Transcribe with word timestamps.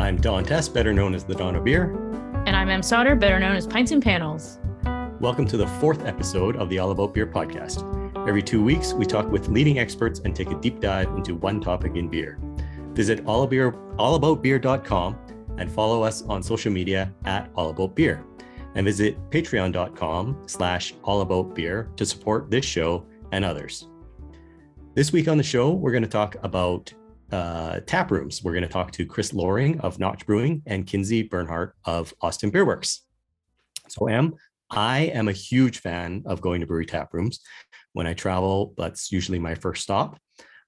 I'm 0.00 0.16
Don 0.16 0.44
Tse, 0.44 0.72
better 0.72 0.94
known 0.94 1.14
as 1.14 1.24
the 1.24 1.34
Don 1.34 1.56
of 1.56 1.64
Beer. 1.64 1.94
And 2.46 2.56
I'm 2.56 2.70
Em 2.70 2.82
Sauter, 2.82 3.14
better 3.14 3.38
known 3.38 3.54
as 3.54 3.66
Pints 3.66 3.92
and 3.92 4.02
Panels. 4.02 4.58
Welcome 5.20 5.46
to 5.48 5.58
the 5.58 5.66
fourth 5.66 6.06
episode 6.06 6.56
of 6.56 6.70
the 6.70 6.78
All 6.78 6.90
About 6.90 7.12
Beer 7.12 7.26
podcast. 7.26 7.86
Every 8.26 8.42
two 8.42 8.64
weeks, 8.64 8.94
we 8.94 9.04
talk 9.04 9.30
with 9.30 9.48
leading 9.48 9.78
experts 9.78 10.20
and 10.20 10.34
take 10.34 10.50
a 10.50 10.58
deep 10.58 10.80
dive 10.80 11.08
into 11.10 11.34
one 11.34 11.60
topic 11.60 11.96
in 11.96 12.08
beer. 12.08 12.38
Visit 12.94 13.22
allabout, 13.26 13.74
allaboutbeer.com 13.98 15.18
and 15.58 15.70
follow 15.70 16.02
us 16.02 16.22
on 16.22 16.42
social 16.42 16.72
media 16.72 17.12
at 17.26 17.52
allaboutbeer. 17.52 18.24
And 18.76 18.86
visit 18.86 19.18
patreon.com 19.28 20.44
slash 20.46 20.94
allaboutbeer 21.04 21.94
to 21.96 22.06
support 22.06 22.50
this 22.50 22.64
show 22.64 23.04
and 23.32 23.44
others. 23.44 23.86
This 24.94 25.12
week 25.12 25.28
on 25.28 25.36
the 25.36 25.42
show, 25.42 25.72
we're 25.72 25.92
going 25.92 26.02
to 26.02 26.08
talk 26.08 26.36
about 26.42 26.90
uh, 27.32 27.80
tap 27.86 28.10
rooms. 28.10 28.42
We're 28.42 28.52
going 28.52 28.62
to 28.62 28.68
talk 28.68 28.90
to 28.92 29.06
Chris 29.06 29.32
Lohring 29.32 29.80
of 29.80 29.98
Notch 29.98 30.26
Brewing 30.26 30.62
and 30.66 30.86
Kinsey 30.86 31.22
Bernhard 31.22 31.72
of 31.84 32.12
Austin 32.20 32.50
Beerworks. 32.50 33.00
So, 33.88 34.06
Em, 34.06 34.34
I 34.70 35.00
am 35.00 35.28
a 35.28 35.32
huge 35.32 35.80
fan 35.80 36.22
of 36.26 36.40
going 36.40 36.60
to 36.60 36.66
brewery 36.66 36.86
tap 36.86 37.12
rooms. 37.12 37.40
When 37.92 38.06
I 38.06 38.14
travel, 38.14 38.74
that's 38.76 39.10
usually 39.10 39.38
my 39.38 39.54
first 39.54 39.82
stop. 39.82 40.18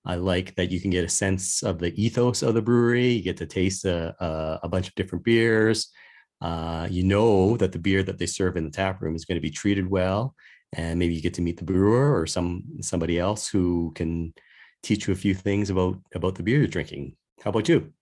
I 0.04 0.16
like 0.16 0.56
that 0.56 0.70
you 0.72 0.80
can 0.80 0.90
get 0.90 1.04
a 1.04 1.08
sense 1.08 1.62
of 1.62 1.78
the 1.78 1.94
ethos 2.02 2.42
of 2.42 2.54
the 2.54 2.62
brewery. 2.62 3.08
You 3.08 3.22
get 3.22 3.36
to 3.36 3.46
taste 3.46 3.84
a, 3.84 4.14
a, 4.18 4.60
a 4.64 4.68
bunch 4.68 4.88
of 4.88 4.94
different 4.96 5.24
beers. 5.24 5.92
Uh, 6.40 6.88
you 6.90 7.04
know 7.04 7.56
that 7.56 7.70
the 7.70 7.78
beer 7.78 8.02
that 8.02 8.18
they 8.18 8.26
serve 8.26 8.56
in 8.56 8.64
the 8.64 8.70
tap 8.70 9.00
room 9.00 9.14
is 9.14 9.24
going 9.24 9.36
to 9.36 9.40
be 9.40 9.50
treated 9.50 9.88
well, 9.88 10.34
and 10.72 10.98
maybe 10.98 11.14
you 11.14 11.22
get 11.22 11.34
to 11.34 11.42
meet 11.42 11.56
the 11.56 11.64
brewer 11.64 12.18
or 12.18 12.26
some 12.26 12.64
somebody 12.80 13.16
else 13.16 13.46
who 13.46 13.92
can 13.94 14.34
teach 14.82 15.06
you 15.06 15.12
a 15.12 15.16
few 15.16 15.34
things 15.34 15.70
about 15.70 15.98
about 16.14 16.34
the 16.34 16.42
beer 16.42 16.59
you're 16.59 16.66
drinking. 16.66 17.16
How 17.42 17.50
about 17.50 17.68
you? 17.68 17.92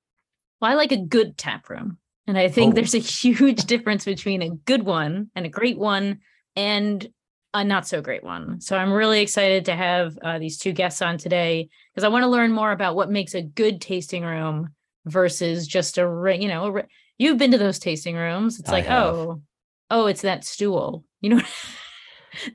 Well, 0.61 0.71
I 0.71 0.75
like 0.75 0.93
a 0.93 0.97
good 0.97 1.39
tap 1.39 1.69
room. 1.71 1.99
And 2.27 2.39
I 2.39 2.49
think 2.49 2.73
oh. 2.73 2.75
there's 2.75 2.95
a 2.95 2.99
huge 2.99 3.65
difference 3.67 4.05
between 4.05 4.43
a 4.43 4.51
good 4.51 4.85
one 4.85 5.31
and 5.35 5.47
a 5.47 5.51
great 5.51 5.79
one 5.79 6.21
and 6.55 7.07
a 7.53 7.65
not 7.65 7.89
so 7.89 8.01
great 8.01 8.23
one. 8.23 8.61
So 8.61 8.77
I'm 8.77 8.93
really 8.93 9.21
excited 9.21 9.65
to 9.65 9.75
have 9.75 10.17
uh, 10.23 10.39
these 10.39 10.59
two 10.59 10.73
guests 10.73 11.03
on 11.03 11.19
today 11.19 11.69
because 11.93 12.05
I 12.05 12.09
want 12.09 12.23
to 12.23 12.29
learn 12.29 12.53
more 12.53 12.71
about 12.71 12.95
what 12.95 13.11
makes 13.11 13.35
a 13.35 13.43
good 13.43 13.81
tasting 13.81 14.25
room 14.25 14.69
versus 15.07 15.67
just 15.67 15.99
a 15.99 16.37
you 16.39 16.49
know 16.49 16.79
a, 16.79 16.83
you've 17.19 17.39
been 17.39 17.51
to 17.53 17.59
those 17.59 17.79
tasting 17.79 18.15
rooms. 18.15 18.61
It's 18.61 18.71
like 18.71 18.89
oh 18.89 19.43
oh 19.91 20.07
it's 20.07 20.23
that 20.23 20.45
stool 20.45 21.05
you 21.21 21.31
know 21.31 21.43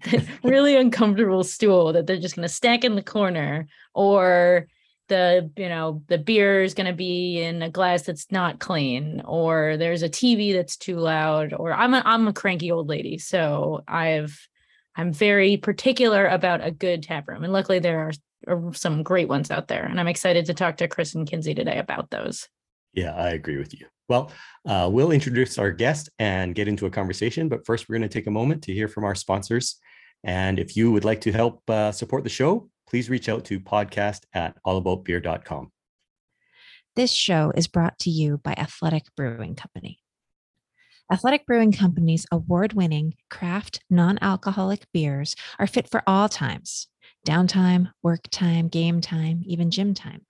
that 0.06 0.26
really 0.44 0.76
uncomfortable 0.76 1.44
stool 1.44 1.94
that 1.94 2.08
they're 2.08 2.18
just 2.18 2.36
going 2.36 2.48
to 2.48 2.54
stack 2.54 2.84
in 2.84 2.96
the 2.96 3.04
corner 3.04 3.68
or 3.94 4.68
the 5.08 5.52
you 5.56 5.70
know 5.70 6.02
the 6.08 6.18
beer 6.18 6.64
is 6.64 6.74
going 6.74 6.88
to 6.88 6.94
be 6.94 7.42
in 7.42 7.62
a 7.62 7.70
glass 7.70 8.04
that's 8.04 8.32
not 8.32 8.60
clean 8.60 9.22
or 9.26 9.78
there's 9.78 10.02
a 10.02 10.10
tv 10.10 10.54
that's 10.54 10.78
too 10.78 10.98
loud 10.98 11.54
or 11.54 11.74
i'm 11.74 11.94
a, 11.94 12.02
I'm 12.04 12.28
a 12.28 12.34
cranky 12.34 12.72
old 12.72 12.88
lady 12.88 13.18
so 13.18 13.84
i've 13.88 14.48
i'm 14.96 15.14
very 15.14 15.58
particular 15.58 16.26
about 16.26 16.66
a 16.66 16.72
good 16.72 17.04
tap 17.04 17.28
room. 17.28 17.44
And 17.44 17.54
luckily 17.54 17.80
there 17.80 18.00
are, 18.00 18.12
are 18.48 18.74
some 18.74 19.04
great 19.04 19.28
ones 19.28 19.52
out 19.52 19.68
there 19.68 19.86
and 19.86 20.00
i'm 20.00 20.08
excited 20.08 20.46
to 20.46 20.54
talk 20.54 20.78
to 20.78 20.88
chris 20.88 21.14
and 21.14 21.30
kinsey 21.30 21.54
today 21.54 21.78
about 21.78 22.10
those. 22.10 22.50
Yeah 22.94 23.14
i 23.14 23.30
agree 23.30 23.58
with 23.58 23.80
you 23.80 23.86
well 24.10 24.32
uh, 24.68 24.90
we'll 24.92 25.12
introduce 25.12 25.58
our 25.58 25.72
guest 25.72 26.10
and 26.20 26.56
get 26.56 26.68
into 26.68 26.86
a 26.86 26.90
conversation 26.90 27.50
but 27.50 27.66
first 27.66 27.88
we're 27.88 27.98
going 27.98 28.10
to 28.10 28.14
take 28.14 28.28
a 28.28 28.32
moment 28.32 28.62
to 28.64 28.74
hear 28.74 28.88
from 28.88 29.04
our 29.04 29.16
sponsors 29.16 29.80
and 30.24 30.60
if 30.60 30.76
you 30.76 30.92
would 30.92 31.06
like 31.06 31.22
to 31.22 31.32
help 31.32 31.68
uh, 31.70 31.92
support 31.92 32.24
the 32.24 32.30
show 32.30 32.70
please 32.88 33.10
reach 33.10 33.30
out 33.30 33.46
to 33.46 33.60
podcast 33.60 34.22
at 34.34 34.56
allaboutbeer.com. 34.66 35.72
This 36.96 37.12
show 37.12 37.52
is 37.56 37.68
brought 37.68 38.00
to 38.00 38.10
you 38.10 38.38
by 38.38 38.54
Athletic 38.54 39.04
Brewing 39.18 39.56
Company. 39.56 40.00
Athletic 41.12 41.46
Brewing 41.46 41.72
Company's 41.72 42.26
award 42.32 42.74
winning 42.74 43.16
craft 43.30 43.82
non 43.90 44.18
alcoholic 44.22 44.86
beers 44.94 45.36
are 45.60 45.68
fit 45.68 45.90
for 45.90 46.02
all 46.08 46.30
times 46.30 46.88
downtime, 47.28 47.92
work 48.02 48.22
time, 48.32 48.68
game 48.68 49.02
time, 49.02 49.42
even 49.46 49.72
gym 49.72 49.94
time. 49.94 50.22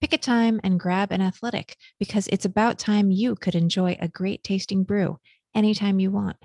Pick 0.00 0.12
a 0.12 0.18
time 0.18 0.60
and 0.64 0.80
grab 0.80 1.12
an 1.12 1.20
athletic 1.20 1.76
because 1.98 2.26
it's 2.28 2.44
about 2.44 2.78
time 2.78 3.10
you 3.10 3.34
could 3.34 3.54
enjoy 3.54 3.96
a 4.00 4.08
great 4.08 4.42
tasting 4.42 4.84
brew 4.84 5.18
anytime 5.54 6.00
you 6.00 6.10
want, 6.10 6.36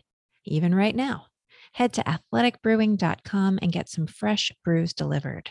even 0.46 0.76
right 0.76 0.96
now 0.96 1.28
head 1.76 1.92
to 1.92 2.04
athleticbrewing.com 2.04 3.60
and 3.62 3.72
get 3.72 3.90
some 3.90 4.08
fresh 4.08 4.52
brews 4.64 4.94
delivered. 4.94 5.50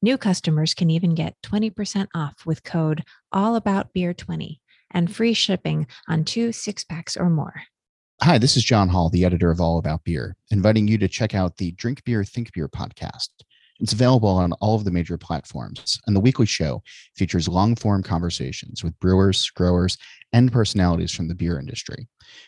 New 0.00 0.16
customers 0.16 0.72
can 0.72 0.88
even 0.88 1.14
get 1.14 1.36
20% 1.42 2.06
off 2.14 2.46
with 2.46 2.64
code 2.64 3.04
AllaboutBeer20 3.34 4.56
and 4.90 5.14
free 5.14 5.34
shipping 5.34 5.86
on 6.08 6.24
two 6.24 6.50
six 6.50 6.82
packs 6.82 7.14
or 7.14 7.28
more. 7.28 7.62
Hi, 8.22 8.38
this 8.38 8.56
is 8.56 8.64
John 8.64 8.88
Hall, 8.88 9.10
the 9.10 9.24
editor 9.24 9.50
of 9.50 9.60
All 9.60 9.78
About 9.78 10.02
Beer, 10.04 10.34
inviting 10.50 10.88
you 10.88 10.96
to 10.98 11.08
check 11.08 11.34
out 11.34 11.58
the 11.58 11.72
Drink 11.72 12.04
Beer, 12.04 12.24
Think 12.24 12.52
Beer 12.54 12.68
podcast. 12.68 13.28
It's 13.80 13.94
available 13.94 14.28
on 14.28 14.52
all 14.54 14.74
of 14.74 14.84
the 14.84 14.90
major 14.90 15.16
platforms, 15.16 15.98
and 16.06 16.14
the 16.14 16.20
weekly 16.20 16.44
show 16.44 16.82
features 17.16 17.48
long 17.48 17.74
form 17.74 18.02
conversations 18.02 18.84
with 18.84 18.98
brewers, 19.00 19.48
growers, 19.50 19.96
and 20.32 20.52
personalities 20.52 21.12
from 21.12 21.28
the 21.28 21.34
beer 21.34 21.58
industry. 21.58 22.06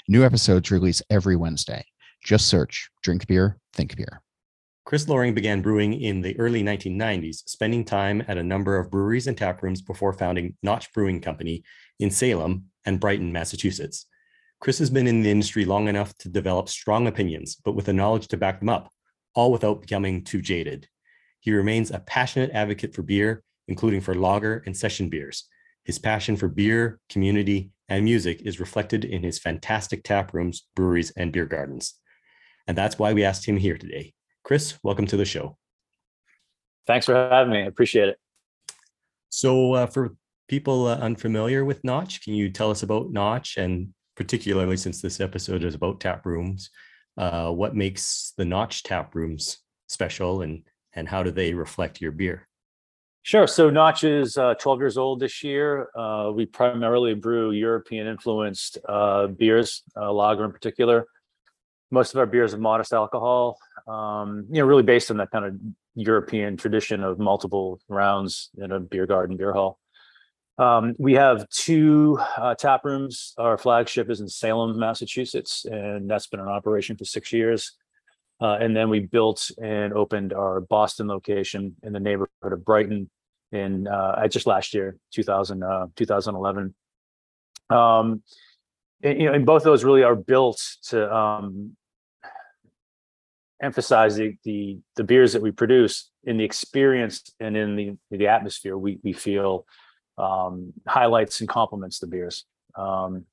New 0.08 0.24
episodes 0.24 0.70
release 0.70 1.02
every 1.08 1.36
Wednesday. 1.36 1.84
Just 2.22 2.48
search 2.48 2.90
Drink 3.02 3.26
Beer, 3.26 3.58
Think 3.72 3.96
Beer. 3.96 4.20
Chris 4.84 5.06
Lohring 5.06 5.34
began 5.34 5.62
brewing 5.62 5.94
in 5.94 6.20
the 6.20 6.38
early 6.38 6.62
1990s, 6.62 7.48
spending 7.48 7.84
time 7.84 8.22
at 8.28 8.36
a 8.36 8.42
number 8.42 8.76
of 8.76 8.90
breweries 8.90 9.26
and 9.26 9.38
tap 9.38 9.62
rooms 9.62 9.80
before 9.80 10.12
founding 10.12 10.56
Notch 10.62 10.92
Brewing 10.92 11.20
Company 11.20 11.62
in 11.98 12.10
Salem 12.10 12.64
and 12.84 13.00
Brighton, 13.00 13.32
Massachusetts. 13.32 14.06
Chris 14.60 14.78
has 14.78 14.90
been 14.90 15.06
in 15.06 15.22
the 15.22 15.30
industry 15.30 15.64
long 15.64 15.88
enough 15.88 16.16
to 16.18 16.28
develop 16.28 16.68
strong 16.68 17.06
opinions, 17.06 17.56
but 17.64 17.74
with 17.74 17.86
the 17.86 17.92
knowledge 17.92 18.28
to 18.28 18.36
back 18.36 18.58
them 18.58 18.68
up, 18.68 18.90
all 19.34 19.50
without 19.50 19.80
becoming 19.80 20.22
too 20.22 20.42
jaded. 20.42 20.88
He 21.42 21.52
remains 21.52 21.90
a 21.90 21.98
passionate 21.98 22.52
advocate 22.52 22.94
for 22.94 23.02
beer, 23.02 23.42
including 23.66 24.00
for 24.00 24.14
lager 24.14 24.62
and 24.64 24.76
session 24.76 25.08
beers. 25.08 25.48
His 25.84 25.98
passion 25.98 26.36
for 26.36 26.46
beer, 26.46 27.00
community, 27.08 27.70
and 27.88 28.04
music 28.04 28.42
is 28.42 28.60
reflected 28.60 29.04
in 29.04 29.24
his 29.24 29.40
fantastic 29.40 30.04
tap 30.04 30.32
rooms, 30.32 30.68
breweries, 30.76 31.10
and 31.16 31.32
beer 31.32 31.46
gardens. 31.46 31.94
And 32.68 32.78
that's 32.78 32.96
why 32.96 33.12
we 33.12 33.24
asked 33.24 33.44
him 33.44 33.56
here 33.56 33.76
today. 33.76 34.14
Chris, 34.44 34.78
welcome 34.84 35.06
to 35.06 35.16
the 35.16 35.24
show. 35.24 35.58
Thanks 36.86 37.06
for 37.06 37.14
having 37.16 37.52
me. 37.52 37.62
I 37.62 37.66
appreciate 37.66 38.08
it. 38.08 38.18
So, 39.30 39.72
uh, 39.72 39.86
for 39.86 40.14
people 40.46 40.86
uh, 40.86 40.98
unfamiliar 40.98 41.64
with 41.64 41.82
Notch, 41.82 42.22
can 42.22 42.34
you 42.34 42.50
tell 42.50 42.70
us 42.70 42.84
about 42.84 43.10
Notch 43.10 43.56
and 43.56 43.92
particularly 44.14 44.76
since 44.76 45.02
this 45.02 45.18
episode 45.18 45.64
is 45.64 45.74
about 45.74 45.98
tap 45.98 46.24
rooms, 46.24 46.70
uh, 47.16 47.50
what 47.50 47.74
makes 47.74 48.32
the 48.36 48.44
Notch 48.44 48.84
tap 48.84 49.16
rooms 49.16 49.58
special 49.88 50.42
and 50.42 50.62
and 50.94 51.08
how 51.08 51.22
do 51.22 51.30
they 51.30 51.54
reflect 51.54 52.00
your 52.00 52.12
beer? 52.12 52.48
Sure. 53.24 53.46
So 53.46 53.70
Notch 53.70 54.02
is 54.02 54.36
uh, 54.36 54.54
12 54.54 54.80
years 54.80 54.98
old 54.98 55.20
this 55.20 55.44
year. 55.44 55.88
Uh, 55.96 56.32
we 56.34 56.44
primarily 56.44 57.14
brew 57.14 57.52
European 57.52 58.08
influenced 58.08 58.78
uh, 58.88 59.28
beers, 59.28 59.82
uh, 59.96 60.12
lager 60.12 60.44
in 60.44 60.52
particular 60.52 61.06
most 61.92 62.14
of 62.14 62.18
our 62.18 62.26
beers 62.26 62.50
have 62.50 62.60
modest 62.60 62.92
alcohol 62.92 63.58
um, 63.86 64.46
you 64.50 64.60
know 64.60 64.66
really 64.66 64.82
based 64.82 65.10
on 65.12 65.18
that 65.18 65.30
kind 65.30 65.44
of 65.44 65.54
european 65.94 66.56
tradition 66.56 67.04
of 67.04 67.20
multiple 67.20 67.78
rounds 67.88 68.50
in 68.56 68.72
a 68.72 68.80
beer 68.80 69.06
garden 69.06 69.36
beer 69.36 69.52
hall 69.52 69.78
um, 70.58 70.94
we 70.98 71.12
have 71.14 71.48
two 71.50 72.18
uh, 72.36 72.54
tap 72.54 72.84
rooms 72.84 73.34
our 73.38 73.56
flagship 73.56 74.10
is 74.10 74.20
in 74.20 74.28
salem 74.28 74.76
massachusetts 74.76 75.64
and 75.66 76.10
that's 76.10 76.26
been 76.26 76.40
in 76.40 76.48
operation 76.48 76.96
for 76.96 77.04
six 77.04 77.32
years 77.32 77.72
uh, 78.42 78.58
and 78.60 78.76
then 78.76 78.90
we 78.90 79.00
built 79.00 79.50
and 79.62 79.92
opened 79.92 80.32
our 80.32 80.60
boston 80.60 81.06
location 81.06 81.76
in 81.82 81.92
the 81.92 82.00
neighborhood 82.00 82.52
of 82.52 82.64
brighton 82.64 83.08
in 83.52 83.86
uh, 83.86 84.26
just 84.28 84.46
last 84.46 84.74
year 84.74 84.96
2000 85.12 85.62
uh, 85.62 85.86
2011 85.96 86.74
um, 87.70 88.22
and, 89.02 89.20
you 89.20 89.26
know, 89.26 89.34
and 89.34 89.46
both 89.46 89.62
of 89.62 89.64
those 89.64 89.84
really 89.84 90.02
are 90.02 90.14
built 90.14 90.60
to 90.88 91.12
um, 91.14 91.76
emphasize 93.62 94.16
the, 94.16 94.36
the 94.44 94.78
the 94.96 95.04
beers 95.04 95.32
that 95.32 95.42
we 95.42 95.50
produce 95.50 96.10
in 96.24 96.36
the 96.36 96.44
experience 96.44 97.32
and 97.40 97.56
in 97.56 97.76
the 97.76 97.96
the 98.10 98.26
atmosphere 98.26 98.76
we 98.76 98.98
we 99.02 99.12
feel 99.12 99.66
um, 100.18 100.72
highlights 100.86 101.40
and 101.40 101.48
complements 101.48 101.98
the 101.98 102.06
beers. 102.06 102.44
Um, 102.74 103.24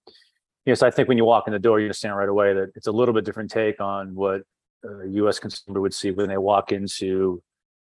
yes, 0.66 0.82
I 0.82 0.92
think 0.92 1.08
when 1.08 1.18
you 1.18 1.26
walk 1.26 1.48
in 1.48 1.54
the 1.54 1.60
door, 1.60 1.80
you 1.80 1.86
understand 1.86 2.16
right 2.16 2.30
away 2.30 2.54
that 2.54 2.72
it's 2.76 2.88
a 2.88 2.92
little 2.92 3.14
bit 3.14 3.26
different 3.26 3.52
take 3.52 3.82
on 3.82 4.16
what 4.16 4.42
a 4.84 5.08
U.S. 5.08 5.40
consumer 5.40 5.82
would 5.82 5.94
see 5.94 6.12
when 6.12 6.30
they 6.30 6.38
walk 6.38 6.72
into 6.72 7.42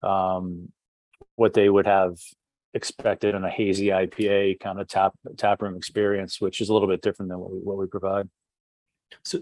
um, 0.03 0.71
what 1.35 1.53
they 1.53 1.69
would 1.69 1.85
have 1.85 2.17
expected 2.73 3.35
in 3.35 3.43
a 3.43 3.49
hazy 3.49 3.87
IPA 3.87 4.59
kind 4.59 4.79
of 4.79 4.87
tap 4.87 5.13
tap 5.37 5.61
room 5.61 5.75
experience, 5.75 6.39
which 6.39 6.61
is 6.61 6.69
a 6.69 6.73
little 6.73 6.87
bit 6.87 7.01
different 7.01 7.29
than 7.29 7.39
what 7.39 7.51
we 7.51 7.59
what 7.59 7.77
we 7.77 7.87
provide. 7.87 8.29
So, 9.23 9.39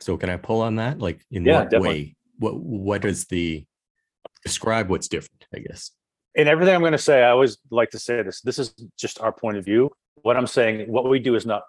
so 0.00 0.16
can 0.16 0.30
I 0.30 0.36
pull 0.36 0.62
on 0.62 0.76
that? 0.76 0.98
Like, 0.98 1.24
in 1.30 1.44
yeah, 1.44 1.60
what 1.60 1.70
definitely. 1.70 1.88
way 1.88 2.16
what 2.38 2.56
what 2.58 3.04
is 3.04 3.26
the 3.26 3.64
describe 4.42 4.90
what's 4.90 5.06
different 5.08 5.46
i 5.54 5.58
guess 5.60 5.92
in 6.34 6.48
everything 6.48 6.74
i'm 6.74 6.80
going 6.80 6.92
to 6.92 6.98
say 6.98 7.22
i 7.22 7.30
always 7.30 7.58
like 7.70 7.90
to 7.90 7.98
say 7.98 8.22
this 8.22 8.40
this 8.40 8.58
is 8.58 8.74
just 8.98 9.20
our 9.20 9.32
point 9.32 9.56
of 9.56 9.64
view 9.64 9.88
what 10.24 10.38
I'm 10.38 10.46
saying, 10.46 10.90
what 10.90 11.08
we 11.08 11.18
do 11.18 11.34
is 11.34 11.44
not 11.44 11.64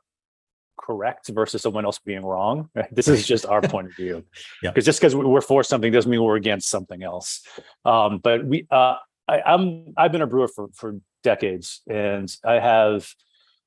correct 0.78 1.30
versus 1.30 1.62
someone 1.62 1.86
else 1.86 2.00
being 2.00 2.24
wrong. 2.24 2.70
Right? 2.76 2.88
This 2.96 3.08
is 3.08 3.26
just 3.26 3.46
our 3.46 3.62
point 3.62 3.88
of 3.88 3.96
view. 3.96 4.24
Yeah. 4.64 4.72
Because 4.72 4.86
just 4.86 5.00
because 5.00 5.16
we're 5.16 5.42
for 5.42 5.64
something 5.64 5.92
doesn't 5.92 6.10
mean 6.10 6.24
we're 6.24 6.38
against 6.38 6.70
something 6.70 7.04
else. 7.04 7.44
Um, 7.84 8.20
but 8.20 8.46
we, 8.46 8.66
uh, 8.72 8.96
I, 9.28 9.42
I'm, 9.42 9.94
I've 9.98 10.12
been 10.12 10.22
a 10.22 10.28
brewer 10.28 10.48
for 10.48 10.70
for 10.74 11.00
decades, 11.24 11.82
and 11.90 12.34
I 12.44 12.60
have, 12.60 13.08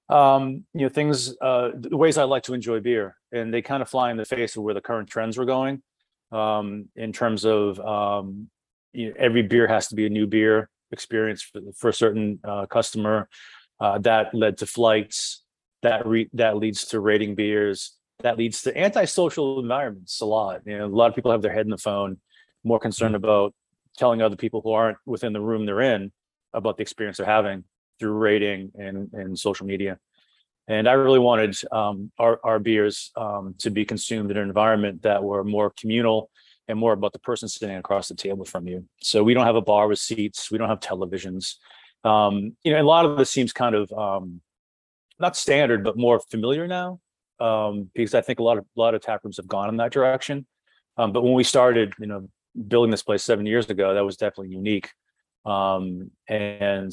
um, 0.08 0.64
you 0.72 0.82
know, 0.82 0.88
things, 0.88 1.36
uh, 1.40 1.70
the 1.74 1.96
ways 1.96 2.16
I 2.16 2.24
like 2.24 2.44
to 2.44 2.54
enjoy 2.54 2.80
beer, 2.80 3.16
and 3.32 3.52
they 3.52 3.62
kind 3.62 3.82
of 3.82 3.88
fly 3.88 4.10
in 4.10 4.16
the 4.16 4.24
face 4.24 4.56
of 4.56 4.62
where 4.62 4.74
the 4.74 4.80
current 4.80 5.08
trends 5.08 5.36
were 5.36 5.44
going. 5.44 5.82
Um, 6.30 6.88
in 6.94 7.12
terms 7.12 7.44
of, 7.44 7.80
um, 7.80 8.48
you 8.92 9.08
know, 9.08 9.14
every 9.18 9.42
beer 9.42 9.66
has 9.66 9.88
to 9.88 9.94
be 9.94 10.06
a 10.06 10.10
new 10.10 10.26
beer 10.26 10.68
experience 10.92 11.42
for, 11.42 11.60
for 11.76 11.88
a 11.88 11.94
certain 11.94 12.38
uh, 12.44 12.66
customer. 12.66 13.28
Uh, 13.80 13.98
that 13.98 14.34
led 14.34 14.58
to 14.58 14.66
flights. 14.66 15.42
That 15.82 16.06
re- 16.06 16.30
that 16.34 16.56
leads 16.56 16.86
to 16.86 17.00
rating 17.00 17.34
beers. 17.34 17.92
That 18.20 18.36
leads 18.36 18.62
to 18.62 18.76
antisocial 18.76 19.60
environments 19.60 20.20
a 20.20 20.26
lot. 20.26 20.62
You 20.64 20.78
know, 20.78 20.86
a 20.86 20.88
lot 20.88 21.08
of 21.08 21.14
people 21.14 21.30
have 21.30 21.42
their 21.42 21.52
head 21.52 21.66
in 21.66 21.70
the 21.70 21.78
phone, 21.78 22.18
more 22.64 22.80
concerned 22.80 23.14
about 23.14 23.54
telling 23.96 24.22
other 24.22 24.36
people 24.36 24.60
who 24.60 24.72
aren't 24.72 24.98
within 25.06 25.32
the 25.32 25.40
room 25.40 25.66
they're 25.66 25.80
in 25.80 26.12
about 26.52 26.76
the 26.76 26.82
experience 26.82 27.18
they're 27.18 27.26
having 27.26 27.64
through 27.98 28.12
rating 28.12 28.72
and 28.76 29.12
and 29.12 29.38
social 29.38 29.66
media. 29.66 29.98
And 30.66 30.88
I 30.88 30.92
really 30.92 31.18
wanted 31.18 31.56
um, 31.72 32.10
our 32.18 32.40
our 32.42 32.58
beers 32.58 33.12
um, 33.16 33.54
to 33.58 33.70
be 33.70 33.84
consumed 33.84 34.30
in 34.30 34.36
an 34.36 34.48
environment 34.48 35.02
that 35.02 35.22
were 35.22 35.44
more 35.44 35.70
communal 35.70 36.30
and 36.68 36.78
more 36.78 36.92
about 36.92 37.12
the 37.12 37.18
person 37.18 37.48
sitting 37.48 37.76
across 37.76 38.08
the 38.08 38.14
table 38.14 38.44
from 38.44 38.68
you. 38.68 38.84
So 39.00 39.24
we 39.24 39.34
don't 39.34 39.46
have 39.46 39.56
a 39.56 39.62
bar 39.62 39.88
with 39.88 39.98
seats. 39.98 40.50
We 40.50 40.58
don't 40.58 40.68
have 40.68 40.80
televisions. 40.80 41.54
Um, 42.04 42.56
you 42.62 42.72
know, 42.72 42.80
a 42.80 42.82
lot 42.82 43.06
of 43.06 43.16
this 43.16 43.30
seems 43.30 43.52
kind 43.52 43.74
of 43.74 43.90
um, 43.92 44.40
not 45.20 45.36
standard, 45.36 45.84
but 45.84 45.96
more 45.96 46.20
familiar 46.30 46.66
now 46.66 47.00
um, 47.40 47.90
because 47.94 48.14
I 48.14 48.20
think 48.20 48.38
a 48.38 48.42
lot 48.42 48.58
of 48.58 48.64
a 48.76 48.80
lot 48.80 48.94
of 48.94 49.02
tap 49.02 49.24
rooms 49.24 49.36
have 49.36 49.48
gone 49.48 49.68
in 49.68 49.76
that 49.76 49.92
direction. 49.92 50.46
Um, 50.96 51.12
but 51.12 51.22
when 51.22 51.34
we 51.34 51.44
started, 51.44 51.92
you 51.98 52.06
know, 52.06 52.28
building 52.66 52.90
this 52.90 53.02
place 53.02 53.22
seven 53.22 53.46
years 53.46 53.70
ago, 53.70 53.94
that 53.94 54.04
was 54.04 54.16
definitely 54.16 54.54
unique. 54.54 54.90
Um, 55.44 56.10
and 56.28 56.92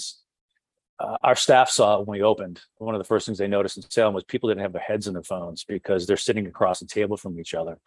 uh, 1.00 1.18
our 1.24 1.36
staff 1.36 1.70
saw 1.70 1.96
it 1.96 2.08
when 2.08 2.20
we 2.20 2.24
opened. 2.24 2.62
One 2.78 2.96
of 2.96 3.00
the 3.00 3.06
first 3.06 3.26
things 3.26 3.38
they 3.38 3.48
noticed 3.48 3.78
in 3.78 3.90
Salem 3.90 4.14
was 4.14 4.24
people 4.24 4.50
didn't 4.50 4.62
have 4.62 4.74
their 4.74 4.82
heads 4.82 5.08
in 5.08 5.14
their 5.14 5.24
phones 5.24 5.64
because 5.64 6.06
they're 6.06 6.18
sitting 6.18 6.46
across 6.46 6.80
the 6.80 6.86
table 6.86 7.18
from 7.18 7.40
each 7.40 7.54
other. 7.54 7.80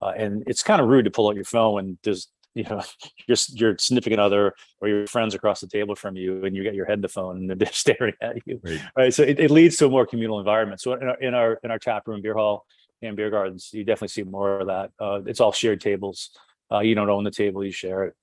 Uh, 0.00 0.12
and 0.16 0.44
it's 0.46 0.62
kind 0.62 0.80
of 0.80 0.88
rude 0.88 1.04
to 1.04 1.10
pull 1.10 1.28
out 1.28 1.34
your 1.34 1.44
phone 1.44 1.74
when 1.74 1.98
there's 2.02 2.28
you 2.54 2.64
know 2.64 2.82
your 3.26 3.36
your 3.54 3.78
significant 3.78 4.20
other 4.20 4.54
or 4.80 4.88
your 4.88 5.06
friends 5.06 5.34
across 5.34 5.60
the 5.60 5.66
table 5.66 5.94
from 5.94 6.16
you 6.16 6.44
and 6.44 6.56
you 6.56 6.62
get 6.62 6.74
your 6.74 6.86
head 6.86 6.98
in 6.98 7.00
the 7.02 7.08
phone 7.08 7.36
and 7.36 7.60
they're 7.60 7.68
staring 7.72 8.14
at 8.20 8.36
you. 8.46 8.60
Right. 8.62 8.80
right 8.96 9.14
so 9.14 9.22
it, 9.22 9.38
it 9.38 9.50
leads 9.50 9.76
to 9.76 9.86
a 9.86 9.90
more 9.90 10.06
communal 10.06 10.38
environment. 10.38 10.80
So 10.80 10.94
in 10.94 11.08
our 11.08 11.20
in 11.20 11.34
our, 11.34 11.60
in 11.62 11.70
our 11.70 11.78
tap 11.78 12.06
room 12.06 12.22
beer 12.22 12.34
hall 12.34 12.64
and 13.02 13.16
beer 13.16 13.30
gardens 13.30 13.70
you 13.72 13.84
definitely 13.84 14.08
see 14.08 14.22
more 14.22 14.60
of 14.60 14.66
that. 14.68 14.90
Uh, 14.98 15.20
it's 15.26 15.40
all 15.40 15.52
shared 15.52 15.80
tables. 15.80 16.30
Uh, 16.70 16.80
you 16.80 16.94
don't 16.94 17.08
own 17.08 17.24
the 17.24 17.30
table 17.30 17.64
you 17.64 17.72
share 17.72 18.04
it. 18.04 18.14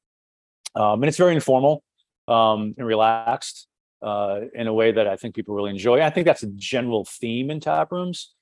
Um, 0.76 1.02
and 1.02 1.06
it's 1.06 1.18
very 1.18 1.34
informal 1.34 1.84
um, 2.28 2.76
and 2.78 2.86
relaxed 2.86 3.68
uh, 4.02 4.42
in 4.54 4.68
a 4.68 4.74
way 4.74 4.92
that 4.92 5.08
i 5.08 5.16
think 5.16 5.34
people 5.34 5.56
really 5.56 5.72
enjoy. 5.72 6.02
I 6.02 6.10
think 6.10 6.26
that's 6.26 6.44
a 6.44 6.52
general 6.56 7.06
theme 7.06 7.50
in 7.50 7.60
tap 7.60 7.92
rooms 7.92 8.36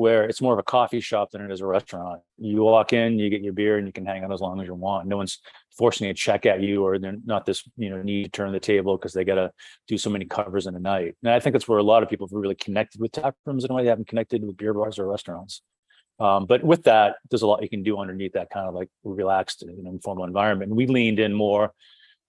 where 0.00 0.24
it's 0.24 0.40
more 0.40 0.54
of 0.54 0.58
a 0.58 0.62
coffee 0.62 1.00
shop 1.00 1.30
than 1.30 1.42
it 1.42 1.52
is 1.52 1.60
a 1.60 1.66
restaurant. 1.66 2.22
You 2.38 2.62
walk 2.62 2.94
in, 2.94 3.18
you 3.18 3.28
get 3.28 3.42
your 3.42 3.52
beer, 3.52 3.76
and 3.76 3.86
you 3.86 3.92
can 3.92 4.06
hang 4.06 4.24
out 4.24 4.32
as 4.32 4.40
long 4.40 4.58
as 4.58 4.66
you 4.66 4.74
want. 4.74 5.06
No 5.06 5.18
one's 5.18 5.40
forcing 5.76 6.08
a 6.08 6.14
check 6.14 6.46
at 6.46 6.62
you, 6.62 6.82
or 6.82 6.98
they're 6.98 7.16
not 7.26 7.44
this 7.44 7.62
you 7.76 7.90
know 7.90 8.02
need 8.02 8.24
to 8.24 8.30
turn 8.30 8.50
the 8.52 8.60
table 8.60 8.96
because 8.96 9.12
they 9.12 9.24
got 9.24 9.34
to 9.34 9.52
do 9.88 9.98
so 9.98 10.08
many 10.08 10.24
covers 10.24 10.66
in 10.66 10.74
a 10.74 10.80
night. 10.80 11.16
And 11.22 11.32
I 11.32 11.38
think 11.38 11.52
that's 11.52 11.68
where 11.68 11.78
a 11.78 11.82
lot 11.82 12.02
of 12.02 12.08
people 12.08 12.26
have 12.26 12.32
really 12.32 12.54
connected 12.54 12.98
with 12.98 13.12
tap 13.12 13.34
rooms 13.44 13.64
in 13.64 13.70
a 13.70 13.74
way 13.74 13.82
they 13.82 13.90
haven't 13.90 14.08
connected 14.08 14.42
with 14.42 14.56
beer 14.56 14.72
bars 14.72 14.98
or 14.98 15.06
restaurants. 15.06 15.60
Um, 16.18 16.46
but 16.46 16.64
with 16.64 16.84
that, 16.84 17.16
there's 17.30 17.42
a 17.42 17.46
lot 17.46 17.62
you 17.62 17.68
can 17.68 17.82
do 17.82 17.98
underneath 17.98 18.32
that 18.32 18.48
kind 18.48 18.68
of 18.68 18.74
like 18.74 18.88
relaxed 19.04 19.62
and 19.62 19.86
informal 19.86 20.24
environment. 20.24 20.70
And 20.70 20.76
we 20.78 20.86
leaned 20.86 21.18
in 21.18 21.34
more 21.34 21.72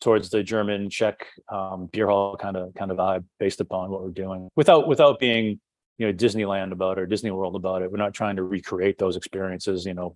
towards 0.02 0.30
the 0.30 0.44
German 0.44 0.90
Czech 0.90 1.26
um, 1.50 1.88
beer 1.94 2.08
hall 2.08 2.36
kind 2.36 2.58
of 2.58 2.74
kind 2.74 2.92
of 2.92 2.98
vibe 2.98 3.24
based 3.40 3.62
upon 3.62 3.90
what 3.92 4.02
we're 4.02 4.10
doing 4.10 4.50
without 4.58 4.88
without 4.90 5.20
being 5.20 5.60
you 5.98 6.08
know 6.08 6.14
Disneyland 6.14 6.72
about 6.72 6.98
it 6.98 7.02
or 7.02 7.06
Disney 7.06 7.32
World 7.32 7.56
about 7.56 7.82
it. 7.82 7.92
We're 7.92 7.98
not 7.98 8.14
trying 8.14 8.36
to 8.38 8.44
recreate 8.44 8.98
those 8.98 9.16
experiences, 9.16 9.86
you 9.86 9.94
know, 9.94 10.16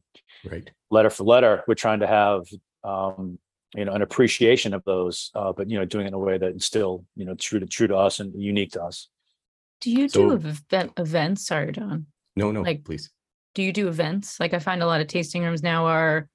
Right. 0.50 0.70
letter 0.90 1.10
for 1.10 1.24
letter. 1.24 1.64
We're 1.68 1.76
trying 1.76 2.00
to 2.00 2.08
have 2.08 2.44
um, 2.84 3.40
you 3.76 3.86
know 3.86 3.94
an 3.94 4.02
appreciation 4.02 4.74
of 4.74 4.84
those, 4.86 5.32
uh, 5.36 5.52
but 5.54 5.70
you 5.70 5.78
know, 5.78 5.86
doing 5.86 6.06
it 6.06 6.10
in 6.10 6.14
a 6.14 6.20
way 6.20 6.38
that's 6.38 6.66
still 6.66 7.06
you 7.16 7.26
know 7.26 7.36
true 7.36 7.60
to 7.60 7.66
true 7.66 7.88
to 7.88 7.96
us 7.96 8.20
and 8.20 8.34
unique 8.42 8.72
to 8.74 8.84
us. 8.84 9.10
Do 9.82 9.92
you 9.92 10.08
So- 10.10 10.30
do 10.30 10.32
event, 10.48 10.94
events? 10.98 11.46
Sorry, 11.46 11.72
Don. 11.72 12.08
No, 12.36 12.52
no, 12.52 12.62
Like- 12.62 12.84
please. 12.84 13.12
Do 13.54 13.64
you 13.64 13.72
do 13.72 13.88
events? 13.88 14.40
Like 14.40 14.54
I 14.54 14.60
find 14.60 14.82
a 14.84 14.86
lot 14.86 15.00
of 15.02 15.08
tasting 15.08 15.42
rooms 15.44 15.64
now 15.64 15.86
are 15.86 16.28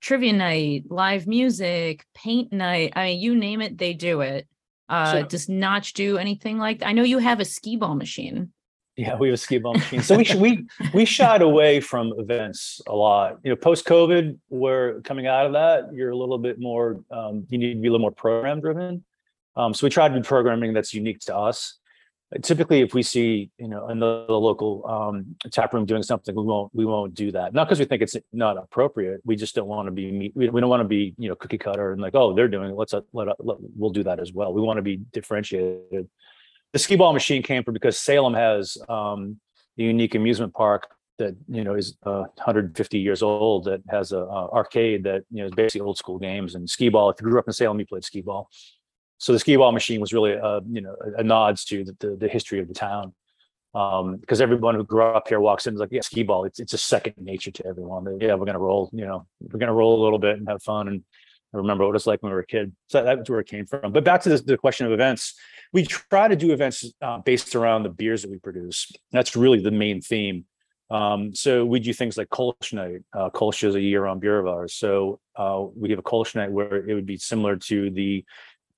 trivia 0.00 0.32
night, 0.32 0.84
live 0.90 1.26
music, 1.26 2.04
paint 2.14 2.52
night. 2.52 2.92
I 2.96 3.06
mean, 3.06 3.20
you 3.20 3.36
name 3.36 3.60
it, 3.60 3.78
they 3.78 3.94
do 3.94 4.20
it. 4.22 4.48
Uh, 4.88 5.12
Sure. 5.12 5.22
does 5.22 5.48
Notch 5.48 5.92
do 5.94 6.18
anything 6.18 6.58
like 6.58 6.80
that? 6.80 6.88
I 6.88 6.92
know 6.92 7.04
you 7.04 7.18
have 7.18 7.38
a 7.40 7.44
skee 7.44 7.76
ball 7.76 7.94
machine. 7.94 8.52
Yeah, 8.96 9.16
we 9.16 9.28
have 9.28 9.34
a 9.34 9.36
skee 9.36 9.58
ball 9.58 9.74
machine. 9.74 10.02
So 10.02 10.16
we 10.16 10.26
we 10.36 10.66
we 10.92 11.04
shied 11.04 11.42
away 11.42 11.80
from 11.80 12.12
events 12.16 12.80
a 12.86 12.94
lot. 12.94 13.38
You 13.42 13.50
know, 13.50 13.56
post 13.56 13.86
COVID, 13.86 14.38
we're 14.50 15.00
coming 15.00 15.26
out 15.26 15.46
of 15.46 15.52
that. 15.54 15.92
You're 15.92 16.10
a 16.10 16.16
little 16.16 16.38
bit 16.38 16.60
more. 16.60 17.00
Um, 17.10 17.44
you 17.50 17.58
need 17.58 17.74
to 17.74 17.80
be 17.80 17.88
a 17.88 17.90
little 17.90 18.02
more 18.02 18.12
program 18.12 18.60
driven. 18.60 19.04
Um, 19.56 19.74
so 19.74 19.86
we 19.86 19.90
try 19.90 20.08
to 20.08 20.14
do 20.14 20.22
programming 20.22 20.72
that's 20.72 20.94
unique 20.94 21.20
to 21.20 21.36
us. 21.36 21.78
Typically, 22.42 22.80
if 22.80 22.94
we 22.94 23.02
see 23.02 23.50
you 23.58 23.66
know 23.66 23.88
another 23.88 24.32
local 24.32 24.86
um, 24.86 25.36
tap 25.50 25.74
room 25.74 25.86
doing 25.86 26.04
something, 26.04 26.34
we 26.34 26.42
won't 26.42 26.72
we 26.72 26.84
won't 26.84 27.14
do 27.14 27.32
that. 27.32 27.52
Not 27.52 27.66
because 27.66 27.80
we 27.80 27.86
think 27.86 28.00
it's 28.00 28.16
not 28.32 28.56
appropriate. 28.56 29.22
We 29.24 29.34
just 29.34 29.56
don't 29.56 29.68
want 29.68 29.86
to 29.88 29.92
be 29.92 30.32
we, 30.36 30.48
we 30.50 30.60
don't 30.60 30.70
want 30.70 30.82
to 30.82 30.88
be 30.88 31.14
you 31.18 31.28
know 31.28 31.34
cookie 31.34 31.58
cutter 31.58 31.92
and 31.92 32.00
like 32.00 32.14
oh 32.14 32.32
they're 32.32 32.48
doing 32.48 32.70
it. 32.70 32.76
Let's 32.76 32.94
uh, 32.94 33.00
let, 33.12 33.28
let 33.44 33.56
we'll 33.76 33.90
do 33.90 34.04
that 34.04 34.20
as 34.20 34.32
well. 34.32 34.52
We 34.52 34.62
want 34.62 34.78
to 34.78 34.82
be 34.82 34.98
differentiated 35.12 36.08
the 36.74 36.80
skee 36.80 36.96
ball 36.96 37.12
machine 37.12 37.42
came 37.42 37.62
from 37.62 37.72
because 37.72 37.96
Salem 37.98 38.34
has 38.34 38.76
um, 38.88 39.38
a 39.78 39.82
unique 39.82 40.16
amusement 40.16 40.52
park 40.52 40.88
that 41.18 41.36
you 41.48 41.62
know 41.62 41.74
is 41.74 41.96
uh, 42.04 42.24
150 42.34 42.98
years 42.98 43.22
old 43.22 43.64
that 43.64 43.80
has 43.88 44.10
a, 44.10 44.18
uh 44.18 44.48
arcade 44.52 45.04
that 45.04 45.22
you 45.30 45.38
know 45.38 45.46
is 45.46 45.52
basically 45.52 45.82
old 45.82 45.96
school 45.96 46.18
games 46.18 46.56
and 46.56 46.68
skee 46.68 46.88
ball. 46.88 47.10
If 47.10 47.20
you 47.20 47.28
grew 47.28 47.38
up 47.38 47.46
in 47.46 47.52
Salem, 47.52 47.78
you 47.78 47.86
played 47.86 48.04
skee 48.04 48.22
ball. 48.22 48.50
So 49.18 49.32
the 49.32 49.38
skee 49.38 49.56
ball 49.56 49.70
machine 49.70 50.00
was 50.00 50.12
really 50.12 50.32
a 50.32 50.60
you 50.68 50.80
know 50.80 50.96
a, 51.16 51.20
a 51.20 51.54
to 51.54 51.84
the, 51.84 51.96
the, 52.00 52.16
the 52.16 52.28
history 52.28 52.58
of 52.58 52.66
the 52.66 52.74
town. 52.74 53.14
Um, 53.72 54.16
because 54.16 54.40
everyone 54.40 54.76
who 54.76 54.84
grew 54.84 55.02
up 55.02 55.26
here 55.28 55.40
walks 55.40 55.66
in 55.66 55.74
is 55.74 55.80
like, 55.80 55.90
yeah, 55.92 56.00
skee 56.00 56.24
ball. 56.24 56.44
It's 56.44 56.58
it's 56.58 56.72
a 56.72 56.78
second 56.78 57.14
nature 57.18 57.52
to 57.52 57.66
everyone. 57.66 58.18
Yeah, 58.20 58.34
we're 58.34 58.46
gonna 58.46 58.58
roll. 58.58 58.90
You 58.92 59.06
know, 59.06 59.26
we're 59.40 59.60
gonna 59.60 59.72
roll 59.72 60.00
a 60.00 60.02
little 60.02 60.18
bit 60.18 60.38
and 60.38 60.48
have 60.48 60.62
fun 60.64 60.88
and 60.88 61.04
I 61.54 61.58
remember 61.58 61.86
what 61.86 61.94
it's 61.94 62.06
like 62.06 62.20
when 62.20 62.30
we 62.30 62.34
were 62.34 62.40
a 62.40 62.46
kid. 62.46 62.72
So 62.88 63.04
that's 63.04 63.30
where 63.30 63.38
it 63.38 63.46
came 63.46 63.64
from. 63.64 63.92
But 63.92 64.02
back 64.02 64.22
to 64.22 64.36
the 64.38 64.56
question 64.56 64.86
of 64.86 64.92
events 64.92 65.34
we 65.74 65.84
try 65.84 66.26
to 66.28 66.36
do 66.36 66.52
events 66.52 66.78
uh, 67.02 67.18
based 67.18 67.54
around 67.58 67.82
the 67.82 67.94
beers 68.00 68.22
that 68.22 68.30
we 68.30 68.38
produce. 68.38 68.90
That's 69.12 69.34
really 69.36 69.60
the 69.60 69.76
main 69.84 70.00
theme. 70.00 70.38
Um, 70.90 71.34
so 71.34 71.52
we 71.72 71.80
do 71.80 71.92
things 71.92 72.16
like 72.16 72.28
Kolsch 72.28 72.72
night. 72.72 73.02
Uh, 73.12 73.28
Kolsch 73.38 73.66
is 73.68 73.74
a 73.74 73.80
year-round 73.80 74.20
beer 74.20 74.38
of 74.38 74.46
ours. 74.46 74.72
So 74.74 75.18
uh, 75.34 75.60
we 75.80 75.90
have 75.90 75.98
a 75.98 76.02
Kolsch 76.02 76.34
night 76.36 76.52
where 76.52 76.76
it 76.88 76.94
would 76.94 77.06
be 77.14 77.16
similar 77.16 77.56
to 77.70 77.90
the 77.90 78.24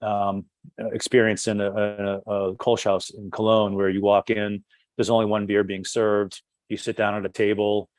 um, 0.00 0.46
uh, 0.80 0.88
experience 0.98 1.46
in 1.48 1.60
a, 1.60 1.70
a, 1.70 2.16
a 2.36 2.54
Kolsch 2.56 2.84
house 2.84 3.10
in 3.10 3.30
Cologne, 3.30 3.74
where 3.74 3.90
you 3.90 4.00
walk 4.00 4.30
in, 4.30 4.64
there's 4.96 5.10
only 5.10 5.26
one 5.26 5.44
beer 5.46 5.64
being 5.64 5.84
served. 5.84 6.40
You 6.70 6.78
sit 6.78 6.96
down 6.96 7.14
at 7.14 7.26
a 7.26 7.28
table. 7.44 7.90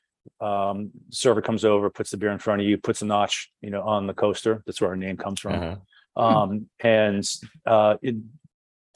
Um, 0.42 0.92
server 1.12 1.42
comes 1.42 1.63
over, 1.63 1.89
puts 1.89 2.10
the 2.12 2.18
beer 2.18 2.32
in 2.32 2.39
front 2.39 2.62
of 2.62 2.68
you, 2.68 2.77
puts 2.77 3.01
a 3.01 3.06
notch, 3.06 3.51
you 3.62 3.70
know, 3.70 3.84
on 3.84 4.08
the 4.08 4.13
coaster. 4.13 4.63
That's 4.66 4.82
where 4.82 4.89
our 4.89 4.96
name 4.96 5.18
comes 5.18 5.39
from 5.39 5.54
Uh-huh. 5.54 5.75
um 6.24 6.68
and 6.80 7.24
uh 7.68 7.96
it 8.01 8.16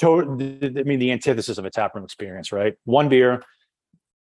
to, 0.01 0.74
i 0.79 0.84
mean 0.84 1.00
the 1.00 1.12
antithesis 1.12 1.58
of 1.58 1.65
a 1.65 1.70
taproom 1.70 2.03
experience 2.03 2.51
right? 2.51 2.74
One 2.86 3.08
beer 3.10 3.43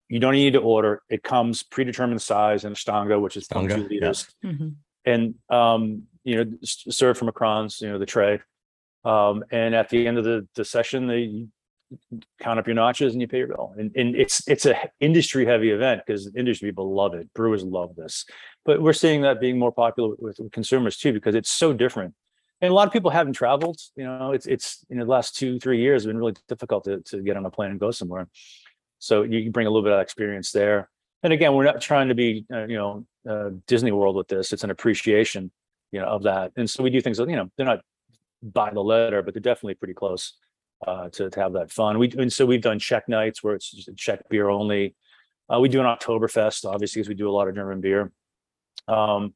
you 0.08 0.20
don't 0.20 0.34
need 0.34 0.53
to 0.53 0.60
order. 0.60 1.01
It 1.10 1.24
comes 1.24 1.63
predetermined 1.63 2.22
size 2.22 2.63
in 2.63 2.72
a 2.72 2.75
stange 2.75 3.20
which 3.22 3.38
is 3.38 3.48
0.2 3.48 3.67
Stange, 3.70 3.77
yeah. 3.79 3.88
liters. 3.89 4.27
Mhm. 4.44 4.75
and 5.05 5.36
um 5.50 6.03
you 6.24 6.36
know 6.38 6.51
s- 6.63 6.86
served 6.89 7.17
from 7.20 7.27
a 7.27 7.32
kranz 7.32 7.82
you 7.82 7.89
know 7.89 8.00
the 8.00 8.05
tray. 8.05 8.39
Um 9.03 9.44
and 9.51 9.74
at 9.75 9.89
the 9.89 10.08
end 10.08 10.17
of 10.17 10.24
the 10.24 10.48
the 10.55 10.65
session 10.65 11.08
they 11.08 11.48
count 12.41 12.58
up 12.60 12.65
your 12.67 12.74
notches 12.75 13.13
and 13.13 13.22
you 13.22 13.27
pay 13.27 13.38
your 13.39 13.48
bill. 13.48 13.74
And, 13.77 13.91
and 13.96 14.15
it's 14.15 14.48
it's 14.48 14.65
a 14.65 14.75
industry 15.00 15.46
heavy 15.46 15.70
event 15.72 16.01
because 16.05 16.22
industry 16.36 16.70
people 16.70 16.94
love 16.96 17.13
it 17.13 17.32
brewers 17.34 17.63
love 17.63 17.96
this. 17.96 18.25
But 18.63 18.82
we're 18.82 18.94
seeing 18.94 19.22
that 19.22 19.39
being 19.39 19.58
more 19.60 19.72
popular 19.72 20.10
with, 20.17 20.39
with 20.39 20.51
consumers 20.51 20.98
too 20.98 21.13
because 21.13 21.36
it's 21.36 21.51
so 21.51 21.74
different 21.74 22.13
and 22.65 22.72
a 22.72 22.75
lot 22.75 22.88
of 22.88 22.93
people 22.93 23.12
haven't 23.12 23.34
traveled 23.34 23.79
you 23.95 24.03
know 24.03 24.31
it's 24.31 24.45
it's 24.45 24.86
in 24.89 24.98
the 24.98 25.05
last 25.05 25.36
two 25.36 25.60
three 25.60 25.79
years 25.79 26.03
have 26.03 26.10
been 26.10 26.17
really 26.17 26.36
difficult 26.48 26.84
to, 26.84 27.01
to 27.01 27.22
get 27.22 27.38
on 27.38 27.45
a 27.45 27.51
plane 27.51 27.72
and 27.72 27.79
go 27.79 27.91
somewhere 27.91 28.27
so 29.00 29.24
you 29.24 29.43
can 29.43 29.51
bring 29.51 29.67
a 29.67 29.69
little 29.69 29.84
bit 29.84 29.93
of 29.93 30.01
experience 30.01 30.51
there 30.51 30.89
and 31.24 31.31
again 31.31 31.53
we're 31.53 31.63
not 31.63 31.81
trying 31.81 32.07
to 32.07 32.15
be 32.15 32.45
uh, 32.53 32.65
you 32.65 32.77
know 32.77 33.05
uh, 33.29 33.50
disney 33.67 33.91
world 33.91 34.15
with 34.15 34.27
this 34.27 34.51
it's 34.53 34.63
an 34.63 34.72
appreciation 34.72 35.51
you 35.91 36.00
know 36.00 36.07
of 36.07 36.24
that 36.24 36.51
and 36.57 36.69
so 36.69 36.84
we 36.84 36.89
do 36.89 37.01
things 37.01 37.17
that 37.17 37.29
you 37.29 37.36
know 37.36 37.50
they're 37.57 37.65
not 37.65 37.81
by 38.41 38.72
the 38.72 38.81
letter 38.81 39.22
but 39.22 39.34
they're 39.34 39.41
definitely 39.41 39.75
pretty 39.75 39.93
close 39.93 40.34
uh, 40.86 41.10
to, 41.10 41.29
to 41.29 41.39
have 41.39 41.53
that 41.53 41.72
fun. 41.72 42.00
We 42.00 42.12
and 42.17 42.31
so 42.31 42.45
we've 42.45 42.62
done 42.62 42.79
Czech 42.79 43.07
nights 43.07 43.43
where 43.43 43.55
it's 43.55 43.72
just 43.72 43.95
Czech 43.95 44.27
beer 44.29 44.50
only. 44.50 44.95
Uh, 45.51 45.60
we 45.60 45.69
do 45.69 45.79
an 45.79 45.86
Oktoberfest, 45.86 46.65
obviously, 46.65 47.01
because 47.01 47.10
we 47.10 47.15
do 47.15 47.29
a 47.29 47.31
lot 47.31 47.48
of 47.48 47.55
German 47.55 47.79
beer. 47.79 48.12
Um, 48.88 49.34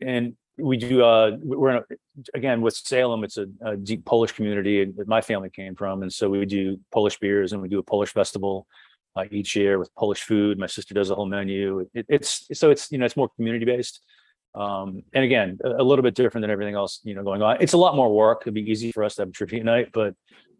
and 0.00 0.36
we 0.58 0.76
do 0.76 1.02
uh 1.02 1.36
we're 1.42 1.76
a, 1.76 1.84
again 2.32 2.60
with 2.60 2.74
Salem 2.76 3.24
it's 3.24 3.38
a, 3.38 3.46
a, 3.64 3.76
deep 3.76 4.04
Polish 4.04 4.32
community 4.32 4.84
that 4.84 5.08
my 5.08 5.20
family 5.20 5.50
came 5.50 5.74
from. 5.74 6.02
And 6.02 6.12
so 6.12 6.28
we 6.28 6.44
do 6.46 6.78
Polish 6.92 7.18
beers 7.18 7.52
and 7.52 7.60
we 7.60 7.68
do 7.68 7.78
a 7.78 7.82
Polish 7.82 8.12
festival 8.12 8.66
uh, 9.16 9.24
each 9.30 9.56
year 9.56 9.78
with 9.78 9.94
Polish 9.94 10.22
food. 10.22 10.58
My 10.58 10.66
sister 10.66 10.94
does 10.94 11.10
a 11.10 11.14
whole 11.14 11.26
menu. 11.26 11.86
It, 11.94 12.06
it's 12.08 12.46
so 12.52 12.70
it's 12.70 12.90
you 12.92 12.98
know 12.98 13.04
it's 13.04 13.16
more 13.16 13.28
community 13.36 13.64
based 13.64 14.00
um 14.54 15.02
and 15.12 15.24
again 15.24 15.58
a, 15.64 15.82
a, 15.82 15.84
little 15.84 16.04
bit 16.04 16.14
different 16.14 16.42
than 16.42 16.50
everything 16.50 16.76
else 16.76 17.00
you 17.02 17.14
know 17.14 17.24
going 17.24 17.42
on. 17.42 17.56
It's 17.60 17.72
a 17.72 17.78
lot 17.78 17.96
more 17.96 18.14
work. 18.14 18.42
It'd 18.42 18.54
be 18.54 18.70
easy 18.70 18.92
for 18.92 19.02
us 19.02 19.16
to 19.16 19.22
have 19.22 19.30
a 19.30 19.32
trivia 19.32 19.64
night 19.64 19.90
but 19.92 20.14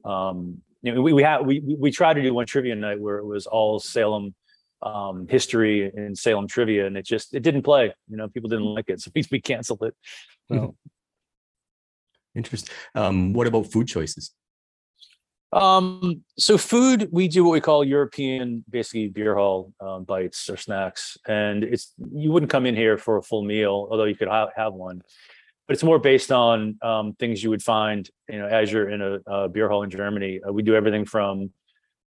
um 0.05 0.61
you 0.83 0.93
know 0.93 1.01
we 1.01 1.13
we 1.13 1.23
have 1.23 1.47
we 1.47 1.61
we 1.61 1.93
tried 1.93 2.15
to 2.15 2.23
do 2.23 2.35
one 2.35 2.47
trivia 2.47 2.75
night 2.75 3.01
where 3.01 3.19
it 3.19 3.25
was 3.25 3.47
all 3.47 3.79
Salem 3.79 4.35
um, 4.85 5.27
history 5.29 5.91
in 5.95 6.15
Salem 6.15 6.47
trivia, 6.47 6.87
and 6.87 6.97
it 6.97 7.05
just 7.05 7.35
it 7.35 7.41
didn't 7.41 7.63
play. 7.63 7.93
You 8.09 8.17
know, 8.17 8.29
people 8.29 8.49
didn't 8.49 8.67
like 8.67 8.89
it, 8.89 9.01
so 9.03 9.11
we, 9.15 9.25
we 9.31 9.41
canceled 9.41 9.83
it. 9.83 9.95
So. 10.49 10.77
Interesting. 12.35 12.75
Um, 12.95 13.33
what 13.33 13.47
about 13.47 13.71
food 13.71 13.87
choices? 13.87 14.33
Um, 15.53 16.25
so 16.37 16.59
food, 16.59 17.09
we 17.13 17.29
do 17.29 17.45
what 17.45 17.53
we 17.53 17.61
call 17.61 17.85
European, 17.85 18.65
basically 18.69 19.07
beer 19.07 19.37
hall 19.37 19.73
um, 19.81 20.03
bites 20.03 20.51
or 20.51 20.57
snacks, 20.57 21.17
and 21.29 21.63
it's 21.63 21.95
you 22.13 22.33
wouldn't 22.33 22.51
come 22.51 22.67
in 22.67 22.75
here 22.75 22.99
for 22.99 23.19
a 23.19 23.23
full 23.23 23.45
meal, 23.45 23.87
although 23.89 24.05
you 24.05 24.17
could 24.17 24.27
ha- 24.27 24.51
have 24.57 24.75
one. 24.75 25.01
But 25.69 25.75
it's 25.75 25.85
more 25.85 26.01
based 26.01 26.33
on 26.33 26.77
um, 26.83 27.15
things 27.15 27.43
you 27.43 27.51
would 27.51 27.63
find, 27.63 28.11
you 28.29 28.39
know, 28.39 28.47
as 28.47 28.71
you're 28.71 28.91
in 28.91 29.01
a, 29.01 29.19
a 29.33 29.49
beer 29.49 29.69
hall 29.69 29.85
in 29.85 29.91
Germany. 29.91 30.41
Uh, 30.47 30.53
we 30.53 30.63
do 30.63 30.75
everything 30.75 31.07
from 31.07 31.53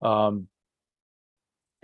um, 0.00 0.48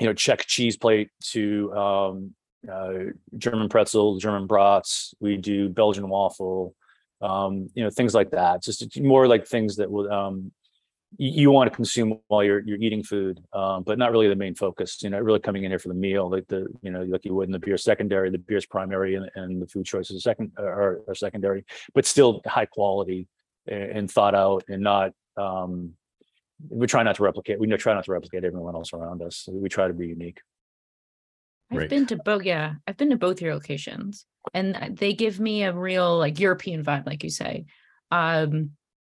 you 0.00 0.07
know, 0.07 0.14
Czech 0.14 0.47
cheese 0.47 0.76
plate 0.76 1.11
to 1.21 1.73
um, 1.75 2.35
uh, 2.71 2.92
German 3.37 3.69
pretzel, 3.69 4.19
German 4.19 4.47
brats. 4.47 5.14
We 5.21 5.37
do 5.37 5.69
Belgian 5.69 6.09
waffle, 6.09 6.75
um, 7.21 7.69
you 7.75 7.85
know, 7.85 7.90
things 7.90 8.14
like 8.14 8.30
that. 8.30 8.62
Just 8.62 8.99
more 9.00 9.28
like 9.28 9.47
things 9.47 9.76
that 9.76 9.90
would 9.90 10.11
um, 10.11 10.52
you, 11.19 11.42
you, 11.42 11.50
want 11.50 11.71
to 11.71 11.76
consume 11.76 12.19
while 12.28 12.42
you're 12.42 12.61
you're 12.61 12.78
eating 12.78 13.02
food, 13.02 13.40
um, 13.52 13.83
but 13.83 13.99
not 13.99 14.12
really 14.12 14.28
the 14.28 14.37
main 14.37 14.54
focus. 14.54 15.02
You 15.02 15.11
know, 15.11 15.19
really 15.19 15.40
coming 15.40 15.64
in 15.64 15.71
here 15.71 15.78
for 15.78 15.88
the 15.88 15.95
meal, 15.95 16.30
like 16.30 16.47
the 16.49 16.66
you 16.83 16.90
know, 16.90 17.02
like 17.02 17.25
you 17.25 17.35
would 17.35 17.49
in 17.49 17.52
the 17.52 17.59
beer 17.59 17.76
secondary. 17.76 18.30
The 18.30 18.38
beer's 18.38 18.66
primary, 18.66 19.16
and, 19.16 19.30
and 19.35 19.61
the 19.61 19.66
food 19.66 19.85
choices 19.85 20.23
second 20.23 20.52
are, 20.59 21.00
are 21.09 21.14
secondary, 21.14 21.64
but 21.95 22.07
still 22.07 22.40
high 22.47 22.66
quality 22.66 23.28
and, 23.66 23.83
and 23.83 24.11
thought 24.11 24.35
out, 24.35 24.64
and 24.69 24.83
not 24.83 25.12
um, 25.37 25.95
we 26.69 26.87
try 26.87 27.02
not 27.02 27.17
to 27.17 27.23
replicate. 27.23 27.59
We 27.59 27.67
try 27.76 27.95
not 27.95 28.05
to 28.05 28.12
replicate 28.12 28.45
everyone 28.45 28.75
else 28.75 28.93
around 28.93 29.23
us. 29.23 29.49
We 29.50 29.69
try 29.69 29.88
to 29.88 29.95
be 29.95 30.09
unique. 30.09 30.40
I've 31.71 31.79
right. 31.79 31.90
been 31.90 32.07
to 32.07 32.17
both. 32.17 32.43
Yeah, 32.43 32.75
I've 32.87 32.97
been 32.97 33.11
to 33.11 33.17
both 33.17 33.40
your 33.40 33.55
locations, 33.55 34.26
and 34.52 34.97
they 34.99 35.12
give 35.12 35.38
me 35.38 35.62
a 35.62 35.73
real 35.73 36.19
like 36.19 36.40
European 36.40 36.85
vibe, 36.85 37.07
like 37.07 37.23
you 37.23 37.31
say. 37.31 37.67
Um, 38.11 38.73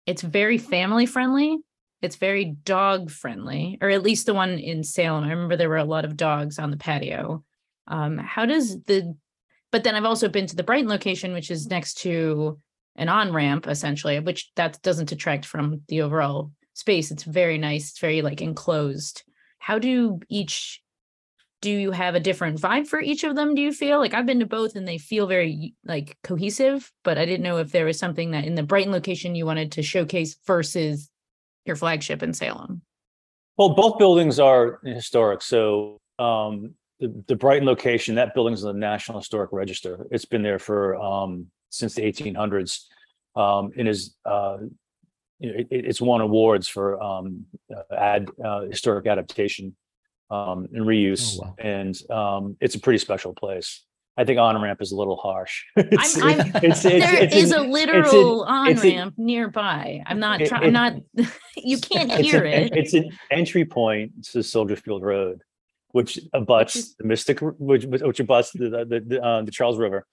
it's 0.07 0.23
very 0.23 0.59
family 0.59 1.07
friendly. 1.07 1.59
It's 2.03 2.17
very 2.17 2.45
dog 2.45 3.11
friendly, 3.11 3.79
or 3.81 3.89
at 3.89 4.03
least 4.03 4.27
the 4.27 4.35
one 4.35 4.59
in 4.59 4.85
Salem. 4.85 5.25
I 5.25 5.31
remember 5.31 5.57
there 5.57 5.71
were 5.71 5.79
a 5.79 5.85
lot 5.85 6.05
of 6.05 6.17
dogs 6.17 6.59
on 6.59 6.71
the 6.71 6.77
patio. 6.77 7.43
Um, 7.89 8.19
how 8.19 8.47
does 8.47 8.83
the? 8.83 9.17
But 9.73 9.83
then 9.83 9.97
I've 9.97 10.05
also 10.05 10.29
been 10.29 10.47
to 10.47 10.55
the 10.55 10.63
Brighton 10.63 10.89
location, 10.89 11.33
which 11.33 11.51
is 11.51 11.67
next 11.67 11.95
to 12.03 12.61
an 12.95 13.09
on 13.09 13.33
ramp, 13.33 13.67
essentially, 13.67 14.21
which 14.21 14.53
that 14.55 14.81
doesn't 14.83 15.09
detract 15.09 15.45
from 15.45 15.83
the 15.89 16.03
overall 16.03 16.53
space. 16.75 17.11
It's 17.11 17.23
very 17.23 17.59
nice. 17.59 17.91
It's 17.91 18.01
very 18.01 18.23
like 18.23 18.43
enclosed. 18.43 19.23
How 19.59 19.79
do 19.79 20.21
each 20.29 20.83
do 21.65 21.71
you 21.71 21.93
have 21.93 22.15
a 22.15 22.21
different 22.21 22.61
vibe 22.61 22.87
for 22.87 23.01
each 23.01 23.25
of 23.25 23.35
them 23.35 23.55
do 23.55 23.63
you 23.63 23.73
feel 23.73 23.99
like 23.99 24.13
i've 24.13 24.27
been 24.27 24.41
to 24.41 24.45
both 24.45 24.77
and 24.77 24.87
they 24.87 24.99
feel 24.99 25.27
very 25.27 25.75
like 25.83 26.15
cohesive 26.23 26.93
but 27.05 27.17
i 27.17 27.25
didn't 27.25 27.43
know 27.43 27.57
if 27.57 27.73
there 27.73 27.87
was 27.87 27.99
something 27.99 28.33
that 28.33 28.45
in 28.45 28.55
the 28.55 28.63
brighton 28.63 28.93
location 28.93 29.35
you 29.35 29.47
wanted 29.47 29.73
to 29.73 29.83
showcase 29.83 30.37
versus 30.47 31.09
your 31.65 31.75
flagship 31.75 32.23
in 32.23 32.35
salem 32.35 32.83
well 33.57 33.71
both 33.71 33.99
buildings 33.99 34.39
are 34.39 34.79
historic 34.85 35.41
so 35.41 35.99
um, 36.19 36.75
the, 37.01 37.25
the 37.29 37.35
brighton 37.35 37.67
location 37.67 38.15
that 38.15 38.35
building's 38.35 38.63
in 38.63 38.69
the 38.69 38.79
national 38.79 39.19
historic 39.19 39.49
register 39.51 40.07
it's 40.11 40.27
been 40.27 40.43
there 40.43 40.59
for 40.59 40.97
um, 40.97 41.47
since 41.71 41.95
the 41.95 42.03
1800s 42.03 42.83
um, 43.37 43.71
and 43.79 43.89
is 43.89 44.17
uh, 44.27 44.59
it, 45.41 45.69
it's 45.71 46.01
won 46.01 46.21
awards 46.21 46.69
for 46.69 47.03
um, 47.03 47.47
uh, 47.75 47.95
ad 47.95 48.29
uh, 48.45 48.63
historic 48.63 49.07
adaptation 49.07 49.77
um, 50.31 50.69
and 50.73 50.85
reuse, 50.85 51.39
oh, 51.39 51.45
wow. 51.45 51.55
and 51.59 52.11
um, 52.11 52.57
it's 52.61 52.75
a 52.75 52.81
pretty 52.81 52.99
special 52.99 53.35
place. 53.35 53.85
I 54.17 54.25
think 54.25 54.39
on 54.39 54.61
ramp 54.61 54.81
is 54.81 54.93
a 54.93 54.97
little 54.97 55.17
harsh. 55.17 55.65
it's, 55.77 56.17
I'm, 56.23 56.41
I'm, 56.41 56.51
it's, 56.63 56.85
it's, 56.85 57.05
there 57.05 57.25
is 57.25 57.51
a 57.51 57.61
literal 57.61 58.45
on 58.45 58.75
ramp 58.75 59.15
nearby. 59.17 60.03
I'm 60.07 60.21
not. 60.21 60.41
Try, 60.45 60.59
it, 60.59 60.67
I'm 60.67 60.73
not. 60.73 60.95
you 61.57 61.79
can't 61.81 62.13
hear 62.13 62.45
an, 62.45 62.65
it. 62.65 62.77
It's 62.77 62.95
an 62.95 63.11
entry 63.31 63.65
point 63.65 64.25
to 64.33 64.43
Soldier 64.43 64.77
Field 64.77 65.03
Road, 65.03 65.43
which 65.91 66.21
abuts 66.33 66.95
the 66.95 67.05
Mystic, 67.05 67.41
which 67.41 67.87
which 67.87 68.21
abuts 68.21 68.53
the 68.53 68.87
the, 68.89 69.03
the, 69.05 69.23
uh, 69.23 69.43
the 69.43 69.51
Charles 69.51 69.79
River. 69.79 70.07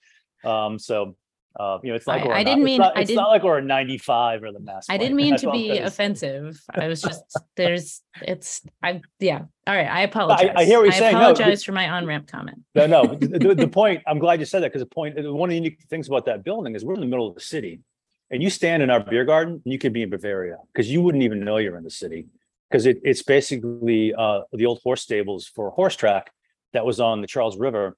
Um, 0.43 0.79
so 0.79 1.15
uh, 1.59 1.79
you 1.83 1.89
know, 1.89 1.95
it's 1.95 2.07
like 2.07 2.25
I, 2.25 2.39
I 2.39 2.43
didn't 2.43 2.63
mean 2.63 2.79
not, 2.79 2.95
I 2.95 3.01
it's 3.01 3.09
didn't, 3.09 3.23
not 3.23 3.29
like 3.29 3.43
we're 3.43 3.57
a 3.57 3.61
95 3.61 4.43
or 4.43 4.51
the 4.53 4.59
mass. 4.61 4.85
I 4.89 4.97
didn't 4.97 5.15
mean 5.17 5.35
to 5.37 5.51
be 5.51 5.79
offensive. 5.79 6.61
I 6.73 6.87
was 6.87 7.01
just 7.01 7.23
there's 7.57 8.01
it's 8.21 8.61
I 8.81 9.01
yeah. 9.19 9.41
All 9.67 9.75
right, 9.75 9.87
I 9.87 10.01
apologize. 10.01 10.49
I, 10.55 10.61
I 10.61 10.65
hear 10.65 10.79
what 10.79 10.85
you're 10.85 10.93
I 10.93 10.99
saying. 10.99 11.15
I 11.15 11.19
apologize 11.19 11.61
no, 11.61 11.65
for 11.65 11.71
my 11.73 11.89
on 11.89 12.05
ramp 12.05 12.27
comment. 12.31 12.59
No, 12.73 12.87
no. 12.87 13.15
the, 13.15 13.53
the 13.53 13.67
point. 13.71 14.01
I'm 14.07 14.17
glad 14.17 14.39
you 14.39 14.45
said 14.45 14.63
that 14.63 14.69
because 14.69 14.81
the 14.81 14.85
point. 14.85 15.15
One 15.17 15.49
of 15.49 15.51
the 15.51 15.55
unique 15.55 15.79
things 15.89 16.07
about 16.07 16.25
that 16.25 16.43
building 16.43 16.73
is 16.73 16.85
we're 16.85 16.93
in 16.93 17.01
the 17.01 17.05
middle 17.05 17.27
of 17.27 17.35
the 17.35 17.41
city, 17.41 17.81
and 18.29 18.41
you 18.41 18.49
stand 18.49 18.81
in 18.81 18.89
our 18.89 19.01
beer 19.01 19.25
garden, 19.25 19.61
and 19.63 19.73
you 19.73 19.77
could 19.77 19.93
be 19.93 20.03
in 20.03 20.09
Bavaria 20.09 20.57
because 20.73 20.89
you 20.89 21.01
wouldn't 21.01 21.23
even 21.23 21.41
know 21.41 21.57
you're 21.57 21.77
in 21.77 21.83
the 21.83 21.91
city 21.91 22.27
because 22.69 22.85
it, 22.85 23.01
it's 23.03 23.23
basically 23.23 24.13
uh, 24.13 24.41
the 24.53 24.65
old 24.65 24.79
horse 24.83 25.01
stables 25.01 25.47
for 25.47 25.69
horse 25.71 25.97
track 25.97 26.31
that 26.71 26.85
was 26.85 27.01
on 27.01 27.19
the 27.19 27.27
Charles 27.27 27.57
River 27.57 27.97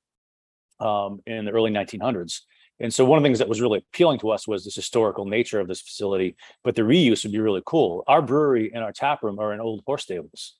um, 0.79 1.21
in 1.27 1.45
the 1.45 1.51
early 1.51 1.69
1900s 1.69 2.41
and 2.79 2.93
so 2.93 3.05
one 3.05 3.17
of 3.17 3.23
the 3.23 3.27
things 3.27 3.39
that 3.39 3.49
was 3.49 3.61
really 3.61 3.79
appealing 3.79 4.19
to 4.19 4.31
us 4.31 4.47
was 4.47 4.65
this 4.65 4.75
historical 4.75 5.25
nature 5.25 5.59
of 5.59 5.67
this 5.67 5.81
facility, 5.81 6.35
but 6.63 6.75
the 6.75 6.81
reuse 6.81 7.23
would 7.23 7.31
be 7.31 7.39
really 7.39 7.61
cool. 7.65 8.03
Our 8.07 8.21
brewery 8.21 8.71
and 8.73 8.83
our 8.83 8.91
tap 8.91 9.23
room 9.23 9.39
are 9.39 9.53
in 9.53 9.59
old 9.59 9.83
horse 9.85 10.03
stables. 10.03 10.55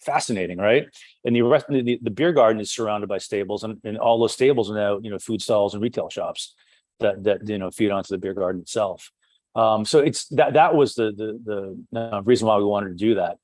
Fascinating, 0.00 0.58
right? 0.58 0.86
And 1.24 1.36
the 1.36 1.42
rest 1.42 1.66
the, 1.68 1.98
the 2.00 2.10
beer 2.10 2.32
garden 2.32 2.60
is 2.60 2.70
surrounded 2.70 3.08
by 3.08 3.18
stables, 3.18 3.64
and, 3.64 3.78
and 3.84 3.98
all 3.98 4.18
those 4.18 4.32
stables 4.32 4.70
are 4.70 4.74
now, 4.74 4.98
you 4.98 5.10
know, 5.10 5.18
food 5.18 5.42
stalls 5.42 5.74
and 5.74 5.82
retail 5.82 6.08
shops 6.08 6.54
that 7.00 7.24
that 7.24 7.48
you 7.48 7.58
know 7.58 7.70
feed 7.70 7.90
onto 7.90 8.14
the 8.14 8.18
beer 8.18 8.34
garden 8.34 8.62
itself. 8.62 9.10
Um, 9.54 9.84
so 9.84 9.98
it's 9.98 10.26
that 10.28 10.54
that 10.54 10.74
was 10.74 10.94
the 10.94 11.12
the 11.12 11.84
the 11.92 12.00
uh, 12.00 12.22
reason 12.22 12.46
why 12.46 12.56
we 12.58 12.64
wanted 12.64 12.90
to 12.90 12.94
do 12.94 13.16
that. 13.16 13.38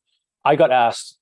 I 0.45 0.55
got 0.55 0.71
asked 0.71 1.19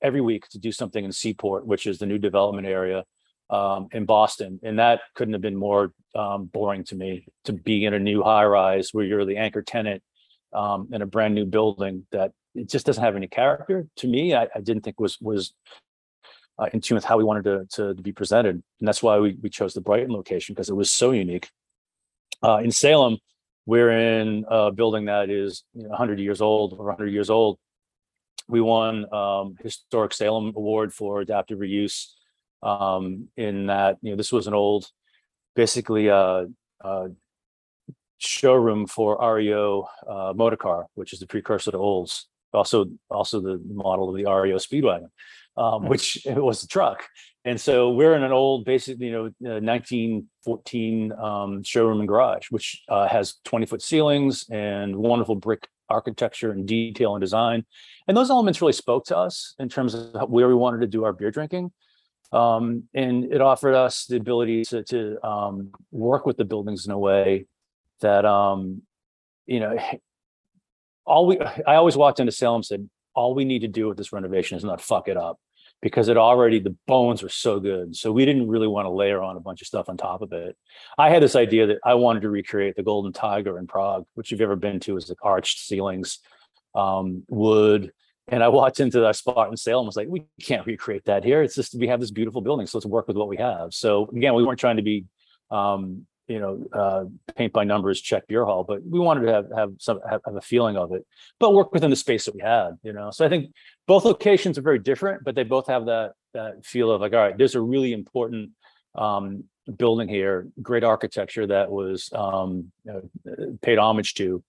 every 0.00 0.20
week 0.20 0.48
to 0.48 0.58
do 0.58 0.72
something 0.72 1.04
in 1.04 1.12
Seaport, 1.12 1.66
which 1.66 1.86
is 1.86 1.98
the 1.98 2.06
new 2.06 2.18
development 2.18 2.66
area 2.66 3.04
um, 3.52 3.88
in 3.92 4.06
Boston, 4.06 4.58
and 4.62 4.78
that 4.78 5.02
couldn't 5.14 5.34
have 5.34 5.42
been 5.42 5.56
more 5.56 5.92
um, 6.14 6.46
boring 6.46 6.84
to 6.84 6.96
me 6.96 7.26
to 7.44 7.52
be 7.52 7.84
in 7.84 7.94
a 7.94 7.98
new 7.98 8.22
high 8.22 8.44
rise 8.44 8.88
where 8.92 9.04
you're 9.04 9.26
the 9.26 9.36
anchor 9.36 9.62
tenant 9.62 10.02
um, 10.54 10.88
in 10.90 11.02
a 11.02 11.06
brand 11.06 11.34
new 11.34 11.44
building 11.44 12.06
that 12.12 12.32
it 12.54 12.68
just 12.68 12.86
doesn't 12.86 13.04
have 13.04 13.14
any 13.14 13.28
character 13.28 13.86
to 13.96 14.08
me. 14.08 14.34
I, 14.34 14.48
I 14.54 14.60
didn't 14.60 14.82
think 14.82 14.98
was 14.98 15.20
was 15.20 15.52
uh, 16.58 16.68
in 16.72 16.80
tune 16.80 16.96
with 16.96 17.04
how 17.04 17.18
we 17.18 17.24
wanted 17.24 17.44
to, 17.44 17.66
to, 17.76 17.94
to 17.94 18.02
be 18.02 18.12
presented, 18.12 18.62
and 18.80 18.88
that's 18.88 19.02
why 19.02 19.18
we 19.18 19.36
we 19.42 19.50
chose 19.50 19.74
the 19.74 19.80
Brighton 19.82 20.12
location 20.12 20.54
because 20.54 20.70
it 20.70 20.76
was 20.76 20.90
so 20.90 21.10
unique. 21.12 21.50
Uh, 22.42 22.56
in 22.56 22.72
Salem, 22.72 23.18
we're 23.66 23.90
in 23.90 24.46
a 24.48 24.72
building 24.72 25.04
that 25.04 25.28
is 25.30 25.62
you 25.74 25.82
know, 25.82 25.90
100 25.90 26.18
years 26.18 26.40
old 26.40 26.72
or 26.72 26.86
100 26.86 27.08
years 27.08 27.28
old. 27.28 27.58
We 28.48 28.60
won 28.60 29.12
um, 29.14 29.56
historic 29.62 30.12
Salem 30.12 30.52
Award 30.56 30.92
for 30.92 31.20
adaptive 31.20 31.58
reuse 31.58 32.08
um, 32.62 33.28
in 33.36 33.66
that 33.66 33.98
you 34.02 34.10
know 34.10 34.16
this 34.16 34.32
was 34.32 34.46
an 34.46 34.54
old, 34.54 34.86
basically 35.54 36.08
a, 36.08 36.16
uh, 36.16 36.46
a 36.84 36.86
uh, 36.86 37.08
showroom 38.18 38.86
for 38.86 39.18
REO 39.34 39.86
uh, 40.08 40.32
motor 40.34 40.56
car, 40.56 40.86
which 40.94 41.12
is 41.12 41.18
the 41.18 41.26
precursor 41.26 41.70
to 41.72 41.78
Olds. 41.78 42.28
Also, 42.52 42.86
also 43.10 43.40
the 43.40 43.60
model 43.66 44.10
of 44.10 44.16
the 44.16 44.30
REO 44.30 44.56
Speedwagon, 44.56 45.08
um, 45.56 45.86
which 45.86 46.18
was 46.26 46.62
a 46.62 46.66
truck. 46.66 47.04
And 47.44 47.60
so 47.60 47.90
we're 47.90 48.14
in 48.14 48.22
an 48.22 48.30
old, 48.30 48.64
basically, 48.64 49.06
you 49.06 49.12
know, 49.12 49.22
1914 49.40 51.12
um, 51.12 51.62
showroom 51.64 52.00
and 52.00 52.08
garage, 52.08 52.50
which 52.50 52.82
uh, 52.88 53.08
has 53.08 53.36
20 53.44 53.66
foot 53.66 53.82
ceilings 53.82 54.46
and 54.50 54.94
wonderful 54.94 55.34
brick 55.34 55.66
architecture 55.88 56.52
and 56.52 56.66
detail 56.66 57.14
and 57.14 57.20
design. 57.20 57.64
And 58.06 58.16
those 58.16 58.30
elements 58.30 58.60
really 58.60 58.72
spoke 58.72 59.04
to 59.06 59.16
us 59.16 59.54
in 59.58 59.68
terms 59.68 59.94
of 59.94 60.30
where 60.30 60.48
we 60.48 60.54
wanted 60.54 60.80
to 60.82 60.86
do 60.86 61.04
our 61.04 61.12
beer 61.12 61.30
drinking. 61.30 61.72
Um, 62.32 62.84
and 62.94 63.24
it 63.24 63.40
offered 63.40 63.74
us 63.74 64.06
the 64.06 64.16
ability 64.16 64.64
to, 64.66 64.82
to 64.84 65.26
um, 65.26 65.70
work 65.90 66.24
with 66.24 66.36
the 66.36 66.44
buildings 66.44 66.86
in 66.86 66.92
a 66.92 66.98
way 66.98 67.46
that, 68.00 68.24
um, 68.24 68.82
you 69.46 69.60
know, 69.60 69.76
all 71.04 71.26
we 71.26 71.38
I 71.40 71.74
always 71.74 71.96
walked 71.96 72.20
into 72.20 72.32
Salem 72.32 72.56
and 72.56 72.64
said, 72.64 72.90
all 73.14 73.34
we 73.34 73.44
need 73.44 73.60
to 73.60 73.68
do 73.68 73.88
with 73.88 73.98
this 73.98 74.12
renovation 74.12 74.56
is 74.56 74.64
not 74.64 74.80
fuck 74.80 75.08
it 75.08 75.16
up 75.16 75.38
because 75.82 76.08
it 76.08 76.16
already 76.16 76.60
the 76.60 76.76
bones 76.86 77.22
were 77.22 77.28
so 77.28 77.58
good. 77.58 77.94
So 77.94 78.12
we 78.12 78.24
didn't 78.24 78.48
really 78.48 78.68
want 78.68 78.86
to 78.86 78.90
layer 78.90 79.20
on 79.20 79.36
a 79.36 79.40
bunch 79.40 79.60
of 79.60 79.66
stuff 79.66 79.88
on 79.88 79.96
top 79.96 80.22
of 80.22 80.32
it. 80.32 80.56
I 80.96 81.10
had 81.10 81.22
this 81.22 81.34
idea 81.34 81.66
that 81.66 81.78
I 81.84 81.94
wanted 81.94 82.22
to 82.22 82.30
recreate 82.30 82.76
the 82.76 82.84
Golden 82.84 83.12
Tiger 83.12 83.58
in 83.58 83.66
Prague, 83.66 84.06
which 84.14 84.30
you've 84.30 84.40
ever 84.40 84.56
been 84.56 84.78
to, 84.80 84.96
is 84.96 85.08
like 85.08 85.18
arched 85.22 85.58
ceilings, 85.58 86.20
um, 86.74 87.24
wood. 87.28 87.92
And 88.28 88.42
I 88.42 88.48
walked 88.48 88.80
into 88.80 89.00
that 89.00 89.16
spot 89.16 89.50
in 89.50 89.56
Salem. 89.56 89.86
Was 89.86 89.96
like, 89.96 90.08
we 90.08 90.24
can't 90.40 90.66
recreate 90.66 91.04
that 91.06 91.24
here. 91.24 91.42
It's 91.42 91.54
just 91.54 91.74
we 91.74 91.88
have 91.88 92.00
this 92.00 92.10
beautiful 92.10 92.40
building, 92.40 92.66
so 92.66 92.78
let's 92.78 92.86
work 92.86 93.08
with 93.08 93.16
what 93.16 93.28
we 93.28 93.36
have. 93.36 93.74
So 93.74 94.08
again, 94.16 94.34
we 94.34 94.44
weren't 94.44 94.60
trying 94.60 94.76
to 94.76 94.82
be 94.82 95.04
um, 95.50 96.06
you 96.28 96.38
know, 96.38 96.64
uh, 96.72 97.04
paint 97.34 97.52
by 97.52 97.64
numbers, 97.64 98.00
Czech 98.00 98.26
beer 98.26 98.44
hall, 98.44 98.64
but 98.64 98.82
we 98.84 98.98
wanted 98.98 99.26
to 99.26 99.32
have 99.32 99.46
have 99.54 99.72
some 99.78 100.00
have, 100.08 100.20
have, 100.24 100.36
a 100.36 100.40
feeling 100.40 100.76
of 100.76 100.92
it, 100.92 101.04
but 101.38 101.52
work 101.52 101.72
within 101.72 101.90
the 101.90 101.96
space 101.96 102.24
that 102.24 102.34
we 102.34 102.40
had, 102.40 102.78
you 102.82 102.92
know. 102.92 103.10
So 103.10 103.26
I 103.26 103.28
think 103.28 103.52
both 103.86 104.04
locations 104.04 104.56
are 104.56 104.62
very 104.62 104.78
different, 104.78 105.24
but 105.24 105.34
they 105.34 105.42
both 105.42 105.66
have 105.66 105.86
that 105.86 106.12
that 106.32 106.64
feel 106.64 106.90
of 106.90 107.00
like, 107.00 107.12
all 107.12 107.18
right, 107.18 107.36
there's 107.36 107.54
a 107.54 107.60
really 107.60 107.92
important 107.92 108.50
um, 108.94 109.44
building 109.76 110.08
here, 110.08 110.48
great 110.60 110.84
architecture 110.84 111.46
that 111.48 111.70
was 111.70 112.08
um, 112.14 112.72
you 112.84 112.92
know, 112.92 113.58
paid 113.60 113.78
homage 113.78 114.14
to, 114.14 114.42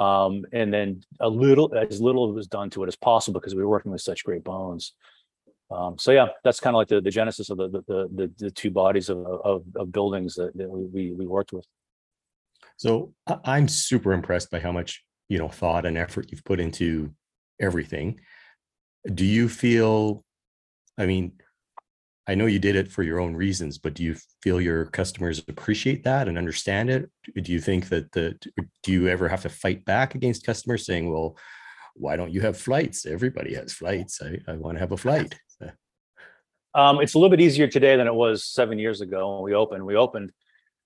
um, 0.00 0.46
and 0.52 0.72
then 0.72 1.02
a 1.20 1.28
little 1.28 1.72
as 1.74 2.00
little 2.00 2.32
was 2.32 2.46
done 2.46 2.70
to 2.70 2.82
it 2.82 2.88
as 2.88 2.96
possible 2.96 3.38
because 3.38 3.54
we 3.54 3.62
were 3.62 3.68
working 3.68 3.92
with 3.92 4.00
such 4.00 4.24
great 4.24 4.42
bones. 4.42 4.94
Um, 5.70 5.98
so 5.98 6.10
yeah, 6.10 6.28
that's 6.42 6.58
kind 6.58 6.74
of 6.74 6.78
like 6.78 6.88
the, 6.88 7.00
the 7.00 7.10
genesis 7.10 7.50
of 7.50 7.58
the, 7.58 7.68
the, 7.68 8.08
the, 8.12 8.32
the 8.38 8.50
two 8.50 8.70
bodies 8.70 9.10
of, 9.10 9.18
of, 9.26 9.62
of 9.76 9.92
buildings 9.92 10.34
that, 10.34 10.56
that 10.56 10.68
we, 10.68 11.12
we 11.12 11.26
worked 11.26 11.52
with. 11.52 11.66
So 12.76 13.12
I'm 13.44 13.68
super 13.68 14.12
impressed 14.12 14.50
by 14.50 14.58
how 14.58 14.72
much, 14.72 15.04
you 15.28 15.38
know, 15.38 15.48
thought 15.48 15.84
and 15.84 15.98
effort 15.98 16.30
you've 16.30 16.44
put 16.44 16.60
into 16.60 17.12
everything. 17.60 18.20
Do 19.14 19.26
you 19.26 19.48
feel, 19.50 20.24
I 20.96 21.04
mean, 21.04 21.32
I 22.26 22.34
know 22.34 22.46
you 22.46 22.58
did 22.58 22.76
it 22.76 22.92
for 22.92 23.02
your 23.02 23.18
own 23.20 23.34
reasons, 23.34 23.78
but 23.78 23.94
do 23.94 24.04
you 24.04 24.14
feel 24.42 24.60
your 24.60 24.86
customers 24.86 25.42
appreciate 25.48 26.04
that 26.04 26.28
and 26.28 26.38
understand 26.38 26.90
it? 26.90 27.10
Do 27.34 27.50
you 27.50 27.60
think 27.60 27.88
that 27.88 28.12
the, 28.12 28.38
do 28.82 28.92
you 28.92 29.08
ever 29.08 29.28
have 29.28 29.42
to 29.42 29.48
fight 29.48 29.84
back 29.84 30.14
against 30.14 30.46
customers 30.46 30.86
saying, 30.86 31.10
well, 31.10 31.36
why 31.94 32.16
don't 32.16 32.32
you 32.32 32.40
have 32.42 32.56
flights? 32.56 33.04
Everybody 33.06 33.54
has 33.54 33.72
flights. 33.72 34.20
I, 34.22 34.38
I 34.46 34.56
want 34.56 34.76
to 34.76 34.80
have 34.80 34.92
a 34.92 34.96
flight. 34.96 35.34
Um, 36.74 37.00
it's 37.00 37.14
a 37.14 37.18
little 37.18 37.30
bit 37.30 37.40
easier 37.40 37.66
today 37.66 37.96
than 37.96 38.06
it 38.06 38.14
was 38.14 38.44
seven 38.44 38.78
years 38.78 39.00
ago 39.00 39.34
when 39.34 39.42
we 39.44 39.54
opened. 39.54 39.84
We 39.84 39.96
opened 39.96 40.32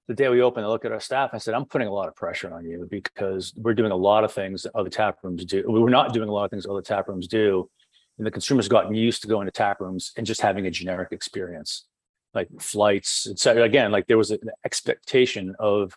the 0.09 0.15
day 0.15 0.29
we 0.29 0.43
opened. 0.43 0.65
I 0.65 0.69
look 0.69 0.85
at 0.85 0.93
our 0.93 1.01
staff. 1.01 1.31
I 1.33 1.39
said, 1.39 1.55
"I'm 1.55 1.67
putting 1.67 1.89
a 1.89 1.93
lot 1.93 2.09
of 2.09 2.17
pressure 2.17 2.55
on 2.55 2.65
you 2.65 2.87
because 2.91 3.53
we're 3.57 3.75
doing 3.75 3.93
a 3.93 3.97
lot 3.97 4.25
of 4.25 4.33
things 4.33 4.63
that 4.63 4.75
other 4.75 4.91
tap 4.91 5.19
rooms 5.23 5.45
do. 5.45 5.65
We 5.69 5.81
were 5.81 5.91
not 5.91 6.13
doing 6.13 6.29
a 6.29 6.33
lot 6.33 6.45
of 6.45 6.51
things 6.51 6.67
other 6.67 6.83
tap 6.83 7.09
rooms 7.09 7.29
do, 7.29 7.69
and 8.19 8.27
the 8.27 8.31
consumers 8.31 8.69
gotten 8.69 8.95
used 8.95 9.23
to 9.23 9.29
going 9.29 9.47
to 9.47 9.53
tap 9.53 9.81
rooms 9.81 10.13
and 10.17 10.27
just 10.27 10.41
having 10.41 10.67
a 10.67 10.71
generic 10.71 11.09
experience, 11.13 11.87
like 12.33 12.49
flights, 12.61 13.27
etc. 13.29 13.65
Again, 13.65 13.91
like 13.91 14.07
there 14.07 14.19
was 14.19 14.31
an 14.31 14.51
expectation 14.65 15.55
of 15.59 15.97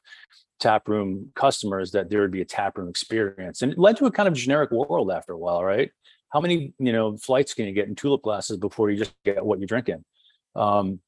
tap 0.60 0.88
room 0.88 1.32
customers 1.36 1.92
that 1.92 2.10
there 2.10 2.22
would 2.22 2.32
be 2.32 2.42
a 2.42 2.46
tap 2.46 2.78
room 2.78 2.90
experience, 2.90 3.62
and 3.62 3.72
it 3.72 3.78
led 3.78 3.98
to 3.98 4.06
a 4.06 4.12
kind 4.12 4.28
of 4.28 4.34
generic 4.34 4.72
world 4.72 5.12
after 5.12 5.34
a 5.34 5.38
while, 5.38 5.64
right? 5.64 5.92
how 6.30 6.42
many 6.42 6.74
you 6.80 6.92
know 6.92 7.18
flights 7.18 7.54
can 7.54 7.66
you 7.66 7.74
get 7.74 7.88
in 7.88 7.96
tulip 7.96 8.22
glasses 8.22 8.58
before 8.58 8.90
you 8.90 8.98
just 8.98 9.14
get 9.24 9.46
what 9.46 9.60
you're 9.60 9.68
drinking? 9.68 10.04
Um, 10.56 11.00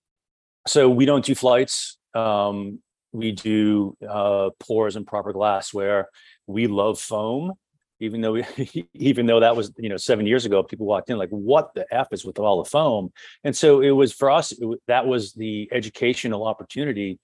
so 0.68 0.89
we 0.89 1.06
don't 1.06 1.25
do 1.25 1.36
flights. 1.36 1.98
Um, 2.13 2.80
we 3.12 3.32
do 3.32 3.98
uh, 4.08 4.51
pours 4.60 4.96
and 4.96 5.06
proper 5.06 5.34
glassware. 5.34 6.10
We 6.48 6.68
love 6.68 7.00
foam 7.00 7.54
even 8.00 8.22
though 8.22 8.38
even 8.94 9.25
though 9.25 9.39
that 9.39 9.56
was 9.56 9.72
you 9.77 9.89
know 9.89 9.98
seven 9.98 10.25
years 10.25 10.46
ago 10.46 10.63
people 10.63 10.86
walked 10.86 11.10
in 11.10 11.18
like 11.18 11.29
what 11.29 11.74
the 11.74 11.86
f 11.94 12.07
is 12.12 12.25
with 12.25 12.40
all 12.40 12.64
the 12.64 12.70
foam? 12.70 13.12
And 13.44 13.55
so 13.55 13.81
it 13.81 13.92
was 13.92 14.14
for 14.14 14.31
us 14.31 14.51
it, 14.51 14.79
that 14.88 15.07
was 15.07 15.33
the 15.33 15.70
educational 15.72 16.46
opportunity 16.46 17.20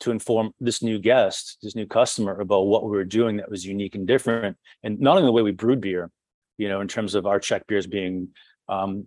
to 0.00 0.10
inform 0.10 0.52
this 0.60 0.82
new 0.82 0.98
guest 0.98 1.58
this 1.62 1.74
new 1.74 1.86
customer 1.86 2.40
about 2.40 2.62
what 2.62 2.84
we 2.84 2.90
were 2.90 3.04
doing 3.04 3.36
that 3.38 3.50
was 3.50 3.64
unique 3.64 3.94
and 3.94 4.06
different. 4.06 4.56
And 4.82 5.00
not 5.00 5.16
only 5.16 5.26
the 5.26 5.32
way 5.32 5.42
we 5.42 5.52
brewed 5.52 5.80
beer 5.80 6.10
you 6.58 6.68
know, 6.68 6.80
in 6.80 6.88
terms 6.88 7.14
of 7.14 7.24
our 7.24 7.38
Czech 7.38 7.66
beers 7.66 7.86
being 7.86 8.28
um, 8.68 9.06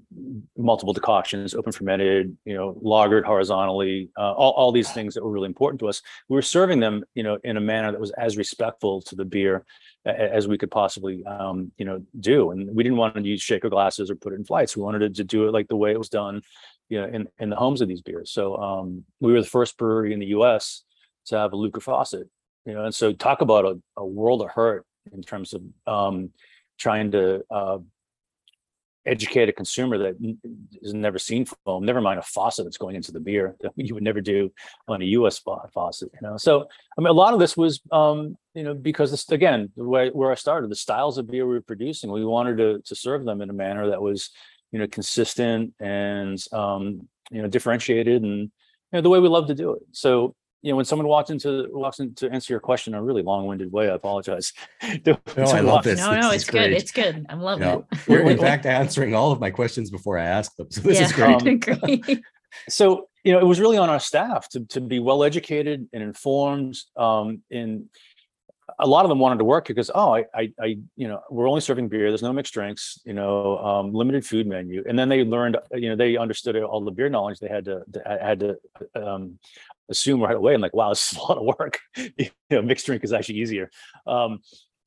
multiple 0.58 0.94
decoctions, 0.94 1.54
open 1.54 1.72
fermented, 1.72 2.36
you 2.46 2.56
know, 2.56 2.74
lagered 2.84 3.24
horizontally, 3.24 4.10
uh, 4.18 4.32
all, 4.34 4.52
all 4.52 4.72
these 4.72 4.92
things 4.92 5.14
that 5.14 5.24
were 5.24 5.30
really 5.30 5.46
important 5.48 5.80
to 5.82 5.88
us. 5.88 6.02
We 6.30 6.36
were 6.36 6.42
serving 6.42 6.80
them, 6.80 7.04
you 7.14 7.24
know, 7.24 7.38
in 7.44 7.58
a 7.58 7.62
manner 7.62 7.92
that 7.92 8.02
was 8.02 8.12
as 8.12 8.38
respectful 8.38 9.02
to 9.04 9.16
the 9.16 9.26
beer 9.26 9.66
as 10.06 10.48
we 10.48 10.58
could 10.58 10.72
possibly, 10.72 11.24
um, 11.26 11.72
you 11.78 11.86
know, 11.86 12.04
do. 12.20 12.52
And 12.52 12.76
we 12.76 12.84
didn't 12.84 12.98
want 12.98 13.16
to 13.16 13.22
use 13.22 13.42
shaker 13.42 13.70
glasses 13.70 14.10
or 14.10 14.16
put 14.16 14.34
it 14.34 14.38
in 14.38 14.46
flights. 14.46 14.76
We 14.76 14.84
wanted 14.84 15.14
to 15.14 15.24
do 15.24 15.48
it 15.48 15.52
like 15.52 15.68
the 15.68 15.76
way 15.76 15.92
it 15.92 16.00
was 16.00 16.10
done, 16.10 16.42
you 16.90 17.00
know, 17.00 17.08
in, 17.08 17.28
in 17.38 17.50
the 17.50 17.56
homes 17.56 17.82
of 17.82 17.88
these 17.88 18.02
beers. 18.02 18.32
So 18.32 18.58
um, 18.58 19.04
we 19.20 19.32
were 19.32 19.42
the 19.42 19.48
first 19.48 19.78
brewery 19.78 20.14
in 20.14 20.20
the 20.20 20.28
U.S. 20.28 20.84
to 21.28 21.38
have 21.38 21.54
a 21.54 21.56
Lukr 21.56 21.82
faucet, 21.82 22.28
you 22.66 22.74
know, 22.74 22.86
and 22.86 22.96
so 22.96 23.14
talk 23.14 23.42
about 23.42 23.66
a, 23.66 23.80
a 23.98 24.06
world 24.06 24.42
of 24.42 24.50
hurt 24.50 24.86
in 25.14 25.22
terms 25.22 25.54
of 25.54 25.62
um, 25.86 26.32
trying 26.80 27.12
to 27.12 27.44
uh, 27.52 27.78
educate 29.06 29.50
a 29.50 29.54
consumer 29.54 29.98
that 29.98 30.16
has 30.84 30.94
never 30.94 31.18
seen 31.18 31.46
foam, 31.66 31.86
never 31.86 32.02
mind 32.02 32.20
a 32.20 32.24
faucet 32.24 32.66
that's 32.66 32.78
going 32.78 32.96
into 32.96 33.12
the 33.12 33.20
beer 33.20 33.56
that 33.62 33.72
you 33.76 33.94
would 33.94 34.04
never 34.04 34.22
do 34.22 34.52
on 34.88 35.02
a 35.02 35.06
U.S. 35.06 35.40
faucet. 35.40 36.10
You 36.14 36.28
know, 36.28 36.38
so 36.38 36.68
I 36.98 37.02
mean, 37.02 37.08
a 37.08 37.14
lot 37.14 37.34
of 37.34 37.40
this 37.40 37.58
was, 37.58 37.82
um, 37.92 38.38
you 38.54 38.64
know, 38.64 38.74
because 38.74 39.12
this 39.12 39.28
again, 39.30 39.70
way 39.76 40.10
where 40.10 40.32
I 40.32 40.36
started, 40.36 40.70
the 40.70 40.76
styles 40.76 41.18
of 41.18 41.30
beer 41.30 41.46
we 41.48 41.54
were 41.54 41.62
producing, 41.62 42.12
we 42.12 42.26
wanted 42.26 42.58
to 42.58 42.82
to 42.86 42.96
serve 42.96 43.26
them 43.26 43.42
in 43.42 43.50
a 43.50 43.54
manner 43.54 43.90
that 43.90 44.02
was, 44.02 44.30
you 44.72 44.80
know, 44.80 44.88
consistent 44.88 45.74
and 45.80 46.44
um, 46.52 47.08
you 47.32 47.42
know 47.42 47.48
differentiated 47.48 48.22
and 48.24 48.40
you 48.40 48.52
know 48.92 49.02
the 49.02 49.10
way 49.10 49.20
we 49.20 49.30
love 49.30 49.48
to 49.48 49.56
do 49.56 49.74
it. 49.74 49.82
So 49.92 50.36
you 50.62 50.72
know, 50.72 50.76
when 50.76 50.86
someone 50.86 51.08
walks 51.08 51.30
into 51.30 51.68
walks 51.72 52.00
in 52.00 52.14
to 52.16 52.30
answer 52.30 52.54
your 52.54 52.60
question 52.60 52.94
in 52.94 53.00
a 53.00 53.04
really 53.04 53.24
long-winded 53.24 53.72
way, 53.72 53.90
I 53.90 53.96
apologize. 53.96 54.54
no, 55.06 55.18
I 55.38 55.62
love 55.62 55.84
this. 55.84 56.00
No, 56.00 56.20
no, 56.20 56.32
it's 56.32 56.46
good. 56.46 56.52
Great. 56.52 56.74
It's 56.74 56.92
good. 56.92 57.26
I'm 57.30 57.42
loving 57.42 57.68
you 57.68 57.74
know, 57.74 57.88
it. 57.92 58.00
We're 58.08 58.30
in 58.30 58.38
fact 58.38 58.66
answering 58.82 59.16
all 59.16 59.32
of 59.32 59.40
my 59.40 59.50
questions 59.50 59.90
before 59.90 60.18
I 60.20 60.26
ask 60.26 60.56
them. 60.56 60.70
So 60.70 60.82
this 60.82 61.00
yeah. 61.00 61.06
is 61.06 61.12
great. 61.12 61.42
Um, 61.42 61.60
great. 61.60 62.24
so 62.70 63.08
you 63.24 63.34
know, 63.34 63.40
it 63.40 63.46
was 63.46 63.60
really 63.60 63.78
on 63.78 63.90
our 63.90 64.00
staff 64.00 64.50
to 64.50 64.66
to 64.68 64.82
be 64.82 65.00
well 65.00 65.24
educated 65.24 65.88
and 65.94 66.04
informed 66.04 66.78
um, 66.96 67.42
in 67.50 67.90
a 68.80 68.88
lot 68.88 69.06
of 69.06 69.10
them 69.10 69.20
wanted 69.20 69.38
to 69.38 69.46
work 69.46 69.68
because 69.68 69.92
oh 69.94 70.16
I, 70.16 70.26
I, 70.34 70.54
I 70.60 70.66
you 70.96 71.08
know 71.08 71.22
we're 71.30 71.48
only 71.48 71.62
serving 71.62 71.88
beer 71.88 72.10
there's 72.10 72.22
no 72.22 72.34
mixed 72.34 72.54
drinks 72.54 73.00
you 73.06 73.14
know 73.14 73.58
um, 73.58 73.94
limited 73.94 74.26
food 74.26 74.48
menu 74.48 74.84
and 74.88 74.98
then 74.98 75.10
they 75.10 75.24
learned 75.24 75.58
you 75.74 75.90
know 75.90 75.96
they 75.96 76.18
understood 76.18 76.56
all 76.58 76.84
the 76.84 76.92
beer 76.92 77.10
knowledge 77.10 77.40
they 77.40 77.48
had 77.48 77.66
to, 77.66 77.84
to 77.94 78.18
had 78.22 78.40
to 78.40 78.58
um, 78.96 79.38
assume 79.92 80.22
right 80.22 80.36
away. 80.36 80.54
I'm 80.54 80.62
like, 80.62 80.74
wow, 80.74 80.90
this 80.90 81.12
is 81.12 81.18
a 81.18 81.22
lot 81.22 81.38
of 81.38 81.56
work. 81.60 81.80
you 81.96 82.30
know, 82.50 82.62
mixed 82.62 82.86
drink 82.86 83.04
is 83.04 83.14
actually 83.14 83.36
easier. 83.36 83.70
Um, 84.08 84.40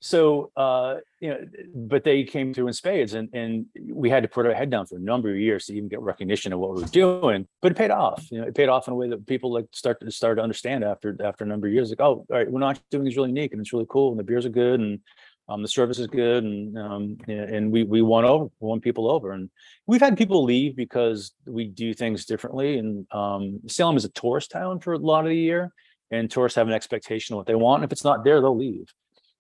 so 0.05 0.53
uh, 0.55 0.97
you 1.19 1.31
know, 1.31 1.41
but 1.75 2.05
they 2.05 2.25
came 2.25 2.53
through 2.53 2.67
in 2.67 2.75
spades, 2.75 3.15
and 3.15 3.31
and 3.33 3.65
we 3.89 4.11
had 4.11 4.23
to 4.23 4.29
put 4.29 4.45
our 4.45 4.53
head 4.53 4.69
down 4.69 4.85
for 4.85 4.97
a 4.97 5.01
number 5.01 5.31
of 5.31 5.39
years 5.39 5.65
to 5.65 5.73
even 5.75 5.89
get 5.89 6.03
recognition 6.03 6.53
of 6.53 6.59
what 6.59 6.75
we 6.75 6.83
were 6.83 6.89
doing. 6.89 7.49
But 7.63 7.73
it 7.73 7.79
paid 7.79 7.91
off. 7.91 8.31
You 8.31 8.43
know, 8.43 8.47
it 8.47 8.55
paid 8.55 8.69
off 8.69 8.87
in 8.87 8.93
a 8.93 8.97
way 8.97 9.09
that 9.09 9.27
people 9.27 9.51
like 9.51 9.65
start 9.73 10.01
to 10.01 10.11
start 10.11 10.37
to 10.37 10.43
understand 10.43 10.85
after 10.85 11.17
after 11.25 11.45
a 11.45 11.47
number 11.47 11.69
of 11.69 11.73
years. 11.73 11.89
Like, 11.89 12.03
oh, 12.03 12.05
all 12.05 12.27
right, 12.29 12.51
we're 12.51 12.61
not 12.61 12.79
doing 12.91 13.07
is 13.07 13.17
really 13.17 13.31
unique, 13.31 13.53
and 13.53 13.63
it's 13.63 13.73
really 13.73 13.87
cool, 13.89 14.11
and 14.11 14.19
the 14.19 14.25
beers 14.25 14.45
are 14.45 14.51
good, 14.51 14.79
and 14.79 15.01
um, 15.49 15.63
the 15.63 15.69
service 15.69 15.99
is 15.99 16.07
good, 16.07 16.43
and 16.45 16.79
um, 16.79 17.19
and 17.29 17.71
we 17.71 17.85
we 17.85 18.01
won 18.01 18.25
over 18.25 18.49
won 18.61 18.81
people 18.81 19.11
over, 19.11 19.33
and 19.33 19.51
we've 19.87 20.01
had 20.01 20.17
people 20.17 20.43
leave 20.43 20.75
because 20.75 21.33
we 21.47 21.67
do 21.67 21.93
things 21.93 22.25
differently. 22.25 22.79
And 22.79 23.07
um, 23.13 23.61
Salem 23.67 23.97
is 23.97 24.07
a 24.07 24.11
tourist 24.11 24.51
town 24.51 24.81
for 24.81 24.95
a 24.95 24.99
lot 24.99 25.25
of 25.25 25.31
the 25.31 25.37
year, 25.37 25.73
and 26.11 26.31
tourists 26.31 26.57
have 26.57 26.69
an 26.69 26.73
expectation 26.73 27.35
of 27.35 27.39
what 27.39 27.47
they 27.47 27.55
want. 27.55 27.85
If 27.85 27.93
it's 27.93 28.05
not 28.05 28.25
there, 28.25 28.41
they'll 28.41 28.57
leave. 28.57 28.93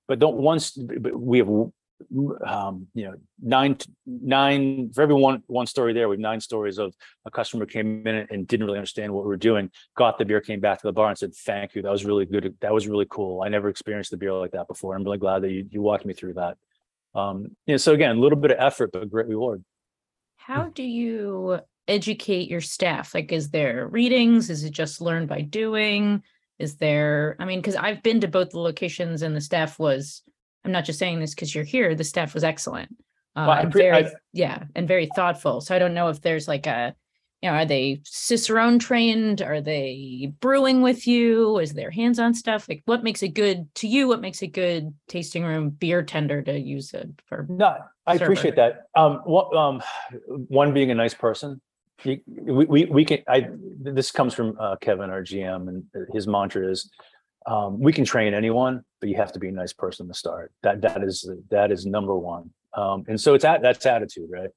But 0.06 0.18
don't 0.18 0.36
once 0.36 0.72
but 0.72 1.18
we 1.18 1.38
have 1.38 1.48
um, 2.46 2.86
you 2.94 3.04
know, 3.04 3.14
nine, 3.42 3.76
nine 4.06 4.90
for 4.92 5.02
every 5.02 5.14
one, 5.14 5.42
one 5.46 5.66
story 5.66 5.92
there, 5.92 6.08
we 6.08 6.14
have 6.14 6.20
nine 6.20 6.40
stories 6.40 6.78
of 6.78 6.94
a 7.24 7.30
customer 7.30 7.66
came 7.66 8.06
in 8.06 8.26
and 8.30 8.46
didn't 8.46 8.66
really 8.66 8.78
understand 8.78 9.12
what 9.12 9.24
we 9.24 9.28
were 9.28 9.36
doing, 9.36 9.70
got 9.96 10.18
the 10.18 10.24
beer, 10.24 10.40
came 10.40 10.60
back 10.60 10.80
to 10.80 10.86
the 10.86 10.92
bar 10.92 11.08
and 11.08 11.18
said, 11.18 11.34
thank 11.34 11.74
you. 11.74 11.82
That 11.82 11.92
was 11.92 12.04
really 12.04 12.26
good. 12.26 12.54
That 12.60 12.72
was 12.72 12.88
really 12.88 13.06
cool. 13.08 13.42
I 13.42 13.48
never 13.48 13.68
experienced 13.68 14.10
the 14.10 14.16
beer 14.16 14.32
like 14.32 14.52
that 14.52 14.68
before. 14.68 14.94
I'm 14.94 15.04
really 15.04 15.18
glad 15.18 15.42
that 15.42 15.50
you, 15.50 15.66
you 15.70 15.82
walked 15.82 16.04
me 16.04 16.14
through 16.14 16.34
that. 16.34 16.56
Um, 17.14 17.56
you 17.66 17.74
know, 17.74 17.76
so 17.76 17.92
again, 17.92 18.16
a 18.16 18.20
little 18.20 18.38
bit 18.38 18.50
of 18.50 18.58
effort, 18.58 18.90
but 18.92 19.08
great 19.10 19.28
reward. 19.28 19.64
How 20.36 20.64
do 20.64 20.82
you 20.82 21.60
educate 21.86 22.50
your 22.50 22.60
staff? 22.60 23.14
Like, 23.14 23.32
is 23.32 23.50
there 23.50 23.86
readings? 23.86 24.50
Is 24.50 24.64
it 24.64 24.72
just 24.72 25.00
learned 25.00 25.28
by 25.28 25.42
doing? 25.42 26.22
Is 26.58 26.76
there, 26.76 27.36
I 27.38 27.44
mean, 27.44 27.60
because 27.60 27.76
I've 27.76 28.02
been 28.02 28.20
to 28.20 28.28
both 28.28 28.50
the 28.50 28.58
locations 28.58 29.22
and 29.22 29.34
the 29.34 29.40
staff 29.40 29.78
was 29.78 30.22
I'm 30.64 30.72
not 30.72 30.84
just 30.84 30.98
saying 30.98 31.20
this 31.20 31.34
because 31.34 31.54
you're 31.54 31.64
here. 31.64 31.94
The 31.94 32.04
staff 32.04 32.34
was 32.34 32.44
excellent. 32.44 32.90
Uh, 33.36 33.46
well, 33.48 33.58
and 33.58 33.72
pre- 33.72 33.82
very, 33.82 34.06
I, 34.06 34.10
yeah, 34.32 34.64
and 34.74 34.86
very 34.88 35.08
thoughtful. 35.14 35.60
So 35.60 35.74
I 35.74 35.78
don't 35.78 35.94
know 35.94 36.08
if 36.08 36.20
there's 36.20 36.48
like 36.48 36.66
a 36.66 36.94
you 37.42 37.50
know, 37.50 37.56
are 37.56 37.66
they 37.66 38.00
Cicerone 38.04 38.78
trained? 38.78 39.42
Are 39.42 39.60
they 39.60 40.32
brewing 40.40 40.80
with 40.80 41.06
you? 41.06 41.58
Is 41.58 41.74
there 41.74 41.90
hands-on 41.90 42.32
stuff? 42.32 42.66
Like 42.70 42.80
what 42.86 43.04
makes 43.04 43.22
it 43.22 43.34
good 43.34 43.68
to 43.74 43.86
you? 43.86 44.08
What 44.08 44.22
makes 44.22 44.40
a 44.40 44.46
good 44.46 44.94
tasting 45.08 45.44
room 45.44 45.68
beer 45.68 46.02
tender 46.02 46.40
to 46.40 46.58
use 46.58 46.94
it 46.94 47.10
for? 47.26 47.44
No, 47.50 47.76
I 48.06 48.14
Server. 48.14 48.24
appreciate 48.24 48.56
that. 48.56 48.86
Um, 48.96 49.16
what, 49.24 49.54
um, 49.54 49.82
one 50.48 50.72
being 50.72 50.90
a 50.90 50.94
nice 50.94 51.12
person. 51.12 51.60
You- 52.02 52.22
We, 52.26 52.64
we, 52.64 52.84
we 52.86 53.04
can, 53.04 53.18
I, 53.28 53.48
this 53.78 54.10
comes 54.10 54.32
from, 54.32 54.56
uh, 54.58 54.76
Kevin, 54.76 55.10
our 55.10 55.22
GM, 55.22 55.68
and 55.68 55.84
his 56.14 56.26
mantra 56.26 56.70
is, 56.70 56.90
um, 57.46 57.78
we 57.78 57.92
can 57.92 58.04
train 58.04 58.34
anyone, 58.34 58.84
but 59.00 59.08
you 59.08 59.16
have 59.16 59.32
to 59.32 59.38
be 59.38 59.48
a 59.48 59.52
nice 59.52 59.72
person 59.72 60.08
to 60.08 60.14
start. 60.14 60.52
That, 60.62 60.80
that 60.82 61.02
is, 61.02 61.28
that 61.50 61.70
is 61.70 61.84
number 61.86 62.16
one. 62.16 62.50
Um, 62.72 63.04
and 63.08 63.20
so 63.20 63.34
it's 63.34 63.44
at, 63.44 63.62
that's 63.62 63.86
attitude, 63.86 64.28
right? 64.30 64.50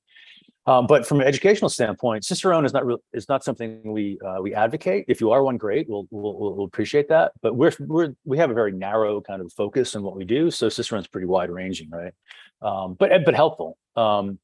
Um, 0.65 0.85
but 0.85 1.07
from 1.07 1.21
an 1.21 1.27
educational 1.27 1.69
standpoint, 1.69 2.25
Cicerone 2.25 2.65
is 2.65 2.73
not 2.73 2.85
real, 2.85 2.97
is 3.13 3.29
not 3.29 3.41
something 3.41 3.81
we, 3.85 4.19
uh, 4.19 4.41
we 4.41 4.53
advocate. 4.53 5.05
If 5.07 5.21
you 5.21 5.31
are 5.31 5.41
one, 5.41 5.55
great, 5.55 5.87
we'll, 5.87 6.07
we'll, 6.11 6.37
we'll 6.37 6.65
appreciate 6.65 7.07
that. 7.07 7.31
But 7.41 7.55
we're, 7.55 7.71
we're, 7.79 8.13
we 8.25 8.37
have 8.37 8.51
a 8.51 8.53
very 8.53 8.73
narrow 8.73 9.21
kind 9.21 9.41
of 9.41 9.53
focus 9.53 9.95
in 9.95 10.03
what 10.03 10.17
we 10.17 10.25
do. 10.25 10.51
So 10.51 10.67
Cicerone's 10.67 11.07
pretty 11.07 11.27
wide 11.27 11.49
ranging, 11.49 11.89
right? 11.89 12.13
Um, 12.61 12.95
but, 12.99 13.11
but 13.23 13.33
helpful. 13.33 13.77
Um, 13.95 14.39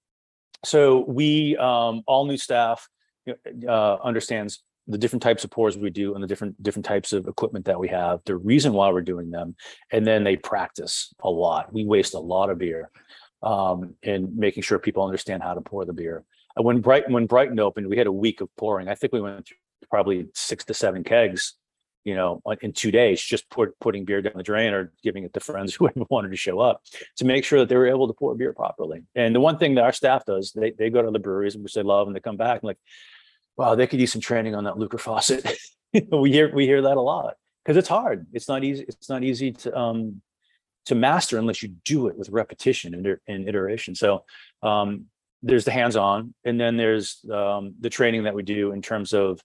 so 0.63 1.03
we, 1.05 1.57
um, 1.57 2.03
all 2.07 2.25
new 2.25 2.37
staff, 2.37 2.87
uh, 3.67 3.95
understands 3.95 4.63
the 4.87 4.97
different 4.97 5.23
types 5.23 5.43
of 5.43 5.51
pours 5.51 5.77
we 5.77 5.89
do 5.89 6.13
and 6.13 6.23
the 6.23 6.27
different, 6.27 6.61
different 6.61 6.85
types 6.85 7.13
of 7.13 7.27
equipment 7.27 7.65
that 7.65 7.79
we 7.79 7.87
have, 7.87 8.19
the 8.25 8.35
reason 8.35 8.73
why 8.73 8.89
we're 8.91 9.01
doing 9.01 9.31
them. 9.31 9.55
And 9.91 10.05
then 10.05 10.23
they 10.23 10.35
practice 10.35 11.13
a 11.21 11.29
lot. 11.29 11.71
We 11.73 11.85
waste 11.85 12.13
a 12.13 12.19
lot 12.19 12.49
of 12.49 12.57
beer 12.57 12.89
um, 13.43 13.95
making 14.03 14.63
sure 14.63 14.79
people 14.79 15.03
understand 15.03 15.43
how 15.43 15.53
to 15.53 15.61
pour 15.61 15.85
the 15.85 15.93
beer. 15.93 16.23
And 16.55 16.65
when 16.65 16.81
Brighton, 16.81 17.13
when 17.13 17.25
Brighton 17.25 17.59
opened, 17.59 17.87
we 17.87 17.97
had 17.97 18.07
a 18.07 18.11
week 18.11 18.41
of 18.41 18.49
pouring. 18.55 18.87
I 18.87 18.95
think 18.95 19.13
we 19.13 19.21
went 19.21 19.47
through 19.47 19.57
probably 19.89 20.27
six 20.33 20.63
to 20.65 20.73
seven 20.73 21.03
kegs, 21.03 21.55
you 22.03 22.15
know, 22.15 22.41
in 22.61 22.73
two 22.73 22.91
days, 22.91 23.21
just 23.21 23.49
put, 23.49 23.77
putting 23.79 24.05
beer 24.05 24.21
down 24.21 24.33
the 24.35 24.43
drain 24.43 24.73
or 24.73 24.91
giving 25.03 25.23
it 25.23 25.33
to 25.33 25.39
friends 25.39 25.73
who 25.75 25.89
wanted 26.09 26.29
to 26.29 26.37
show 26.37 26.59
up 26.59 26.81
to 27.17 27.25
make 27.25 27.43
sure 27.43 27.59
that 27.59 27.69
they 27.69 27.75
were 27.75 27.87
able 27.87 28.07
to 28.07 28.13
pour 28.13 28.35
beer 28.35 28.53
properly. 28.53 29.03
And 29.15 29.35
the 29.35 29.39
one 29.39 29.57
thing 29.57 29.75
that 29.75 29.83
our 29.83 29.91
staff 29.91 30.25
does, 30.25 30.51
they, 30.53 30.71
they 30.71 30.89
go 30.89 31.01
to 31.01 31.11
the 31.11 31.19
breweries, 31.19 31.57
which 31.57 31.73
they 31.73 31.83
love, 31.83 32.07
and 32.07 32.15
they 32.15 32.21
come 32.21 32.37
back 32.37 32.61
and 32.61 32.67
like, 32.67 32.79
wow, 33.57 33.75
they 33.75 33.87
could 33.87 33.99
use 33.99 34.11
some 34.11 34.21
training 34.21 34.55
on 34.55 34.63
that 34.63 34.75
Lukr 34.75 34.99
faucet. 34.99 35.45
we 36.11 36.31
hear, 36.31 36.53
we 36.53 36.65
hear 36.65 36.81
that 36.81 36.97
a 36.97 37.01
lot 37.01 37.35
because 37.63 37.77
it's 37.77 37.87
hard. 37.87 38.27
It's 38.33 38.47
not 38.47 38.63
easy. 38.63 38.85
It's 38.87 39.09
not 39.09 39.23
easy 39.23 39.51
to, 39.51 39.77
um, 39.77 40.21
to 40.85 40.95
master 40.95 41.37
unless 41.37 41.63
you 41.63 41.69
do 41.85 42.07
it 42.07 42.17
with 42.17 42.29
repetition 42.29 42.93
and, 42.93 43.17
and 43.27 43.47
iteration. 43.47 43.95
So 43.95 44.25
um, 44.61 45.05
there's 45.41 45.65
the 45.65 45.71
hands-on, 45.71 46.33
and 46.43 46.59
then 46.59 46.77
there's 46.77 47.23
um, 47.31 47.75
the 47.79 47.89
training 47.89 48.23
that 48.23 48.33
we 48.33 48.43
do 48.43 48.71
in 48.71 48.81
terms 48.81 49.13
of 49.13 49.41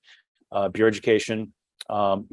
uh, 0.51 0.69
beer 0.69 0.87
education. 0.87 1.53
Um, 1.91 2.29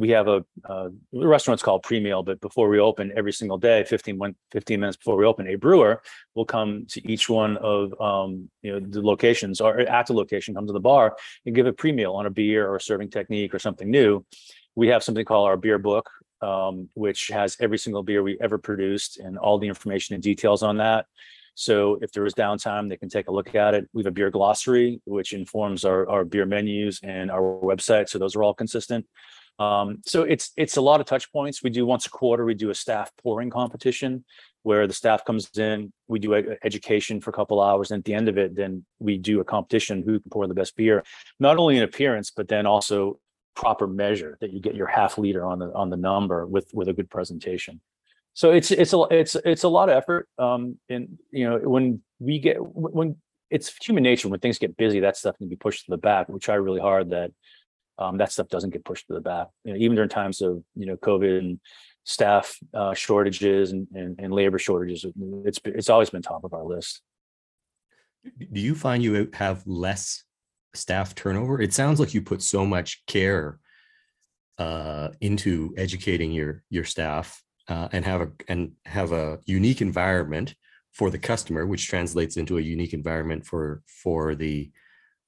we 0.00 0.08
have 0.08 0.28
a, 0.28 0.42
uh, 0.64 0.88
the 1.12 1.28
restaurant's 1.28 1.62
called 1.62 1.82
pre-meal, 1.82 2.22
but 2.22 2.40
before 2.40 2.70
we 2.70 2.80
open 2.80 3.12
every 3.14 3.34
single 3.34 3.58
day, 3.58 3.84
15, 3.84 4.16
min- 4.16 4.34
15 4.50 4.80
minutes 4.80 4.96
before 4.96 5.14
we 5.14 5.26
open, 5.26 5.46
a 5.46 5.56
brewer 5.56 6.00
will 6.34 6.46
come 6.46 6.86
to 6.88 7.06
each 7.06 7.28
one 7.28 7.58
of 7.58 7.92
um, 8.00 8.48
you 8.62 8.72
know 8.72 8.80
the 8.80 9.02
locations 9.02 9.60
or 9.60 9.80
at 9.80 10.06
the 10.06 10.14
location, 10.14 10.54
come 10.54 10.66
to 10.66 10.72
the 10.72 10.80
bar 10.80 11.14
and 11.44 11.54
give 11.54 11.66
a 11.66 11.72
pre-meal 11.72 12.14
on 12.14 12.24
a 12.24 12.30
beer 12.30 12.66
or 12.66 12.76
a 12.76 12.80
serving 12.80 13.10
technique 13.10 13.54
or 13.54 13.58
something 13.58 13.90
new. 13.90 14.24
We 14.74 14.88
have 14.88 15.04
something 15.04 15.26
called 15.26 15.48
our 15.48 15.58
beer 15.58 15.78
book, 15.78 16.08
um, 16.40 16.88
which 16.94 17.28
has 17.28 17.58
every 17.60 17.76
single 17.76 18.02
beer 18.02 18.22
we 18.22 18.38
ever 18.40 18.56
produced 18.56 19.18
and 19.18 19.36
all 19.36 19.58
the 19.58 19.68
information 19.68 20.14
and 20.14 20.22
details 20.22 20.62
on 20.62 20.78
that. 20.78 21.04
So 21.54 21.98
if 22.00 22.10
there 22.12 22.24
is 22.24 22.32
downtime, 22.32 22.88
they 22.88 22.96
can 22.96 23.10
take 23.10 23.28
a 23.28 23.32
look 23.32 23.54
at 23.54 23.74
it. 23.74 23.86
We 23.92 24.00
have 24.00 24.06
a 24.06 24.12
beer 24.12 24.30
glossary, 24.30 25.02
which 25.04 25.34
informs 25.34 25.84
our, 25.84 26.08
our 26.08 26.24
beer 26.24 26.46
menus 26.46 27.00
and 27.02 27.30
our 27.30 27.60
website. 27.62 28.08
So 28.08 28.18
those 28.18 28.34
are 28.34 28.42
all 28.42 28.54
consistent. 28.54 29.04
Um, 29.58 29.98
so 30.06 30.22
it's 30.22 30.52
it's 30.56 30.76
a 30.76 30.80
lot 30.80 31.00
of 31.00 31.06
touch 31.06 31.30
points. 31.32 31.62
We 31.62 31.70
do 31.70 31.84
once 31.84 32.06
a 32.06 32.10
quarter, 32.10 32.44
we 32.44 32.54
do 32.54 32.70
a 32.70 32.74
staff 32.74 33.10
pouring 33.22 33.50
competition 33.50 34.24
where 34.62 34.86
the 34.86 34.92
staff 34.92 35.24
comes 35.24 35.48
in, 35.56 35.90
we 36.06 36.18
do 36.18 36.36
e- 36.36 36.56
education 36.62 37.20
for 37.20 37.30
a 37.30 37.32
couple 37.32 37.62
hours, 37.62 37.90
and 37.90 38.00
at 38.00 38.04
the 38.04 38.12
end 38.12 38.28
of 38.28 38.36
it, 38.36 38.54
then 38.54 38.84
we 38.98 39.16
do 39.16 39.40
a 39.40 39.44
competition 39.44 40.02
who 40.02 40.20
can 40.20 40.30
pour 40.30 40.46
the 40.46 40.54
best 40.54 40.76
beer, 40.76 41.02
not 41.38 41.56
only 41.56 41.78
in 41.78 41.82
appearance, 41.82 42.30
but 42.30 42.46
then 42.46 42.66
also 42.66 43.18
proper 43.54 43.86
measure 43.86 44.36
that 44.40 44.52
you 44.52 44.60
get 44.60 44.74
your 44.74 44.86
half 44.86 45.18
liter 45.18 45.44
on 45.44 45.58
the 45.58 45.72
on 45.74 45.90
the 45.90 45.96
number 45.96 46.46
with 46.46 46.70
with 46.72 46.88
a 46.88 46.92
good 46.92 47.10
presentation 47.10 47.80
so 48.32 48.52
it's 48.52 48.70
it's 48.70 48.92
a 48.92 49.02
it's 49.10 49.36
it's 49.44 49.64
a 49.64 49.68
lot 49.68 49.88
of 49.88 49.96
effort 49.96 50.28
um 50.38 50.78
and 50.88 51.18
you 51.30 51.48
know 51.48 51.58
when 51.58 52.00
we 52.18 52.38
get 52.38 52.56
when 52.60 53.16
it's 53.50 53.74
human 53.84 54.02
nature 54.02 54.28
when 54.28 54.40
things 54.40 54.58
get 54.58 54.76
busy 54.76 55.00
that 55.00 55.16
stuff 55.16 55.36
can 55.38 55.48
be 55.48 55.56
pushed 55.56 55.84
to 55.84 55.90
the 55.90 55.98
back 55.98 56.28
we 56.28 56.38
try 56.38 56.54
really 56.54 56.80
hard 56.80 57.10
that 57.10 57.32
um 58.00 58.18
that 58.18 58.32
stuff 58.32 58.48
doesn't 58.48 58.70
get 58.70 58.84
pushed 58.84 59.06
to 59.06 59.14
the 59.14 59.20
back 59.20 59.48
you 59.64 59.72
know 59.72 59.78
even 59.78 59.94
during 59.94 60.08
times 60.10 60.40
of 60.40 60.62
you 60.74 60.86
know 60.86 60.96
covid 60.96 61.38
and 61.38 61.60
staff 62.04 62.56
uh 62.74 62.94
shortages 62.94 63.72
and 63.72 63.86
and, 63.94 64.18
and 64.18 64.32
labor 64.32 64.58
shortages 64.58 65.04
it's 65.44 65.60
it's 65.64 65.90
always 65.90 66.10
been 66.10 66.22
top 66.22 66.44
of 66.44 66.54
our 66.54 66.64
list 66.64 67.02
Do 68.24 68.60
you 68.60 68.74
find 68.74 69.02
you 69.02 69.30
have 69.34 69.66
less 69.66 70.24
staff 70.74 71.14
turnover? 71.14 71.60
It 71.60 71.72
sounds 71.72 72.00
like 72.00 72.14
you 72.14 72.22
put 72.22 72.42
so 72.42 72.66
much 72.66 73.02
care 73.06 73.58
uh, 74.58 75.08
into 75.20 75.72
educating 75.76 76.32
your 76.32 76.62
your 76.68 76.84
staff 76.84 77.42
uh, 77.68 77.88
and 77.92 78.04
have 78.04 78.20
a 78.20 78.30
and 78.48 78.72
have 78.84 79.12
a 79.12 79.38
unique 79.46 79.80
environment 79.80 80.54
for 80.92 81.10
the 81.10 81.18
customer, 81.18 81.66
which 81.66 81.88
translates 81.88 82.36
into 82.36 82.58
a 82.58 82.62
unique 82.62 82.92
environment 82.92 83.46
for 83.46 83.82
for 83.86 84.34
the 84.34 84.70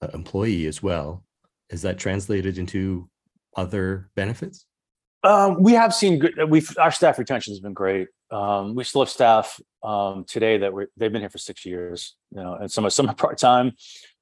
uh, 0.02 0.08
employee 0.12 0.66
as 0.66 0.82
well. 0.82 1.24
Is 1.72 1.82
that 1.82 1.98
translated 1.98 2.58
into 2.58 3.08
other 3.56 4.10
benefits? 4.14 4.66
Um, 5.24 5.62
we 5.62 5.72
have 5.72 5.94
seen 5.94 6.18
good, 6.18 6.34
we've, 6.48 6.76
our 6.78 6.90
staff 6.90 7.18
retention 7.18 7.52
has 7.52 7.60
been 7.60 7.72
great. 7.72 8.08
Um, 8.30 8.74
we 8.74 8.84
still 8.84 9.02
have 9.02 9.08
staff, 9.08 9.60
um, 9.82 10.24
today 10.24 10.58
that 10.58 10.72
were, 10.72 10.88
they've 10.96 11.12
been 11.12 11.22
here 11.22 11.30
for 11.30 11.38
six 11.38 11.64
years, 11.64 12.16
you 12.30 12.42
know, 12.42 12.54
and 12.54 12.70
some 12.70 12.84
are, 12.86 12.90
some 12.90 13.08
are 13.08 13.14
part-time, 13.14 13.72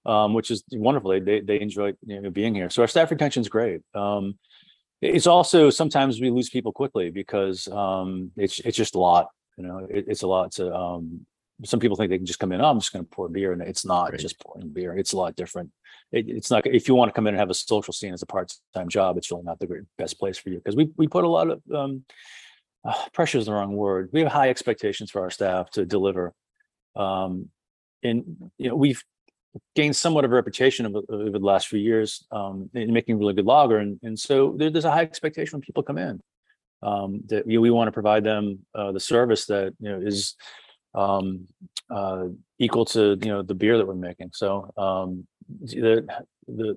um, 0.06 0.34
which 0.34 0.50
is 0.50 0.62
wonderful. 0.72 1.18
They, 1.20 1.40
they 1.40 1.60
enjoy, 1.60 1.94
you 2.06 2.20
know, 2.20 2.30
being 2.30 2.54
here. 2.54 2.70
So 2.70 2.82
our 2.82 2.88
staff 2.88 3.10
retention 3.10 3.40
is 3.40 3.48
great. 3.48 3.80
Um, 3.94 4.38
it's 5.00 5.26
also, 5.26 5.70
sometimes 5.70 6.20
we 6.20 6.30
lose 6.30 6.50
people 6.50 6.72
quickly 6.72 7.10
because, 7.10 7.66
um, 7.68 8.30
it's, 8.36 8.60
it's 8.60 8.76
just 8.76 8.94
a 8.94 8.98
lot, 8.98 9.28
you 9.56 9.64
know, 9.64 9.86
it, 9.90 10.04
it's 10.08 10.22
a 10.22 10.28
lot 10.28 10.52
to, 10.52 10.74
some 11.64 11.80
people 11.80 11.96
think 11.96 12.10
they 12.10 12.16
can 12.16 12.26
just 12.26 12.38
come 12.38 12.52
in, 12.52 12.60
oh, 12.60 12.70
I'm 12.70 12.80
just 12.80 12.92
going 12.92 13.04
to 13.04 13.10
pour 13.10 13.28
beer 13.28 13.52
and 13.52 13.62
it's 13.62 13.84
not 13.84 14.10
Right. 14.12 14.20
just 14.20 14.40
pouring 14.40 14.68
beer. 14.70 14.96
It's 14.96 15.12
a 15.12 15.16
lot 15.16 15.36
different. 15.36 15.70
It, 16.12 16.28
it's 16.28 16.50
not, 16.50 16.66
if 16.66 16.88
you 16.88 16.94
want 16.94 17.10
to 17.10 17.12
come 17.12 17.26
in 17.26 17.34
and 17.34 17.40
have 17.40 17.50
a 17.50 17.54
social 17.54 17.92
scene 17.92 18.14
as 18.14 18.22
a 18.22 18.26
part-time 18.26 18.88
job, 18.88 19.16
it's 19.18 19.30
really 19.30 19.44
not 19.44 19.58
the 19.58 19.66
great, 19.66 19.82
best 19.98 20.18
place 20.18 20.38
for 20.38 20.48
you. 20.50 20.56
Because 20.56 20.76
we, 20.76 20.90
we 20.96 21.06
put 21.06 21.24
a 21.24 21.28
lot 21.28 21.50
of, 21.50 21.62
um, 21.74 22.04
uh, 22.84 22.94
pressure 23.12 23.38
is 23.38 23.46
the 23.46 23.52
wrong 23.52 23.76
word. 23.76 24.08
We 24.12 24.20
have 24.20 24.32
high 24.32 24.48
expectations 24.48 25.10
for 25.10 25.20
our 25.22 25.30
staff 25.30 25.70
to 25.72 25.84
deliver. 25.84 26.32
Um, 26.96 27.50
and, 28.02 28.50
you 28.56 28.68
know, 28.70 28.76
we've 28.76 29.02
gained 29.74 29.96
somewhat 29.96 30.24
of 30.24 30.32
a 30.32 30.34
reputation 30.34 30.86
over, 30.86 31.00
over 31.10 31.38
the 31.38 31.44
last 31.44 31.68
few 31.68 31.78
years, 31.78 32.26
um, 32.30 32.70
in 32.74 32.92
making 32.92 33.18
really 33.18 33.34
good 33.34 33.46
lager. 33.46 33.78
And, 33.78 34.00
and 34.02 34.18
so 34.18 34.54
there, 34.56 34.70
there's 34.70 34.86
a 34.86 34.90
high 34.90 35.02
expectation 35.02 35.56
when 35.56 35.62
people 35.62 35.82
come 35.82 35.98
in. 35.98 36.20
Um, 36.82 37.20
that 37.26 37.46
we, 37.46 37.58
we 37.58 37.70
want 37.70 37.88
to 37.88 37.92
provide 37.92 38.24
them, 38.24 38.60
uh, 38.74 38.92
the 38.92 39.00
service 39.00 39.44
that, 39.46 39.74
you 39.80 39.90
know, 39.90 40.00
is, 40.00 40.34
um, 40.94 41.46
uh, 41.90 42.24
equal 42.58 42.84
to, 42.86 43.16
you 43.22 43.28
know, 43.28 43.42
the 43.42 43.54
beer 43.54 43.78
that 43.78 43.86
we're 43.86 43.94
making. 43.94 44.30
So, 44.32 44.70
um, 44.76 45.26
the, 45.62 46.06
the, 46.46 46.76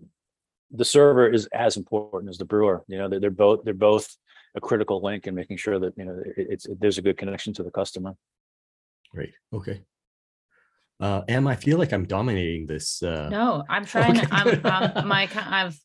the 0.72 0.86
server 0.86 1.28
is 1.30 1.48
as 1.54 1.78
important 1.78 2.30
as 2.30 2.38
the 2.38 2.46
brewer, 2.46 2.84
you 2.88 2.98
know, 2.98 3.08
they're, 3.08 3.20
they're 3.20 3.30
both, 3.30 3.64
they're 3.64 3.74
both 3.74 4.16
a 4.56 4.62
critical 4.62 5.02
link 5.02 5.28
in 5.28 5.36
making 5.36 5.58
sure 5.58 5.80
that, 5.80 5.94
you 5.98 6.06
know, 6.06 6.22
it- 6.26 6.48
it's, 6.50 6.68
there's 6.80 6.98
a 6.98 7.02
good 7.02 7.18
connection 7.18 7.54
to 7.54 7.64
the 7.64 7.72
customer. 7.72 8.16
Great. 9.12 9.34
Okay. 9.54 9.82
Uh, 11.00 11.22
Em, 11.28 11.48
I 11.48 11.56
feel 11.56 11.78
like 11.78 11.92
I'm 11.92 12.06
dominating 12.06 12.66
this. 12.66 13.04
Uh, 13.04 13.30
No, 13.30 13.64
I'm 13.70 13.86
trying. 13.94 14.18
Okay, 14.18 14.28
I'm, 14.32 14.46
good. 14.46 14.66
I'm 14.66 15.08
my 15.08 15.30
I've 15.36 15.80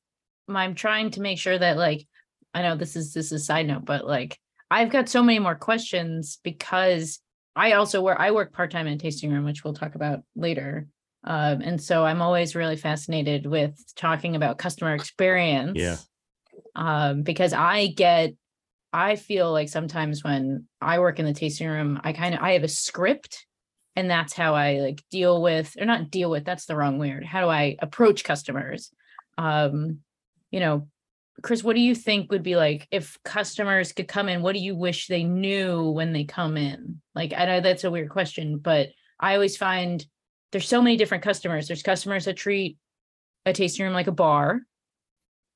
I'm 0.48 0.74
trying 0.74 1.10
to 1.12 1.20
make 1.20 1.38
sure 1.38 1.58
that 1.58 1.76
like 1.76 2.06
I 2.54 2.62
know 2.62 2.76
this 2.76 2.94
is 2.96 3.12
this 3.12 3.26
is 3.26 3.32
a 3.32 3.44
side 3.44 3.66
note, 3.66 3.84
but 3.84 4.06
like 4.06 4.38
I've 4.70 4.90
got 4.90 5.08
so 5.08 5.22
many 5.22 5.38
more 5.38 5.54
questions 5.54 6.38
because 6.42 7.20
I 7.58 7.72
also 7.72 8.00
work 8.00 8.18
I 8.20 8.30
work 8.30 8.52
part 8.52 8.70
time 8.70 8.86
in 8.86 8.94
a 8.94 8.98
tasting 8.98 9.32
room, 9.32 9.44
which 9.44 9.64
we'll 9.64 9.74
talk 9.74 9.96
about 9.96 10.20
later. 10.36 10.86
Um, 11.24 11.60
and 11.60 11.82
so 11.82 12.04
I'm 12.04 12.22
always 12.22 12.54
really 12.54 12.76
fascinated 12.76 13.46
with 13.46 13.76
talking 13.96 14.36
about 14.36 14.58
customer 14.58 14.94
experience. 14.94 15.76
Um, 16.76 17.22
because 17.22 17.52
I 17.52 17.88
get 17.88 18.34
I 18.92 19.16
feel 19.16 19.50
like 19.50 19.68
sometimes 19.68 20.22
when 20.22 20.66
I 20.80 21.00
work 21.00 21.18
in 21.18 21.26
the 21.26 21.34
tasting 21.34 21.68
room, 21.68 22.00
I 22.04 22.12
kind 22.12 22.34
of 22.34 22.40
I 22.40 22.52
have 22.52 22.62
a 22.62 22.68
script 22.68 23.44
and 23.96 24.08
that's 24.08 24.34
how 24.34 24.54
I 24.54 24.78
like 24.78 25.02
deal 25.10 25.42
with 25.42 25.74
or 25.80 25.84
not 25.84 26.10
deal 26.10 26.30
with 26.30 26.44
that's 26.44 26.66
the 26.66 26.76
wrong 26.76 27.00
word. 27.00 27.24
How 27.24 27.40
do 27.40 27.48
I 27.48 27.76
approach 27.80 28.22
customers? 28.22 28.92
Um, 29.36 29.98
you 30.52 30.60
know, 30.60 30.86
Chris, 31.42 31.62
what 31.62 31.76
do 31.76 31.80
you 31.80 31.94
think 31.94 32.30
would 32.30 32.42
be 32.42 32.56
like 32.56 32.88
if 32.90 33.18
customers 33.24 33.92
could 33.92 34.08
come 34.08 34.28
in? 34.28 34.42
What 34.42 34.54
do 34.54 34.60
you 34.60 34.74
wish 34.74 35.06
they 35.06 35.24
knew 35.24 35.90
when 35.90 36.12
they 36.12 36.24
come 36.24 36.56
in? 36.56 37.00
Like, 37.14 37.32
I 37.36 37.46
know 37.46 37.60
that's 37.60 37.84
a 37.84 37.90
weird 37.90 38.10
question, 38.10 38.58
but 38.58 38.88
I 39.20 39.34
always 39.34 39.56
find 39.56 40.04
there's 40.52 40.68
so 40.68 40.82
many 40.82 40.96
different 40.96 41.24
customers. 41.24 41.66
There's 41.66 41.82
customers 41.82 42.24
that 42.24 42.36
treat 42.36 42.76
a 43.46 43.52
tasting 43.52 43.84
room 43.84 43.94
like 43.94 44.06
a 44.06 44.12
bar, 44.12 44.60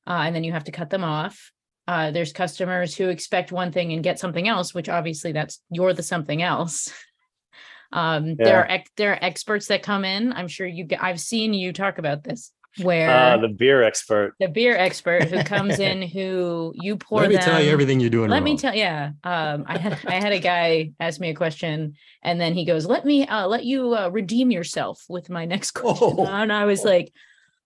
uh, 0.07 0.23
and 0.25 0.35
then 0.35 0.45
you 0.45 0.53
have 0.53 0.65
to 0.65 0.73
cut 0.73 0.91
them 0.91 1.05
off. 1.05 1.53
Uh, 1.89 2.13
there's 2.13 2.33
customers 2.33 2.95
who 2.95 3.09
expect 3.09 3.51
one 3.51 3.73
thing 3.73 3.93
and 3.93 4.05
get 4.05 4.19
something 4.19 4.47
else, 4.47 4.73
which 4.73 4.89
obviously 4.89 5.33
that's 5.33 5.61
you're 5.71 5.93
the 5.93 6.03
something 6.03 6.43
else. 6.43 6.93
Um, 7.95 8.37
there 8.37 8.67
are 8.67 8.83
there 8.97 9.13
are 9.13 9.19
experts 9.21 9.67
that 9.67 9.83
come 9.83 10.07
in. 10.07 10.33
I'm 10.33 10.49
sure 10.49 10.67
you 10.67 10.85
get. 10.85 11.03
I've 11.03 11.21
seen 11.21 11.53
you 11.53 11.75
talk 11.75 11.99
about 11.99 12.25
this 12.25 12.51
where 12.81 13.11
Uh, 13.11 13.37
the 13.37 13.49
beer 13.49 13.83
expert. 13.83 14.35
the 14.41 14.49
beer 14.49 14.77
expert 14.77 15.25
who 15.25 15.43
comes 15.45 15.79
in 15.79 16.01
who 16.17 16.73
you 16.77 16.97
pour 16.97 17.21
Let 17.21 17.29
me 17.29 17.37
them. 17.37 17.45
tell 17.45 17.63
you 17.63 17.71
everything 17.71 18.01
you're 18.01 18.11
doing 18.11 18.31
Let 18.31 18.43
me 18.43 18.53
wrong. 18.53 18.57
tell 18.59 18.75
yeah. 18.75 19.11
Um 19.25 19.65
I 19.67 19.79
had 19.79 19.99
I 20.07 20.15
had 20.15 20.33
a 20.33 20.39
guy 20.39 20.93
ask 21.01 21.21
me 21.21 21.29
a 21.31 21.35
question 21.35 21.95
and 22.23 22.41
then 22.41 22.55
he 22.55 22.65
goes, 22.65 22.87
"Let 22.87 23.05
me 23.05 23.27
uh 23.27 23.47
let 23.47 23.65
you 23.65 23.95
uh, 23.95 24.09
redeem 24.09 24.51
yourself 24.51 25.05
with 25.09 25.29
my 25.29 25.45
next 25.45 25.71
question." 25.81 26.15
Oh. 26.19 26.27
And 26.27 26.53
I 26.53 26.65
was 26.65 26.85
like, 26.85 27.13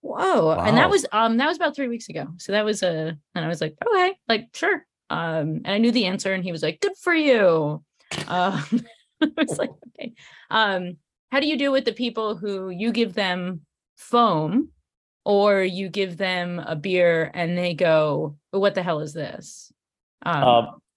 "Whoa." 0.01 0.51
And 0.59 0.77
that 0.77 0.91
was 0.91 1.07
um 1.13 1.37
that 1.37 1.47
was 1.47 1.57
about 1.57 1.77
3 1.77 1.89
weeks 1.89 2.09
ago. 2.09 2.27
So 2.39 2.53
that 2.53 2.65
was 2.65 2.83
a 2.83 3.17
and 3.35 3.45
I 3.45 3.49
was 3.49 3.61
like, 3.61 3.75
"Okay, 3.87 4.15
like 4.29 4.49
sure." 4.55 4.85
Um 5.09 5.61
and 5.65 5.69
I 5.69 5.79
knew 5.79 5.93
the 5.93 6.07
answer 6.07 6.33
and 6.33 6.43
he 6.43 6.51
was 6.53 6.63
like, 6.63 6.81
"Good 6.81 6.97
for 7.01 7.15
you." 7.15 7.83
Um 8.29 8.65
I 9.23 9.29
was 9.37 9.57
like, 9.59 9.71
"Okay." 9.89 10.15
Um 10.51 10.97
how 11.31 11.41
do 11.41 11.47
you 11.47 11.57
deal 11.59 11.73
with 11.73 11.85
the 11.85 11.93
people 11.93 12.37
who 12.37 12.71
you 12.71 12.91
give 12.93 13.15
them 13.15 13.61
foam 13.97 14.71
or 15.27 15.61
you 15.65 15.89
give 15.89 16.17
them 16.17 16.61
a 16.61 16.77
beer 16.77 17.33
and 17.35 17.59
they 17.59 17.75
go, 17.75 18.37
"What 18.53 18.77
the 18.77 18.83
hell 18.83 19.01
is 19.01 19.13
this?" 19.13 19.73
Um, 20.23 20.45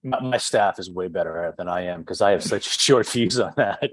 Um, 0.02 0.20
my, 0.22 0.38
staff 0.38 0.78
is 0.78 0.88
way 0.88 1.08
better 1.08 1.36
at 1.42 1.50
it 1.50 1.56
than 1.56 1.68
I 1.68 1.82
am 1.86 2.00
because 2.00 2.22
I 2.22 2.30
have 2.30 2.42
such 2.42 2.80
short 2.80 3.06
fuse 3.06 3.40
on 3.40 3.52
that. 3.56 3.90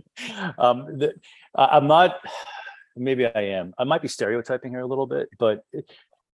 Um, 0.58 0.98
the, 1.00 1.16
I'm 1.56 1.88
not. 1.88 2.18
Maybe 2.96 3.26
I 3.28 3.42
am. 3.42 3.74
I 3.78 3.84
might 3.84 4.02
be 4.02 4.08
stereotyping 4.08 4.72
here 4.72 4.80
a 4.80 4.88
little 4.88 5.06
bit, 5.06 5.30
but 5.38 5.64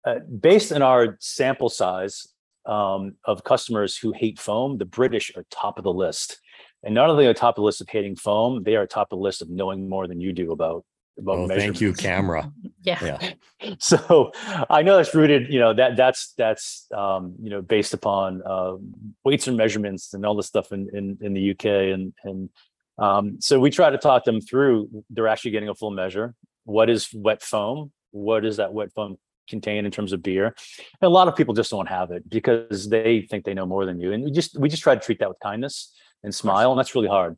uh, 0.06 0.20
based 0.20 0.72
on 0.72 0.82
our 0.82 1.18
sample 1.20 1.70
size 1.70 2.28
um, 2.66 3.16
of 3.26 3.44
customers 3.44 3.98
who 3.98 4.14
hate 4.14 4.40
foam, 4.40 4.78
the 4.78 4.86
British 4.86 5.32
are 5.36 5.46
top 5.50 5.78
of 5.78 5.84
the 5.84 5.92
list. 5.92 6.40
And 6.82 6.94
not 6.94 7.10
only 7.10 7.26
are 7.26 7.34
top 7.34 7.56
of 7.58 7.62
the 7.62 7.66
list 7.66 7.82
of 7.82 7.90
hating 7.90 8.16
foam, 8.16 8.64
they 8.64 8.78
are 8.78 8.88
top 8.88 9.12
of 9.12 9.18
the 9.20 9.24
list 9.24 9.42
of 9.42 9.50
knowing 9.50 9.90
more 9.90 10.08
than 10.08 10.22
you 10.22 10.32
do 10.32 10.54
about 10.54 10.86
about 11.18 11.40
Oh, 11.40 11.48
thank 11.48 11.82
you, 11.82 11.94
camera. 11.94 12.52
yeah. 12.84 13.20
Yeah. 13.62 13.76
so 13.80 14.32
I 14.70 14.82
know 14.82 14.98
that's 14.98 15.14
rooted, 15.14 15.52
you 15.52 15.60
know, 15.60 15.74
that 15.74 15.96
that's 15.96 16.34
that's 16.38 16.88
um, 16.96 17.36
you 17.42 17.50
know 17.50 17.62
based 17.62 17.94
upon 17.94 18.42
uh, 18.46 18.76
weights 19.24 19.48
and 19.48 19.58
measurements 19.58 20.14
and 20.14 20.26
all 20.26 20.36
this 20.36 20.48
stuff 20.48 20.72
in 20.72 20.90
in, 20.94 21.18
in 21.22 21.34
the 21.34 21.52
UK 21.52 21.66
and 21.94 22.14
and 22.24 22.50
um, 22.98 23.38
so 23.40 23.60
we 23.60 23.70
try 23.70 23.90
to 23.90 23.98
talk 23.98 24.24
them 24.24 24.42
through. 24.42 24.90
They're 25.10 25.28
actually 25.28 25.52
getting 25.52 25.70
a 25.70 25.76
full 25.76 25.92
measure. 25.92 26.36
What 26.66 26.90
is 26.90 27.10
wet 27.14 27.42
foam? 27.42 27.92
What 28.12 28.42
does 28.42 28.58
that 28.58 28.74
wet 28.74 28.92
foam 28.94 29.18
contain 29.50 29.86
in 29.86 29.92
terms 29.92 30.14
of 30.14 30.22
beer? 30.22 30.46
And 30.46 31.08
a 31.08 31.10
lot 31.10 31.28
of 31.28 31.36
people 31.36 31.54
just 31.54 31.72
don't 31.72 31.88
have 31.88 32.12
it 32.12 32.30
because 32.30 32.90
they 32.90 33.22
think 33.30 33.46
they 33.46 33.54
know 33.54 33.66
more 33.66 33.86
than 33.86 34.00
you. 34.00 34.14
And 34.14 34.24
we 34.24 34.32
just 34.32 34.58
we 34.60 34.70
just 34.70 34.84
try 34.84 34.96
to 34.96 35.02
treat 35.02 35.20
that 35.20 35.30
with 35.30 35.40
kindness 35.42 35.94
and 36.24 36.34
smile, 36.34 36.72
and 36.72 36.80
that's 36.80 36.96
really 36.96 37.08
hard. 37.08 37.38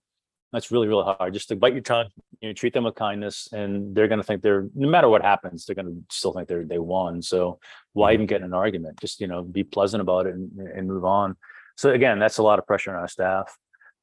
That's 0.56 0.72
really 0.72 0.88
really 0.88 1.04
hard. 1.04 1.34
Just 1.34 1.50
to 1.50 1.56
bite 1.58 1.74
your 1.74 1.82
tongue, 1.82 2.08
you 2.40 2.48
know, 2.50 2.54
treat 2.54 2.74
them 2.74 2.86
with 2.86 2.96
kindness, 2.96 3.50
and 3.52 3.94
they're 3.94 4.08
going 4.08 4.20
to 4.20 4.24
think 4.24 4.42
they're 4.42 4.68
no 4.74 4.88
matter 4.88 5.10
what 5.10 5.22
happens, 5.22 5.66
they're 5.66 5.76
going 5.76 5.88
to 5.88 6.16
still 6.16 6.32
think 6.32 6.48
they're 6.48 6.64
they 6.64 6.80
won. 6.80 7.22
So 7.22 7.60
why 7.92 8.14
even 8.14 8.26
get 8.26 8.38
in 8.38 8.46
an 8.46 8.54
argument? 8.54 9.00
Just 9.02 9.20
you 9.20 9.28
know, 9.28 9.44
be 9.44 9.66
pleasant 9.66 10.00
about 10.00 10.28
it 10.28 10.34
and, 10.34 10.58
and 10.60 10.88
move 10.88 11.04
on. 11.04 11.36
So 11.76 11.92
again, 11.92 12.20
that's 12.20 12.38
a 12.38 12.44
lot 12.44 12.58
of 12.58 12.66
pressure 12.66 12.92
on 12.92 12.98
our 12.98 13.10
staff. 13.10 13.58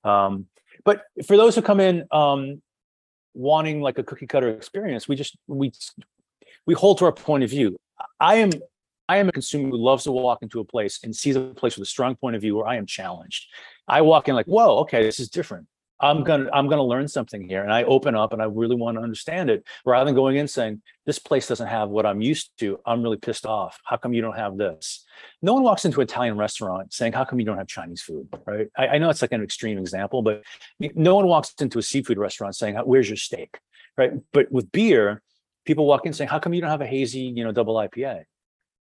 Um, 0.04 0.46
but 0.84 1.04
for 1.26 1.38
those 1.38 1.54
who 1.54 1.62
come 1.62 1.80
in 1.80 2.04
um, 2.10 2.60
wanting 3.32 3.80
like 3.80 3.98
a 3.98 4.02
cookie 4.02 4.26
cutter 4.26 4.50
experience, 4.50 5.08
we 5.08 5.16
just 5.16 5.36
we 5.46 5.72
we 6.66 6.74
hold 6.74 6.98
to 6.98 7.06
our 7.06 7.12
point 7.12 7.44
of 7.44 7.50
view. 7.50 7.78
I 8.20 8.36
am 8.36 8.50
I 9.08 9.16
am 9.16 9.28
a 9.28 9.32
consumer 9.32 9.70
who 9.70 9.76
loves 9.76 10.04
to 10.04 10.12
walk 10.12 10.42
into 10.42 10.60
a 10.60 10.64
place 10.64 11.00
and 11.02 11.14
sees 11.14 11.36
a 11.36 11.40
place 11.40 11.76
with 11.76 11.86
a 11.86 11.90
strong 11.90 12.14
point 12.16 12.36
of 12.36 12.42
view 12.42 12.56
where 12.56 12.66
I 12.66 12.76
am 12.76 12.86
challenged. 12.86 13.46
I 13.88 14.02
walk 14.02 14.28
in 14.28 14.34
like, 14.34 14.46
whoa, 14.46 14.78
okay, 14.80 15.02
this 15.02 15.18
is 15.18 15.28
different. 15.28 15.66
I'm 16.02 16.24
gonna 16.24 16.50
I'm 16.52 16.68
gonna 16.68 16.84
learn 16.84 17.06
something 17.06 17.48
here, 17.48 17.62
and 17.62 17.72
I 17.72 17.84
open 17.84 18.16
up 18.16 18.32
and 18.32 18.42
I 18.42 18.46
really 18.46 18.74
want 18.74 18.96
to 18.96 19.02
understand 19.02 19.48
it, 19.50 19.64
rather 19.86 20.04
than 20.04 20.16
going 20.16 20.36
in 20.36 20.48
saying 20.48 20.82
this 21.06 21.20
place 21.20 21.46
doesn't 21.46 21.68
have 21.68 21.90
what 21.90 22.04
I'm 22.04 22.20
used 22.20 22.50
to. 22.58 22.80
I'm 22.84 23.02
really 23.02 23.16
pissed 23.16 23.46
off. 23.46 23.78
How 23.84 23.96
come 23.96 24.12
you 24.12 24.20
don't 24.20 24.36
have 24.36 24.58
this? 24.58 25.04
No 25.42 25.54
one 25.54 25.62
walks 25.62 25.84
into 25.84 26.00
an 26.00 26.04
Italian 26.04 26.36
restaurant 26.36 26.92
saying, 26.92 27.12
"How 27.12 27.24
come 27.24 27.38
you 27.38 27.46
don't 27.46 27.56
have 27.56 27.68
Chinese 27.68 28.02
food?" 28.02 28.28
Right? 28.44 28.66
I, 28.76 28.88
I 28.88 28.98
know 28.98 29.10
it's 29.10 29.22
like 29.22 29.32
an 29.32 29.44
extreme 29.44 29.78
example, 29.78 30.22
but 30.22 30.42
no 30.80 31.14
one 31.14 31.28
walks 31.28 31.54
into 31.60 31.78
a 31.78 31.82
seafood 31.82 32.18
restaurant 32.18 32.56
saying, 32.56 32.74
"Where's 32.84 33.08
your 33.08 33.16
steak?" 33.16 33.58
Right? 33.96 34.12
But 34.32 34.50
with 34.50 34.72
beer, 34.72 35.22
people 35.64 35.86
walk 35.86 36.04
in 36.04 36.12
saying, 36.12 36.28
"How 36.28 36.40
come 36.40 36.52
you 36.52 36.60
don't 36.60 36.70
have 36.70 36.80
a 36.80 36.86
hazy, 36.86 37.20
you 37.20 37.44
know, 37.44 37.52
double 37.52 37.76
IPA?" 37.76 38.24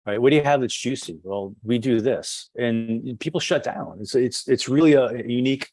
Right? 0.07 0.19
What 0.19 0.31
do 0.31 0.37
you 0.37 0.43
have 0.43 0.61
that's 0.61 0.75
juicy? 0.75 1.19
Well, 1.21 1.55
we 1.63 1.77
do 1.77 2.01
this, 2.01 2.49
and 2.57 3.19
people 3.19 3.39
shut 3.39 3.63
down. 3.63 3.99
It's 4.01 4.15
it's 4.15 4.47
it's 4.47 4.67
really 4.67 4.93
a 4.93 5.23
unique 5.27 5.69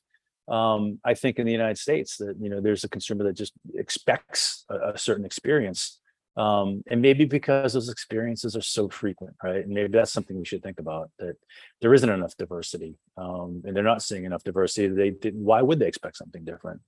um, 0.48 0.98
I 1.04 1.14
think 1.14 1.38
in 1.38 1.46
the 1.46 1.52
United 1.52 1.78
States 1.78 2.16
that 2.18 2.36
you 2.40 2.48
know 2.48 2.60
there's 2.60 2.84
a 2.84 2.88
consumer 2.88 3.24
that 3.24 3.34
just 3.34 3.52
expects 3.74 4.64
a, 4.70 4.92
a 4.94 4.98
certain 4.98 5.24
experience, 5.24 6.00
um, 6.36 6.82
and 6.88 7.02
maybe 7.02 7.24
because 7.24 7.72
those 7.72 7.88
experiences 7.88 8.56
are 8.56 8.62
so 8.62 8.88
frequent, 8.88 9.36
right? 9.42 9.64
And 9.64 9.74
maybe 9.74 9.88
that's 9.88 10.12
something 10.12 10.38
we 10.38 10.44
should 10.44 10.62
think 10.62 10.80
about 10.80 11.10
that 11.18 11.36
there 11.80 11.92
isn't 11.92 12.08
enough 12.08 12.36
diversity, 12.36 12.96
um, 13.16 13.62
and 13.64 13.76
they're 13.76 13.82
not 13.82 14.02
seeing 14.02 14.24
enough 14.24 14.44
diversity. 14.44 14.88
They 14.88 15.10
did, 15.10 15.34
why 15.36 15.62
would 15.62 15.78
they 15.78 15.88
expect 15.88 16.16
something 16.16 16.44
different? 16.44 16.80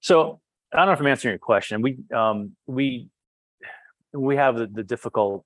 So 0.00 0.40
I 0.72 0.78
don't 0.78 0.86
know 0.86 0.92
if 0.92 1.00
I'm 1.00 1.06
answering 1.06 1.32
your 1.32 1.38
question. 1.38 1.82
We 1.82 1.98
um, 2.14 2.52
we 2.66 3.08
we 4.12 4.36
have 4.36 4.56
the, 4.56 4.66
the 4.66 4.84
difficult 4.84 5.44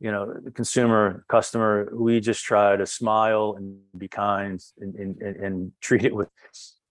you 0.00 0.10
know 0.10 0.34
consumer 0.54 1.24
customer 1.28 1.90
we 1.92 2.20
just 2.20 2.44
try 2.44 2.76
to 2.76 2.86
smile 2.86 3.54
and 3.56 3.78
be 3.96 4.08
kind 4.08 4.62
and, 4.78 4.94
and, 4.94 5.20
and, 5.20 5.36
and 5.36 5.72
treat 5.80 6.04
it 6.04 6.14
with 6.14 6.28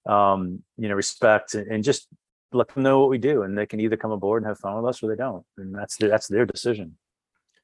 um, 0.08 0.64
you 0.78 0.88
know, 0.88 0.96
respect 0.96 1.54
and, 1.54 1.68
and 1.72 1.84
just 1.84 2.08
let 2.54 2.70
them 2.70 2.84
know 2.84 3.00
what 3.00 3.10
we 3.10 3.18
do, 3.18 3.44
and 3.44 3.58
they 3.58 3.66
can 3.66 3.80
either 3.80 3.98
come 3.98 4.12
aboard 4.12 4.42
and 4.42 4.50
have 4.50 4.60
fun 4.60 4.76
with 4.76 4.90
us 4.90 5.04
or 5.04 5.10
they 5.10 5.16
don't, 5.16 5.46
and 5.58 5.76
that's 5.76 5.98
their, 5.98 6.10
that's 6.10 6.28
their 6.28 6.46
decision. 6.46 6.98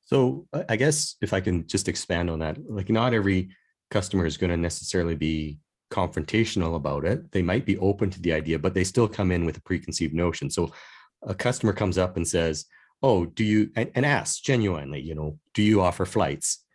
So 0.06 0.48
I 0.70 0.76
guess 0.76 1.16
if 1.22 1.32
I 1.32 1.40
can 1.40 1.66
just 1.66 1.88
expand 1.88 2.30
on 2.30 2.40
that, 2.40 2.58
like 2.70 2.90
not 2.90 3.14
every 3.14 3.50
customer 3.90 4.26
is 4.26 4.38
going 4.38 4.50
to 4.50 4.58
necessarily 4.58 5.16
be 5.16 5.60
confrontational 5.92 6.76
about 6.76 7.06
it. 7.06 7.32
They 7.32 7.42
might 7.42 7.66
be 7.66 7.78
open 7.78 8.10
to 8.10 8.22
the 8.22 8.34
idea, 8.34 8.60
but 8.60 8.74
they 8.74 8.84
still 8.84 9.08
come 9.08 9.32
in 9.32 9.46
with 9.46 9.58
a 9.58 9.62
preconceived 9.62 10.14
notion. 10.14 10.50
So 10.50 10.74
a 11.22 11.36
customer 11.36 11.72
comes 11.72 11.98
up 11.98 12.18
and 12.18 12.28
says, 12.28 12.66
"Oh, 13.02 13.26
do 13.26 13.44
you?" 13.44 13.70
and, 13.76 13.92
and 13.96 14.06
asks 14.06 14.42
genuinely, 14.42 15.00
you 15.00 15.16
know, 15.16 15.40
"Do 15.54 15.62
you 15.62 15.82
offer 15.82 16.06
flights?" 16.06 16.66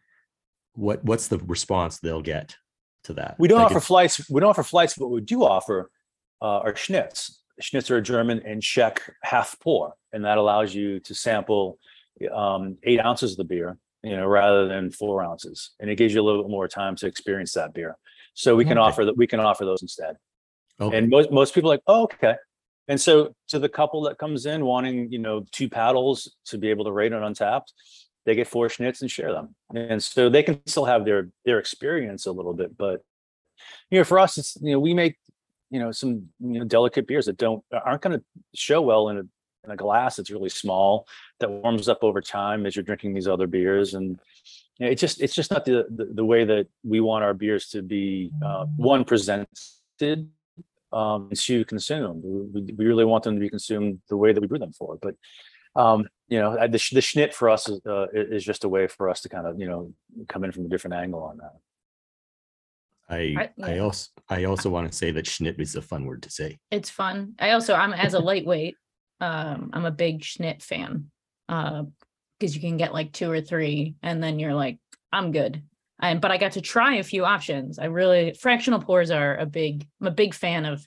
What 0.74 1.04
what's 1.04 1.28
the 1.28 1.38
response 1.38 1.98
they'll 1.98 2.22
get 2.22 2.56
to 3.04 3.12
that? 3.14 3.36
We 3.38 3.48
don't 3.48 3.58
Like 3.58 3.70
offer 3.70 3.80
flights. 3.80 4.28
We 4.30 4.40
don't 4.40 4.50
offer 4.50 4.62
flights, 4.62 4.94
but 4.96 5.08
we 5.08 5.20
do 5.20 5.44
offer 5.44 5.90
uh, 6.40 6.58
are 6.58 6.74
schnitts. 6.74 7.38
Schnitts 7.60 7.90
are 7.90 7.96
a 7.96 8.02
German 8.02 8.40
and 8.46 8.62
Czech 8.62 9.02
half 9.22 9.58
pour, 9.60 9.94
and 10.12 10.24
that 10.24 10.38
allows 10.38 10.74
you 10.74 11.00
to 11.00 11.14
sample 11.14 11.78
um, 12.32 12.76
eight 12.84 13.00
ounces 13.00 13.32
of 13.32 13.38
the 13.38 13.44
beer, 13.44 13.78
you 14.02 14.16
know, 14.16 14.26
rather 14.26 14.68
than 14.68 14.90
four 14.90 15.22
ounces, 15.22 15.70
and 15.80 15.90
it 15.90 15.96
gives 15.96 16.14
you 16.14 16.20
a 16.20 16.22
little 16.24 16.42
bit 16.42 16.50
more 16.50 16.68
time 16.68 16.94
to 16.96 17.06
experience 17.06 17.52
that 17.54 17.74
beer. 17.74 17.96
So 18.34 18.54
we 18.54 18.64
can 18.64 18.78
Okay. 18.78 18.86
offer 18.86 19.04
that. 19.04 19.16
We 19.16 19.26
can 19.26 19.40
offer 19.40 19.64
those 19.64 19.82
instead. 19.82 20.16
Okay. 20.80 20.96
And 20.96 21.10
most 21.10 21.32
most 21.32 21.54
people 21.54 21.70
are 21.70 21.74
like, 21.74 21.82
oh, 21.88 22.04
okay. 22.04 22.34
And 22.86 23.00
so 23.00 23.34
to 23.48 23.58
the 23.58 23.68
couple 23.68 24.02
that 24.02 24.18
comes 24.18 24.46
in 24.46 24.64
wanting, 24.64 25.12
you 25.12 25.18
know, 25.18 25.44
two 25.52 25.68
paddles 25.68 26.34
to 26.46 26.56
be 26.56 26.70
able 26.70 26.84
to 26.84 26.92
rate 26.92 27.12
it 27.12 27.20
Untappd, 27.20 27.64
they 28.26 28.34
get 28.34 28.48
four 28.48 28.68
schnitts 28.68 29.00
and 29.00 29.10
share 29.10 29.32
them. 29.32 29.54
And 29.74 30.02
so 30.02 30.28
they 30.28 30.42
can 30.42 30.60
still 30.66 30.84
have 30.84 31.04
their 31.04 31.30
their 31.44 31.58
experience 31.58 32.26
a 32.26 32.32
little 32.32 32.54
bit. 32.54 32.76
But 32.76 33.02
you 33.90 33.98
know, 33.98 34.04
for 34.04 34.18
us, 34.18 34.38
it's 34.38 34.56
you 34.60 34.72
know, 34.72 34.80
we 34.80 34.94
make, 34.94 35.16
you 35.70 35.80
know, 35.80 35.90
some 35.90 36.28
you 36.40 36.58
know 36.58 36.64
delicate 36.64 37.06
beers 37.06 37.26
that 37.26 37.38
don't 37.38 37.64
aren't 37.72 38.02
going 38.02 38.18
to 38.18 38.24
show 38.54 38.82
well 38.82 39.08
in 39.08 39.18
a 39.18 39.22
in 39.64 39.70
a 39.70 39.76
glass 39.76 40.16
that's 40.16 40.30
really 40.30 40.48
small 40.48 41.06
that 41.40 41.50
warms 41.50 41.88
up 41.88 41.98
over 42.02 42.20
time 42.20 42.64
as 42.64 42.76
you're 42.76 42.84
drinking 42.84 43.12
these 43.12 43.28
other 43.28 43.46
beers 43.46 43.94
and 43.94 44.18
you 44.78 44.86
know, 44.86 44.92
it 44.92 44.94
just 44.96 45.20
it's 45.20 45.34
just 45.34 45.50
not 45.50 45.64
the, 45.64 45.86
the 45.90 46.06
the 46.14 46.24
way 46.24 46.44
that 46.44 46.68
we 46.84 47.00
want 47.00 47.24
our 47.24 47.34
beers 47.34 47.68
to 47.70 47.82
be 47.82 48.30
uh, 48.44 48.64
one 48.76 49.04
presented 49.04 49.48
um, 50.92 51.30
to 51.34 51.64
consume. 51.64 52.22
We, 52.52 52.62
we 52.72 52.86
really 52.86 53.04
want 53.04 53.24
them 53.24 53.34
to 53.34 53.40
be 53.40 53.50
consumed 53.50 54.00
the 54.08 54.16
way 54.16 54.32
that 54.32 54.40
we 54.40 54.46
brew 54.46 54.58
them 54.58 54.72
for. 54.72 54.98
But 55.00 55.16
um, 55.78 56.08
you 56.28 56.38
know, 56.38 56.52
the 56.66 56.80
the 56.98 57.00
schnitt 57.00 57.32
for 57.32 57.48
us 57.48 57.68
is 57.68 57.80
uh, 57.86 58.06
is 58.12 58.44
just 58.44 58.64
a 58.64 58.68
way 58.68 58.86
for 58.88 59.08
us 59.08 59.20
to 59.22 59.28
kind 59.28 59.46
of 59.46 59.58
you 59.60 59.66
know 59.68 59.92
come 60.28 60.44
in 60.44 60.52
from 60.52 60.66
a 60.66 60.68
different 60.68 60.94
angle 60.94 61.22
on 61.22 61.38
that. 61.38 61.54
I 63.08 63.50
I- 63.60 63.72
I 63.74 63.78
also 63.78 64.08
I 64.28 64.44
also 64.44 64.68
want 64.70 64.90
to 64.90 64.96
say 64.96 65.10
that 65.12 65.24
schnitt 65.26 65.58
is 65.60 65.74
a 65.76 65.82
fun 65.82 66.04
word 66.04 66.22
to 66.24 66.30
say. 66.30 66.58
it's 66.70 66.90
fun. 66.90 67.34
I 67.38 67.52
also 67.52 67.74
I'm 67.74 67.92
as 67.92 68.14
a 68.14 68.18
lightweight, 68.20 68.76
um, 69.20 69.70
I'm 69.72 69.84
a 69.86 69.90
big 69.90 70.20
Schnitt 70.22 70.62
fan. 70.62 71.10
Uh 71.48 71.84
because 72.38 72.54
you 72.54 72.60
can 72.60 72.76
get 72.76 72.92
like 72.94 73.12
two 73.12 73.28
or 73.30 73.40
three 73.40 73.96
and 74.02 74.22
then 74.22 74.38
you're 74.38 74.54
like, 74.54 74.78
I'm 75.12 75.32
good. 75.32 75.62
And 76.00 76.20
but 76.20 76.30
I 76.30 76.36
got 76.36 76.52
to 76.52 76.60
try 76.60 76.96
a 76.96 77.02
few 77.02 77.24
options. 77.24 77.78
I 77.80 77.86
really 77.86 78.32
fractional 78.34 78.80
pours 78.80 79.10
are 79.10 79.36
a 79.36 79.46
big 79.46 79.86
I'm 80.00 80.06
a 80.08 80.12
big 80.22 80.34
fan 80.34 80.64
of 80.66 80.86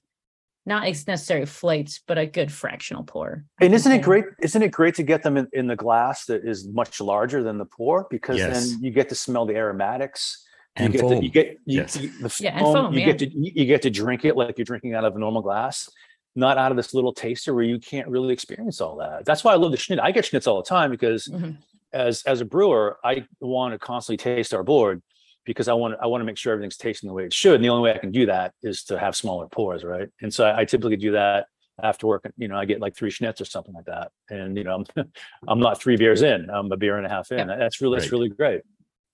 not 0.66 0.84
necessarily 0.84 1.46
flights, 1.46 2.02
but 2.08 2.18
a 2.18 2.26
good 2.26 2.52
fractional 2.52 3.04
pour. 3.04 3.44
And 3.60 3.74
isn't 3.74 3.92
it 3.92 4.02
great? 4.04 4.26
Isn't 4.42 4.62
it 4.62 4.72
great 4.72 4.96
to 4.96 5.04
get 5.04 5.24
them 5.24 5.38
in, 5.38 5.48
in 5.54 5.68
the 5.68 5.76
glass 5.76 6.26
that 6.26 6.46
is 6.46 6.68
much 6.68 7.02
larger 7.02 7.42
than 7.44 7.58
the 7.58 7.66
pour? 7.66 8.08
Because 8.12 8.38
Yes. 8.38 8.70
then 8.70 8.84
you 8.84 8.92
get 8.92 9.10
to 9.10 9.16
smell 9.16 9.46
the 9.46 9.56
aromatics. 9.56 10.46
You 10.78 10.86
And 10.86 10.94
get 10.94 11.08
to, 11.08 11.16
you 11.24 11.30
get 11.30 11.48
you, 11.66 11.82
Yes. 11.82 11.98
you- 11.98 12.10
the 12.22 12.38
Yeah, 12.40 12.60
foam, 12.60 12.74
foam, 12.76 12.94
you 12.94 13.00
yeah. 13.02 13.06
get 13.08 13.20
to 13.20 13.30
you 13.30 13.52
you 13.56 13.66
get 13.66 13.82
to 13.82 13.90
drink 13.90 14.24
it 14.24 14.38
like 14.38 14.58
you're 14.58 14.66
drinking 14.66 14.94
out 14.94 15.04
of 15.04 15.16
a 15.16 15.20
normal 15.20 15.42
glass, 15.42 15.90
not 16.36 16.58
out 16.58 16.72
of 16.72 16.78
this 16.78 16.94
little 16.94 17.14
taster 17.14 17.54
where 17.54 17.64
you 17.64 17.80
can't 17.80 18.08
really 18.08 18.32
experience 18.32 18.80
all 18.80 18.96
that. 18.98 19.26
That's 19.26 19.44
why 19.44 19.52
I 19.54 19.56
love 19.56 19.72
the 19.72 19.78
schnitts. 19.78 20.00
I 20.02 20.12
get 20.12 20.26
schnitts 20.26 20.48
all 20.48 20.58
the 20.62 20.68
time 20.70 20.92
because 20.92 21.28
Mhm. 21.28 21.58
as 21.92 22.22
as 22.24 22.40
a 22.40 22.46
brewer, 22.46 23.00
I 23.04 23.26
want 23.42 23.74
to 23.74 23.80
constantly 23.80 24.18
taste 24.18 24.54
our 24.54 24.64
board 24.64 25.02
because 25.46 25.68
I 25.68 25.74
want 25.74 25.96
I 26.02 26.08
want 26.08 26.22
to 26.22 26.26
make 26.26 26.38
sure 26.38 26.54
everything's 26.54 26.78
tasting 26.78 27.08
the 27.08 27.14
way 27.14 27.26
it 27.26 27.34
should. 27.34 27.56
And 27.56 27.64
the 27.64 27.70
only 27.70 27.84
way 27.90 27.96
I 27.96 28.00
can 28.00 28.12
do 28.12 28.26
that 28.28 28.54
is 28.62 28.84
to 28.86 29.00
have 29.00 29.16
smaller 29.16 29.48
pours, 29.48 29.84
right? 29.84 30.10
And 30.22 30.34
so 30.34 30.46
I, 30.46 30.62
I 30.62 30.66
typically 30.66 30.98
do 30.98 31.12
that 31.14 31.48
after 31.82 32.08
work. 32.08 32.30
You 32.38 32.48
know, 32.48 32.58
I 32.58 32.66
get 32.66 32.80
like 32.80 32.96
three 32.96 33.12
schnitts 33.12 33.42
or 33.42 33.46
something 33.46 33.74
like 33.74 33.86
that, 33.86 34.12
and 34.30 34.58
you 34.58 34.64
know, 34.64 34.76
I'm 34.98 35.06
I'm 35.48 35.60
not 35.60 35.82
three 35.82 35.98
beers 35.98 36.22
in. 36.22 36.50
I'm 36.50 36.72
a 36.72 36.78
beer 36.78 36.98
and 36.98 37.06
a 37.06 37.10
half 37.10 37.32
in. 37.32 37.50
Yeah. 37.50 37.56
That's 37.56 37.82
really 37.82 37.96
Right. 37.96 38.02
that's 38.02 38.12
really 38.12 38.30
great. 38.30 38.62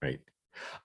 Right. 0.02 0.20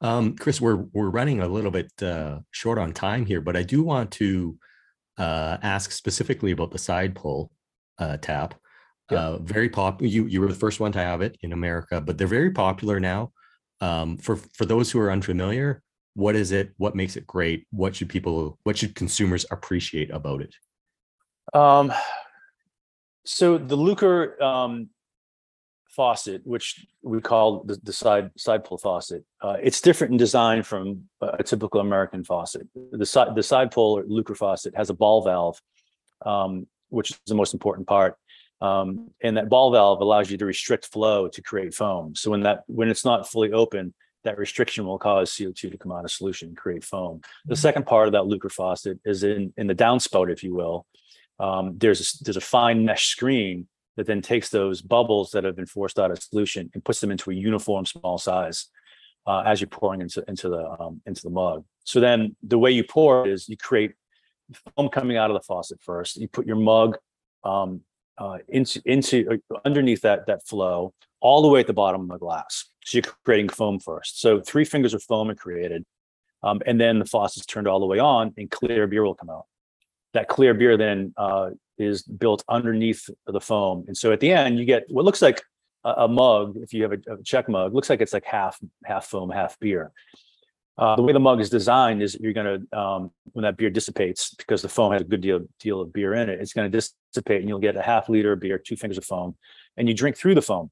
Um, 0.00 0.36
Chris, 0.36 0.60
we're 0.60 0.84
we're 0.92 1.10
running 1.10 1.40
a 1.40 1.48
little 1.48 1.70
bit 1.70 1.90
uh, 2.02 2.40
short 2.50 2.78
on 2.78 2.92
time 2.92 3.26
here, 3.26 3.40
but 3.40 3.56
I 3.56 3.62
do 3.62 3.82
want 3.82 4.10
to 4.12 4.58
uh, 5.18 5.58
ask 5.62 5.92
specifically 5.92 6.52
about 6.52 6.70
the 6.70 6.78
side 6.78 7.14
pull 7.14 7.50
uh, 7.98 8.16
tap. 8.18 8.54
Yeah. 9.10 9.18
Uh, 9.18 9.38
very 9.38 9.68
popular. 9.68 10.10
You 10.10 10.26
you 10.26 10.40
were 10.40 10.48
the 10.48 10.54
first 10.54 10.80
one 10.80 10.92
to 10.92 10.98
have 10.98 11.20
it 11.20 11.36
in 11.42 11.52
America, 11.52 12.00
but 12.00 12.16
they're 12.16 12.26
very 12.26 12.50
popular 12.50 13.00
now. 13.00 13.32
Um, 13.82 14.16
for 14.16 14.36
for 14.36 14.64
those 14.64 14.92
who 14.92 15.00
are 15.00 15.10
unfamiliar, 15.10 15.82
what 16.14 16.36
is 16.36 16.52
it? 16.52 16.72
What 16.76 16.94
makes 16.94 17.16
it 17.16 17.26
great? 17.26 17.66
What 17.70 17.96
should 17.96 18.08
people? 18.08 18.58
What 18.62 18.78
should 18.78 18.94
consumers 18.94 19.44
appreciate 19.50 20.10
about 20.10 20.40
it? 20.40 20.54
Um, 21.52 21.92
so 23.26 23.58
the 23.58 23.76
Lukr 23.76 24.40
um, 24.40 24.90
faucet, 25.88 26.42
which 26.44 26.86
we 27.02 27.20
call 27.20 27.64
the, 27.64 27.76
the 27.82 27.92
side 27.92 28.30
side 28.36 28.64
pull 28.64 28.78
faucet, 28.78 29.24
uh, 29.42 29.56
it's 29.60 29.80
different 29.80 30.12
in 30.12 30.16
design 30.16 30.62
from 30.62 31.02
a 31.20 31.42
typical 31.42 31.80
American 31.80 32.22
faucet. 32.22 32.68
The 32.92 33.04
side 33.04 33.34
the 33.34 33.42
side 33.42 33.72
pull 33.72 33.98
or 33.98 34.04
Lukr 34.04 34.36
faucet 34.36 34.76
has 34.76 34.90
a 34.90 34.94
ball 34.94 35.22
valve, 35.24 35.60
um, 36.24 36.68
which 36.88 37.10
is 37.10 37.18
the 37.26 37.34
most 37.34 37.52
important 37.52 37.88
part. 37.88 38.16
Um, 38.62 39.10
and 39.20 39.36
that 39.36 39.48
ball 39.48 39.72
valve 39.72 40.00
allows 40.00 40.30
you 40.30 40.38
to 40.38 40.46
restrict 40.46 40.86
flow 40.86 41.26
to 41.26 41.42
create 41.42 41.74
foam. 41.74 42.14
So 42.14 42.30
when 42.30 42.42
that 42.42 42.62
when 42.68 42.88
it's 42.88 43.04
not 43.04 43.28
fully 43.28 43.52
open, 43.52 43.92
that 44.22 44.38
restriction 44.38 44.86
will 44.86 45.00
cause 45.00 45.32
CO2 45.32 45.72
to 45.72 45.76
come 45.76 45.90
out 45.90 46.04
of 46.04 46.12
solution 46.12 46.48
and 46.48 46.56
create 46.56 46.84
foam. 46.84 47.22
The 47.46 47.56
second 47.56 47.86
part 47.86 48.06
of 48.06 48.12
that 48.12 48.22
Lukr 48.22 48.52
faucet 48.52 49.00
is 49.04 49.24
in 49.24 49.52
in 49.56 49.66
the 49.66 49.74
downspout, 49.74 50.32
if 50.32 50.44
you 50.44 50.54
will. 50.54 50.86
Um, 51.40 51.76
there's 51.76 52.00
a, 52.00 52.24
there's 52.24 52.36
a 52.36 52.40
fine 52.40 52.84
mesh 52.84 53.06
screen 53.06 53.66
that 53.96 54.06
then 54.06 54.22
takes 54.22 54.48
those 54.50 54.80
bubbles 54.80 55.32
that 55.32 55.42
have 55.42 55.56
been 55.56 55.66
forced 55.66 55.98
out 55.98 56.12
of 56.12 56.22
solution 56.22 56.70
and 56.72 56.84
puts 56.84 57.00
them 57.00 57.10
into 57.10 57.32
a 57.32 57.34
uniform 57.34 57.84
small 57.84 58.16
size 58.16 58.68
uh, 59.26 59.42
as 59.44 59.60
you're 59.60 59.68
pouring 59.68 60.02
into 60.02 60.22
into 60.28 60.48
the 60.48 60.76
um, 60.78 61.02
into 61.04 61.22
the 61.22 61.30
mug. 61.30 61.64
So 61.82 61.98
then 61.98 62.36
the 62.44 62.60
way 62.60 62.70
you 62.70 62.84
pour 62.84 63.26
is 63.26 63.48
you 63.48 63.56
create 63.56 63.94
foam 64.76 64.88
coming 64.88 65.16
out 65.16 65.30
of 65.30 65.34
the 65.34 65.44
faucet 65.44 65.80
first. 65.82 66.16
You 66.16 66.28
put 66.28 66.46
your 66.46 66.56
mug 66.56 66.96
um, 67.42 67.80
uh, 68.18 68.38
into 68.48 68.80
into 68.84 69.40
uh, 69.54 69.58
underneath 69.64 70.02
that 70.02 70.26
that 70.26 70.46
flow 70.46 70.92
all 71.20 71.42
the 71.42 71.48
way 71.48 71.60
at 71.60 71.66
the 71.66 71.72
bottom 71.72 72.02
of 72.02 72.08
the 72.08 72.18
glass. 72.18 72.66
So 72.84 72.98
you're 72.98 73.14
creating 73.24 73.50
foam 73.50 73.78
first. 73.78 74.20
So 74.20 74.40
three 74.40 74.64
fingers 74.64 74.94
of 74.94 75.02
foam 75.02 75.30
are 75.30 75.34
created, 75.34 75.84
um, 76.42 76.60
and 76.66 76.80
then 76.80 76.98
the 76.98 77.04
faucet's 77.04 77.46
turned 77.46 77.68
all 77.68 77.80
the 77.80 77.86
way 77.86 77.98
on, 77.98 78.34
and 78.36 78.50
clear 78.50 78.86
beer 78.86 79.04
will 79.04 79.14
come 79.14 79.30
out. 79.30 79.46
That 80.14 80.28
clear 80.28 80.52
beer 80.52 80.76
then 80.76 81.14
uh, 81.16 81.50
is 81.78 82.02
built 82.02 82.44
underneath 82.48 83.08
the 83.26 83.40
foam, 83.40 83.84
and 83.86 83.96
so 83.96 84.12
at 84.12 84.20
the 84.20 84.32
end 84.32 84.58
you 84.58 84.64
get 84.64 84.84
what 84.88 85.04
looks 85.04 85.22
like 85.22 85.42
a, 85.84 85.90
a 85.90 86.08
mug. 86.08 86.56
If 86.56 86.74
you 86.74 86.82
have 86.82 86.92
a, 86.92 87.14
a 87.14 87.22
Czech 87.22 87.48
mug, 87.48 87.74
looks 87.74 87.90
like 87.90 88.00
it's 88.00 88.12
like 88.12 88.24
half 88.24 88.58
half 88.84 89.06
foam, 89.06 89.30
half 89.30 89.58
beer. 89.58 89.92
Uh, 90.78 90.96
the 90.96 91.02
way 91.02 91.12
the 91.12 91.20
mug 91.20 91.40
is 91.40 91.50
designed 91.50 92.02
is 92.02 92.16
you're 92.18 92.32
going 92.32 92.66
to 92.70 92.78
um, 92.78 93.10
when 93.32 93.42
that 93.42 93.56
beer 93.56 93.68
dissipates 93.68 94.34
because 94.34 94.62
the 94.62 94.68
foam 94.68 94.92
has 94.92 95.02
a 95.02 95.04
good 95.04 95.20
deal 95.20 95.40
deal 95.60 95.80
of 95.80 95.92
beer 95.92 96.14
in 96.14 96.30
it, 96.30 96.40
it's 96.40 96.54
going 96.54 96.70
to 96.70 96.78
dissipate, 97.12 97.40
and 97.40 97.48
you'll 97.48 97.58
get 97.58 97.76
a 97.76 97.82
half 97.82 98.08
liter 98.08 98.32
of 98.32 98.40
beer, 98.40 98.58
two 98.58 98.76
fingers 98.76 98.98
of 98.98 99.04
foam, 99.04 99.36
and 99.76 99.86
you 99.88 99.94
drink 99.94 100.16
through 100.16 100.34
the 100.34 100.42
foam, 100.42 100.70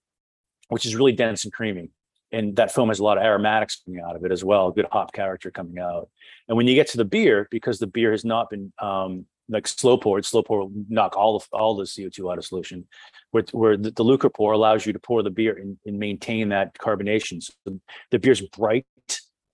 which 0.68 0.86
is 0.86 0.96
really 0.96 1.12
dense 1.12 1.44
and 1.44 1.52
creamy. 1.52 1.90
And 2.32 2.56
that 2.56 2.72
foam 2.72 2.88
has 2.88 3.00
a 3.00 3.04
lot 3.04 3.18
of 3.18 3.24
aromatics 3.24 3.82
coming 3.84 4.00
out 4.00 4.16
of 4.16 4.24
it 4.24 4.30
as 4.30 4.44
well, 4.44 4.70
good 4.70 4.86
hop 4.90 5.12
character 5.12 5.50
coming 5.50 5.78
out. 5.80 6.08
And 6.48 6.56
when 6.56 6.66
you 6.66 6.74
get 6.74 6.86
to 6.88 6.96
the 6.96 7.04
beer, 7.04 7.48
because 7.50 7.78
the 7.78 7.88
beer 7.88 8.12
has 8.12 8.24
not 8.24 8.50
been 8.50 8.72
um, 8.78 9.26
like 9.50 9.66
slow 9.66 9.98
poured, 9.98 10.24
slow 10.24 10.42
pour 10.42 10.60
will 10.60 10.72
knock 10.88 11.16
all 11.16 11.36
of 11.36 11.46
all 11.52 11.76
the 11.76 11.84
CO2 11.84 12.30
out 12.30 12.38
of 12.38 12.44
solution. 12.44 12.86
Where, 13.32 13.44
where 13.52 13.76
the, 13.76 13.90
the 13.90 14.04
Lukr 14.04 14.32
pour 14.32 14.52
allows 14.52 14.86
you 14.86 14.92
to 14.92 14.98
pour 14.98 15.22
the 15.22 15.30
beer 15.30 15.56
and, 15.56 15.76
and 15.84 15.98
maintain 15.98 16.48
that 16.50 16.74
carbonation. 16.78 17.42
So 17.42 17.52
the, 17.64 17.80
the 18.12 18.18
beer's 18.18 18.40
bright 18.40 18.86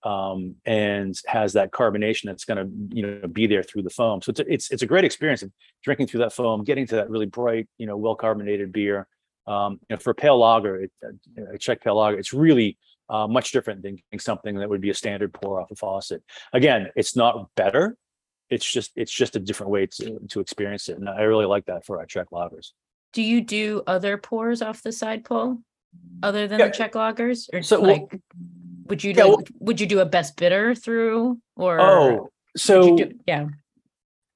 um, 0.03 0.55
and 0.65 1.15
has 1.25 1.53
that 1.53 1.71
carbonation 1.71 2.25
that's 2.25 2.45
going 2.45 2.57
to 2.57 2.95
you 2.95 3.05
know 3.05 3.27
be 3.27 3.47
there 3.47 3.63
through 3.63 3.83
the 3.83 3.89
foam. 3.89 4.21
So 4.21 4.29
it's 4.31 4.39
a, 4.39 4.53
it's 4.53 4.71
it's 4.71 4.81
a 4.83 4.85
great 4.87 5.05
experience 5.05 5.41
of 5.41 5.51
drinking 5.83 6.07
through 6.07 6.21
that 6.21 6.33
foam, 6.33 6.63
getting 6.63 6.87
to 6.87 6.95
that 6.95 7.09
really 7.09 7.25
bright, 7.25 7.67
you 7.77 7.87
know, 7.87 7.97
well 7.97 8.15
carbonated 8.15 8.71
beer. 8.71 9.07
Um, 9.47 9.79
you 9.89 9.95
know, 9.95 9.97
for 9.97 10.13
pale 10.13 10.37
lager, 10.37 10.75
it, 10.83 10.91
uh, 11.03 11.53
a 11.53 11.57
Czech 11.57 11.81
pale 11.81 11.95
lager, 11.95 12.19
it's 12.19 12.33
really 12.33 12.77
uh, 13.09 13.27
much 13.27 13.51
different 13.53 13.81
than 13.81 13.95
getting 13.95 14.19
something 14.19 14.55
that 14.55 14.69
would 14.69 14.81
be 14.81 14.89
a 14.89 14.93
standard 14.93 15.33
pour 15.33 15.61
off 15.61 15.71
a 15.71 15.75
faucet. 15.75 16.21
Again, 16.51 16.89
it's 16.95 17.15
not 17.15 17.49
better. 17.55 17.95
It's 18.49 18.69
just 18.69 18.91
it's 18.95 19.11
just 19.11 19.35
a 19.35 19.39
different 19.39 19.71
way 19.71 19.87
to 19.87 20.19
to 20.29 20.39
experience 20.39 20.89
it, 20.89 20.97
and 20.97 21.09
I 21.09 21.21
really 21.23 21.45
like 21.45 21.65
that 21.65 21.85
for 21.85 21.99
our 21.99 22.05
Czech 22.05 22.27
lagers. 22.31 22.71
Do 23.13 23.21
you 23.21 23.41
do 23.41 23.83
other 23.87 24.17
pours 24.17 24.61
off 24.61 24.83
the 24.83 24.91
side 24.91 25.23
pull 25.23 25.63
other 26.21 26.47
than 26.47 26.59
Yeah. 26.59 26.67
the 26.67 26.73
Czech 26.73 26.93
lagers? 26.93 27.49
Or 27.53 27.61
So, 27.63 27.79
well- 27.81 27.91
like, 27.91 28.21
would 28.87 29.03
you 29.03 29.11
Yeah, 29.11 29.23
do, 29.23 29.29
well- 29.29 29.43
would 29.59 29.79
you 29.79 29.87
do 29.87 29.99
a 29.99 30.05
best 30.05 30.35
bitter 30.37 30.75
through 30.75 31.39
or? 31.55 31.79
Oh, 31.79 32.29
so 32.55 32.97
do- 32.97 33.11
yeah, 33.27 33.47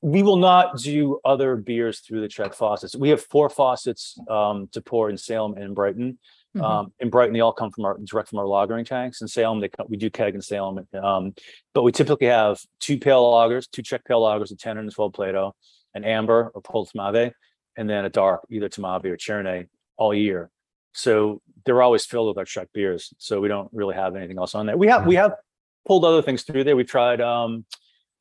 we 0.02 0.24
will 0.24 0.38
not 0.38 0.78
do 0.80 1.20
other 1.24 1.56
beers 1.56 2.00
through 2.00 2.22
the 2.22 2.28
Czech 2.28 2.54
faucets. 2.54 2.96
We 2.96 3.10
have 3.10 3.22
four 3.22 3.50
faucets 3.50 4.18
um, 4.30 4.68
to 4.74 4.82
pour 4.82 5.10
in 5.10 5.18
Salem 5.18 5.54
and 5.58 5.76
Brighton. 5.76 6.18
Mhm. 6.58 6.62
Um, 6.64 6.94
in 7.00 7.10
Brighton, 7.10 7.34
they 7.34 7.40
all 7.40 7.54
come 7.54 7.72
from 7.72 7.86
our 7.86 7.98
direct 8.04 8.30
from 8.30 8.40
our 8.40 8.46
lagering 8.46 8.86
tanks. 8.86 9.22
In 9.22 9.28
Salem, 9.28 9.60
they 9.62 9.70
come, 9.70 9.86
we 9.90 9.96
do 9.98 10.10
keg 10.10 10.36
in 10.36 10.42
Salem. 10.42 10.86
Um, 11.02 11.34
but 11.74 11.84
we 11.84 11.92
typically 11.94 12.28
have 12.28 12.60
two 12.80 12.98
pale 12.98 13.24
lagers, 13.24 13.70
two 13.72 13.82
Czech 13.82 14.04
pale 14.06 14.22
lagers, 14.22 14.52
a 14.52 14.56
10 14.56 14.78
and 14.78 14.90
a 14.90 14.92
12 14.92 15.14
Plato, 15.14 15.56
an 15.94 16.04
amber 16.04 16.52
or 16.54 16.62
Polotmavé, 16.62 17.32
and 17.78 17.90
then 17.90 18.04
a 18.04 18.10
dark, 18.10 18.42
either 18.50 18.68
Tmave 18.68 19.06
or 19.06 19.16
Cherney 19.18 19.68
all 19.98 20.14
year. 20.14 20.50
So 20.94 21.42
they're 21.66 21.82
always 21.82 22.06
filled 22.06 22.28
with 22.28 22.38
our 22.38 22.46
Czech 22.46 22.70
beers. 22.74 23.14
So 23.18 23.40
we 23.40 23.48
don't 23.48 23.70
really 23.74 23.96
have 23.96 24.16
anything 24.16 24.38
else 24.38 24.56
on 24.56 24.66
there. 24.66 24.78
We 24.78 24.88
have 24.88 25.06
we 25.06 25.16
have 25.16 25.36
pulled 25.86 26.06
other 26.06 26.22
things 26.22 26.44
through 26.44 26.64
there. 26.64 26.76
We've 26.76 26.88
tried 26.88 27.22
um 27.22 27.66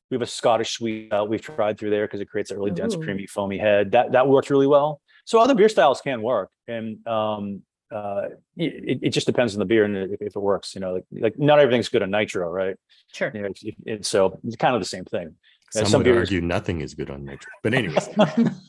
we 0.09 0.15
have 0.15 0.21
a 0.21 0.27
Scottish 0.27 0.71
sweet 0.71 1.11
uh, 1.11 1.25
we've 1.27 1.41
tried 1.41 1.77
through 1.77 1.89
there 1.89 2.05
because 2.05 2.19
it 2.21 2.29
creates 2.29 2.51
a 2.51 2.55
really 2.55 2.71
dense, 2.71 2.95
Ooh. 2.95 3.01
creamy, 3.01 3.27
foamy 3.27 3.57
head. 3.57 3.91
That 3.91 4.11
that 4.13 4.27
worked 4.27 4.49
really 4.49 4.67
well. 4.67 5.01
So 5.25 5.39
other 5.39 5.55
beer 5.55 5.69
styles 5.69 6.01
can 6.01 6.21
work. 6.21 6.49
And 6.67 7.05
um 7.07 7.61
uh 7.93 8.29
it, 8.55 8.99
it 9.01 9.09
just 9.09 9.27
depends 9.27 9.53
on 9.53 9.59
the 9.59 9.65
beer 9.65 9.83
and 9.83 9.97
if, 9.97 10.21
if 10.21 10.35
it 10.35 10.39
works, 10.39 10.75
you 10.75 10.81
know, 10.81 10.93
like, 10.93 11.05
like 11.11 11.39
not 11.39 11.59
everything's 11.59 11.89
good 11.89 12.03
on 12.03 12.11
nitro, 12.11 12.49
right? 12.49 12.75
sure. 13.13 13.31
You 13.33 13.41
know, 13.41 13.47
it's, 13.49 13.63
it's 13.85 14.07
so 14.09 14.39
it's 14.45 14.55
kind 14.55 14.75
of 14.75 14.81
the 14.81 14.87
same 14.87 15.05
thing. 15.05 15.35
Some, 15.71 15.85
some 15.85 15.99
would 15.99 16.03
beers- 16.05 16.17
argue 16.17 16.41
nothing 16.41 16.81
is 16.81 16.93
good 16.93 17.09
on 17.09 17.23
nitro. 17.23 17.49
But 17.63 17.73
anyways, 17.79 18.09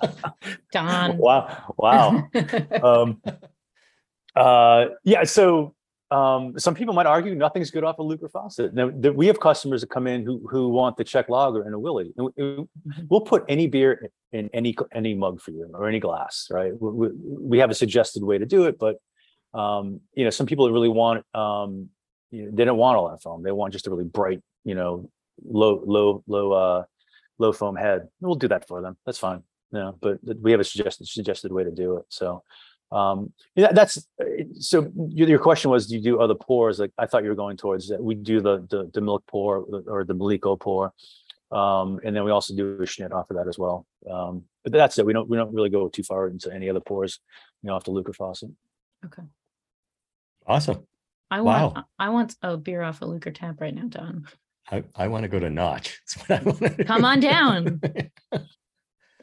Don. 0.72 1.18
wow. 1.18 1.74
Wow. 1.76 2.28
um 2.82 3.20
uh 4.36 4.86
yeah 5.04 5.24
so 5.24 5.74
um 6.10 6.58
some 6.58 6.74
people 6.74 6.94
might 6.94 7.06
argue 7.06 7.34
nothing's 7.34 7.70
good 7.70 7.84
off 7.84 7.98
a 7.98 8.02
Lukr 8.02 8.30
faucet 8.30 8.74
now 8.74 8.86
we 8.86 9.26
have 9.26 9.40
customers 9.40 9.80
that 9.82 9.90
come 9.90 10.06
in 10.06 10.24
who 10.24 10.46
who 10.50 10.68
want 10.68 10.96
the 10.96 11.04
czech 11.04 11.28
lager 11.28 11.62
and 11.62 11.74
a 11.74 11.78
willy 11.78 12.12
And 12.16 12.30
we- 12.36 12.66
we'll 13.08 13.20
put 13.20 13.44
any 13.48 13.66
beer 13.66 14.10
in 14.32 14.48
any 14.52 14.74
any 14.92 15.14
mug 15.14 15.40
for 15.40 15.50
you 15.50 15.70
or 15.74 15.86
any 15.88 16.00
glass 16.00 16.48
right? 16.50 16.72
We, 16.80 16.90
we, 16.90 17.08
we 17.52 17.58
have 17.58 17.70
a 17.70 17.74
suggested 17.74 18.22
way 18.22 18.38
to 18.38 18.46
do 18.46 18.64
it 18.64 18.78
but 18.78 18.96
um 19.54 20.00
you 20.14 20.24
know 20.24 20.30
some 20.30 20.46
people 20.46 20.70
really 20.72 20.88
want 20.88 21.24
um 21.34 21.88
you 22.30 22.44
know, 22.46 22.50
they 22.54 22.64
don't 22.64 22.78
want 22.78 22.96
all 22.96 23.10
that 23.10 23.22
foam. 23.22 23.42
They 23.42 23.52
want 23.52 23.74
just 23.74 23.86
a 23.86 23.90
really 23.90 24.04
bright 24.04 24.40
you 24.64 24.74
know 24.74 25.10
low 25.44 25.82
low 25.84 26.24
low 26.26 26.52
uh 26.52 26.84
low 27.38 27.52
foam 27.52 27.76
head. 27.76 28.08
We'll 28.20 28.36
do 28.36 28.48
that 28.48 28.66
for 28.66 28.80
them. 28.80 28.96
That's 29.04 29.18
fine. 29.18 29.42
No 29.70 29.96
but 30.00 30.18
we 30.40 30.50
have 30.52 30.60
a 30.60 30.64
suggested 30.64 31.06
suggested 31.08 31.52
way 31.52 31.64
to 31.64 31.70
do 31.70 31.96
it. 31.98 32.04
So 32.08 32.42
um 32.92 33.32
yeah 33.54 33.72
that's 33.72 34.06
so 34.60 34.90
your, 35.08 35.28
your 35.28 35.38
question 35.38 35.70
was 35.70 35.86
do 35.86 35.94
you 35.96 36.02
do 36.02 36.20
other 36.20 36.34
pours 36.34 36.78
like 36.78 36.92
i 36.98 37.06
thought 37.06 37.22
you 37.22 37.28
were 37.30 37.34
going 37.34 37.56
towards 37.56 37.88
that 37.88 38.02
we 38.02 38.14
do 38.14 38.40
the 38.40 38.66
the, 38.70 38.90
the 38.94 39.00
milk 39.00 39.22
pour 39.26 39.64
or 39.88 40.04
the 40.04 40.14
Mlíko 40.14 40.60
pour 40.60 40.92
um 41.50 41.98
and 42.04 42.14
then 42.14 42.22
we 42.24 42.30
also 42.30 42.54
do 42.54 42.74
a 42.74 42.86
schnitt 42.86 43.12
off 43.12 43.30
of 43.30 43.36
that 43.36 43.48
as 43.48 43.58
well 43.58 43.86
um 44.10 44.42
but 44.62 44.72
that's 44.72 44.98
it 44.98 45.06
we 45.06 45.12
don't 45.12 45.28
we 45.28 45.36
don't 45.36 45.54
really 45.54 45.70
go 45.70 45.88
too 45.88 46.02
far 46.02 46.28
into 46.28 46.52
any 46.52 46.68
other 46.68 46.80
pours 46.80 47.20
you 47.62 47.68
know 47.68 47.74
off 47.74 47.84
the 47.84 47.92
Lukr 47.92 48.14
faucet 48.14 48.50
Okay. 49.04 49.22
awesome. 50.46 50.86
I 51.30 51.40
want 51.40 51.74
Wow. 51.74 51.84
I 51.98 52.10
want 52.10 52.36
a 52.42 52.56
beer 52.56 52.82
off 52.82 53.02
a 53.02 53.06
Lukr 53.06 53.34
tap 53.34 53.60
right 53.60 53.74
now, 53.74 53.88
Don. 53.88 54.26
I, 54.70 54.84
I 54.94 55.08
want 55.08 55.24
to 55.24 55.28
go 55.28 55.40
to 55.40 55.50
Notch. 55.50 56.00
I 56.28 56.40
want 56.42 56.58
to 56.60 56.84
Come 56.84 57.04
on 57.04 57.20
down. 57.20 57.80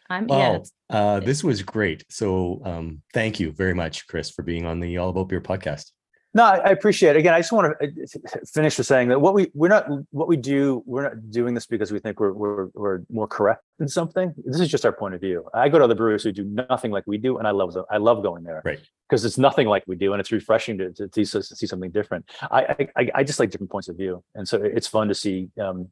I'm 0.09 0.27
yeah. 0.27 0.59
Uh, 0.89 1.19
this 1.19 1.43
was 1.43 1.61
great. 1.61 2.03
So 2.09 2.61
um, 2.65 3.01
thank 3.13 3.39
you 3.39 3.51
very 3.51 3.73
much, 3.73 4.07
Chris, 4.07 4.29
for 4.31 4.41
being 4.41 4.65
on 4.65 4.79
the 4.79 4.97
All 4.97 5.09
About 5.09 5.29
Beer 5.29 5.41
podcast. 5.41 5.91
No, 6.33 6.43
I 6.43 6.57
I 6.57 6.69
appreciate 6.69 7.15
it. 7.15 7.19
Again, 7.19 7.33
I 7.33 7.39
just 7.39 7.51
want 7.51 7.75
to 7.79 8.43
finish 8.53 8.77
with 8.77 8.85
saying 8.85 9.09
that 9.09 9.19
what 9.19 9.33
we 9.33 9.49
we're 9.55 9.67
not 9.67 9.87
what 10.11 10.27
we 10.27 10.37
do 10.37 10.83
we're 10.85 11.03
not 11.03 11.31
doing 11.31 11.55
this 11.55 11.65
because 11.65 11.91
we 11.91 11.99
think 11.99 12.19
we're 12.19 12.33
we're 12.33 12.67
we're 12.75 13.01
more 13.09 13.27
correct 13.27 13.63
in 13.79 13.87
something. 13.87 14.33
This 14.45 14.59
is 14.59 14.67
just 14.67 14.85
our 14.85 14.91
point 14.91 15.15
of 15.15 15.21
view. 15.21 15.47
I 15.55 15.69
go 15.69 15.79
to 15.79 15.85
other 15.85 15.95
breweries 15.95 16.23
who 16.23 16.31
do 16.31 16.43
nothing 16.43 16.91
like 16.91 17.05
we 17.07 17.17
do, 17.17 17.39
and 17.39 17.47
I 17.47 17.51
love 17.51 17.73
them. 17.73 17.85
I 17.89 17.97
love 17.97 18.21
going 18.21 18.43
there, 18.43 18.61
Right. 18.63 18.79
Because 19.09 19.25
it's 19.25 19.39
nothing 19.39 19.67
like 19.67 19.83
we 19.87 19.95
do, 19.95 20.13
and 20.13 20.19
it's 20.19 20.31
refreshing 20.31 20.77
to 20.77 20.91
to, 20.93 21.07
to 21.07 21.25
see, 21.25 21.39
to 21.39 21.43
see 21.43 21.65
something 21.65 21.89
different. 21.89 22.29
I, 22.51 22.87
I 22.95 23.09
I 23.15 23.23
just 23.23 23.39
like 23.39 23.49
different 23.49 23.71
points 23.71 23.89
of 23.89 23.97
view, 23.97 24.23
and 24.35 24.47
so 24.47 24.61
it's 24.61 24.87
fun 24.87 25.07
to 25.07 25.15
see 25.15 25.49
um, 25.59 25.89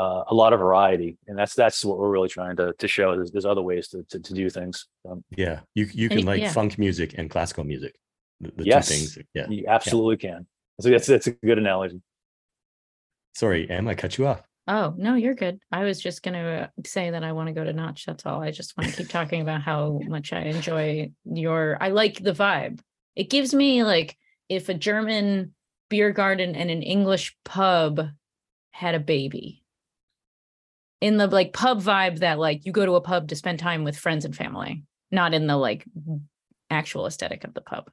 uh, 0.00 0.24
a 0.28 0.34
lot 0.34 0.52
of 0.52 0.60
variety, 0.60 1.18
and 1.28 1.36
that's 1.38 1.54
that's 1.54 1.84
what 1.84 1.98
we're 1.98 2.10
really 2.10 2.28
trying 2.28 2.56
to 2.56 2.72
to 2.78 2.88
show. 2.88 3.14
There's 3.16 3.30
there's 3.32 3.44
other 3.54 3.62
ways 3.62 3.88
to 3.88 4.02
to, 4.10 4.18
to 4.18 4.34
do 4.34 4.48
things. 4.50 4.86
Um, 5.08 5.22
Yeah, 5.36 5.60
you 5.74 5.88
you 5.92 6.08
can 6.08 6.24
like 6.24 6.40
yeah. 6.40 6.52
funk 6.52 6.78
music 6.78 7.14
and 7.18 7.28
classical 7.28 7.64
music. 7.64 7.94
The, 8.40 8.52
the 8.56 8.64
Yes. 8.64 8.88
two 8.88 8.94
things. 8.94 9.18
Yeah. 9.34 9.46
you 9.48 9.64
absolutely 9.68 10.16
can. 10.16 10.46
So 10.80 10.88
that's 10.88 11.06
that's 11.06 11.26
a 11.26 11.32
good 11.32 11.58
analogy. 11.58 12.00
Sorry, 13.34 13.68
Em, 13.70 13.86
I 13.88 13.94
cut 13.94 14.16
you 14.18 14.26
off. 14.26 14.42
Oh, 14.66 14.94
no, 14.96 15.14
you're 15.14 15.34
good. 15.34 15.58
I 15.72 15.84
was 15.84 16.00
just 16.00 16.22
going 16.22 16.34
to 16.34 16.70
say 16.86 17.10
that 17.10 17.24
I 17.24 17.32
want 17.32 17.48
to 17.48 17.52
go 17.52 17.64
to 17.64 17.72
Notch. 17.72 18.06
That's 18.06 18.24
all. 18.26 18.40
I 18.40 18.50
just 18.50 18.76
want 18.76 18.90
to 18.90 18.96
keep 18.96 19.08
talking 19.18 19.40
about 19.40 19.62
how 19.62 20.00
much 20.06 20.32
I 20.32 20.42
enjoy 20.42 21.10
your, 21.24 21.76
I 21.80 21.88
like 21.88 22.22
the 22.22 22.32
vibe. 22.32 22.80
It 23.16 23.30
gives 23.30 23.52
me 23.52 23.82
like 23.82 24.16
if 24.48 24.68
a 24.68 24.74
German 24.74 25.54
beer 25.88 26.12
garden 26.12 26.54
and 26.54 26.70
an 26.70 26.82
English 26.82 27.36
pub 27.44 28.00
had 28.70 28.94
a 28.94 29.00
baby. 29.00 29.64
In 31.00 31.16
the 31.16 31.26
like 31.26 31.52
pub 31.52 31.82
vibe 31.82 32.18
that 32.18 32.38
like 32.38 32.66
you 32.66 32.72
go 32.72 32.84
to 32.84 32.96
a 32.96 33.00
pub 33.00 33.28
to 33.28 33.36
spend 33.36 33.58
time 33.58 33.84
with 33.84 33.96
friends 33.96 34.24
and 34.24 34.36
family, 34.36 34.84
not 35.10 35.32
in 35.32 35.46
the 35.46 35.56
like 35.56 35.84
actual 36.68 37.06
aesthetic 37.06 37.44
of 37.44 37.54
the 37.54 37.60
pub. 37.62 37.90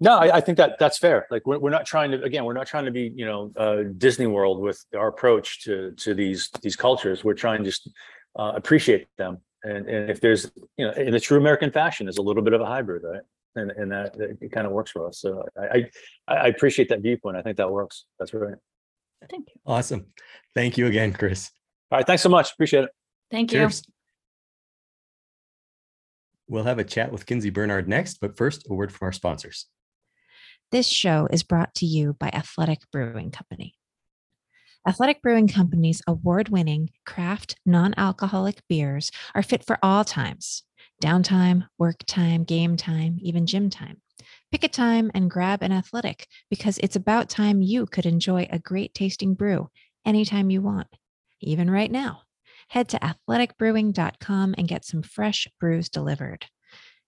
No, 0.00 0.16
I, 0.16 0.36
I 0.36 0.40
think 0.40 0.58
that 0.58 0.78
that's 0.78 0.98
fair. 0.98 1.26
Like 1.30 1.46
we're, 1.46 1.58
we're 1.58 1.70
not 1.70 1.86
trying 1.86 2.10
to 2.10 2.22
again, 2.22 2.44
we're 2.44 2.52
not 2.54 2.66
trying 2.66 2.84
to 2.84 2.90
be 2.90 3.12
you 3.14 3.24
know 3.24 3.52
uh, 3.56 3.84
Disney 3.96 4.26
World 4.26 4.60
with 4.60 4.84
our 4.96 5.08
approach 5.08 5.62
to 5.64 5.92
to 5.92 6.14
these 6.14 6.50
these 6.62 6.76
cultures. 6.76 7.24
We're 7.24 7.34
trying 7.34 7.60
to 7.60 7.64
just 7.64 7.88
uh, 8.36 8.52
appreciate 8.54 9.06
them, 9.18 9.38
and 9.62 9.88
and 9.88 10.10
if 10.10 10.20
there's 10.20 10.50
you 10.76 10.86
know 10.86 10.92
in 10.92 11.12
the 11.12 11.20
true 11.20 11.38
American 11.38 11.70
fashion, 11.70 12.06
there's 12.06 12.18
a 12.18 12.22
little 12.22 12.42
bit 12.42 12.52
of 12.52 12.60
a 12.60 12.66
hybrid, 12.66 13.02
right? 13.04 13.22
And 13.54 13.70
and 13.70 13.92
that, 13.92 14.18
that 14.18 14.38
it 14.40 14.50
kind 14.50 14.66
of 14.66 14.72
works 14.72 14.90
for 14.90 15.06
us. 15.06 15.20
So 15.20 15.44
I, 15.56 15.86
I 16.28 16.34
I 16.34 16.46
appreciate 16.48 16.88
that 16.88 17.00
viewpoint. 17.00 17.36
I 17.36 17.42
think 17.42 17.56
that 17.58 17.70
works. 17.70 18.04
That's 18.18 18.34
right. 18.34 18.56
Thank 19.30 19.48
you. 19.54 19.60
Awesome. 19.64 20.06
Thank 20.54 20.76
you 20.76 20.86
again, 20.86 21.12
Chris. 21.12 21.50
All 21.90 21.98
right, 21.98 22.06
thanks 22.06 22.22
so 22.22 22.28
much. 22.28 22.52
Appreciate 22.52 22.84
it. 22.84 22.90
Thank 23.30 23.52
you. 23.52 23.60
Cheers. 23.60 23.84
We'll 26.48 26.64
have 26.64 26.78
a 26.78 26.84
chat 26.84 27.10
with 27.10 27.26
Kinsey 27.26 27.50
Bernhard 27.50 27.88
next, 27.88 28.20
but 28.20 28.36
first, 28.36 28.66
a 28.68 28.74
word 28.74 28.92
from 28.92 29.06
our 29.06 29.12
sponsors. 29.12 29.66
This 30.70 30.88
show 30.88 31.28
is 31.30 31.42
brought 31.42 31.74
to 31.76 31.86
you 31.86 32.14
by 32.14 32.28
Athletic 32.28 32.80
Brewing 32.90 33.30
Company. 33.30 33.74
Athletic 34.86 35.22
Brewing 35.22 35.48
Company's 35.48 36.02
award 36.06 36.50
winning 36.50 36.90
craft 37.06 37.56
non 37.64 37.94
alcoholic 37.96 38.60
beers 38.68 39.10
are 39.34 39.42
fit 39.42 39.64
for 39.64 39.78
all 39.82 40.04
times 40.04 40.64
downtime, 41.02 41.66
work 41.78 41.96
time, 42.06 42.44
game 42.44 42.76
time, 42.76 43.18
even 43.20 43.46
gym 43.46 43.70
time. 43.70 44.00
Pick 44.52 44.64
a 44.64 44.68
time 44.68 45.10
and 45.14 45.30
grab 45.30 45.62
an 45.62 45.72
athletic 45.72 46.26
because 46.50 46.78
it's 46.78 46.96
about 46.96 47.28
time 47.28 47.62
you 47.62 47.86
could 47.86 48.06
enjoy 48.06 48.46
a 48.50 48.58
great 48.58 48.94
tasting 48.94 49.34
brew 49.34 49.70
anytime 50.04 50.50
you 50.50 50.60
want, 50.60 50.88
even 51.40 51.70
right 51.70 51.90
now. 51.90 52.22
Head 52.68 52.88
to 52.90 52.98
athleticbrewing.com 52.98 54.54
and 54.56 54.68
get 54.68 54.84
some 54.84 55.02
fresh 55.02 55.46
brews 55.60 55.88
delivered. 55.88 56.46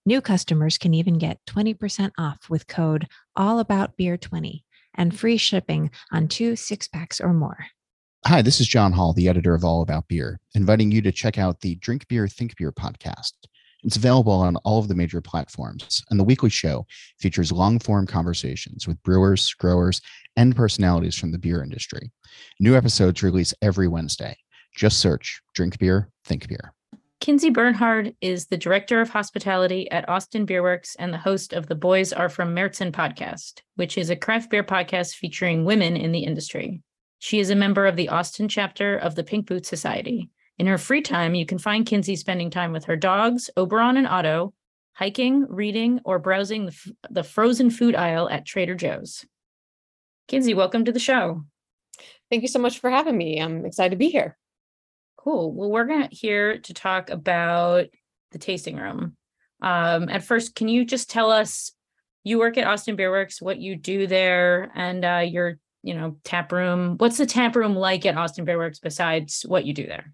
New 0.05 0.21
customers 0.21 0.77
can 0.77 0.93
even 0.93 1.17
get 1.17 1.39
20% 1.47 2.11
off 2.17 2.49
with 2.49 2.67
code 2.67 3.07
all 3.35 3.59
about 3.59 3.97
beer 3.97 4.17
20 4.17 4.63
and 4.95 5.17
free 5.17 5.37
shipping 5.37 5.91
on 6.11 6.27
two 6.27 6.55
six 6.55 6.87
packs 6.87 7.19
or 7.19 7.33
more. 7.33 7.67
Hi, 8.25 8.41
this 8.41 8.59
is 8.59 8.67
John 8.67 8.91
Holl, 8.91 9.13
the 9.13 9.29
editor 9.29 9.53
of 9.53 9.63
All 9.63 9.81
About 9.81 10.07
Beer, 10.07 10.39
inviting 10.53 10.91
you 10.91 11.01
to 11.01 11.11
check 11.11 11.37
out 11.37 11.61
the 11.61 11.75
Drink 11.75 12.07
Beer, 12.07 12.27
Think 12.27 12.57
Beer 12.57 12.71
podcast. 12.71 13.33
It's 13.83 13.95
available 13.95 14.33
on 14.33 14.55
all 14.57 14.79
of 14.79 14.87
the 14.87 14.95
major 14.95 15.21
platforms, 15.21 16.03
and 16.09 16.19
the 16.19 16.23
weekly 16.23 16.49
show 16.49 16.85
features 17.19 17.51
long 17.51 17.79
form 17.79 18.07
conversations 18.07 18.87
with 18.87 19.01
brewers, 19.03 19.53
growers, 19.53 20.01
and 20.35 20.55
personalities 20.55 21.15
from 21.15 21.31
the 21.31 21.39
beer 21.39 21.61
industry. 21.61 22.11
New 22.59 22.75
episodes 22.75 23.23
release 23.23 23.53
every 23.61 23.87
Wednesday. 23.87 24.35
Just 24.75 24.99
search 24.99 25.41
Drink 25.53 25.77
Beer, 25.79 26.09
Think 26.25 26.47
Beer. 26.47 26.73
Kinsey 27.19 27.49
Bernhard 27.49 28.15
is 28.21 28.45
the 28.45 28.57
director 28.57 29.01
of 29.01 29.09
hospitality 29.09 29.89
at 29.89 30.07
Austin 30.07 30.45
Beerworks 30.45 30.95
and 30.99 31.11
the 31.11 31.17
host 31.17 31.51
of 31.51 31.67
the 31.67 31.75
Boys 31.75 32.13
Are 32.13 32.29
From 32.29 32.55
Märzen 32.55 32.91
podcast, 32.91 33.61
which 33.75 33.97
is 33.97 34.11
a 34.11 34.15
craft 34.15 34.51
beer 34.51 34.63
podcast 34.63 35.15
featuring 35.15 35.65
women 35.65 35.97
in 35.97 36.11
the 36.11 36.23
industry. 36.23 36.81
She 37.19 37.39
is 37.39 37.49
a 37.49 37.55
member 37.55 37.87
of 37.87 37.95
the 37.95 38.09
Austin 38.09 38.47
chapter 38.47 38.95
of 38.95 39.15
the 39.15 39.23
Pink 39.23 39.47
Boot 39.47 39.65
Society. 39.65 40.29
In 40.57 40.65
her 40.65 40.77
free 40.77 41.01
time, 41.01 41.35
you 41.35 41.45
can 41.45 41.59
find 41.59 41.85
Kinsey 41.85 42.15
spending 42.15 42.49
time 42.49 42.71
with 42.71 42.85
her 42.85 42.95
dogs, 42.95 43.49
Oberon 43.55 43.97
and 43.97 44.07
Otto, 44.07 44.53
hiking, 44.93 45.45
reading, 45.47 45.99
or 46.03 46.17
browsing 46.17 46.65
the, 46.65 46.71
f- 46.71 46.91
the 47.11 47.23
frozen 47.23 47.69
food 47.69 47.95
aisle 47.95 48.27
at 48.27 48.45
Trader 48.45 48.73
Joe's. 48.73 49.23
Kinsey, 50.27 50.55
welcome 50.55 50.83
to 50.85 50.91
the 50.91 50.99
show. 50.99 51.43
Thank 52.31 52.41
you 52.41 52.47
so 52.47 52.59
much 52.59 52.79
for 52.79 52.89
having 52.89 53.15
me. 53.15 53.39
I'm 53.39 53.65
excited 53.65 53.91
to 53.91 53.97
be 53.97 54.09
here. 54.09 54.35
Cool. 55.15 55.53
Well, 55.53 55.69
we're 55.69 55.85
gonna 55.85 56.09
here 56.11 56.57
to 56.57 56.73
talk 56.73 57.11
about 57.11 57.87
the 58.31 58.39
tasting 58.39 58.77
room. 58.77 59.15
Um, 59.61 60.09
at 60.09 60.23
first, 60.23 60.55
can 60.55 60.67
you 60.67 60.85
just 60.85 61.09
tell 61.09 61.31
us 61.31 61.71
you 62.23 62.39
work 62.39 62.57
at 62.57 62.67
Austin 62.67 62.97
Beerworks, 62.97 63.41
what 63.41 63.59
you 63.59 63.75
do 63.75 64.07
there, 64.07 64.71
and 64.75 65.05
uh, 65.05 65.23
your 65.25 65.59
you 65.83 65.93
know 65.93 66.17
tap 66.23 66.51
room? 66.51 66.97
What's 66.97 67.17
the 67.17 67.25
tap 67.25 67.55
room 67.55 67.75
like 67.75 68.05
at 68.05 68.17
Austin 68.17 68.45
Beerworks 68.45 68.81
besides 68.81 69.45
what 69.47 69.65
you 69.65 69.73
do 69.73 69.85
there? 69.85 70.13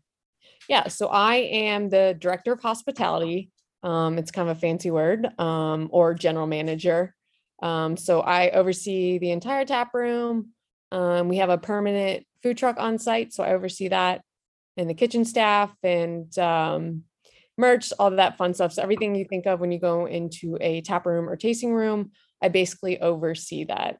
Yeah, 0.69 0.87
so 0.87 1.07
I 1.07 1.35
am 1.35 1.89
the 1.89 2.15
director 2.19 2.53
of 2.53 2.61
hospitality. 2.61 3.51
Um, 3.83 4.17
it's 4.17 4.31
kind 4.31 4.49
of 4.49 4.57
a 4.57 4.59
fancy 4.59 4.91
word, 4.91 5.27
um, 5.39 5.89
or 5.91 6.13
general 6.13 6.47
manager. 6.47 7.13
Um, 7.61 7.97
so 7.97 8.21
I 8.21 8.49
oversee 8.51 9.17
the 9.17 9.31
entire 9.31 9.65
tap 9.65 9.93
room. 9.93 10.49
Um, 10.91 11.27
we 11.27 11.37
have 11.37 11.49
a 11.49 11.57
permanent 11.57 12.25
food 12.41 12.57
truck 12.57 12.77
on 12.79 12.97
site, 12.97 13.33
so 13.33 13.43
I 13.43 13.53
oversee 13.53 13.89
that 13.89 14.21
and 14.77 14.89
the 14.89 14.93
kitchen 14.93 15.25
staff 15.25 15.71
and 15.83 16.37
um, 16.39 17.03
merch, 17.57 17.93
all 17.99 18.07
of 18.07 18.17
that 18.17 18.37
fun 18.37 18.53
stuff. 18.53 18.73
So 18.73 18.81
everything 18.81 19.15
you 19.15 19.25
think 19.25 19.45
of 19.45 19.59
when 19.59 19.71
you 19.71 19.79
go 19.79 20.05
into 20.05 20.57
a 20.59 20.81
tap 20.81 21.05
room 21.05 21.29
or 21.29 21.35
tasting 21.35 21.73
room, 21.73 22.11
I 22.41 22.49
basically 22.49 22.99
oversee 22.99 23.65
that. 23.65 23.97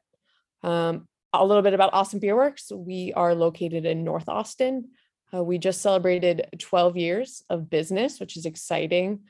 Um, 0.62 1.06
a 1.32 1.44
little 1.44 1.62
bit 1.62 1.74
about 1.74 1.94
Austin 1.94 2.20
Beerworks. 2.20 2.70
We 2.72 3.12
are 3.14 3.34
located 3.34 3.84
in 3.86 4.04
North 4.04 4.28
Austin. 4.28 4.90
Uh, 5.34 5.42
we 5.42 5.58
just 5.58 5.82
celebrated 5.82 6.46
12 6.58 6.96
years 6.96 7.42
of 7.50 7.70
business, 7.70 8.20
which 8.20 8.36
is 8.36 8.46
exciting. 8.46 9.20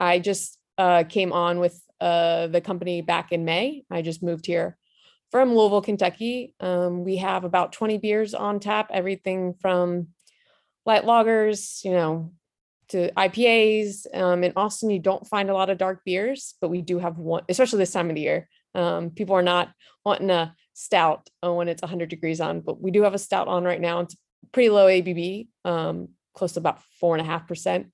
I 0.00 0.18
just 0.18 0.58
uh, 0.78 1.04
came 1.08 1.32
on 1.32 1.58
with 1.60 1.80
uh, 2.00 2.48
the 2.48 2.60
company 2.60 3.02
back 3.02 3.32
in 3.32 3.44
May. 3.44 3.84
I 3.90 4.02
just 4.02 4.22
moved 4.22 4.46
here 4.46 4.76
from 5.30 5.54
Louisville, 5.54 5.82
Kentucky. 5.82 6.54
Um, 6.60 7.04
we 7.04 7.18
have 7.18 7.44
about 7.44 7.72
20 7.72 7.98
beers 7.98 8.34
on 8.34 8.60
tap, 8.60 8.90
everything 8.92 9.54
from 9.60 10.08
light 10.86 11.04
lagers, 11.04 11.84
you 11.84 11.92
know, 11.92 12.32
to 12.88 13.12
IPAs. 13.12 14.06
Um, 14.14 14.42
in 14.42 14.52
Austin, 14.56 14.90
you 14.90 14.98
don't 14.98 15.26
find 15.26 15.50
a 15.50 15.54
lot 15.54 15.70
of 15.70 15.78
dark 15.78 16.04
beers, 16.04 16.54
but 16.60 16.70
we 16.70 16.80
do 16.80 16.98
have 16.98 17.18
one, 17.18 17.42
especially 17.48 17.80
this 17.80 17.92
time 17.92 18.08
of 18.08 18.16
the 18.16 18.22
year. 18.22 18.48
Um, 18.74 19.10
people 19.10 19.36
are 19.36 19.42
not 19.42 19.70
wanting 20.04 20.30
a 20.30 20.54
stout 20.72 21.28
uh, 21.44 21.52
when 21.52 21.68
it's 21.68 21.82
100 21.82 22.08
degrees 22.08 22.40
on, 22.40 22.60
but 22.60 22.80
we 22.80 22.90
do 22.90 23.02
have 23.02 23.14
a 23.14 23.18
stout 23.18 23.48
on 23.48 23.64
right 23.64 23.80
now. 23.80 24.00
It's 24.00 24.16
pretty 24.52 24.70
low 24.70 24.86
ABV, 24.86 25.48
um, 25.64 26.08
close 26.34 26.52
to 26.52 26.60
about 26.60 26.82
four 27.00 27.14
and 27.16 27.22
a 27.26 27.28
half 27.28 27.46
percent. 27.46 27.88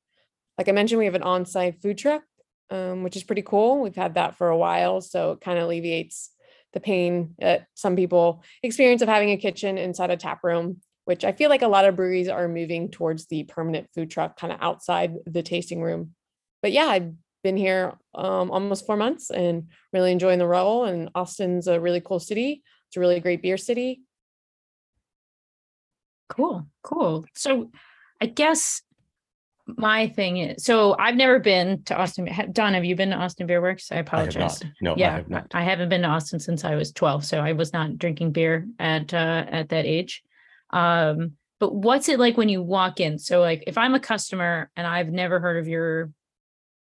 Like 0.59 0.68
I 0.68 0.72
mentioned, 0.72 0.99
we 0.99 1.07
have 1.07 1.14
an 1.14 1.22
on-site 1.22 1.82
food 1.82 1.99
truck, 1.99 2.22
um, 2.70 3.03
which 3.03 3.16
is 3.16 3.24
pretty 3.24 3.42
cool. 3.42 3.80
We've 3.80 3.97
had 3.97 4.14
that 4.14 4.36
for 4.36 4.49
a 4.49 4.57
while, 4.57 5.01
so 5.01 5.32
it 5.32 5.40
kind 5.40 5.59
of 5.59 5.64
alleviates 5.64 6.30
the 6.72 6.80
pain 6.80 7.34
that 7.38 7.66
some 7.74 7.97
people 7.97 8.42
experience 8.62 9.03
of 9.03 9.09
having 9.09 9.30
a 9.30 9.36
kitchen 9.36 9.78
inside 9.78 10.11
a 10.11 10.16
tap 10.16 10.45
room. 10.45 10.80
Which 11.07 11.22
I 11.22 11.32
feel 11.32 11.51
like 11.51 11.61
a 11.61 11.68
lot 11.68 11.84
of 11.84 11.97
breweries 11.97 12.28
are 12.28 12.49
moving 12.49 12.90
towards 12.90 13.26
the 13.26 13.45
permanent 13.45 13.90
food 13.95 14.11
truck, 14.11 14.38
kind 14.38 14.51
of 14.51 14.59
outside 14.62 15.14
the 15.26 15.42
tasting 15.42 15.82
room. 15.82 16.14
But 16.62 16.72
yeah, 16.72 16.86
I've 16.86 17.12
been 17.42 17.59
here 17.59 17.92
um, 18.14 18.51
almost 18.51 18.86
four 18.86 18.97
months 18.97 19.30
and 19.30 19.68
really 19.92 20.11
enjoying 20.11 20.38
the 20.38 20.47
role. 20.47 20.86
And 20.86 21.11
Austin's 21.14 21.68
a 21.68 21.78
really 21.78 22.01
cool 22.01 22.18
city. 22.18 22.62
It's 22.88 22.97
a 22.97 23.01
really 23.01 23.20
great 23.20 23.42
beer 23.42 23.59
city. 23.59 24.01
Cool, 26.28 26.66
cool. 26.82 27.24
So, 27.34 27.70
I 28.20 28.26
guess 28.26 28.82
my 29.66 30.08
thing 30.08 30.36
is, 30.38 30.64
so 30.64 30.94
I've 30.98 31.16
never 31.16 31.38
been 31.38 31.82
to 31.84 31.96
Austin. 31.96 32.26
Ha- 32.26 32.46
Don, 32.52 32.74
have 32.74 32.84
you 32.84 32.96
been 32.96 33.10
to 33.10 33.16
Austin 33.16 33.46
Beerworks? 33.46 33.90
I 33.90 33.94
I 33.94 33.98
have 33.98 34.06
apologize. 34.08 34.62
not. 34.62 34.70
No, 34.80 34.94
I 34.94 34.98
yeah, 34.98 35.12
have 35.16 35.30
not. 35.30 35.46
I 35.54 35.62
haven't 35.62 35.88
been 35.88 36.02
to 36.02 36.08
Austin 36.08 36.38
since 36.38 36.64
I 36.64 36.74
was 36.76 36.92
12, 36.92 37.24
so 37.24 37.40
I 37.40 37.52
was 37.52 37.72
not 37.72 37.96
drinking 37.98 38.32
beer 38.32 38.66
at 38.78 39.12
uh, 39.14 39.44
at 39.48 39.70
that 39.70 39.86
age. 39.86 40.22
Um, 40.70 41.32
but 41.60 41.74
what's 41.74 42.08
it 42.08 42.18
like 42.18 42.36
when 42.36 42.48
you 42.48 42.62
walk 42.62 43.00
in? 43.00 43.18
So 43.18 43.40
like 43.40 43.64
if 43.66 43.78
I'm 43.78 43.94
a 43.94 44.00
customer 44.00 44.70
and 44.76 44.86
I've 44.86 45.08
never 45.08 45.40
heard 45.40 45.58
of 45.58 45.68
your 45.68 46.10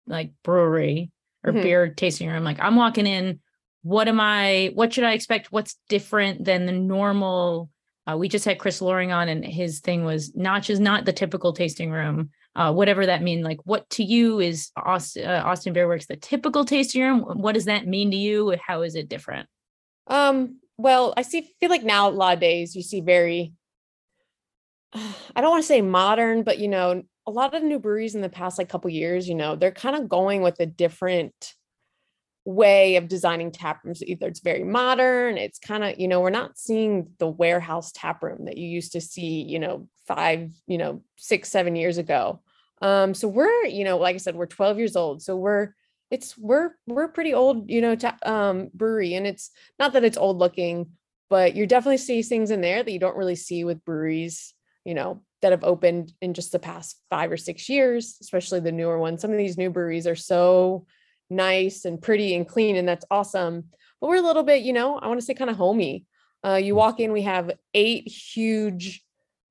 like 0.06 0.32
brewery 0.42 1.10
or 1.44 1.52
Mhm. 1.52 1.62
beer 1.62 1.88
tasting 1.90 2.28
room, 2.28 2.44
like 2.44 2.58
I'm 2.60 2.76
walking 2.76 3.06
in, 3.06 3.40
what 3.82 4.08
am 4.08 4.20
I 4.20 4.70
what 4.74 4.92
should 4.92 5.04
I 5.04 5.12
expect? 5.12 5.52
What's 5.52 5.76
different 5.88 6.44
than 6.44 6.66
the 6.66 6.72
normal? 6.72 7.70
Uh, 8.10 8.16
we 8.16 8.28
just 8.28 8.44
had 8.44 8.58
Chris 8.58 8.80
Lohring 8.80 9.14
on 9.14 9.28
and 9.28 9.44
his 9.44 9.80
thing 9.80 10.04
was 10.04 10.34
Notch 10.34 10.68
is 10.68 10.80
not 10.80 11.04
the 11.04 11.12
typical 11.12 11.52
tasting 11.52 11.90
room. 11.90 12.30
Uh, 12.56 12.72
whatever 12.72 13.06
that 13.06 13.22
mean, 13.22 13.42
like 13.42 13.58
what 13.64 13.88
to 13.90 14.04
you 14.04 14.40
is 14.40 14.70
Austin, 14.76 15.26
uh, 15.26 15.42
Austin 15.44 15.74
Beerworks 15.74 16.06
the 16.06 16.16
typical 16.16 16.64
tasting 16.64 17.02
room? 17.02 17.20
What 17.20 17.54
does 17.54 17.64
that 17.64 17.86
mean 17.86 18.10
to 18.10 18.16
you? 18.16 18.56
How 18.64 18.82
is 18.82 18.94
it 18.94 19.08
different? 19.08 19.48
Um, 20.06 20.60
well, 20.76 21.14
I 21.16 21.22
see 21.22 21.50
feel 21.60 21.70
like 21.70 21.82
now 21.82 22.08
a 22.08 22.10
lot 22.10 22.34
of 22.34 22.40
days 22.40 22.76
you 22.76 22.82
see 22.82 23.00
very 23.00 23.52
I 24.94 25.40
don't 25.40 25.50
want 25.50 25.62
to 25.62 25.68
say 25.68 25.82
modern, 25.82 26.42
but 26.42 26.58
you 26.58 26.68
know, 26.68 27.02
a 27.26 27.30
lot 27.30 27.54
of 27.54 27.62
the 27.62 27.68
new 27.68 27.78
breweries 27.78 28.14
in 28.14 28.20
the 28.20 28.28
past 28.28 28.58
like 28.58 28.68
couple 28.68 28.90
years, 28.90 29.28
you 29.28 29.34
know, 29.34 29.56
they're 29.56 29.72
kind 29.72 29.96
of 29.96 30.08
going 30.08 30.42
with 30.42 30.60
a 30.60 30.66
different 30.66 31.54
way 32.44 32.96
of 32.96 33.08
designing 33.08 33.50
tap 33.50 33.84
rooms. 33.84 34.02
Either 34.02 34.26
it's 34.26 34.40
very 34.40 34.64
modern, 34.64 35.38
it's 35.38 35.58
kind 35.58 35.82
of, 35.82 35.98
you 35.98 36.08
know, 36.08 36.20
we're 36.20 36.30
not 36.30 36.58
seeing 36.58 37.08
the 37.18 37.28
warehouse 37.28 37.90
tap 37.92 38.22
room 38.22 38.44
that 38.44 38.58
you 38.58 38.68
used 38.68 38.92
to 38.92 39.00
see, 39.00 39.42
you 39.42 39.58
know, 39.58 39.88
five, 40.06 40.52
you 40.66 40.78
know, 40.78 41.02
six, 41.16 41.48
seven 41.50 41.74
years 41.74 41.98
ago. 41.98 42.40
Um, 42.82 43.14
so 43.14 43.28
we're, 43.28 43.64
you 43.64 43.84
know, 43.84 43.96
like 43.96 44.14
I 44.14 44.18
said, 44.18 44.36
we're 44.36 44.46
12 44.46 44.78
years 44.78 44.96
old. 44.96 45.22
So 45.22 45.36
we're 45.36 45.74
it's 46.10 46.36
we're 46.36 46.72
we're 46.86 47.08
pretty 47.08 47.32
old, 47.32 47.70
you 47.70 47.80
know, 47.80 47.96
ta- 47.96 48.18
um 48.24 48.70
brewery. 48.74 49.14
And 49.14 49.26
it's 49.26 49.50
not 49.78 49.94
that 49.94 50.04
it's 50.04 50.18
old 50.18 50.38
looking, 50.38 50.90
but 51.30 51.56
you 51.56 51.66
definitely 51.66 51.96
see 51.96 52.22
things 52.22 52.50
in 52.50 52.60
there 52.60 52.82
that 52.82 52.92
you 52.92 52.98
don't 52.98 53.16
really 53.16 53.36
see 53.36 53.64
with 53.64 53.84
breweries, 53.84 54.52
you 54.84 54.94
know, 54.94 55.22
that 55.40 55.52
have 55.52 55.64
opened 55.64 56.12
in 56.20 56.34
just 56.34 56.52
the 56.52 56.58
past 56.58 57.00
five 57.08 57.32
or 57.32 57.38
six 57.38 57.68
years, 57.68 58.18
especially 58.20 58.60
the 58.60 58.70
newer 58.70 58.98
ones. 58.98 59.22
Some 59.22 59.30
of 59.30 59.38
these 59.38 59.56
new 59.56 59.70
breweries 59.70 60.06
are 60.06 60.14
so 60.14 60.86
nice 61.30 61.84
and 61.84 62.00
pretty 62.00 62.34
and 62.34 62.46
clean, 62.46 62.76
and 62.76 62.88
that's 62.88 63.04
awesome. 63.10 63.64
But 64.00 64.08
we're 64.08 64.16
a 64.16 64.26
little 64.26 64.42
bit, 64.42 64.62
you 64.62 64.72
know, 64.72 64.98
I 64.98 65.08
want 65.08 65.20
to 65.20 65.26
say 65.26 65.34
kind 65.34 65.50
of 65.50 65.56
homey. 65.56 66.04
Uh, 66.44 66.56
you 66.56 66.74
walk 66.74 67.00
in, 67.00 67.12
we 67.12 67.22
have 67.22 67.52
eight 67.72 68.06
huge, 68.06 69.02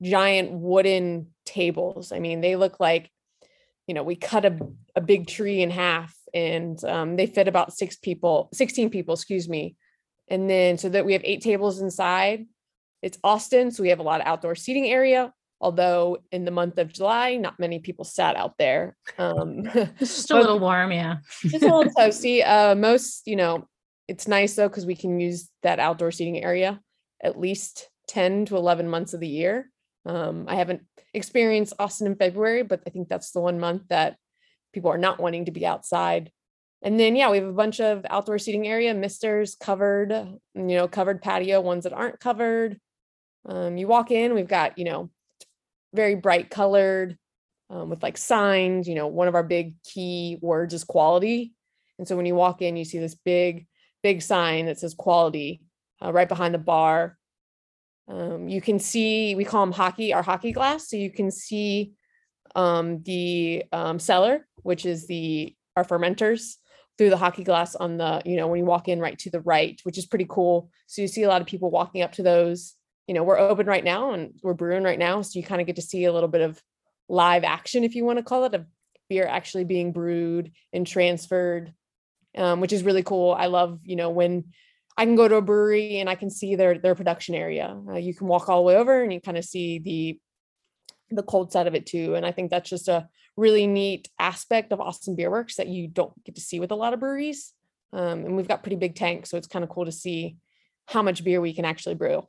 giant 0.01 0.51
wooden 0.51 1.27
tables. 1.45 2.11
I 2.11 2.19
mean, 2.19 2.41
they 2.41 2.55
look 2.55 2.79
like, 2.79 3.09
you 3.87 3.93
know, 3.93 4.03
we 4.03 4.15
cut 4.15 4.45
a, 4.45 4.59
a 4.95 5.01
big 5.01 5.27
tree 5.27 5.61
in 5.61 5.69
half 5.69 6.15
and 6.33 6.83
um, 6.85 7.15
they 7.15 7.25
fit 7.25 7.47
about 7.47 7.73
six 7.73 7.95
people, 7.95 8.49
16 8.53 8.89
people, 8.89 9.13
excuse 9.13 9.49
me. 9.49 9.75
And 10.27 10.49
then 10.49 10.77
so 10.77 10.89
that 10.89 11.05
we 11.05 11.13
have 11.13 11.21
eight 11.25 11.41
tables 11.41 11.81
inside. 11.81 12.45
It's 13.01 13.17
Austin, 13.23 13.71
so 13.71 13.83
we 13.83 13.89
have 13.89 13.99
a 13.99 14.03
lot 14.03 14.21
of 14.21 14.27
outdoor 14.27 14.55
seating 14.55 14.87
area. 14.87 15.33
Although 15.63 16.17
in 16.31 16.43
the 16.43 16.51
month 16.51 16.77
of 16.77 16.91
July, 16.91 17.37
not 17.37 17.57
many 17.57 17.79
people 17.79 18.03
sat 18.03 18.35
out 18.35 18.57
there. 18.57 18.97
Um, 19.17 19.65
It's 19.99 20.17
just 20.17 20.31
a 20.31 20.35
little 20.35 20.59
warm, 20.59 20.91
yeah. 20.91 21.17
just 21.41 21.63
a 21.63 21.73
little 21.73 21.93
toasty. 21.97 22.45
Uh, 22.45 22.75
most, 22.75 23.23
you 23.25 23.37
know, 23.37 23.67
it's 24.09 24.27
nice 24.27 24.55
though 24.55 24.67
because 24.67 24.85
we 24.85 24.95
can 24.95 25.21
use 25.21 25.49
that 25.61 25.79
outdoor 25.79 26.11
seating 26.11 26.43
area 26.43 26.81
at 27.23 27.39
least 27.39 27.89
10 28.09 28.45
to 28.47 28.57
11 28.57 28.89
months 28.89 29.13
of 29.13 29.21
the 29.21 29.27
year. 29.27 29.71
Um, 30.05 30.45
I 30.49 30.55
haven't 30.55 30.81
experienced 31.13 31.73
Austin 31.79 32.07
in 32.07 32.15
February, 32.15 32.63
but 32.63 32.81
I 32.85 32.89
think 32.89 33.07
that's 33.07 33.31
the 33.31 33.39
one 33.39 33.59
month 33.59 33.83
that 33.87 34.17
people 34.73 34.91
are 34.91 34.97
not 34.97 35.19
wanting 35.19 35.45
to 35.45 35.51
be 35.51 35.65
outside. 35.65 36.29
And 36.81 36.99
then, 36.99 37.15
yeah, 37.15 37.31
we 37.31 37.37
have 37.37 37.47
a 37.47 37.53
bunch 37.53 37.79
of 37.79 38.05
outdoor 38.09 38.37
seating 38.37 38.67
area, 38.67 38.93
misters 38.93 39.55
covered, 39.55 40.11
you 40.11 40.61
know, 40.61 40.89
covered 40.89 41.21
patio, 41.21 41.61
ones 41.61 41.85
that 41.85 41.93
aren't 41.93 42.19
covered. 42.19 42.77
Um, 43.45 43.77
you 43.77 43.87
walk 43.87 44.11
in, 44.11 44.33
we've 44.33 44.47
got, 44.47 44.77
you 44.77 44.83
know, 44.83 45.09
very 45.93 46.15
bright 46.15 46.49
colored 46.49 47.17
um, 47.69 47.89
with 47.89 48.03
like 48.03 48.17
signs. 48.17 48.87
You 48.87 48.95
know, 48.95 49.07
one 49.07 49.27
of 49.27 49.35
our 49.35 49.43
big 49.43 49.75
key 49.83 50.37
words 50.41 50.73
is 50.73 50.83
quality. 50.83 51.53
And 51.99 52.07
so 52.07 52.15
when 52.15 52.25
you 52.25 52.35
walk 52.35 52.61
in, 52.61 52.75
you 52.75 52.85
see 52.85 52.99
this 52.99 53.15
big, 53.15 53.67
big 54.01 54.21
sign 54.21 54.65
that 54.65 54.79
says 54.79 54.93
quality 54.93 55.61
uh, 56.03 56.11
right 56.11 56.27
behind 56.27 56.53
the 56.53 56.59
bar. 56.59 57.17
Um, 58.07 58.49
you 58.49 58.61
can 58.61 58.79
see, 58.79 59.35
we 59.35 59.45
call 59.45 59.65
them 59.65 59.71
hockey, 59.71 60.13
our 60.13 60.23
hockey 60.23 60.51
glass. 60.51 60.89
So 60.89 60.97
you 60.97 61.11
can 61.11 61.31
see 61.31 61.93
um, 62.55 63.01
the 63.03 63.63
um, 63.71 63.99
cellar, 63.99 64.47
which 64.63 64.85
is 64.85 65.07
the 65.07 65.55
our 65.75 65.83
fermenters 65.83 66.55
through 66.97 67.09
the 67.09 67.17
hockey 67.17 67.43
glass 67.43 67.75
on 67.75 67.97
the, 67.97 68.21
you 68.25 68.35
know, 68.35 68.47
when 68.47 68.59
you 68.59 68.65
walk 68.65 68.87
in 68.87 68.99
right 68.99 69.17
to 69.19 69.31
the 69.31 69.41
right, 69.41 69.79
which 69.83 69.97
is 69.97 70.05
pretty 70.05 70.27
cool. 70.29 70.69
So 70.85 71.01
you 71.01 71.07
see 71.07 71.23
a 71.23 71.27
lot 71.27 71.41
of 71.41 71.47
people 71.47 71.71
walking 71.71 72.03
up 72.03 72.11
to 72.13 72.23
those. 72.23 72.75
You 73.07 73.13
know, 73.13 73.23
we're 73.23 73.37
open 73.37 73.65
right 73.65 73.83
now 73.83 74.13
and 74.13 74.33
we're 74.41 74.53
brewing 74.53 74.83
right 74.83 74.99
now. 74.99 75.21
So 75.21 75.39
you 75.39 75.45
kind 75.45 75.61
of 75.61 75.67
get 75.67 75.75
to 75.75 75.81
see 75.81 76.05
a 76.05 76.13
little 76.13 76.29
bit 76.29 76.41
of 76.41 76.61
live 77.09 77.43
action, 77.43 77.83
if 77.83 77.95
you 77.95 78.05
want 78.05 78.17
to 78.17 78.23
call 78.23 78.45
it, 78.45 78.53
of 78.53 78.65
beer 79.09 79.27
actually 79.27 79.65
being 79.65 79.91
brewed 79.91 80.51
and 80.71 80.87
transferred, 80.87 81.73
um, 82.37 82.61
which 82.61 82.73
is 82.73 82.83
really 82.83 83.03
cool. 83.03 83.33
I 83.33 83.47
love, 83.47 83.79
you 83.83 83.95
know, 83.95 84.09
when 84.09 84.45
I 84.97 85.05
can 85.05 85.15
go 85.15 85.27
to 85.27 85.35
a 85.35 85.41
brewery 85.41 85.99
and 85.99 86.09
I 86.09 86.15
can 86.15 86.29
see 86.29 86.55
their 86.55 86.77
their 86.77 86.95
production 86.95 87.35
area. 87.35 87.77
Uh, 87.89 87.95
you 87.95 88.13
can 88.13 88.27
walk 88.27 88.47
all 88.47 88.61
the 88.61 88.67
way 88.67 88.75
over 88.75 89.01
and 89.01 89.11
you 89.11 89.19
kind 89.19 89.37
of 89.37 89.45
see 89.45 89.79
the 89.79 90.19
the 91.09 91.23
cold 91.23 91.51
side 91.51 91.67
of 91.67 91.75
it 91.75 91.85
too. 91.85 92.15
And 92.15 92.25
I 92.25 92.31
think 92.31 92.49
that's 92.49 92.69
just 92.69 92.87
a 92.87 93.07
really 93.35 93.67
neat 93.67 94.09
aspect 94.19 94.71
of 94.71 94.79
Austin 94.81 95.15
Beerworks 95.15 95.55
that 95.55 95.67
you 95.67 95.87
don't 95.87 96.23
get 96.23 96.35
to 96.35 96.41
see 96.41 96.59
with 96.59 96.71
a 96.71 96.75
lot 96.75 96.93
of 96.93 96.99
breweries. 96.99 97.53
Um, 97.91 98.25
and 98.25 98.35
we've 98.35 98.47
got 98.47 98.63
pretty 98.63 98.75
big 98.75 98.95
tanks, 98.95 99.29
so 99.29 99.37
it's 99.37 99.47
kind 99.47 99.63
of 99.63 99.69
cool 99.69 99.85
to 99.85 99.91
see 99.91 100.37
how 100.87 101.01
much 101.03 101.23
beer 101.23 101.39
we 101.39 101.53
can 101.53 101.65
actually 101.65 101.95
brew. 101.95 102.27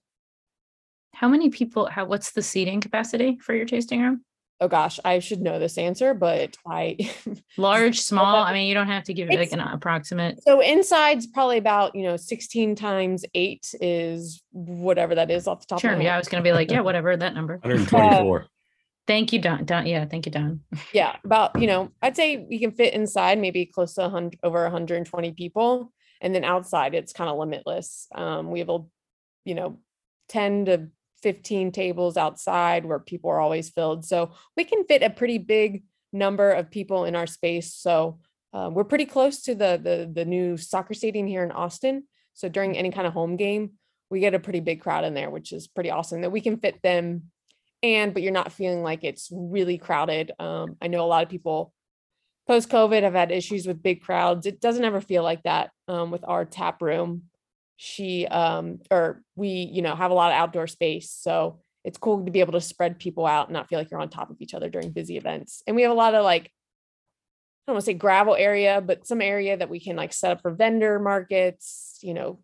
How 1.15 1.29
many 1.29 1.49
people 1.51 1.87
how 1.87 2.05
what's 2.07 2.33
the 2.33 2.43
seating 2.43 2.81
capacity 2.81 3.39
for 3.41 3.55
your 3.55 3.67
tasting 3.67 4.01
room? 4.03 4.25
Oh 4.61 4.69
gosh, 4.69 5.01
I 5.05 5.19
should 5.19 5.41
know 5.41 5.59
this 5.59 5.79
answer, 5.79 6.15
but 6.15 6.57
I 6.67 6.97
Large, 7.59 8.01
small? 8.01 8.37
I 8.37 8.53
mean, 8.53 8.69
you 8.69 8.75
don't 8.75 8.87
have 8.87 9.05
to 9.05 9.15
give 9.15 9.29
it 9.31 9.39
like 9.39 9.53
an 9.53 9.61
approximate. 9.61 10.43
So 10.43 10.61
inside's 10.61 11.27
probably 11.27 11.59
about, 11.59 11.95
you 11.95 12.05
know, 12.05 12.17
16 12.17 12.75
times 12.77 13.25
eight 13.35 13.75
is 13.81 14.43
whatever 14.53 15.17
that 15.17 15.31
is 15.31 15.47
off 15.49 15.61
the 15.61 15.67
top 15.67 15.81
Sure. 15.81 15.93
of 15.93 15.99
my 15.99 16.05
Yeah, 16.05 16.15
I 16.15 16.19
was 16.19 16.29
gonna 16.29 16.43
be 16.43 16.53
like, 16.53 16.71
yeah, 16.71 16.81
whatever 16.83 17.17
that 17.17 17.35
number. 17.35 17.59
124. 17.63 18.47
Thank 19.07 19.33
you, 19.33 19.41
Don. 19.41 19.65
Don. 19.65 19.87
Yeah, 19.87 20.07
thank 20.07 20.25
you, 20.27 20.33
Don. 20.33 20.61
Yeah, 20.95 21.17
about, 21.25 21.61
you 21.61 21.67
know, 21.67 21.91
I'd 22.01 22.17
say 22.17 22.39
we 22.49 22.59
can 22.59 22.73
fit 22.73 22.95
inside 22.95 23.39
maybe 23.39 23.67
close 23.67 23.95
to 23.95 24.03
100 24.03 24.39
over 24.43 24.63
120 24.63 25.33
people. 25.33 25.93
And 26.21 26.35
then 26.35 26.45
outside 26.45 26.95
it's 26.95 27.13
kind 27.13 27.29
of 27.29 27.37
limitless. 27.37 28.07
Um, 28.15 28.51
we 28.51 28.61
have 28.61 28.71
a, 28.71 28.79
you 29.45 29.55
know, 29.55 29.79
10 30.31 30.65
to 30.67 30.89
15 31.25 31.73
tables 31.73 32.19
outside 32.19 32.85
where 32.85 33.01
people 33.01 33.31
are 33.31 33.41
always 33.41 33.71
filled. 33.71 34.05
So 34.05 34.33
we 34.57 34.65
can 34.65 34.85
fit 34.85 35.03
a 35.03 35.09
pretty 35.11 35.39
big 35.39 35.85
number 36.13 36.53
of 36.53 36.71
people 36.71 37.07
in 37.07 37.17
our 37.17 37.27
space. 37.27 37.75
So 37.75 38.21
uh, 38.53 38.71
we're 38.71 38.85
pretty 38.85 39.07
close 39.07 39.43
to 39.43 39.55
the, 39.55 39.81
the 39.83 40.11
the 40.15 40.25
new 40.25 40.57
soccer 40.57 40.95
stadium 40.95 41.27
here 41.27 41.43
in 41.43 41.51
Austin. 41.51 42.05
So 42.35 42.49
during 42.49 42.77
any 42.77 42.91
kind 42.91 43.07
of 43.07 43.15
home 43.15 43.37
game, 43.37 43.73
we 44.11 44.21
get 44.21 44.35
a 44.35 44.39
pretty 44.39 44.61
big 44.61 44.81
crowd 44.81 45.05
in 45.05 45.15
there, 45.15 45.31
which 45.31 45.53
is 45.53 45.67
pretty 45.67 45.91
awesome 45.91 46.21
that 46.21 46.31
we 46.31 46.41
can 46.43 46.59
fit 46.59 46.81
them. 46.83 47.33
And 47.83 48.13
but 48.13 48.23
you're 48.23 48.33
not 48.33 48.53
feeling 48.53 48.83
like 48.83 49.03
it's 49.03 49.29
really 49.33 49.79
crowded. 49.79 50.31
Um, 50.39 50.77
I 50.81 50.89
know 50.89 51.05
a 51.05 51.09
lot 51.09 51.25
of 51.25 51.31
people 51.31 51.73
post 52.47 52.69
COVID 52.69 53.03
have 53.03 53.15
had 53.15 53.33
issues 53.33 53.67
with 53.67 53.83
big 53.83 54.03
crowds. 54.03 54.47
It 54.47 54.61
doesn't 54.61 54.85
ever 54.85 55.01
feel 55.01 55.23
like 55.23 55.43
that 55.45 55.71
um, 55.89 56.11
with 56.11 56.25
our 56.29 56.45
tap 56.45 56.83
room. 56.83 57.25
She 57.77 58.27
um, 58.27 58.81
or 58.91 59.23
we, 59.35 59.49
you 59.49 59.83
know, 59.83 59.95
have 59.95 60.11
a 60.11 60.15
lot 60.15 60.31
of 60.33 60.39
outdoor 60.39 60.67
space, 60.67 61.11
so 61.11 61.61
it's 61.85 61.99
cool 61.99 62.25
to 62.25 62.31
be 62.31 62.41
able 62.41 62.53
to 62.53 62.61
spread 62.61 62.99
people 62.99 63.27
out 63.27 63.49
and 63.49 63.53
not 63.53 63.69
feel 63.69 63.79
like 63.79 63.91
you're 63.91 64.01
on 64.01 64.09
top 64.09 64.31
of 64.31 64.37
each 64.41 64.55
other 64.55 64.69
during 64.69 64.91
busy 64.91 65.17
events. 65.17 65.63
And 65.67 65.77
we 65.77 65.83
have 65.83 65.91
a 65.91 65.95
lot 65.95 66.15
of 66.15 66.25
like 66.25 66.45
I 66.45 67.71
don't 67.73 67.77
want 67.77 67.85
to 67.85 67.87
say 67.87 67.95
gravel 67.95 68.37
area, 68.37 68.83
but 68.85 69.07
some 69.07 69.23
area 69.23 69.57
that 69.57 69.71
we 69.71 69.81
can 69.81 69.97
like 69.97 70.13
set 70.13 70.33
up 70.33 70.43
for 70.43 70.51
vendor 70.51 70.99
markets, 70.99 71.99
you 72.03 72.13
know, 72.13 72.41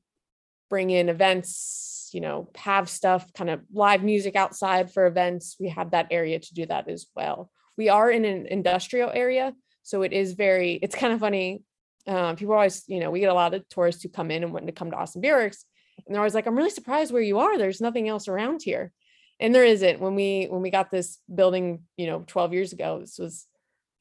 bring 0.70 0.88
in 0.88 1.10
events, 1.10 2.08
you 2.14 2.22
know, 2.22 2.48
have 2.56 2.88
stuff, 2.88 3.30
kind 3.34 3.50
of 3.50 3.60
live 3.70 4.02
music 4.02 4.34
outside 4.34 4.90
for 4.90 5.06
events. 5.06 5.56
We 5.60 5.68
have 5.68 5.90
that 5.90 6.06
area 6.10 6.38
to 6.38 6.54
do 6.54 6.64
that 6.66 6.88
as 6.88 7.06
well. 7.14 7.50
We 7.76 7.90
are 7.90 8.10
in 8.10 8.24
an 8.24 8.46
industrial 8.46 9.10
area, 9.10 9.52
so 9.82 10.02
it 10.02 10.14
is 10.14 10.32
very, 10.32 10.74
it's 10.74 10.94
kind 10.94 11.12
of 11.12 11.20
funny. 11.20 11.62
Um, 12.06 12.36
people 12.36 12.54
always, 12.54 12.84
you 12.86 13.00
know, 13.00 13.10
we 13.10 13.20
get 13.20 13.30
a 13.30 13.34
lot 13.34 13.54
of 13.54 13.68
tourists 13.68 14.02
who 14.02 14.08
come 14.08 14.30
in 14.30 14.42
and 14.42 14.52
want 14.52 14.66
to 14.66 14.72
come 14.72 14.90
to 14.90 14.96
Austin 14.96 15.22
Works, 15.22 15.64
and 16.06 16.14
they're 16.14 16.20
always 16.20 16.34
like, 16.34 16.46
I'm 16.46 16.56
really 16.56 16.70
surprised 16.70 17.12
where 17.12 17.22
you 17.22 17.38
are. 17.38 17.58
There's 17.58 17.80
nothing 17.80 18.08
else 18.08 18.28
around 18.28 18.62
here. 18.62 18.92
And 19.38 19.54
there 19.54 19.64
isn't. 19.64 20.00
When 20.00 20.14
we 20.14 20.46
when 20.50 20.60
we 20.60 20.70
got 20.70 20.90
this 20.90 21.18
building, 21.34 21.84
you 21.96 22.06
know, 22.06 22.24
12 22.26 22.52
years 22.52 22.72
ago, 22.72 23.00
this 23.00 23.18
was 23.18 23.46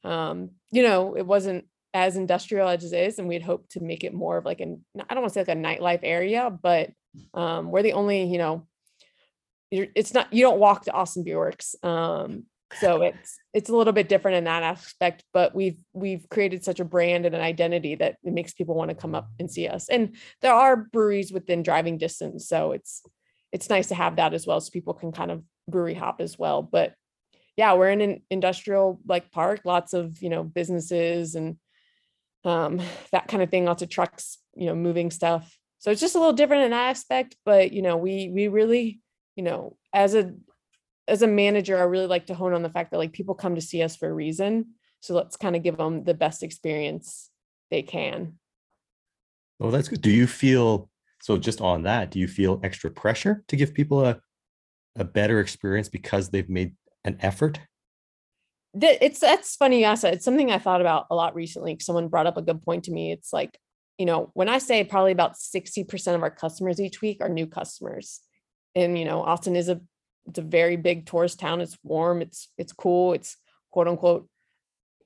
um, 0.04 0.50
you 0.70 0.82
know, 0.82 1.16
it 1.16 1.26
wasn't 1.26 1.66
as 1.92 2.16
industrial 2.16 2.68
as 2.68 2.92
it 2.92 2.96
is, 2.96 3.18
and 3.18 3.28
we'd 3.28 3.42
hoped 3.42 3.72
to 3.72 3.82
make 3.82 4.04
it 4.04 4.14
more 4.14 4.38
of 4.38 4.44
like 4.44 4.60
an 4.60 4.84
I 4.96 5.14
don't 5.14 5.22
want 5.22 5.32
to 5.32 5.34
say 5.34 5.40
like 5.40 5.56
a 5.56 5.60
nightlife 5.60 6.00
area, 6.02 6.50
but 6.50 6.90
um, 7.34 7.70
we're 7.70 7.82
the 7.82 7.94
only, 7.94 8.24
you 8.24 8.38
know, 8.38 8.66
it's 9.70 10.14
not 10.14 10.32
you 10.32 10.42
don't 10.42 10.58
walk 10.58 10.84
to 10.84 10.92
Austin 10.92 11.24
Beerworks. 11.24 11.82
Um, 11.84 12.44
so 12.74 13.02
it's 13.02 13.38
it's 13.52 13.68
a 13.68 13.76
little 13.76 13.92
bit 13.92 14.08
different 14.08 14.36
in 14.36 14.44
that 14.44 14.62
aspect, 14.62 15.24
but 15.32 15.54
we've 15.54 15.78
we've 15.92 16.28
created 16.28 16.64
such 16.64 16.80
a 16.80 16.84
brand 16.84 17.26
and 17.26 17.34
an 17.34 17.40
identity 17.40 17.96
that 17.96 18.16
it 18.22 18.32
makes 18.32 18.52
people 18.52 18.74
want 18.74 18.90
to 18.90 18.94
come 18.94 19.14
up 19.14 19.28
and 19.38 19.50
see 19.50 19.66
us. 19.66 19.88
And 19.88 20.16
there 20.40 20.54
are 20.54 20.76
breweries 20.76 21.32
within 21.32 21.62
driving 21.62 21.98
distance, 21.98 22.48
so 22.48 22.72
it's 22.72 23.02
it's 23.52 23.68
nice 23.68 23.88
to 23.88 23.94
have 23.94 24.16
that 24.16 24.34
as 24.34 24.46
well 24.46 24.60
so 24.60 24.70
people 24.70 24.94
can 24.94 25.12
kind 25.12 25.30
of 25.30 25.42
brewery 25.68 25.94
hop 25.94 26.20
as 26.20 26.38
well 26.38 26.62
but 26.62 26.94
yeah 27.56 27.74
we're 27.74 27.90
in 27.90 28.00
an 28.00 28.22
industrial 28.30 29.00
like 29.06 29.30
park 29.30 29.60
lots 29.64 29.92
of 29.92 30.20
you 30.22 30.28
know 30.28 30.42
businesses 30.42 31.34
and 31.34 31.56
um 32.44 32.80
that 33.12 33.28
kind 33.28 33.42
of 33.42 33.50
thing 33.50 33.64
lots 33.64 33.82
of 33.82 33.88
trucks 33.88 34.38
you 34.54 34.66
know 34.66 34.74
moving 34.74 35.10
stuff 35.10 35.56
so 35.78 35.90
it's 35.90 36.00
just 36.00 36.14
a 36.14 36.18
little 36.18 36.32
different 36.32 36.64
in 36.64 36.70
that 36.70 36.90
aspect 36.90 37.36
but 37.44 37.72
you 37.72 37.82
know 37.82 37.96
we 37.96 38.30
we 38.32 38.48
really 38.48 39.00
you 39.36 39.42
know 39.42 39.76
as 39.92 40.14
a 40.14 40.32
as 41.10 41.22
a 41.22 41.26
manager 41.26 41.76
i 41.78 41.82
really 41.82 42.06
like 42.06 42.26
to 42.26 42.34
hone 42.34 42.54
on 42.54 42.62
the 42.62 42.70
fact 42.70 42.90
that 42.90 42.98
like 42.98 43.12
people 43.12 43.34
come 43.34 43.54
to 43.54 43.60
see 43.60 43.82
us 43.82 43.96
for 43.96 44.08
a 44.08 44.12
reason 44.14 44.66
so 45.00 45.14
let's 45.14 45.36
kind 45.36 45.56
of 45.56 45.62
give 45.62 45.76
them 45.76 46.04
the 46.04 46.14
best 46.14 46.42
experience 46.42 47.30
they 47.70 47.82
can 47.82 48.34
Oh, 49.60 49.70
that's 49.70 49.88
good. 49.88 50.00
Do 50.00 50.10
you 50.10 50.26
feel 50.26 50.88
so 51.20 51.36
just 51.36 51.60
on 51.60 51.82
that, 51.82 52.10
do 52.10 52.18
you 52.18 52.26
feel 52.26 52.60
extra 52.64 52.90
pressure 52.90 53.44
to 53.48 53.56
give 53.56 53.74
people 53.74 54.04
a 54.04 54.20
a 54.96 55.04
better 55.04 55.38
experience 55.38 55.88
because 55.88 56.30
they've 56.30 56.48
made 56.48 56.74
an 57.04 57.16
effort? 57.20 57.60
that 58.72 59.04
it's 59.04 59.20
that's 59.20 59.56
funny 59.56 59.82
that. 59.82 60.04
It's 60.04 60.24
something 60.24 60.50
I 60.50 60.58
thought 60.58 60.80
about 60.80 61.06
a 61.10 61.14
lot 61.14 61.34
recently. 61.34 61.76
Someone 61.80 62.08
brought 62.08 62.26
up 62.26 62.36
a 62.36 62.42
good 62.42 62.62
point 62.62 62.84
to 62.84 62.92
me. 62.92 63.12
It's 63.12 63.32
like, 63.32 63.58
you 63.98 64.06
know, 64.06 64.30
when 64.34 64.48
I 64.48 64.58
say 64.58 64.84
probably 64.84 65.12
about 65.12 65.34
60% 65.34 66.14
of 66.14 66.22
our 66.22 66.30
customers 66.30 66.80
each 66.80 67.02
week 67.02 67.18
are 67.20 67.28
new 67.28 67.46
customers. 67.46 68.20
And 68.74 68.96
you 68.96 69.04
know, 69.04 69.22
Austin 69.22 69.56
is 69.56 69.68
a 69.68 69.80
it's 70.26 70.38
a 70.38 70.42
very 70.42 70.76
big 70.76 71.06
tourist 71.06 71.40
town. 71.40 71.60
It's 71.60 71.78
warm, 71.82 72.22
it's 72.22 72.48
it's 72.56 72.72
cool, 72.72 73.12
it's 73.12 73.36
quote 73.70 73.88
unquote. 73.88 74.28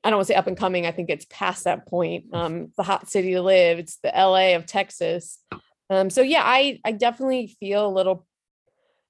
I 0.02 0.10
don't 0.10 0.18
want 0.18 0.26
to 0.26 0.32
say 0.34 0.38
up 0.38 0.46
and 0.46 0.56
coming. 0.56 0.84
I 0.84 0.92
think 0.92 1.08
it's 1.08 1.26
past 1.30 1.64
that 1.64 1.86
point. 1.86 2.26
Um, 2.32 2.72
the 2.76 2.82
hot 2.82 3.08
city 3.08 3.32
to 3.32 3.42
live. 3.42 3.78
It's 3.78 3.96
the 4.02 4.12
LA 4.14 4.54
of 4.54 4.66
Texas. 4.66 5.38
Um, 5.88 6.10
so 6.10 6.20
yeah, 6.20 6.42
I 6.44 6.80
I 6.84 6.92
definitely 6.92 7.56
feel 7.58 7.86
a 7.86 7.88
little, 7.88 8.26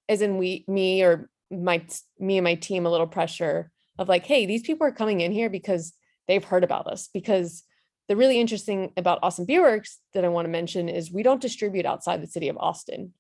as 0.09 0.23
in 0.23 0.39
we 0.39 0.65
me 0.69 1.03
or 1.03 1.29
my 1.51 1.85
me 2.19 2.39
and 2.39 2.45
my 2.45 2.55
team 2.55 2.87
a 2.87 2.91
little 2.91 3.07
pressure 3.07 3.71
of 3.99 4.09
like, 4.09 4.27
hey, 4.27 4.47
these 4.47 4.63
people 4.63 4.87
are 4.87 4.93
coming 4.93 5.21
in 5.21 5.33
here 5.33 5.51
because 5.51 5.93
they've 6.29 6.45
heard 6.45 6.65
about 6.65 6.87
us. 6.87 7.09
Because 7.13 7.65
the 8.09 8.17
really 8.17 8.39
interesting 8.39 8.93
about 8.97 9.21
Austin 9.23 9.47
Beerworks 9.47 9.97
that 10.13 10.25
I 10.25 10.29
want 10.29 10.47
to 10.47 10.51
mention 10.51 10.89
is 10.89 11.13
we 11.13 11.23
don't 11.23 11.41
distribute 11.41 11.87
outside 11.87 12.23
the 12.23 12.27
city 12.27 12.49
of 12.49 12.57
Austin. 12.59 13.15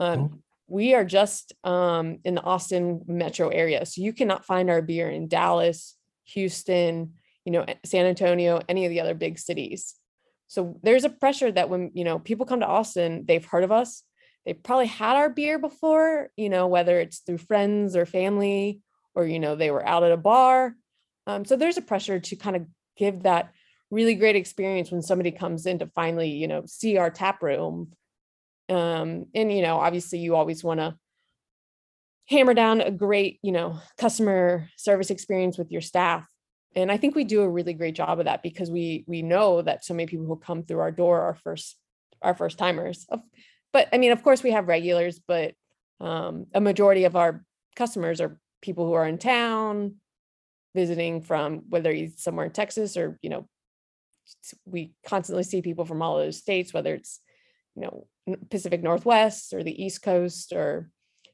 Um, 0.00 0.20
Oh. 0.20 0.38
We 0.72 0.94
are 0.94 1.04
just 1.04 1.52
um, 1.64 2.20
in 2.24 2.34
the 2.34 2.42
Austin 2.42 3.02
metro 3.06 3.50
area, 3.50 3.84
so 3.84 4.00
you 4.00 4.14
cannot 4.14 4.46
find 4.46 4.70
our 4.70 4.80
beer 4.80 5.10
in 5.10 5.28
Dallas, 5.28 5.94
Houston, 6.28 7.12
you 7.44 7.52
know, 7.52 7.66
San 7.84 8.06
Antonio, 8.06 8.62
any 8.70 8.86
of 8.86 8.90
the 8.90 9.00
other 9.00 9.12
big 9.12 9.38
cities. 9.38 9.94
So 10.48 10.80
there's 10.82 11.04
a 11.04 11.10
pressure 11.10 11.52
that 11.52 11.68
when 11.68 11.90
you 11.92 12.04
know 12.04 12.18
people 12.18 12.46
come 12.46 12.60
to 12.60 12.66
Austin, 12.66 13.24
they've 13.28 13.44
heard 13.44 13.64
of 13.64 13.70
us. 13.70 14.02
They've 14.46 14.62
probably 14.62 14.86
had 14.86 15.16
our 15.16 15.28
beer 15.28 15.58
before, 15.58 16.30
you 16.36 16.48
know, 16.48 16.68
whether 16.68 16.98
it's 16.98 17.18
through 17.18 17.38
friends 17.38 17.94
or 17.94 18.06
family, 18.06 18.80
or 19.14 19.26
you 19.26 19.40
know, 19.40 19.56
they 19.56 19.70
were 19.70 19.86
out 19.86 20.04
at 20.04 20.12
a 20.12 20.16
bar. 20.16 20.74
Um, 21.26 21.44
so 21.44 21.54
there's 21.54 21.76
a 21.76 21.82
pressure 21.82 22.18
to 22.18 22.36
kind 22.36 22.56
of 22.56 22.66
give 22.96 23.24
that 23.24 23.52
really 23.90 24.14
great 24.14 24.36
experience 24.36 24.90
when 24.90 25.02
somebody 25.02 25.32
comes 25.32 25.66
in 25.66 25.80
to 25.80 25.86
finally, 25.94 26.30
you 26.30 26.48
know, 26.48 26.62
see 26.64 26.96
our 26.96 27.10
tap 27.10 27.42
room. 27.42 27.92
Um, 28.72 29.26
and 29.34 29.52
you 29.52 29.62
know, 29.62 29.78
obviously 29.78 30.20
you 30.20 30.34
always 30.34 30.64
want 30.64 30.80
to 30.80 30.96
hammer 32.28 32.54
down 32.54 32.80
a 32.80 32.90
great, 32.90 33.38
you 33.42 33.52
know, 33.52 33.78
customer 33.98 34.68
service 34.76 35.10
experience 35.10 35.58
with 35.58 35.70
your 35.70 35.82
staff. 35.82 36.26
And 36.74 36.90
i 36.90 36.96
think 36.96 37.14
we 37.14 37.24
do 37.24 37.42
a 37.42 37.48
really 37.48 37.74
great 37.74 37.94
job 37.94 38.18
of 38.18 38.24
that 38.24 38.42
because 38.42 38.70
we 38.70 39.04
we 39.06 39.20
know 39.20 39.60
that 39.60 39.84
so 39.84 39.92
many 39.92 40.06
people 40.06 40.24
who 40.24 40.36
come 40.36 40.62
through 40.62 40.80
our 40.80 40.90
door 40.90 41.20
are 41.20 41.34
first 41.34 41.76
our 42.22 42.34
first 42.34 42.56
timers. 42.58 43.06
But 43.72 43.88
i 43.92 43.98
mean 43.98 44.12
of 44.12 44.22
course 44.22 44.42
we 44.42 44.52
have 44.52 44.68
regulars 44.68 45.20
but 45.26 45.54
um, 46.00 46.46
a 46.54 46.60
majority 46.60 47.04
of 47.04 47.14
our 47.14 47.44
customers 47.76 48.20
are 48.20 48.38
people 48.60 48.86
who 48.86 48.94
are 48.94 49.06
in 49.06 49.18
town 49.18 49.96
visiting 50.74 51.20
from 51.20 51.62
whether 51.68 51.90
it's 51.90 52.22
somewhere 52.24 52.46
in 52.46 52.52
texas 52.52 52.96
or 52.96 53.18
you 53.22 53.30
know 53.30 53.46
we 54.64 54.92
constantly 55.06 55.44
see 55.44 55.62
people 55.62 55.84
from 55.84 56.02
all 56.02 56.16
those 56.16 56.38
states 56.38 56.72
whether 56.72 56.94
it's 56.94 57.20
you 57.76 57.82
know 57.82 58.06
pacific 58.50 58.82
northwest 58.82 59.52
or 59.52 59.62
the 59.62 59.82
east 59.84 60.02
coast 60.02 60.52
or 60.52 60.88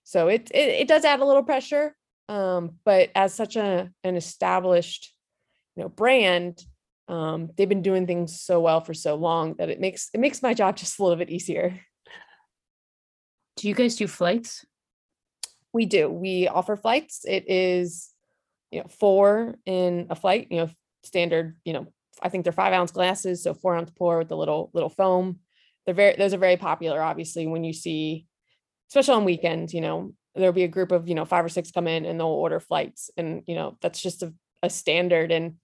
so 0.05 0.29
it 0.29 0.51
it, 0.53 0.69
it 0.81 0.89
does 0.89 1.05
add 1.05 1.21
a 1.21 1.25
little 1.25 1.43
pressure 1.43 1.95
um, 2.29 2.77
but 2.85 3.11
as 3.15 3.35
such 3.35 3.57
a 3.57 3.91
an 4.05 4.17
established 4.17 5.15
you 5.77 5.83
know 5.83 5.89
brand 5.89 6.63
um, 7.09 7.51
they've 7.57 7.69
been 7.69 7.83
doing 7.83 8.07
things 8.07 8.39
so 8.39 8.61
well 8.61 8.83
for 8.83 8.93
so 8.93 9.15
long 9.15 9.55
that 9.59 9.71
it 9.71 9.81
makes 9.81 10.11
it 10.13 10.21
makes 10.21 10.43
my 10.43 10.53
job 10.53 10.77
just 10.83 10.99
a 10.99 11.03
little 11.03 11.17
bit 11.17 11.31
easier. 11.31 11.81
Do 13.57 13.67
you 13.67 13.75
guys 13.75 13.97
do 13.97 14.07
flights? 14.07 14.65
we 15.73 15.87
do. 15.87 16.09
We 16.09 16.49
offer 16.49 16.77
flights. 16.77 17.25
It 17.25 17.45
is 17.49 18.13
you 18.71 18.81
know 18.81 18.89
four 18.89 19.57
in 19.65 20.07
a 20.11 20.15
flight 20.15 20.49
you 20.51 20.59
know 20.59 20.69
standard 21.03 21.57
you 21.65 21.73
know 21.73 21.87
i 22.21 22.29
think 22.29 22.45
they're 22.45 22.53
five 22.53 22.73
ounce 22.73 22.91
glasses 22.91 23.43
so 23.43 23.55
four 23.55 23.75
ounce 23.75 23.91
pour 23.91 24.19
with 24.19 24.29
the 24.29 24.37
little 24.37 24.71
little 24.75 24.91
foam 24.91 25.39
they're 25.89 25.95
very 25.95 26.17
those 26.17 26.35
are 26.35 26.39
very 26.39 26.59
popular 26.59 27.03
obviously 27.03 27.47
when 27.47 27.65
you 27.65 27.73
see 27.73 28.27
especially 28.91 29.15
on 29.15 29.25
weekends 29.25 29.73
you 29.73 29.81
know 29.81 30.13
there'll 30.35 30.53
be 30.53 30.65
a 30.65 30.69
group 30.69 30.93
of 30.93 31.09
you 31.09 31.15
know 31.15 31.25
five 31.25 31.43
or 31.43 31.49
six 31.49 31.71
come 31.71 31.89
in 31.89 32.05
and 32.05 32.21
they'll 32.21 32.27
order 32.27 32.61
flights 32.61 33.11
and 33.17 33.43
you 33.47 33.55
know 33.55 33.79
that's 33.81 34.03
just 34.03 34.23
a, 34.23 34.35
a 34.63 34.69
standard 34.69 35.33
and 35.33 35.55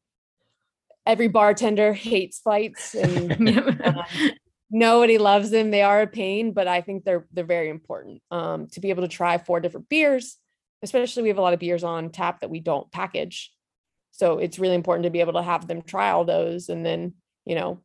every 1.04 1.28
bartender 1.28 1.92
hates 2.08 2.38
flights 2.38 2.94
and 2.94 3.48
um, 3.84 4.02
nobody 4.70 5.18
loves 5.18 5.50
them. 5.50 5.70
They 5.70 5.82
are 5.82 6.00
a 6.00 6.06
pain 6.06 6.52
but 6.54 6.66
i 6.66 6.80
think 6.80 7.04
they're 7.04 7.26
they're 7.30 7.44
very 7.44 7.68
important 7.68 8.22
um, 8.30 8.68
to 8.68 8.80
be 8.80 8.88
able 8.88 9.02
to 9.02 9.08
try 9.08 9.36
four 9.36 9.60
different 9.60 9.90
beers 9.90 10.38
especially 10.82 11.22
we 11.22 11.28
have 11.28 11.38
a 11.38 11.42
lot 11.42 11.52
of 11.54 11.60
beers 11.60 11.84
on 11.84 12.10
tap 12.10 12.40
that 12.40 12.50
we 12.50 12.60
don't 12.60 12.90
package. 12.92 13.50
So 14.12 14.38
it's 14.38 14.58
really 14.58 14.74
important 14.74 15.04
to 15.04 15.10
be 15.10 15.20
able 15.20 15.32
to 15.34 15.42
have 15.42 15.66
them 15.66 15.82
try 15.82 16.10
all 16.10 16.24
those 16.24 16.70
and 16.70 16.86
then 16.86 17.14
you 17.44 17.56
know 17.56 17.82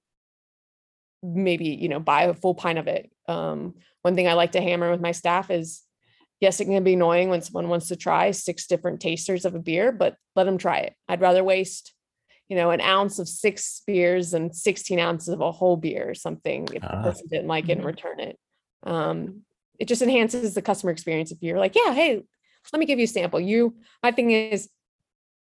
maybe 1.22 1.66
you 1.66 1.90
know 1.90 2.00
buy 2.00 2.24
a 2.24 2.34
full 2.34 2.56
pint 2.56 2.80
of 2.80 2.88
it 2.88 3.12
um, 3.28 3.76
one 4.02 4.16
thing 4.16 4.28
i 4.28 4.34
like 4.34 4.54
to 4.54 4.62
hammer 4.62 4.90
with 4.92 5.02
my 5.02 5.12
staff 5.12 5.52
is 5.52 5.84
yes 6.40 6.60
it 6.60 6.66
can 6.66 6.84
be 6.84 6.94
annoying 6.94 7.30
when 7.30 7.42
someone 7.42 7.70
wants 7.70 7.88
to 7.88 7.96
try 7.96 8.32
six 8.32 8.68
different 8.68 9.00
tasters 9.02 9.46
of 9.46 9.56
a 9.56 9.60
beer 9.60 9.92
but 9.92 10.16
let 10.36 10.46
them 10.46 10.58
try 10.58 10.78
it 10.80 10.94
i'd 11.10 11.22
rather 11.22 11.44
waste 11.44 11.94
you 12.50 12.56
know, 12.56 12.72
an 12.72 12.82
ounce 12.82 13.20
of 13.20 13.30
six 13.30 13.84
beers 13.86 14.34
and 14.34 14.56
16 14.56 14.98
ounces 15.00 15.30
of 15.30 15.40
a 15.40 15.52
whole 15.52 15.78
beer 15.78 16.10
or 16.10 16.16
something 16.16 16.68
if 16.74 16.82
the 16.82 16.98
Ah. 16.98 17.04
person 17.04 17.28
didn't 17.30 17.48
like 17.48 17.70
it 17.70 17.74
and 17.74 17.82
Mhm. 17.82 17.86
return 17.86 18.20
it. 18.20 18.40
Um, 18.84 19.46
it 19.78 19.88
just 19.88 20.02
enhances 20.02 20.56
the 20.56 20.62
customer 20.64 20.92
experience 20.92 21.32
if 21.32 21.38
you're 21.42 21.60
like, 21.60 21.76
yeah, 21.76 21.94
hey, 21.94 22.24
let 22.74 22.80
me 22.80 22.88
give 22.88 22.98
you 22.98 23.04
a 23.04 23.08
sample. 23.08 23.40
You, 23.40 23.76
my 24.02 24.12
thing 24.12 24.32
is 24.32 24.68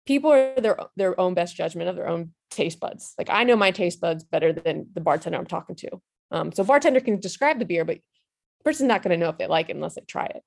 people 0.06 0.32
are 0.32 0.60
their 0.60 0.78
their 0.96 1.20
own 1.20 1.34
best 1.34 1.56
judgment 1.56 1.90
of 1.90 1.96
their 1.96 2.08
own 2.08 2.32
taste 2.52 2.80
buds. 2.80 3.14
Like 3.18 3.30
I 3.30 3.44
know 3.44 3.56
my 3.56 3.72
taste 3.72 4.02
buds 4.02 4.24
better 4.24 4.54
than 4.54 4.88
the 4.94 5.02
bartender 5.02 5.38
I'm 5.38 5.46
talking 5.46 5.76
to. 5.78 6.02
Um, 6.32 6.52
so 6.52 6.64
bartender 6.64 7.00
can 7.00 7.20
describe 7.20 7.60
the 7.60 7.66
beer, 7.66 7.86
but 7.86 7.98
the 7.98 8.64
person's 8.64 8.88
not 8.88 9.04
going 9.04 9.18
to 9.18 9.24
know 9.24 9.30
if 9.30 9.38
they 9.38 9.48
like 9.48 9.70
it 9.70 9.76
unless 9.76 9.96
they 9.96 10.02
try 10.02 10.26
it. 10.26 10.44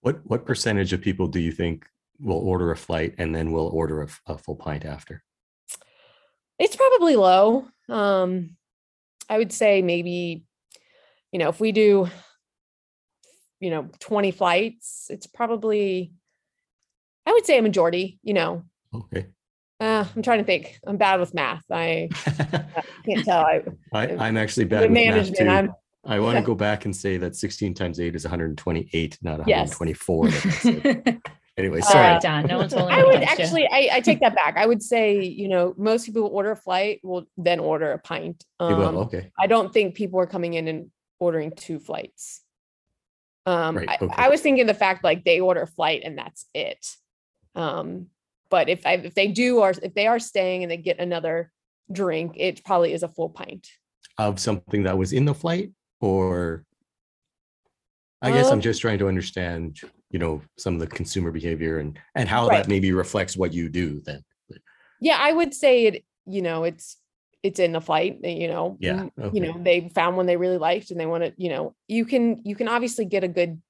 What 0.00 0.20
what 0.24 0.46
percentage 0.46 0.92
of 0.92 1.00
people 1.00 1.28
do 1.28 1.40
you 1.40 1.52
think 1.52 1.86
will 2.18 2.38
order 2.38 2.70
a 2.70 2.76
flight 2.76 3.14
and 3.18 3.34
then 3.34 3.52
will 3.52 3.68
order 3.68 4.06
a 4.26 4.38
full 4.38 4.56
pint 4.56 4.84
after? 4.84 5.22
It's 6.58 6.76
probably 6.76 7.16
low. 7.16 7.66
Um, 7.88 8.56
I 9.30 9.38
would 9.38 9.52
say 9.52 9.80
maybe, 9.80 10.44
you 11.32 11.38
know, 11.38 11.48
if 11.48 11.58
we 11.58 11.72
do, 11.72 12.08
you 13.60 13.70
know, 13.70 13.88
20 14.00 14.30
flights, 14.32 15.06
it's 15.08 15.26
probably, 15.26 16.12
I 17.30 17.32
would 17.32 17.46
say 17.46 17.58
a 17.58 17.62
majority, 17.62 18.18
you 18.24 18.34
know. 18.34 18.64
Okay. 18.92 19.26
Uh, 19.78 20.04
I'm 20.16 20.22
trying 20.22 20.38
to 20.38 20.44
think. 20.44 20.80
I'm 20.84 20.96
bad 20.96 21.20
with 21.20 21.32
math. 21.32 21.62
I 21.70 22.08
can't 23.06 23.24
tell. 23.24 23.44
I, 23.44 23.62
I, 23.92 24.16
I'm 24.16 24.36
actually 24.36 24.64
bad 24.64 24.80
with 24.80 24.90
with 24.90 25.16
math 25.16 25.38
too. 25.38 25.46
I'm, 25.46 25.72
I 26.04 26.18
want 26.18 26.38
to 26.38 26.42
go 26.42 26.56
back 26.56 26.86
and 26.86 26.96
say 26.96 27.18
that 27.18 27.36
16 27.36 27.74
times 27.74 28.00
8 28.00 28.16
is 28.16 28.24
128, 28.24 29.18
not 29.22 29.38
124. 29.38 30.26
that 30.26 30.34
I 30.34 30.50
said. 30.50 31.20
anyway, 31.56 31.80
Sorry, 31.82 31.92
sorry. 31.92 32.20
Don. 32.20 32.46
No 32.48 32.58
one's 32.58 32.72
holding 32.76 32.98
I 32.98 33.04
would 33.04 33.22
actually, 33.22 33.68
I, 33.68 33.90
I 33.92 34.00
take 34.00 34.18
that 34.20 34.34
back. 34.34 34.56
I 34.56 34.66
would 34.66 34.82
say, 34.82 35.22
you 35.22 35.46
know, 35.46 35.72
most 35.78 36.04
people 36.04 36.22
who 36.22 36.28
order 36.28 36.50
a 36.50 36.56
flight 36.56 36.98
will 37.04 37.26
then 37.36 37.60
order 37.60 37.92
a 37.92 37.98
pint. 38.00 38.44
You 38.60 38.66
will, 38.74 38.88
Um, 38.88 38.96
okay. 38.96 39.30
I 39.38 39.46
don't 39.46 39.72
think 39.72 39.94
people 39.94 40.18
are 40.18 40.26
coming 40.26 40.54
in 40.54 40.66
and 40.66 40.90
ordering 41.20 41.52
two 41.52 41.78
flights. 41.78 42.42
Um, 43.46 43.76
Right, 43.76 43.88
I, 43.88 43.98
okay. 44.00 44.14
I 44.16 44.28
was 44.30 44.40
thinking 44.40 44.66
the 44.66 44.74
fact 44.74 45.04
like 45.04 45.24
they 45.24 45.38
order 45.38 45.62
a 45.62 45.66
flight 45.68 46.02
and 46.04 46.18
that's 46.18 46.46
it. 46.54 46.84
Um, 47.54 48.06
but 48.50 48.68
if 48.68 48.86
I, 48.86 48.94
if 48.94 49.14
they 49.14 49.28
do 49.28 49.58
or 49.60 49.70
if 49.70 49.94
they 49.94 50.06
are 50.06 50.18
staying 50.18 50.62
and 50.62 50.70
they 50.70 50.76
get 50.76 50.98
another 50.98 51.52
drink, 51.90 52.32
it 52.36 52.64
probably 52.64 52.92
is 52.92 53.02
a 53.02 53.08
full 53.08 53.28
pint. 53.30 53.68
Of 54.18 54.38
something 54.38 54.82
that 54.84 54.98
was 54.98 55.12
in 55.12 55.24
the 55.24 55.34
flight 55.34 55.72
or 56.00 56.64
I 58.22 58.32
guess 58.32 58.48
I'm 58.48 58.54
Um, 58.54 58.60
just 58.60 58.80
trying 58.82 58.98
to 58.98 59.08
understand, 59.08 59.80
you 60.10 60.18
know, 60.18 60.42
some 60.58 60.74
of 60.74 60.80
the 60.80 60.86
consumer 60.86 61.30
behavior 61.30 61.78
and 61.78 61.98
and 62.14 62.28
how 62.28 62.48
Right. 62.48 62.58
that 62.58 62.68
maybe 62.68 62.92
reflects 62.92 63.36
what 63.36 63.52
you 63.54 63.68
do 63.70 64.00
then. 64.02 64.22
Yeah, 65.00 65.16
I 65.18 65.32
would 65.32 65.54
say 65.54 65.86
it. 65.86 66.04
You 66.26 66.42
know, 66.42 66.64
it's 66.64 66.98
it's 67.42 67.58
in 67.58 67.72
the 67.72 67.80
flight 67.80 68.18
you 68.22 68.48
know 68.48 68.76
Yeah, 68.80 69.08
okay. 69.18 69.34
you 69.34 69.42
know 69.42 69.58
they 69.62 69.88
found 69.94 70.18
one 70.18 70.26
they 70.26 70.36
really 70.36 70.58
liked 70.58 70.90
and 70.90 71.00
they 71.00 71.06
want 71.06 71.24
to 71.24 71.32
you 71.38 71.48
know 71.48 71.74
you 71.88 72.04
can 72.04 72.42
you 72.44 72.54
can 72.54 72.68
obviously 72.68 73.06
get 73.06 73.24
a 73.24 73.28
good 73.28 73.62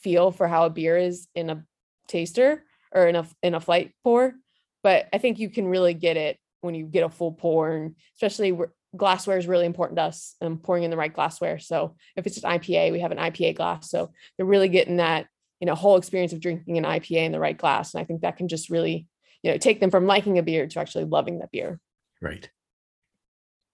feel 0.00 0.30
for 0.30 0.46
how 0.46 0.66
a 0.66 0.70
beer 0.70 0.96
is 0.96 1.26
in 1.34 1.50
a 1.50 1.64
taster 2.06 2.64
or 2.92 3.06
in 3.06 3.16
a 3.16 3.26
in 3.42 3.54
a 3.54 3.60
flight 3.60 3.92
pour 4.04 4.34
but 4.82 5.06
i 5.12 5.18
think 5.18 5.38
you 5.38 5.50
can 5.50 5.66
really 5.66 5.94
get 5.94 6.16
it 6.16 6.38
when 6.60 6.74
you 6.74 6.86
get 6.86 7.04
a 7.04 7.08
full 7.08 7.32
pour 7.32 7.70
and 7.70 7.94
especially 8.16 8.52
where 8.52 8.72
glassware 8.96 9.36
is 9.36 9.46
really 9.46 9.66
important 9.66 9.98
to 9.98 10.02
us 10.02 10.34
and 10.40 10.62
pouring 10.62 10.82
in 10.82 10.90
the 10.90 10.96
right 10.96 11.12
glassware 11.12 11.58
so 11.58 11.94
if 12.16 12.26
it's 12.26 12.42
an 12.42 12.50
ipa 12.52 12.90
we 12.90 13.00
have 13.00 13.12
an 13.12 13.18
ipa 13.18 13.54
glass 13.54 13.90
so 13.90 14.10
they're 14.36 14.46
really 14.46 14.68
getting 14.68 14.96
that 14.96 15.26
you 15.60 15.66
know 15.66 15.74
whole 15.74 15.96
experience 15.96 16.32
of 16.32 16.40
drinking 16.40 16.78
an 16.78 16.84
ipa 16.84 17.18
in 17.18 17.32
the 17.32 17.38
right 17.38 17.58
glass 17.58 17.92
and 17.92 18.00
i 18.00 18.04
think 18.04 18.22
that 18.22 18.36
can 18.36 18.48
just 18.48 18.70
really 18.70 19.06
you 19.42 19.50
know 19.50 19.58
take 19.58 19.78
them 19.78 19.90
from 19.90 20.06
liking 20.06 20.38
a 20.38 20.42
beer 20.42 20.66
to 20.66 20.80
actually 20.80 21.04
loving 21.04 21.38
that 21.38 21.50
beer 21.52 21.78
Right. 22.20 22.48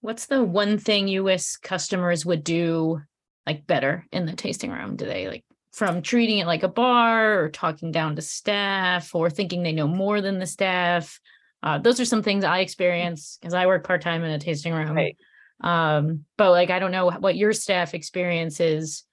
What's 0.01 0.27
the 0.27 0.43
one 0.43 0.77
thing 0.77 1.07
you 1.07 1.23
wish 1.23 1.55
customers 1.57 2.25
would 2.25 2.43
do 2.43 3.01
like 3.47 3.65
better 3.65 4.05
in 4.11 4.25
the 4.25 4.33
tasting 4.33 4.71
room? 4.71 4.95
Do 4.95 5.05
they 5.05 5.27
like 5.27 5.43
from 5.75 6.01
treating 6.01 6.37
it 6.37 6.47
like 6.47 6.63
a 6.63 6.69
bar 6.69 7.41
or 7.41 7.49
talking 7.49 7.91
down 7.91 8.15
to 8.15 8.21
staff 8.21 9.13
or 9.13 9.29
thinking 9.29 9.61
they 9.61 9.73
know 9.73 9.87
more 9.87 10.21
than 10.21 10.39
the 10.39 10.45
staff? 10.45 11.19
Uh, 11.61 11.77
those 11.77 11.99
are 11.99 12.05
some 12.05 12.23
things 12.23 12.45
I 12.45 12.59
experience 12.59 13.37
because 13.41 13.53
I 13.53 13.65
work 13.65 13.85
part 13.85 14.01
time 14.01 14.23
in 14.23 14.31
a 14.31 14.39
tasting 14.39 14.73
room. 14.73 14.95
Right. 14.95 15.17
Um, 15.61 16.23
but 16.37 16.51
like 16.51 16.69
I 16.69 16.79
don't 16.79 16.91
know 16.91 17.11
what 17.11 17.35
your 17.35 17.51
staff 17.51 17.93
experience 17.93 18.59
is. 18.59 19.03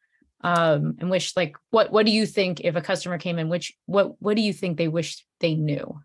Um, 0.45 0.97
and 0.99 1.11
wish 1.11 1.37
like 1.37 1.57
what 1.71 1.93
what 1.93 2.07
do 2.07 2.13
you 2.13 2.27
think 2.27 2.61
if 2.61 2.77
a 2.77 2.81
customer 2.81 3.19
came 3.19 3.39
in, 3.39 3.49
which 3.49 3.73
what 3.87 4.21
what 4.23 4.37
do 4.37 4.43
you 4.43 4.53
think 4.53 4.77
they 4.77 4.89
wish 4.89 5.25
they 5.41 5.55
knew? 5.55 6.01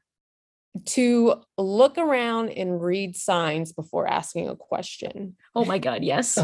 to 0.86 1.41
look 1.58 1.97
around 1.97 2.49
and 2.49 2.82
read 2.82 3.16
signs 3.16 3.74
before 3.74 4.08
asking 4.08 4.47
a 4.47 4.55
question. 4.55 5.36
Oh 5.55 5.66
my 5.66 5.80
god, 5.80 6.03
yes. 6.03 6.38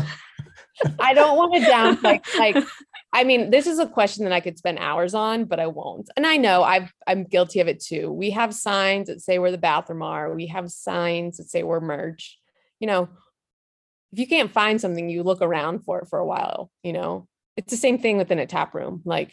I 0.99 1.13
don't 1.13 1.37
want 1.37 1.53
to 1.55 1.61
down 1.61 1.99
like 2.01 2.25
like 2.37 2.55
I 3.15 3.23
mean, 3.23 3.51
this 3.51 3.67
is 3.67 3.77
a 3.77 3.85
question 3.85 4.23
that 4.23 4.33
I 4.33 4.39
could 4.39 4.57
spend 4.57 4.79
hours 4.79 5.13
on, 5.13 5.45
but 5.45 5.59
I 5.59 5.67
won't. 5.67 6.09
And 6.17 6.25
I 6.25 6.37
know 6.37 6.63
I've 6.63 6.91
I'm 7.05 7.25
guilty 7.25 7.59
of 7.59 7.67
it 7.67 7.79
too. 7.79 8.11
We 8.11 8.31
have 8.31 8.55
signs 8.55 9.07
that 9.07 9.21
say 9.21 9.37
where 9.37 9.51
the 9.51 9.57
bathroom 9.59 10.01
are. 10.01 10.33
We 10.33 10.47
have 10.47 10.71
signs 10.71 11.37
that 11.37 11.49
say 11.49 11.61
we're 11.61 11.79
merch. 11.79 12.39
You 12.79 12.87
know, 12.87 13.09
if 14.11 14.19
you 14.19 14.27
can't 14.27 14.51
find 14.51 14.81
something, 14.81 15.09
you 15.09 15.21
look 15.21 15.41
around 15.41 15.85
for 15.85 15.99
it 15.99 16.07
for 16.09 16.17
a 16.17 16.25
while, 16.25 16.71
you 16.83 16.91
know. 16.91 17.27
It's 17.55 17.69
the 17.69 17.77
same 17.77 17.99
thing 17.99 18.17
within 18.17 18.39
a 18.39 18.47
tap 18.47 18.73
room. 18.73 19.03
Like 19.05 19.31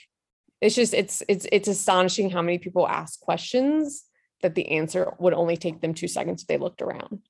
it's 0.60 0.74
just 0.74 0.92
it's 0.92 1.22
it's 1.26 1.46
it's 1.50 1.68
astonishing 1.68 2.28
how 2.28 2.42
many 2.42 2.58
people 2.58 2.86
ask 2.86 3.18
questions 3.20 4.04
that 4.42 4.54
the 4.54 4.68
answer 4.72 5.14
would 5.18 5.32
only 5.32 5.56
take 5.56 5.80
them 5.80 5.94
two 5.94 6.08
seconds 6.08 6.42
if 6.42 6.48
they 6.48 6.58
looked 6.58 6.82
around. 6.82 7.20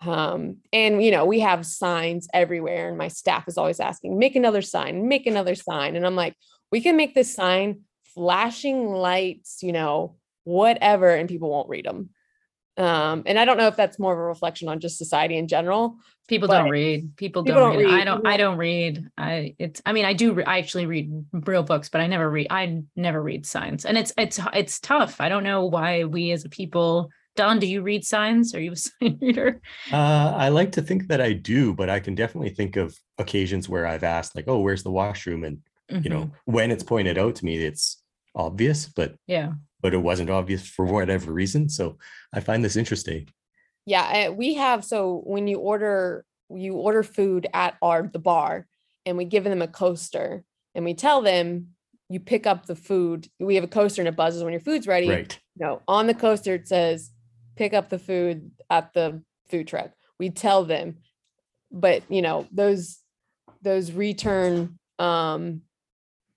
Um, 0.00 0.58
and 0.72 1.02
you 1.02 1.10
know, 1.10 1.24
we 1.24 1.40
have 1.40 1.64
signs 1.66 2.28
everywhere, 2.34 2.88
and 2.88 2.98
my 2.98 3.08
staff 3.08 3.48
is 3.48 3.58
always 3.58 3.80
asking, 3.80 4.18
make 4.18 4.36
another 4.36 4.62
sign, 4.62 5.08
make 5.08 5.26
another 5.26 5.54
sign. 5.54 5.96
And 5.96 6.06
I'm 6.06 6.16
like, 6.16 6.34
we 6.70 6.80
can 6.80 6.96
make 6.96 7.14
this 7.14 7.34
sign 7.34 7.80
flashing 8.14 8.88
lights, 8.88 9.62
you 9.62 9.72
know, 9.72 10.16
whatever, 10.44 11.10
and 11.10 11.28
people 11.28 11.50
won't 11.50 11.68
read 11.68 11.86
them. 11.86 12.10
Um, 12.76 13.22
and 13.26 13.38
I 13.38 13.44
don't 13.44 13.56
know 13.56 13.68
if 13.68 13.76
that's 13.76 14.00
more 14.00 14.12
of 14.12 14.18
a 14.18 14.22
reflection 14.22 14.68
on 14.68 14.80
just 14.80 14.98
society 14.98 15.36
in 15.36 15.46
general. 15.46 15.96
People 16.26 16.48
don't 16.48 16.70
read. 16.70 17.16
People, 17.16 17.44
people 17.44 17.60
don't, 17.60 17.74
don't 17.74 17.84
read. 17.84 17.94
I 18.00 18.04
don't. 18.04 18.26
I 18.26 18.36
don't- 18.36 18.52
don't 18.52 18.58
read. 18.58 19.08
I. 19.16 19.54
It's. 19.58 19.80
I 19.86 19.92
mean, 19.92 20.04
I 20.04 20.12
do. 20.12 20.32
Re- 20.32 20.44
I 20.44 20.58
actually 20.58 20.86
read 20.86 21.24
real 21.32 21.62
books, 21.62 21.88
but 21.88 22.00
I 22.00 22.06
never 22.08 22.28
read. 22.28 22.48
I 22.50 22.82
never 22.96 23.22
read 23.22 23.46
signs, 23.46 23.84
and 23.84 23.96
it's 23.96 24.12
it's 24.18 24.40
it's 24.52 24.80
tough. 24.80 25.20
I 25.20 25.28
don't 25.28 25.44
know 25.44 25.66
why 25.66 26.04
we 26.04 26.32
as 26.32 26.44
a 26.44 26.48
people. 26.48 27.10
Don, 27.36 27.58
do 27.58 27.66
you 27.66 27.82
read 27.82 28.04
signs? 28.04 28.54
Are 28.54 28.60
you 28.60 28.72
a 28.72 28.76
sign 28.76 29.18
reader? 29.20 29.60
Uh, 29.92 30.32
I 30.36 30.48
like 30.50 30.72
to 30.72 30.82
think 30.82 31.08
that 31.08 31.20
I 31.20 31.32
do, 31.32 31.74
but 31.74 31.90
I 31.90 32.00
can 32.00 32.14
definitely 32.14 32.50
think 32.50 32.76
of 32.76 32.96
occasions 33.18 33.68
where 33.68 33.86
I've 33.86 34.04
asked, 34.04 34.36
like, 34.36 34.44
"Oh, 34.48 34.60
where's 34.60 34.82
the 34.82 34.90
washroom?" 34.90 35.44
And 35.44 35.58
you 36.02 36.08
know, 36.10 36.24
Mhm. 36.26 36.32
when 36.46 36.70
it's 36.70 36.82
pointed 36.82 37.18
out 37.18 37.34
to 37.36 37.44
me, 37.44 37.56
it's 37.58 38.02
obvious, 38.34 38.86
but 38.86 39.16
Yeah. 39.26 39.52
but 39.80 39.92
it 39.94 39.98
wasn't 39.98 40.30
obvious 40.30 40.66
for 40.66 40.86
whatever 40.86 41.30
reason. 41.32 41.68
So 41.68 41.98
I 42.32 42.40
find 42.40 42.64
this 42.64 42.76
interesting. 42.76 43.28
Yeah, 43.84 44.28
uh, 44.28 44.32
we 44.32 44.54
have 44.54 44.84
so 44.84 45.22
when 45.26 45.46
you 45.46 45.58
order 45.58 46.24
you 46.50 46.74
order 46.74 47.02
food 47.02 47.46
at 47.52 47.76
our 47.82 48.06
the 48.06 48.18
bar 48.18 48.66
and 49.06 49.16
we 49.18 49.24
give 49.24 49.44
them 49.44 49.60
a 49.62 49.68
coaster 49.68 50.44
and 50.74 50.84
we 50.84 50.94
tell 50.94 51.20
them 51.20 51.68
you 52.08 52.20
pick 52.20 52.46
up 52.46 52.66
the 52.66 52.76
food. 52.76 53.28
We 53.40 53.54
have 53.56 53.64
a 53.64 53.68
coaster 53.68 54.00
and 54.02 54.08
it 54.08 54.16
buzzes 54.16 54.42
when 54.44 54.52
your 54.52 54.60
food's 54.60 54.86
ready. 54.86 55.08
Right. 55.08 55.38
No, 55.56 55.82
on 55.88 56.06
the 56.06 56.14
coaster 56.14 56.54
it 56.54 56.66
says 56.68 57.10
pick 57.56 57.72
up 57.72 57.88
the 57.88 57.98
food 57.98 58.50
at 58.70 58.92
the 58.92 59.22
food 59.48 59.68
truck. 59.68 59.90
We 60.18 60.30
tell 60.30 60.64
them, 60.64 60.98
but 61.70 62.02
you 62.08 62.22
know, 62.22 62.46
those 62.52 62.98
those 63.62 63.92
return 63.92 64.78
um 64.98 65.62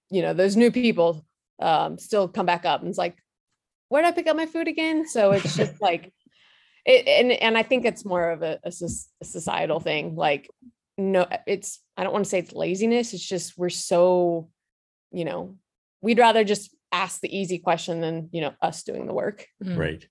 you 0.10 0.22
know, 0.22 0.34
those 0.34 0.56
new 0.56 0.72
people 0.72 1.26
um 1.60 1.98
still 1.98 2.28
come 2.28 2.46
back 2.46 2.66
up 2.66 2.82
and 2.82 2.90
it's 2.90 2.98
like 2.98 3.18
where 3.90 4.04
did 4.04 4.10
I 4.10 4.12
pick 4.12 4.28
up 4.28 4.36
my 4.36 4.46
food 4.46 4.68
again? 4.68 5.08
So 5.08 5.32
it's 5.32 5.56
just 5.56 5.74
like 5.82 6.14
it, 6.86 7.08
and 7.08 7.32
and 7.32 7.58
I 7.58 7.64
think 7.64 7.86
it's 7.86 8.06
more 8.06 8.32
of 8.32 8.42
a, 8.42 8.60
a 8.64 8.72
societal 8.72 9.80
thing. 9.80 10.16
Like, 10.16 10.50
no, 10.98 11.28
it's 11.46 11.82
I 11.98 12.04
don't 12.04 12.14
want 12.14 12.26
to 12.26 12.30
say 12.30 12.40
it's 12.40 12.54
laziness. 12.54 13.14
It's 13.14 13.26
just 13.26 13.58
we're 13.58 13.70
so, 13.70 14.50
you 15.12 15.26
know, 15.26 15.58
we'd 16.02 16.20
rather 16.20 16.44
just 16.44 16.76
ask 16.92 17.20
the 17.20 17.38
easy 17.38 17.60
question 17.60 18.00
than 18.00 18.30
you 18.32 18.42
know 18.42 18.54
us 18.62 18.84
doing 18.84 19.06
the 19.06 19.14
work. 19.14 19.48
Mm. 19.64 19.78
Right. 19.78 20.08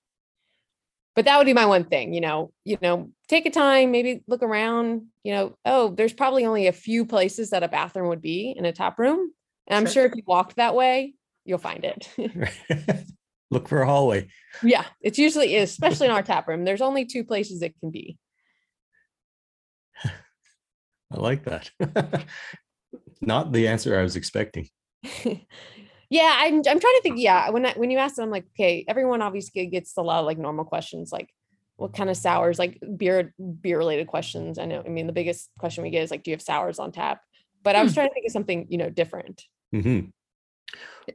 But 1.17 1.25
that 1.25 1.39
would 1.39 1.47
be 1.47 1.53
my 1.53 1.65
one 1.65 1.83
thing. 1.83 2.13
You 2.13 2.21
know, 2.21 2.51
you 2.63 2.77
know, 2.79 3.09
take 3.27 3.47
a 3.47 3.49
time, 3.49 3.89
maybe 3.89 4.23
look 4.27 4.43
around. 4.43 5.07
You 5.23 5.33
know, 5.33 5.57
oh, 5.65 5.89
there's 5.89 6.13
probably 6.13 6.45
only 6.45 6.67
a 6.67 6.71
few 6.71 7.05
places 7.07 7.49
that 7.49 7.63
a 7.63 7.67
bathroom 7.67 8.09
would 8.09 8.21
be 8.21 8.53
in 8.55 8.65
a 8.65 8.71
tap 8.71 8.99
room, 8.99 9.31
and 9.65 9.75
I'm 9.75 9.85
Sure. 9.85 9.93
sure 9.93 10.05
if 10.05 10.15
you 10.15 10.21
walked 10.27 10.57
that 10.57 10.75
way, 10.75 11.15
you'll 11.43 11.57
find 11.57 11.83
it. 11.83 12.07
Look 13.49 13.67
for 13.67 13.81
a 13.81 13.87
hallway. 13.87 14.27
yeah, 14.61 14.85
it's 15.01 15.17
usually 15.17 15.55
is, 15.55 15.71
especially 15.71 16.05
in 16.05 16.11
our 16.13 16.21
tap 16.21 16.47
room. 16.47 16.65
There's 16.65 16.81
only 16.81 17.05
two 17.05 17.23
places 17.23 17.63
it 17.63 17.73
can 17.79 17.89
be. 17.89 18.19
I 20.05 20.11
like 21.09 21.45
that. 21.45 21.71
Not 23.21 23.51
the 23.53 23.69
answer 23.69 23.97
I 23.97 24.03
was 24.03 24.15
expecting. 24.15 24.69
Yeah, 26.09 26.35
I'm 26.39 26.55
I'm 26.55 26.63
trying 26.63 26.81
to 26.81 27.01
think. 27.03 27.19
Yeah, 27.19 27.49
when 27.49 27.65
I, 27.65 27.73
when 27.73 27.91
you 27.91 27.97
asked, 27.97 28.19
I'm 28.19 28.31
like, 28.31 28.45
okay, 28.55 28.85
everyone 28.87 29.21
obviously 29.21 29.65
gets 29.67 29.95
a 29.97 30.01
lot 30.01 30.19
of 30.19 30.25
like 30.25 30.37
normal 30.37 30.65
questions, 30.65 31.11
like 31.11 31.29
what 31.75 31.93
kind 31.93 32.09
of 32.09 32.17
sours, 32.17 32.57
like 32.59 32.79
beer 32.97 33.33
beer 33.61 33.77
related 33.77 34.07
questions. 34.07 34.57
I 34.57 34.65
know. 34.65 34.83
I 34.85 34.89
mean, 34.89 35.07
the 35.07 35.13
biggest 35.13 35.49
question 35.59 35.83
we 35.83 35.89
get 35.89 36.03
is 36.03 36.11
like, 36.11 36.23
do 36.23 36.31
you 36.31 36.35
have 36.35 36.41
sours 36.41 36.79
on 36.79 36.91
tap? 36.91 37.21
But 37.63 37.75
I 37.75 37.83
was 37.83 37.91
Hmm. 37.91 37.95
trying 37.95 38.07
to 38.07 38.13
think 38.13 38.25
of 38.25 38.31
something 38.31 38.67
you 38.69 38.77
know 38.77 38.89
different. 38.89 39.43
hmm 39.71 40.09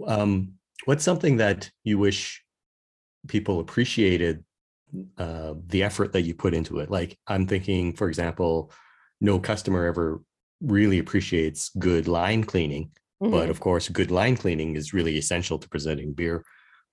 Um, 0.06 0.54
what's 0.84 1.04
something 1.04 1.36
that 1.38 1.70
you 1.84 1.98
wish 1.98 2.42
people 3.28 3.60
appreciated 3.60 4.44
uh, 5.18 5.54
the 5.68 5.82
effort 5.82 6.12
that 6.12 6.22
you 6.22 6.34
put 6.34 6.54
into 6.54 6.78
it? 6.80 6.90
Like, 6.90 7.18
I'm 7.26 7.46
thinking, 7.46 7.94
for 7.94 8.08
example, 8.08 8.72
no 9.20 9.38
customer 9.38 9.86
ever 9.86 10.22
really 10.60 10.98
appreciates 10.98 11.70
good 11.78 12.08
line 12.08 12.44
cleaning, 12.44 12.92
but 13.30 13.46
Mhm. 13.46 13.50
of 13.50 13.60
course, 13.60 13.88
good 13.88 14.10
line 14.10 14.36
cleaning 14.36 14.74
is 14.76 14.92
really 14.92 15.16
essential 15.16 15.58
to 15.58 15.68
presenting 15.68 16.12
beer 16.12 16.44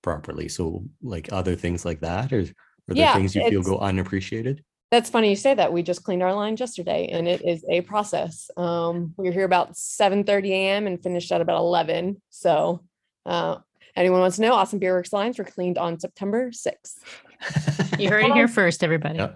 properly. 0.02 0.48
So, 0.48 0.84
like 1.02 1.32
other 1.32 1.56
things 1.56 1.86
like 1.86 2.02
that, 2.02 2.32
or 2.32 2.40
are 2.42 2.44
there 2.44 2.96
Yeah, 2.96 3.14
things 3.16 3.36
you 3.36 3.48
feel 3.50 3.64
go 3.64 3.78
unappreciated? 3.80 4.64
That's 4.92 5.10
funny 5.10 5.30
you 5.30 5.36
say 5.36 5.54
that. 5.54 5.72
We 5.74 5.84
just 5.84 6.04
cleaned 6.04 6.24
our 6.24 6.34
lines 6.34 6.60
yesterday, 6.60 7.10
and 7.12 7.28
it 7.28 7.42
is 7.46 7.64
a 7.70 7.82
process. 7.82 8.50
Um, 8.58 9.14
we 9.18 9.26
were 9.26 9.32
here 9.34 9.44
about 9.46 9.76
7:30 9.78 10.52
a.m. 10.52 10.88
and 10.88 11.02
finished 11.02 11.32
at 11.32 11.42
about 11.42 11.60
11. 11.60 12.22
So, 12.30 12.84
uh, 13.26 13.58
anyone 13.96 14.22
wants 14.22 14.38
to 14.38 14.42
know, 14.44 14.54
Awesome 14.54 14.80
Beer 14.80 14.94
Works 14.94 15.14
lines 15.14 15.38
were 15.38 15.44
cleaned 15.44 15.78
on 15.78 16.00
September 16.00 16.52
6th. 16.52 17.04
You 18.00 18.10
heard 18.10 18.24
it 18.26 18.34
here 18.34 18.48
first, 18.48 18.84
everybody. 18.84 19.18
Yeah. 19.18 19.36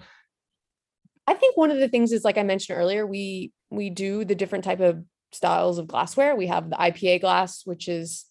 I 1.28 1.34
think 1.34 1.58
one 1.58 1.70
of 1.72 1.78
the 1.80 1.88
things 1.89 2.12
is 2.12 2.24
like 2.24 2.38
I 2.38 2.44
mentioned 2.44 2.78
earlier, 2.78 3.06
we 3.06 3.52
we 3.70 3.89
do 3.89 4.24
the 4.26 4.36
different 4.36 4.64
type 4.64 4.80
of 4.80 5.04
styles 5.34 5.78
of 5.78 5.88
glassware. 5.88 6.36
We 6.36 6.48
have 6.48 6.70
the 6.70 6.76
IPA 6.76 7.22
glass, 7.22 7.66
which 7.66 7.88
is 7.88 8.26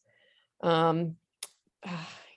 um 0.62 1.16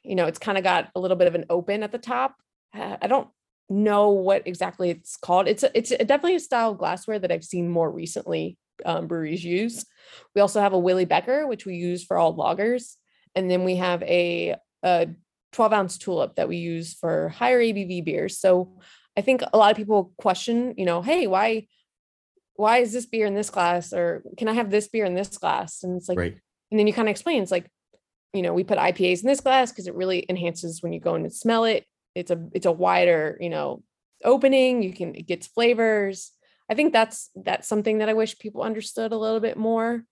you 0.04 0.16
know, 0.16 0.26
it's 0.26 0.40
kind 0.40 0.58
of 0.58 0.64
got 0.64 0.90
a 0.96 1.00
little 1.00 1.18
bit 1.18 1.28
of 1.28 1.36
an 1.36 1.46
open 1.50 1.84
at 1.84 1.92
the 1.92 1.98
top. 1.98 2.36
I 2.74 3.08
don't 3.08 3.28
know 3.70 4.10
what 4.10 4.48
exactly 4.48 4.90
it's 4.90 5.18
called. 5.18 5.48
It's 5.48 5.64
a, 5.64 5.76
it's 5.76 5.92
a, 5.92 5.98
definitely 6.04 6.36
a 6.36 6.40
style 6.40 6.72
of 6.72 6.78
glassware 6.78 7.20
that 7.20 7.32
I've 7.32 7.44
seen 7.44 7.70
more 7.70 7.90
recently 7.90 8.58
um, 8.86 9.08
breweries 9.08 9.44
use. 9.44 9.86
We 10.36 10.42
also 10.42 10.62
have 10.62 10.74
a 10.74 10.80
Willibecher, 10.80 11.48
which 11.48 11.66
we 11.66 11.76
use 11.76 12.04
for 12.04 12.18
all 12.18 12.36
lagers, 12.36 12.96
and 13.34 13.50
then 13.50 13.64
we 13.64 13.78
have 13.78 14.04
a, 14.04 14.56
a 14.84 15.08
12 15.54 15.74
ounce 15.74 15.98
tulip 15.98 16.36
that 16.36 16.50
we 16.50 16.58
use 16.58 16.94
for 16.94 17.30
higher 17.30 17.60
ABV 17.60 18.04
beers. 18.06 18.38
So 18.38 18.78
I 19.18 19.22
think 19.22 19.42
a 19.42 19.58
lot 19.58 19.72
of 19.72 19.78
people 19.78 20.12
question, 20.18 20.76
you 20.78 20.86
know, 20.86 21.02
hey, 21.02 21.28
why 21.28 21.68
why 22.56 22.78
is 22.78 22.94
this 22.94 23.06
beer 23.06 23.26
in 23.26 23.36
this 23.36 23.50
glass 23.50 23.94
or 23.94 24.24
can 24.38 24.48
I 24.48 24.54
have 24.54 24.72
this 24.72 24.88
beer 24.88 25.06
in 25.06 25.14
this 25.14 25.38
glass? 25.38 25.84
And 25.84 25.98
it's 25.98 26.10
like 26.10 26.18
right. 26.18 26.38
and 26.72 26.80
then 26.80 26.88
you 26.88 26.94
kind 26.94 27.08
of 27.08 27.12
explain 27.12 27.42
it's 27.42 27.52
like, 27.52 27.70
you 28.34 28.42
know, 28.42 28.54
we 28.54 28.64
put 28.64 28.78
IPAs 28.78 29.22
in 29.22 29.28
this 29.28 29.42
glass 29.42 29.72
because 29.72 29.88
it 29.88 29.96
really 29.96 30.26
enhances 30.30 30.82
when 30.82 30.94
you 30.94 31.00
go 31.00 31.16
in 31.16 31.24
and 31.24 31.34
smell 31.34 31.66
it. 31.66 31.86
It's 32.16 32.32
a 32.32 32.48
it's 32.54 32.66
a 32.66 32.72
wider, 32.72 33.38
you 33.42 33.50
know, 33.50 33.84
opening. 34.24 34.84
You 34.84 34.94
can 34.94 35.16
it 35.16 35.28
gets 35.28 35.48
flavors. 35.48 36.32
I 36.70 36.74
think 36.74 36.94
that's 36.94 37.30
that's 37.36 37.68
something 37.68 38.00
that 38.00 38.10
I 38.10 38.14
wish 38.14 38.40
people 38.40 38.64
understood 38.64 39.12
a 39.12 39.18
little 39.18 39.40
bit 39.40 39.58
more. 39.58 40.04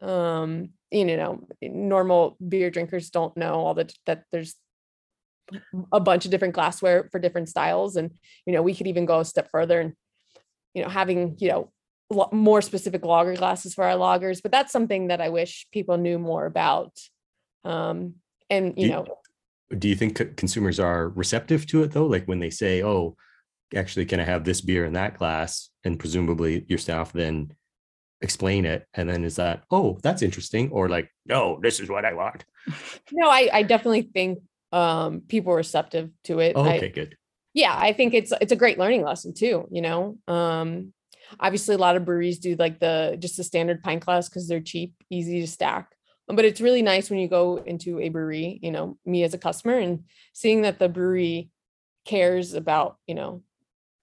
Um, 0.00 0.70
you 0.90 1.04
know, 1.04 1.46
normal 1.60 2.36
beer 2.46 2.70
drinkers 2.70 3.10
don't 3.10 3.36
know 3.36 3.54
all 3.54 3.74
the 3.74 3.92
that 4.06 4.24
there's 4.32 4.54
a 5.92 6.00
bunch 6.00 6.24
of 6.24 6.30
different 6.30 6.54
glassware 6.54 7.08
for 7.10 7.18
different 7.18 7.48
styles, 7.48 7.96
and 7.96 8.12
you 8.46 8.52
know, 8.54 8.62
we 8.62 8.74
could 8.74 8.86
even 8.86 9.06
go 9.06 9.20
a 9.20 9.24
step 9.24 9.50
further 9.50 9.80
and 9.80 9.92
you 10.78 10.84
know 10.84 10.88
having 10.88 11.36
you 11.38 11.48
know 11.48 11.72
more 12.32 12.62
specific 12.62 13.04
lager 13.04 13.34
glasses 13.34 13.74
for 13.74 13.84
our 13.84 13.96
lagers, 13.98 14.40
But 14.42 14.50
that's 14.52 14.72
something 14.72 15.08
that 15.08 15.20
I 15.20 15.28
wish 15.28 15.66
people 15.72 15.98
knew 15.98 16.18
more 16.18 16.46
about. 16.46 16.92
Um, 17.64 18.14
and 18.48 18.72
you 18.78 18.86
Do- 18.86 18.92
know, 18.92 19.04
Do 19.76 19.88
you 19.88 19.94
think 19.96 20.16
consumers 20.36 20.80
are 20.80 21.10
receptive 21.10 21.66
to 21.66 21.82
it 21.82 21.90
though? 21.92 22.06
Like 22.06 22.24
when 22.26 22.38
they 22.38 22.48
say, 22.50 22.82
"Oh, 22.82 23.16
actually, 23.74 24.06
can 24.06 24.20
I 24.20 24.24
have 24.24 24.44
this 24.44 24.62
beer 24.62 24.84
in 24.86 24.94
that 24.94 25.18
glass?" 25.18 25.68
and 25.84 25.98
presumably 25.98 26.64
your 26.68 26.78
staff 26.78 27.12
then 27.12 27.52
explain 28.22 28.64
it, 28.64 28.86
and 28.94 29.06
then 29.08 29.22
is 29.24 29.36
that, 29.36 29.64
"Oh, 29.70 29.98
that's 30.02 30.22
interesting," 30.22 30.70
or 30.70 30.88
like, 30.88 31.10
"No, 31.26 31.58
this 31.60 31.78
is 31.80 31.88
what 31.90 32.06
I 32.06 32.14
want." 32.14 32.46
no, 33.12 33.28
I 33.28 33.50
I 33.52 33.62
definitely 33.64 34.02
think 34.16 34.38
um 34.72 35.20
people 35.28 35.52
are 35.52 35.56
receptive 35.56 36.08
to 36.24 36.38
it. 36.40 36.52
Oh, 36.56 36.64
I- 36.64 36.76
okay, 36.76 36.88
good. 36.88 37.17
Yeah 37.54 37.74
i 37.76 37.92
think 37.92 38.14
it's 38.14 38.32
it's 38.40 38.52
a 38.52 38.56
great 38.56 38.78
learning 38.78 39.02
lesson 39.02 39.32
too 39.34 39.66
you 39.70 39.82
know 39.82 40.16
um 40.28 40.92
obviously 41.40 41.74
a 41.74 41.78
lot 41.78 41.96
of 41.96 42.04
breweries 42.04 42.38
do 42.38 42.54
like 42.56 42.78
the 42.80 43.16
just 43.18 43.36
the 43.36 43.44
standard 43.44 43.82
pint 43.82 44.04
glass 44.04 44.28
because 44.28 44.48
they're 44.48 44.60
cheap 44.60 44.94
easy 45.10 45.40
to 45.40 45.46
stack 45.46 45.94
but 46.26 46.44
it's 46.44 46.60
really 46.60 46.82
nice 46.82 47.10
when 47.10 47.18
you 47.18 47.28
go 47.28 47.56
into 47.56 47.98
a 48.00 48.08
brewery 48.08 48.58
you 48.62 48.70
know 48.70 48.96
me 49.04 49.22
as 49.22 49.34
a 49.34 49.38
customer 49.38 49.78
and 49.78 50.04
seeing 50.32 50.62
that 50.62 50.78
the 50.78 50.88
brewery 50.88 51.50
cares 52.04 52.54
about 52.54 52.96
you 53.06 53.14
know 53.14 53.42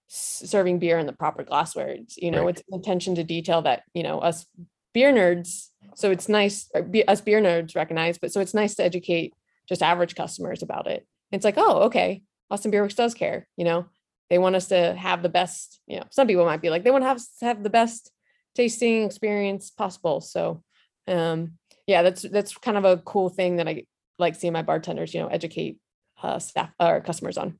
serving 0.08 0.78
beer 0.78 0.98
in 0.98 1.06
the 1.06 1.12
proper 1.12 1.42
glassware 1.42 1.88
it's 1.88 2.16
you 2.16 2.30
know 2.30 2.44
Right. 2.44 2.58
it's 2.58 2.62
attention 2.72 3.16
to 3.16 3.24
detail 3.24 3.62
that 3.62 3.82
you 3.92 4.02
know 4.02 4.20
us 4.20 4.46
beer 4.92 5.12
nerds 5.12 5.68
so 5.94 6.10
it's 6.10 6.28
nice 6.28 6.68
or 6.74 6.82
be, 6.82 7.06
us 7.08 7.20
beer 7.20 7.40
nerds 7.40 7.74
recognize 7.74 8.16
but 8.18 8.32
so 8.32 8.40
it's 8.40 8.54
nice 8.54 8.76
to 8.76 8.84
educate 8.84 9.34
just 9.68 9.82
average 9.82 10.14
customers 10.14 10.62
about 10.62 10.86
it 10.86 11.06
it's 11.32 11.44
like 11.44 11.56
oh 11.56 11.82
okay 11.82 12.22
Austin 12.50 12.70
Beerworks 12.70 12.96
does 12.96 13.14
care, 13.14 13.46
you 13.56 13.64
know. 13.64 13.86
They 14.28 14.38
want 14.38 14.56
us 14.56 14.68
to 14.68 14.94
have 14.94 15.22
the 15.22 15.28
best, 15.28 15.80
you 15.86 15.98
know, 15.98 16.04
some 16.10 16.26
people 16.26 16.44
might 16.44 16.62
be 16.62 16.70
like, 16.70 16.82
they 16.82 16.90
want 16.90 17.02
to 17.02 17.08
have 17.08 17.22
have 17.40 17.62
the 17.62 17.70
best 17.70 18.10
tasting 18.54 19.04
experience 19.04 19.70
possible. 19.70 20.20
So 20.20 20.62
um 21.06 21.52
yeah, 21.86 22.02
that's 22.02 22.22
that's 22.22 22.56
kind 22.58 22.76
of 22.76 22.84
a 22.84 22.96
cool 22.98 23.28
thing 23.28 23.56
that 23.56 23.68
I 23.68 23.84
like 24.18 24.34
seeing 24.34 24.52
my 24.52 24.62
bartenders, 24.62 25.14
you 25.14 25.20
know, 25.20 25.28
educate 25.28 25.78
uh 26.22 26.38
staff 26.38 26.70
or 26.80 27.00
customers 27.00 27.38
on. 27.38 27.58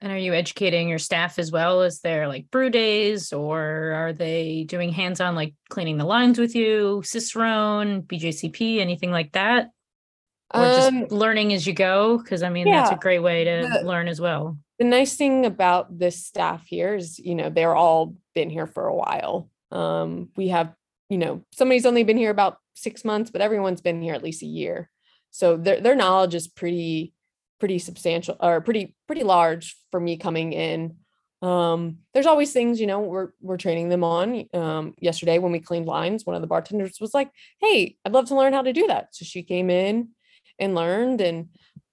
And 0.00 0.12
are 0.12 0.18
you 0.18 0.34
educating 0.34 0.88
your 0.88 0.98
staff 0.98 1.38
as 1.38 1.50
well? 1.50 1.80
Is 1.82 2.00
there 2.00 2.28
like 2.28 2.50
brew 2.50 2.68
days 2.68 3.32
or 3.32 3.92
are 3.94 4.12
they 4.12 4.64
doing 4.64 4.92
hands 4.92 5.20
on 5.20 5.34
like 5.34 5.54
cleaning 5.70 5.96
the 5.96 6.04
lines 6.04 6.38
with 6.38 6.54
you, 6.54 7.02
Cicerone, 7.04 8.02
BJCP, 8.02 8.80
anything 8.80 9.10
like 9.10 9.32
that? 9.32 9.70
Or 10.52 10.64
just 10.64 10.88
Um, 10.88 11.06
learning 11.10 11.52
as 11.52 11.66
you 11.66 11.72
go? 11.72 12.18
Because 12.18 12.42
I 12.42 12.48
mean, 12.48 12.66
that's 12.66 12.90
a 12.90 12.96
great 12.96 13.20
way 13.20 13.44
to 13.44 13.68
the- 13.80 13.86
learn 13.86 14.08
as 14.08 14.20
well. 14.20 14.58
the 14.78 14.84
nice 14.84 15.16
thing 15.16 15.46
about 15.46 15.98
this 15.98 16.24
staff 16.26 16.66
here 16.66 16.96
is, 16.96 17.18
you 17.20 17.34
know, 17.36 17.48
they're 17.48 17.76
all 17.76 18.14
been 18.34 18.50
here 18.50 18.66
for 18.66 18.86
a 18.88 18.94
while. 18.94 19.48
Um, 19.70 20.30
we 20.36 20.48
have, 20.48 20.74
you 21.08 21.16
know, 21.18 21.42
somebody's 21.52 21.86
only 21.86 22.02
been 22.02 22.16
here 22.16 22.30
about 22.30 22.58
six 22.74 23.04
months, 23.04 23.30
but 23.30 23.40
everyone's 23.40 23.80
been 23.80 24.02
here 24.02 24.14
at 24.14 24.22
least 24.24 24.42
a 24.42 24.46
year. 24.46 24.90
So 25.30 25.56
their 25.56 25.80
their 25.80 25.94
knowledge 25.94 26.34
is 26.34 26.48
pretty, 26.48 27.12
pretty 27.60 27.78
substantial 27.78 28.36
or 28.40 28.60
pretty, 28.60 28.96
pretty 29.06 29.22
large 29.22 29.76
for 29.92 30.00
me 30.00 30.16
coming 30.16 30.52
in. 30.52 30.96
Um, 31.40 31.98
there's 32.12 32.26
always 32.26 32.52
things, 32.52 32.80
you 32.80 32.86
know, 32.86 33.00
we're 33.00 33.30
we're 33.40 33.56
training 33.56 33.90
them 33.90 34.02
on. 34.02 34.46
Um, 34.54 34.94
yesterday 34.98 35.38
when 35.38 35.52
we 35.52 35.60
cleaned 35.60 35.86
lines, 35.86 36.24
one 36.26 36.34
of 36.36 36.42
the 36.42 36.48
bartenders 36.48 37.00
was 37.00 37.14
like, 37.14 37.30
Hey, 37.60 37.96
I'd 38.04 38.12
love 38.12 38.26
to 38.28 38.34
learn 38.36 38.52
how 38.54 38.62
to 38.62 38.72
do 38.72 38.86
that. 38.88 39.14
So 39.14 39.24
she 39.24 39.42
came 39.42 39.70
in 39.70 40.08
and 40.58 40.74
learned 40.74 41.20
and 41.20 41.48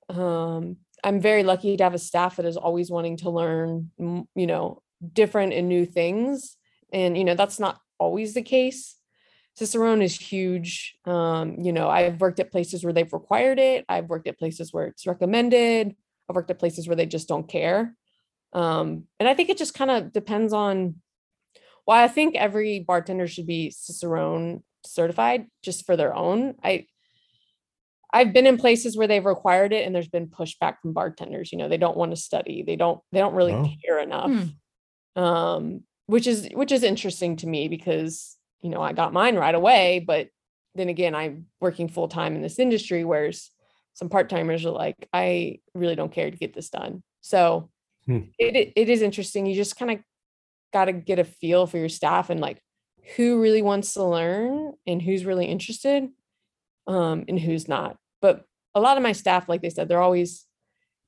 um 0.10 0.78
I'm 1.04 1.20
very 1.20 1.44
lucky 1.44 1.78
to 1.78 1.84
have 1.84 1.94
a 1.94 2.00
staff 2.00 2.36
that 2.36 2.46
is 2.46 2.58
always 2.58 2.92
wanting 2.92 3.18
to 3.18 3.30
learn, 3.30 3.90
you 3.98 4.48
know, 4.48 4.82
different 5.14 5.54
and 5.54 5.68
new 5.68 5.86
things. 5.86 6.58
And, 6.94 7.18
you 7.18 7.24
know, 7.24 7.36
that's 7.36 7.60
not 7.60 7.80
always 7.98 8.34
the 8.34 8.42
case. 8.42 8.98
Cicerone 9.56 10.02
is 10.02 10.18
huge. 10.18 10.96
Um, 11.06 11.56
you 11.60 11.74
know, 11.74 11.90
I've 11.90 12.22
worked 12.22 12.40
at 12.40 12.52
places 12.52 12.84
where 12.84 12.94
they've 12.94 13.12
required 13.12 13.60
it. 13.60 13.86
I've 13.90 14.10
worked 14.10 14.28
at 14.28 14.40
places 14.40 14.72
where 14.72 14.86
it's 14.86 15.08
recommended. 15.08 15.96
I've 16.30 16.36
worked 16.36 16.52
at 16.52 16.60
places 16.60 16.88
where 16.88 16.96
they 16.96 17.06
just 17.06 17.28
don't 17.28 17.50
care. 17.50 17.96
Um, 18.54 19.06
and 19.20 19.28
I 19.28 19.34
think 19.34 19.50
it 19.50 19.58
just 19.58 19.74
kind 19.74 19.92
of 19.92 20.14
depends 20.14 20.54
on 20.54 20.96
why 21.86 22.04
I 22.04 22.08
think 22.08 22.36
every 22.36 22.80
bartender 22.80 23.28
should 23.28 23.48
be 23.48 23.72
Cicerone 23.72 24.64
certified 24.86 25.48
just 25.64 25.86
for 25.86 25.98
their 25.98 26.14
own. 26.14 26.56
I 26.64 26.86
I've 28.14 28.34
been 28.34 28.48
in 28.48 28.58
places 28.58 28.98
where 28.98 29.08
they've 29.08 29.26
required 29.26 29.72
it 29.74 29.86
and 29.86 29.96
there's 29.96 30.08
been 30.10 30.28
pushback 30.28 30.80
from 30.82 30.94
bartenders. 30.94 31.52
You 31.52 31.58
know, 31.58 31.70
they 31.70 31.78
don't 31.78 31.98
want 31.98 32.12
to 32.12 32.18
study. 32.18 32.64
They 32.64 32.76
don't 32.76 33.00
they 33.12 33.20
don't 33.20 33.36
really 33.36 33.54
Oh. 33.54 33.70
care 33.86 34.00
enough. 34.00 34.32
Um, 35.16 35.84
which 36.08 36.28
is 36.28 36.50
which 36.54 36.72
is 36.72 36.84
interesting 36.84 37.36
to 37.38 37.48
me 37.48 37.68
because, 37.68 38.38
you 38.62 38.70
know, 38.70 38.82
I 38.82 38.94
got 38.94 39.14
mine 39.14 39.36
right 39.36 39.56
away, 39.56 40.00
but 40.06 40.30
then 40.76 40.90
again, 40.90 41.16
I'm 41.16 41.48
working 41.60 41.88
full 41.90 42.08
time 42.08 42.36
in 42.36 42.42
this 42.42 42.60
industry, 42.60 43.04
whereas 43.04 43.50
some 43.94 44.10
part-timers 44.10 44.66
are 44.66 44.72
like, 44.72 44.96
I 45.14 45.60
really 45.74 45.96
don't 45.96 46.12
care 46.14 46.32
to 46.32 46.38
get 46.38 46.54
this 46.54 46.70
done. 46.70 47.04
So 47.22 47.70
Hmm. 48.06 48.20
it 48.40 48.56
it- 48.56 48.74
it 48.76 48.90
is 48.90 49.02
interesting. 49.02 49.46
You 49.46 49.56
just 49.56 49.78
kind 49.78 49.92
of 49.92 50.00
got 50.74 50.86
to 50.86 50.94
get 50.94 51.20
a 51.20 51.24
feel 51.26 51.68
for 51.68 51.78
your 51.78 51.90
staff 51.90 52.30
and 52.30 52.40
like 52.40 52.62
who 53.16 53.42
really 53.42 53.62
wants 53.62 53.94
to 53.96 54.04
learn 54.04 54.74
and 54.88 55.02
who's 55.02 55.26
really 55.26 55.46
interested 55.46 56.10
um, 56.88 57.26
and 57.28 57.40
who's 57.40 57.68
not. 57.68 57.98
But 58.22 58.46
a 58.76 58.80
lot 58.80 58.98
of 58.98 59.04
my 59.04 59.12
staff, 59.12 59.50
like 59.50 59.62
they 59.62 59.70
said, 59.70 59.88
they're 59.88 60.02
always, 60.02 60.46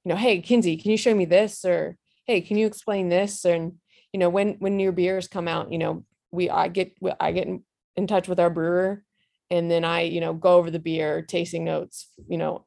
you 0.03 0.09
know, 0.09 0.15
hey, 0.15 0.41
Kinsey, 0.41 0.77
can 0.77 0.91
you 0.91 0.97
show 0.97 1.13
me 1.15 1.25
this? 1.25 1.63
Or 1.63 1.97
hey, 2.25 2.41
can 2.41 2.57
you 2.57 2.67
explain 2.67 3.09
this? 3.09 3.45
And 3.45 3.73
you 4.11 4.19
know, 4.19 4.29
when 4.29 4.55
when 4.59 4.77
new 4.77 4.91
beers 4.91 5.27
come 5.27 5.47
out, 5.47 5.71
you 5.71 5.77
know, 5.77 6.05
we 6.31 6.49
I 6.49 6.67
get 6.67 6.95
I 7.19 7.31
get 7.31 7.47
in, 7.47 7.63
in 7.95 8.07
touch 8.07 8.27
with 8.27 8.39
our 8.39 8.49
brewer, 8.49 9.03
and 9.49 9.69
then 9.69 9.83
I 9.83 10.01
you 10.01 10.21
know 10.21 10.33
go 10.33 10.55
over 10.55 10.71
the 10.71 10.79
beer, 10.79 11.21
tasting 11.21 11.63
notes. 11.63 12.09
You 12.27 12.37
know, 12.37 12.65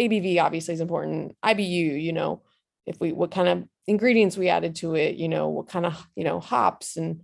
ABV 0.00 0.40
obviously 0.40 0.74
is 0.74 0.80
important. 0.80 1.36
IBU, 1.44 2.02
you 2.02 2.12
know, 2.12 2.42
if 2.86 2.98
we 3.00 3.12
what 3.12 3.30
kind 3.30 3.48
of 3.48 3.68
ingredients 3.86 4.36
we 4.36 4.48
added 4.48 4.76
to 4.76 4.94
it, 4.94 5.16
you 5.16 5.28
know, 5.28 5.48
what 5.48 5.68
kind 5.68 5.86
of 5.86 6.06
you 6.16 6.24
know 6.24 6.40
hops 6.40 6.96
and 6.96 7.22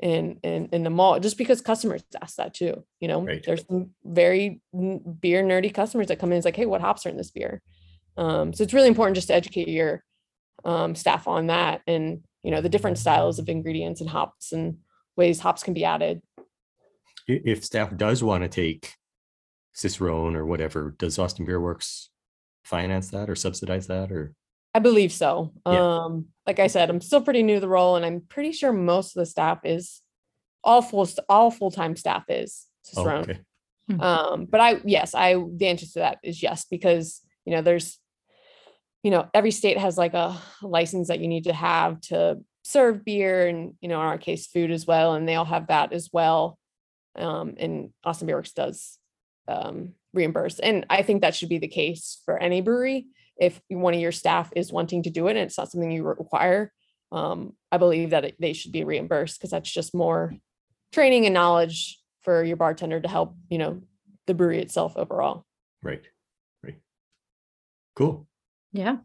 and 0.00 0.38
in 0.42 0.68
in 0.72 0.82
the 0.82 0.90
mall 0.90 1.20
just 1.20 1.38
because 1.38 1.60
customers 1.60 2.02
ask 2.20 2.36
that 2.36 2.52
too 2.54 2.84
you 3.00 3.08
know 3.08 3.22
Right. 3.22 3.44
there's 3.44 3.64
some 3.66 3.90
very 4.04 4.60
beer 4.72 5.42
nerdy 5.44 5.72
customers 5.72 6.08
that 6.08 6.18
come 6.18 6.30
in 6.30 6.32
and 6.34 6.38
it's 6.38 6.44
like 6.44 6.56
hey 6.56 6.66
what 6.66 6.80
hops 6.80 7.06
are 7.06 7.10
in 7.10 7.16
this 7.16 7.30
beer 7.30 7.62
um 8.16 8.52
so 8.52 8.62
it's 8.64 8.74
really 8.74 8.88
important 8.88 9.14
just 9.14 9.28
to 9.28 9.34
educate 9.34 9.68
your 9.68 10.02
um 10.64 10.94
staff 10.94 11.28
on 11.28 11.46
that 11.46 11.80
and 11.86 12.22
you 12.42 12.50
know 12.50 12.60
the 12.60 12.68
different 12.68 12.98
styles 12.98 13.38
of 13.38 13.48
ingredients 13.48 14.00
and 14.00 14.10
hops 14.10 14.52
and 14.52 14.78
ways 15.16 15.38
hops 15.40 15.62
can 15.62 15.74
be 15.74 15.84
added 15.84 16.20
If 17.26 17.64
staff 17.64 17.96
does 17.96 18.22
want 18.22 18.42
to 18.42 18.48
take 18.48 18.94
Cicerone 19.74 20.36
or 20.36 20.44
whatever, 20.46 20.94
does 20.98 21.18
Austin 21.18 21.46
Beerworks 21.46 22.08
finance 22.64 23.10
that 23.10 23.28
or 23.30 23.34
subsidize 23.34 23.86
that 23.88 24.12
or? 24.12 24.34
I 24.74 24.78
believe 24.78 25.12
so 25.12 25.52
Yeah. 25.66 26.04
um 26.04 26.26
like 26.46 26.58
i 26.58 26.66
said 26.66 26.90
i'm 26.90 27.00
still 27.00 27.22
pretty 27.22 27.42
new 27.42 27.54
to 27.54 27.60
the 27.60 27.68
role 27.68 27.96
and 27.96 28.04
i'm 28.04 28.20
pretty 28.28 28.52
sure 28.52 28.72
most 28.72 29.16
of 29.16 29.20
the 29.20 29.26
staff 29.26 29.60
is 29.64 30.02
all 30.62 30.82
full 30.82 31.08
all 31.28 31.50
full-time 31.50 31.96
staff 31.96 32.24
is 32.28 32.66
Cicerone. 32.84 33.22
okay. 33.22 33.38
um 34.00 34.46
but 34.46 34.60
i 34.60 34.80
yes 34.84 35.14
i 35.14 35.34
the 35.34 35.66
answer 35.66 35.86
to 35.86 35.98
that 36.00 36.18
is 36.22 36.42
yes 36.42 36.64
because 36.70 37.20
you 37.44 37.52
know 37.54 37.62
there's 37.62 37.98
you 39.02 39.10
know 39.10 39.28
every 39.34 39.50
state 39.50 39.78
has 39.78 39.96
like 39.98 40.14
a 40.14 40.40
license 40.62 41.08
that 41.08 41.20
you 41.20 41.28
need 41.28 41.44
to 41.44 41.52
have 41.52 42.00
to 42.00 42.38
serve 42.62 43.04
beer 43.04 43.46
and 43.46 43.74
you 43.82 43.88
know 43.88 44.00
in 44.00 44.06
our 44.06 44.18
case 44.18 44.46
food 44.46 44.70
as 44.70 44.86
well 44.86 45.14
and 45.14 45.28
they 45.28 45.34
all 45.34 45.44
have 45.44 45.66
that 45.66 45.92
as 45.92 46.08
well 46.12 46.58
um 47.16 47.54
and 47.58 47.90
austin 48.02 48.26
beer 48.26 48.36
works 48.36 48.52
does 48.52 48.98
um 49.48 49.92
reimburse 50.14 50.58
and 50.58 50.86
i 50.88 51.02
think 51.02 51.20
that 51.20 51.34
should 51.34 51.50
be 51.50 51.58
the 51.58 51.68
case 51.68 52.22
for 52.24 52.38
any 52.38 52.62
brewery 52.62 53.06
if 53.38 53.60
one 53.68 53.94
of 53.94 54.00
your 54.00 54.12
staff 54.12 54.52
is 54.54 54.72
wanting 54.72 55.02
to 55.02 55.10
do 55.10 55.26
it 55.28 55.32
and 55.36 55.40
it's 55.40 55.58
not 55.58 55.70
something 55.70 55.90
you 55.90 56.04
require 56.04 56.72
um 57.12 57.52
i 57.72 57.76
believe 57.76 58.10
that 58.10 58.24
it, 58.24 58.36
they 58.40 58.52
should 58.52 58.72
be 58.72 58.84
reimbursed 58.84 59.38
because 59.38 59.50
that's 59.50 59.70
just 59.70 59.94
more 59.94 60.32
training 60.92 61.26
and 61.26 61.34
knowledge 61.34 62.00
for 62.22 62.42
your 62.44 62.56
bartender 62.56 63.00
to 63.00 63.08
help 63.08 63.34
you 63.48 63.58
know 63.58 63.82
the 64.26 64.34
brewery 64.34 64.60
itself 64.60 64.96
overall 64.96 65.44
Right. 65.82 66.02
Right. 66.62 66.78
Cool. 67.94 68.26
Yeah. 68.72 68.96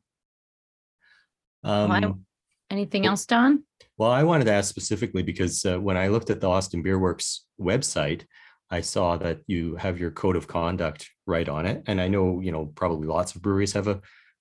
I- 1.63 1.83
Um, 1.83 2.25
Anything 2.71 3.01
Well- 3.03 3.11
else, 3.11 3.25
Don? 3.25 3.63
Well, 3.97 4.11
I 4.11 4.23
wanted 4.23 4.45
to 4.45 4.53
ask 4.53 4.69
specifically 4.69 5.23
because 5.23 5.65
uh, 5.65 5.77
when 5.79 5.97
I 5.97 6.07
looked 6.07 6.29
at 6.29 6.39
the 6.39 6.47
Austin 6.49 6.81
Beerworks 6.83 7.39
website, 7.59 8.25
I 8.69 8.79
saw 8.81 9.17
that 9.17 9.41
you 9.47 9.75
have 9.75 9.99
your 9.99 10.11
code 10.11 10.35
of 10.37 10.47
conduct 10.47 11.09
right 11.25 11.49
on 11.49 11.65
it. 11.65 11.83
And 11.87 11.99
I 11.99 12.07
know, 12.07 12.39
you 12.39 12.51
know, 12.51 12.67
probably 12.75 13.07
lots 13.07 13.35
of 13.35 13.41
breweries 13.41 13.73
have 13.73 13.87
a 13.87 13.99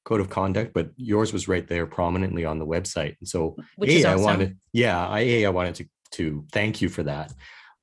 code 0.09 0.22
of 0.22 0.30
conduct, 0.30 0.72
but 0.72 0.88
yours 0.96 1.34
was 1.34 1.48
right 1.48 1.68
there 1.68 1.86
prominently 1.86 2.46
on 2.46 2.59
the 2.59 2.66
website. 2.66 3.14
And 3.20 3.28
so 3.28 3.56
Which 3.76 3.90
A, 3.90 3.96
is 3.96 4.04
I 4.06 4.16
wanted, 4.16 4.56
yeah, 4.72 5.06
I 5.06 5.20
A, 5.20 5.46
I 5.46 5.50
wanted 5.50 5.74
to 5.74 5.84
to 6.12 6.46
thank 6.50 6.80
you 6.80 6.88
for 6.88 7.02
that. 7.02 7.34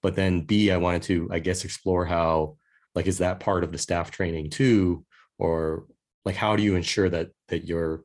But 0.02 0.16
then 0.16 0.42
B, 0.42 0.72
I 0.72 0.78
wanted 0.78 1.04
to, 1.04 1.30
I 1.32 1.38
guess, 1.38 1.64
explore 1.64 2.04
how, 2.04 2.58
like, 2.96 3.06
is 3.06 3.20
that 3.20 3.40
part 3.40 3.64
of 3.64 3.72
the 3.72 3.78
staff 3.78 4.10
training 4.10 4.50
too? 4.50 5.06
Or 5.38 5.86
like 6.26 6.36
how 6.36 6.56
do 6.56 6.64
you 6.64 6.76
ensure 6.76 7.10
that 7.12 7.30
that 7.50 7.68
your 7.68 8.04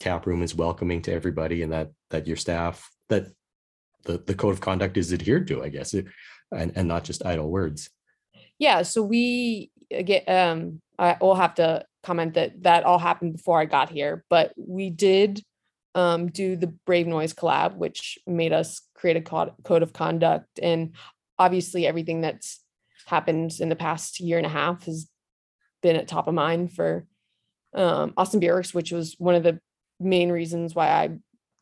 tap 0.00 0.26
room 0.26 0.42
is 0.42 0.56
welcoming 0.56 1.00
to 1.02 1.12
everybody 1.12 1.62
and 1.62 1.72
that 1.72 1.90
that 2.10 2.26
your 2.26 2.36
staff 2.36 2.90
that 3.10 3.28
the, 4.06 4.18
the 4.18 4.34
code 4.34 4.54
of 4.54 4.60
conduct 4.60 4.96
is 4.96 5.12
adhered 5.12 5.46
to, 5.46 5.62
I 5.62 5.68
guess, 5.68 5.94
it, 5.94 6.06
and, 6.50 6.72
and 6.74 6.88
not 6.88 7.04
just 7.04 7.24
idle 7.24 7.48
words. 7.48 7.90
Yeah, 8.58 8.82
so 8.82 9.04
we 9.04 9.70
get 9.88 10.28
um 10.28 10.80
I 10.98 11.16
will 11.20 11.36
have 11.36 11.54
to 11.54 11.84
comment 12.02 12.34
that 12.34 12.62
that 12.62 12.84
all 12.84 12.98
happened 12.98 13.34
before 13.34 13.60
I 13.60 13.64
got 13.64 13.90
here, 13.90 14.24
but 14.28 14.52
we 14.56 14.90
did 14.90 15.42
um 15.94 16.28
do 16.28 16.56
the 16.56 16.68
Brave 16.86 17.06
Noise 17.06 17.34
collab, 17.34 17.76
which 17.76 18.18
made 18.26 18.52
us 18.52 18.82
create 18.94 19.16
a 19.16 19.20
code, 19.20 19.52
code 19.64 19.82
of 19.82 19.92
conduct 19.92 20.58
and 20.62 20.94
obviously 21.38 21.86
everything 21.86 22.20
that's 22.20 22.60
happened 23.06 23.52
in 23.60 23.68
the 23.68 23.76
past 23.76 24.20
year 24.20 24.38
and 24.38 24.46
a 24.46 24.50
half 24.50 24.84
has 24.84 25.08
been 25.82 25.96
at 25.96 26.06
top 26.06 26.28
of 26.28 26.34
mind 26.34 26.72
for 26.72 27.06
um 27.74 28.14
Austin 28.16 28.40
Beer 28.40 28.62
which 28.72 28.92
was 28.92 29.16
one 29.18 29.34
of 29.34 29.42
the 29.42 29.60
main 30.00 30.30
reasons 30.30 30.74
why 30.74 30.88
I 30.88 31.18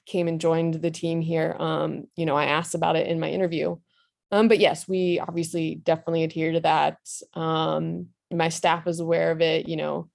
came 0.07 0.29
and 0.29 0.41
joined 0.41 0.75
the 0.75 0.91
team 0.91 1.21
here. 1.21 1.57
Um, 1.59 2.09
you 2.17 2.27
know, 2.27 2.37
I 2.37 2.47
asked 2.47 2.75
about 2.75 2.97
it 2.97 3.07
in 3.07 3.21
my 3.21 3.31
interview. 3.31 3.77
Um, 4.33 4.49
but 4.49 4.59
yes, 4.59 4.89
we 4.89 5.21
obviously 5.21 5.77
definitely 5.77 6.25
adhere 6.25 6.53
to 6.53 6.61
that. 6.61 6.99
Um, 7.35 8.09
my 8.31 8.49
staff 8.49 8.87
is 8.87 9.01
aware 9.01 9.31
of 9.31 9.41
it. 9.41 9.69
You 9.69 9.77
know, 9.77 10.09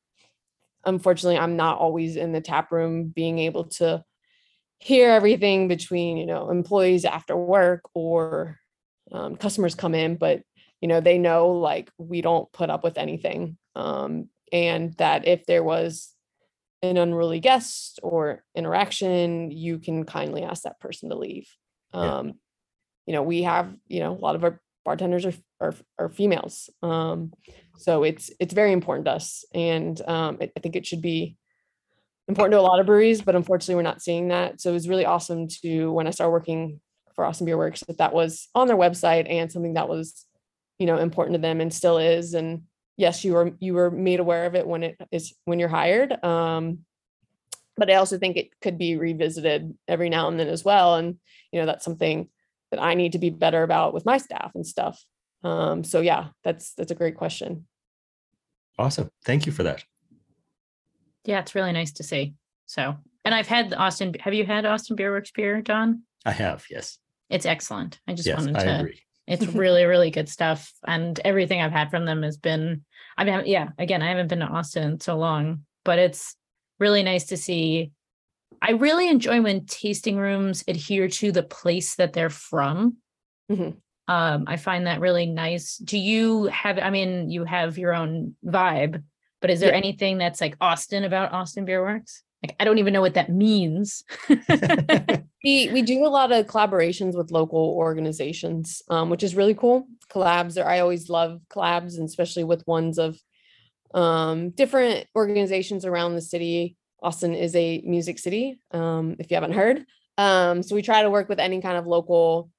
unfortunately, 0.86 1.38
I'm 1.38 1.56
not 1.56 1.80
always 1.80 2.16
in 2.16 2.32
the 2.32 2.42
tap 2.42 2.72
room 2.72 3.08
being 3.08 3.40
able 3.40 3.66
to 3.66 4.04
hear 4.80 5.10
everything 5.10 5.68
between 5.68 6.18
you 6.18 6.26
know 6.26 6.50
employees 6.50 7.06
after 7.06 7.36
work 7.36 7.82
or 7.94 8.60
um, 9.12 9.36
customers 9.36 9.76
come 9.76 9.96
in, 9.96 10.16
but 10.16 10.42
you 10.82 10.88
know 10.88 11.02
they 11.02 11.18
know 11.18 11.50
like 11.50 11.92
we 11.98 12.22
don't 12.22 12.52
put 12.52 12.70
up 12.70 12.84
with 12.84 12.98
anything, 12.98 13.58
um, 13.76 14.30
and 14.52 14.94
that 14.96 15.28
if 15.28 15.46
there 15.46 15.64
was 15.64 16.14
an 16.82 16.98
unruly 16.98 17.40
guest 17.40 18.00
or 18.04 18.44
interaction, 18.56 19.52
you 19.52 19.80
can 19.80 20.06
kindly 20.06 20.44
ask 20.44 20.64
that 20.64 20.80
person 20.80 21.10
to 21.10 21.16
leave. 21.16 21.48
Yeah. 21.94 22.18
Um, 22.18 22.34
you 23.06 23.14
know, 23.14 23.24
we 23.24 23.44
have, 23.44 23.74
you 23.88 24.00
know, 24.00 24.14
a 24.14 24.20
lot 24.20 24.36
of 24.36 24.44
our 24.44 24.60
bartenders 24.84 25.26
are 25.26 25.34
are, 25.60 25.76
are 25.98 26.10
females. 26.10 26.70
Um, 26.82 27.34
so 27.78 28.04
it's 28.04 28.32
it's 28.40 28.54
very 28.54 28.72
important 28.72 29.06
to 29.06 29.12
us. 29.12 29.46
And 29.54 30.00
um, 30.08 30.38
I 30.42 30.52
I 30.56 30.60
think 30.60 30.76
it 30.76 30.86
should 30.86 31.02
be 31.02 31.38
important 32.28 32.54
to 32.54 32.60
a 32.60 32.62
lot 32.62 32.80
of 32.80 32.86
breweries, 32.86 33.22
but 33.22 33.36
unfortunately 33.36 33.76
we're 33.76 33.82
not 33.84 34.02
seeing 34.02 34.30
that. 34.30 34.60
So 34.60 34.72
it 34.72 34.74
was 34.74 34.90
really 34.90 35.06
awesome 35.06 35.48
to 35.62 35.92
when 35.92 36.08
I 36.08 36.12
started 36.12 36.32
working 36.32 36.82
for 37.14 37.26
Austin 37.26 37.48
Beerworks 37.48 37.86
that 37.86 38.00
that 38.00 38.14
was 38.14 38.50
on 38.56 38.68
their 38.68 38.78
website 38.78 39.30
and 39.30 39.52
something 39.52 39.76
that 39.76 39.88
was, 39.88 40.26
you 40.80 40.86
know, 40.86 40.98
important 40.98 41.36
to 41.36 41.42
them 41.42 41.62
and 41.62 41.74
still 41.74 41.98
is. 41.98 42.34
And 42.34 42.64
yes, 42.98 43.24
you 43.24 43.34
were 43.34 43.52
you 43.60 43.74
were 43.74 43.92
made 43.92 44.20
aware 44.20 44.46
of 44.46 44.56
it 44.56 44.68
when 44.68 44.84
it 44.84 44.98
is 45.12 45.34
when 45.46 45.60
you're 45.60 45.70
hired. 45.70 46.24
Um, 46.24 46.80
but 47.78 47.92
I 47.92 47.96
also 47.96 48.18
think 48.18 48.38
it 48.38 48.60
could 48.62 48.78
be 48.78 48.96
revisited 48.96 49.78
every 49.88 50.10
now 50.10 50.28
and 50.28 50.40
then 50.40 50.48
as 50.48 50.64
well. 50.64 50.96
And 50.96 51.18
you 51.52 51.60
know, 51.60 51.66
that's 51.66 51.86
something 51.86 52.30
that 52.72 52.82
I 52.82 52.96
need 52.96 53.14
to 53.14 53.20
be 53.20 53.30
better 53.30 53.64
about 53.64 53.94
with 53.94 54.06
my 54.06 54.18
staff 54.18 54.52
and 54.56 54.66
stuff. 54.66 55.04
Um, 55.46 55.84
so 55.84 56.02
yeah, 56.02 56.30
that's 56.44 56.74
that's 56.74 56.92
a 56.92 56.96
great 56.96 57.16
question. 57.16 57.68
Awesome. 58.80 59.10
Thank 59.24 59.46
you 59.46 59.52
for 59.52 59.64
that. 59.64 59.84
Yeah, 61.24 61.40
it's 61.40 61.56
really 61.56 61.72
nice 61.72 61.94
to 61.94 62.04
see. 62.04 62.34
So, 62.66 62.96
and 63.24 63.34
I've 63.34 63.48
had 63.48 63.70
the 63.70 63.78
Austin. 63.78 64.14
Have 64.20 64.34
you 64.34 64.46
had 64.46 64.66
Austin 64.66 64.98
Beerworks 64.98 65.34
beer, 65.34 65.62
Don? 65.62 66.02
I 66.26 66.32
have, 66.32 66.66
yes. 66.70 66.98
It's 67.30 67.46
excellent. 67.46 68.00
I 68.08 68.14
just 68.16 68.28
Yes, 68.28 68.38
wanted 68.38 68.58
I 68.58 68.64
to. 68.64 68.80
agree. 68.80 69.00
It's 69.28 69.46
really, 69.54 69.86
really 69.86 70.10
good 70.12 70.28
stuff. 70.28 70.72
And 70.86 71.20
everything 71.24 71.62
I've 71.62 71.72
had 71.72 71.90
from 71.92 72.06
them 72.06 72.24
has 72.24 72.38
been, 72.38 72.84
I 73.18 73.24
mean, 73.24 73.44
yeah, 73.46 73.70
again, 73.78 74.02
I 74.02 74.10
haven't 74.10 74.28
been 74.28 74.40
to 74.40 74.46
Austin 74.48 74.84
in 74.84 75.00
so 75.00 75.16
long, 75.18 75.66
but 75.84 76.00
it's 76.00 76.36
really 76.80 77.04
nice 77.04 77.26
to 77.28 77.38
see. 77.38 77.92
I 78.62 78.72
really 78.72 79.08
enjoy 79.10 79.42
when 79.42 79.66
tasting 79.68 80.18
rooms 80.18 80.64
adhere 80.68 81.08
to 81.08 81.32
the 81.32 81.44
place 81.44 81.96
that 81.96 82.14
they're 82.14 82.30
from. 82.32 82.98
Mhm. 83.52 83.78
Um, 84.08 84.46
I 84.48 84.58
find 84.58 84.88
that 84.88 85.00
really 85.00 85.26
nice. 85.26 85.78
Do 85.78 85.98
you 85.98 86.46
have, 86.46 86.78
I 86.80 86.90
mean, 86.92 87.30
you 87.30 87.44
have 87.44 87.78
your 87.78 87.94
own 87.94 88.36
vibe, 88.46 89.02
but 89.42 89.50
is 89.50 89.60
there 89.60 89.72
Yeah. 89.72 89.78
anything 89.78 90.18
that's 90.18 90.40
like 90.42 90.56
Austin 90.62 91.04
about 91.04 91.32
Austin 91.34 91.66
Beerworks? 91.66 92.22
Like, 92.44 92.56
I 92.60 92.66
don't 92.66 92.78
even 92.78 92.94
know 92.94 93.02
what 93.02 93.16
that 93.16 93.30
means. 93.30 94.04
We 95.44 95.70
we 95.72 95.84
do 95.84 96.04
a 96.04 96.08
lot 96.10 96.32
of 96.32 96.48
collaborations 96.48 97.16
with 97.16 97.30
local 97.30 97.76
organizations, 97.78 98.82
um, 98.90 99.12
which 99.12 99.22
is 99.22 99.36
really 99.36 99.54
cool. 99.54 99.88
Collabs 100.10 100.60
are 100.60 100.68
I 100.68 100.80
always 100.80 101.08
love 101.08 101.40
collabs, 101.52 101.98
and 102.00 102.06
especially 102.10 102.44
with 102.44 102.66
ones 102.66 102.98
of 102.98 103.16
um, 103.94 104.50
different 104.50 105.06
organizations 105.16 105.86
around 105.86 106.16
the 106.16 106.22
city. 106.22 106.78
Austin 107.04 107.36
is 107.36 107.56
a 107.56 107.80
music 107.86 108.18
city, 108.18 108.60
um, 108.72 109.16
if 109.20 109.30
you 109.30 109.36
haven't 109.36 109.54
heard. 109.54 109.86
Um, 110.18 110.64
so 110.64 110.74
we 110.74 110.82
try 110.82 111.04
to 111.04 111.12
work 111.12 111.30
with 111.30 111.40
any 111.40 111.62
kind 111.62 111.78
of 111.78 111.86
local 111.86 112.50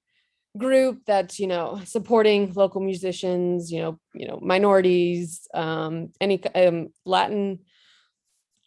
group 0.59 1.03
that's 1.07 1.39
you 1.39 1.47
know 1.47 1.81
supporting 1.85 2.53
local 2.55 2.81
musicians, 2.81 3.71
you 3.71 3.81
know, 3.81 3.99
you 4.15 4.27
know 4.27 4.39
minorities, 4.43 5.47
um, 5.55 6.11
any 6.21 6.43
um, 6.55 6.89
Latin 7.05 7.61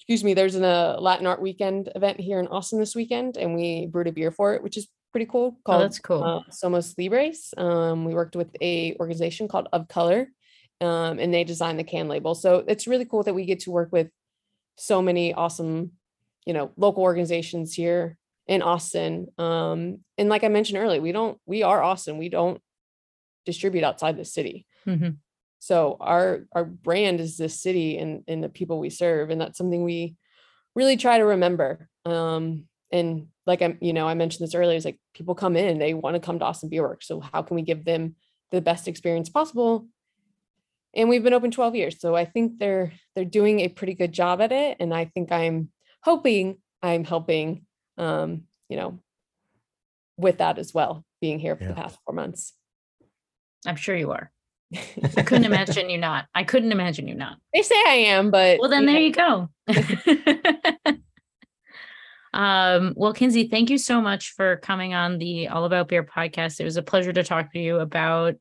excuse 0.10 0.24
me, 0.24 0.34
there's 0.34 0.56
a 0.56 0.98
Latin 1.00 1.28
art 1.28 1.40
weekend 1.40 1.92
event 1.96 2.20
here 2.20 2.40
in 2.40 2.48
Austin 2.48 2.80
this 2.80 2.96
weekend, 2.96 3.38
and 3.38 3.54
we 3.54 3.86
brewed 3.86 4.08
a 4.08 4.12
beer 4.12 4.32
for 4.32 4.56
it, 4.56 4.64
which 4.64 4.76
is 4.76 4.88
pretty 5.12 5.28
cool. 5.28 5.56
Oh, 5.56 5.62
Called 5.64 5.84
that's 5.84 6.00
cool. 6.00 6.24
uh, 6.24 6.42
Somos 6.50 6.98
Libres. 6.98 7.54
Um, 7.56 8.06
we 8.06 8.16
worked 8.16 8.36
with 8.36 8.50
a 8.60 8.96
organization 9.00 9.48
called 9.48 9.68
Of 9.72 9.88
Color, 9.88 10.30
um, 10.82 11.20
and 11.20 11.32
they 11.32 11.44
designed 11.44 11.78
the 11.78 11.84
can 11.84 12.08
label. 12.08 12.34
So 12.34 12.64
it's 12.68 12.88
really 12.88 13.06
cool 13.06 13.22
that 13.22 13.36
we 13.36 13.46
get 13.46 13.60
to 13.62 13.72
work 13.72 13.90
with 13.92 14.10
so 14.78 15.00
many 15.00 15.32
awesome, 15.32 15.92
you 16.44 16.54
know, 16.54 16.72
local 16.76 17.04
organizations 17.04 17.76
here 17.76 18.18
in 18.50 18.64
Austin. 18.64 19.28
Um, 19.38 20.00
and 20.18 20.28
like 20.28 20.44
I 20.44 20.48
mentioned 20.48 20.80
earlier, 20.80 21.00
we 21.00 21.12
don't, 21.12 21.38
we 21.46 21.62
are 21.62 21.84
Austin. 21.84 22.18
We 22.18 22.30
don't 22.30 22.60
distribute 23.46 23.84
outside 23.84 24.18
the 24.18 24.26
city. 24.26 24.66
Mhm. 24.86 25.18
So 25.60 25.98
our 26.00 26.46
our 26.54 26.66
brand 26.66 27.20
is 27.20 27.38
this 27.38 27.62
city 27.62 27.98
and 27.98 28.24
and 28.28 28.44
the 28.44 28.50
people 28.50 28.80
we 28.80 28.90
serve, 28.90 29.30
and 29.30 29.40
that's 29.40 29.58
something 29.58 29.84
we 29.84 30.16
really 30.74 30.98
try 30.98 31.18
to 31.18 31.26
remember. 31.26 31.90
Um, 32.06 32.66
and 32.92 33.28
like 33.46 33.62
I'm, 33.62 33.78
you 33.82 33.94
know, 33.94 34.08
I 34.08 34.14
mentioned 34.16 34.48
this 34.48 34.56
earlier, 34.56 34.76
it's 34.76 34.86
like 34.86 35.00
people 35.14 35.36
come 35.36 35.56
in, 35.56 35.78
they 35.78 35.94
want 35.94 36.16
to 36.16 36.20
come 36.20 36.40
to 36.40 36.46
Austin 36.46 36.70
Beerworks. 36.70 37.04
So 37.04 37.20
how 37.20 37.42
can 37.42 37.56
we 37.56 37.62
give 37.62 37.86
them 37.86 38.16
the 38.52 38.62
best 38.62 38.88
experience 38.88 39.30
possible? 39.30 39.88
And 40.96 41.08
we've 41.10 41.24
been 41.24 41.34
open 41.34 41.52
12 41.52 41.76
years. 41.76 42.00
So 42.00 42.16
I 42.16 42.26
think 42.26 42.58
they're 42.58 42.94
they're 43.14 43.26
doing 43.26 43.60
a 43.60 43.68
pretty 43.68 43.94
good 43.94 44.12
job 44.12 44.42
at 44.42 44.52
it. 44.52 44.78
And 44.80 44.94
I 44.94 45.06
think 45.06 45.32
I'm 45.32 45.70
hoping 46.04 46.58
I'm 46.82 47.04
helping 47.04 47.66
um, 48.00 48.44
you 48.70 48.78
know, 48.78 49.00
with 50.18 50.40
that 50.40 50.58
as 50.58 50.74
well, 50.74 51.06
being 51.22 51.38
here 51.40 51.56
for 51.56 51.64
Yeah. 51.64 51.70
the 51.70 51.76
past 51.76 51.98
four 52.06 52.16
months. 52.16 52.54
I'm 53.68 53.76
sure 53.76 53.96
you 53.96 54.12
are. 54.12 54.32
I 55.18 55.22
couldn't 55.24 55.46
imagine 55.46 55.90
you 55.90 55.98
not. 55.98 56.26
I 56.34 56.44
couldn't 56.44 56.72
imagine 56.72 57.08
you 57.08 57.16
not. 57.16 57.38
They 57.54 57.62
say 57.62 57.76
I 57.88 57.96
am, 58.08 58.32
but 58.32 58.60
Well, 58.60 58.70
then 58.70 58.88
yeah. 58.88 58.92
there 58.92 59.02
you 59.02 59.12
go. 59.14 59.50
um, 62.34 62.94
well, 62.96 63.14
Kinsey, 63.14 63.48
thank 63.48 63.70
you 63.70 63.78
so 63.78 64.02
much 64.02 64.32
for 64.32 64.58
coming 64.58 64.94
on 64.94 65.18
the 65.18 65.48
All 65.48 65.66
About 65.66 65.88
Beer 65.88 66.04
podcast. 66.04 66.60
It 66.60 66.66
was 66.66 66.78
a 66.78 66.84
pleasure 66.84 67.14
to 67.14 67.24
talk 67.24 67.52
to 67.54 67.60
you 67.60 67.80
about 67.80 68.36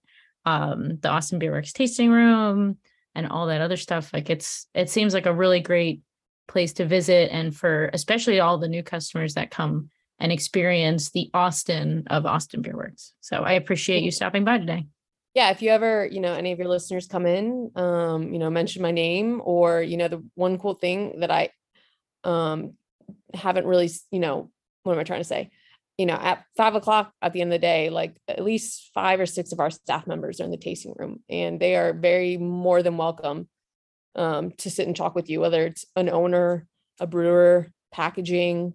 um, 0.44 0.98
the 1.00 1.08
Austin 1.08 1.40
Beerworks 1.40 1.72
tasting 1.72 2.10
room 2.10 2.76
and 3.14 3.26
all 3.26 3.46
that 3.46 3.60
other 3.62 3.76
stuff. 3.76 4.12
Like 4.12 4.28
it's 4.30 4.66
it 4.74 4.90
seems 4.90 5.14
like 5.14 5.26
a 5.26 5.34
really 5.34 5.60
great 5.60 6.02
place 6.48 6.72
to 6.74 6.86
visit 6.86 7.30
and 7.30 7.54
for 7.54 7.90
especially 7.92 8.40
all 8.40 8.58
the 8.58 8.68
new 8.68 8.82
customers 8.82 9.34
that 9.34 9.50
come 9.50 9.90
and 10.18 10.32
experience 10.32 11.10
the 11.10 11.30
Austin 11.32 12.04
of 12.08 12.26
Austin 12.26 12.62
Beerworks. 12.62 13.12
So 13.20 13.36
I 13.42 13.52
appreciate 13.52 14.02
you 14.02 14.10
stopping 14.10 14.44
by 14.44 14.58
today. 14.58 14.86
yeah 15.34 15.50
if 15.50 15.62
you 15.62 15.70
ever 15.70 16.06
you 16.10 16.20
know 16.20 16.32
any 16.34 16.50
of 16.52 16.58
your 16.58 16.68
listeners 16.68 17.06
come 17.06 17.26
in 17.26 17.70
um 17.76 18.32
you 18.32 18.38
know 18.40 18.50
mention 18.50 18.82
my 18.82 18.90
name 18.90 19.40
or 19.44 19.82
you 19.82 19.96
know 19.96 20.08
the 20.08 20.20
one 20.34 20.58
cool 20.58 20.74
thing 20.74 21.20
that 21.20 21.30
i 21.30 21.50
um 22.24 22.72
haven't 23.34 23.66
really 23.66 23.90
you 24.10 24.18
know 24.18 24.50
what 24.82 24.94
am 24.94 24.98
i 24.98 25.04
trying 25.04 25.20
to 25.20 25.24
say 25.34 25.50
you 25.98 26.06
know 26.06 26.14
at 26.14 26.44
five 26.56 26.74
o'clock 26.74 27.12
at 27.22 27.32
the 27.32 27.40
end 27.42 27.52
of 27.52 27.60
the 27.60 27.66
day 27.74 27.90
like 27.90 28.16
at 28.26 28.42
least 28.42 28.90
five 28.94 29.20
or 29.20 29.26
six 29.26 29.52
of 29.52 29.60
our 29.60 29.70
staff 29.70 30.06
members 30.06 30.40
are 30.40 30.44
in 30.44 30.50
the 30.50 30.56
tasting 30.56 30.94
room 30.98 31.20
and 31.28 31.60
they 31.60 31.76
are 31.76 31.92
very 31.92 32.36
more 32.38 32.82
than 32.82 32.96
welcome 32.96 33.48
um 34.18 34.50
to 34.58 34.68
sit 34.70 34.86
and 34.86 34.96
talk 34.96 35.14
with 35.14 35.30
you 35.30 35.40
whether 35.40 35.64
it's 35.64 35.84
an 35.96 36.08
owner 36.10 36.66
a 37.00 37.06
brewer 37.06 37.68
packaging 37.92 38.74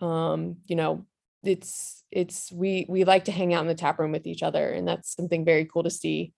um 0.00 0.56
you 0.66 0.76
know 0.76 1.06
it's 1.44 2.02
it's 2.10 2.50
we 2.52 2.84
we 2.88 3.04
like 3.04 3.24
to 3.26 3.32
hang 3.32 3.54
out 3.54 3.62
in 3.62 3.68
the 3.68 3.74
tap 3.74 3.98
room 3.98 4.12
with 4.12 4.26
each 4.26 4.42
other 4.42 4.70
and 4.70 4.86
that's 4.86 5.14
something 5.14 5.44
very 5.44 5.64
cool 5.64 5.82
to 5.84 5.90
see 5.90 6.32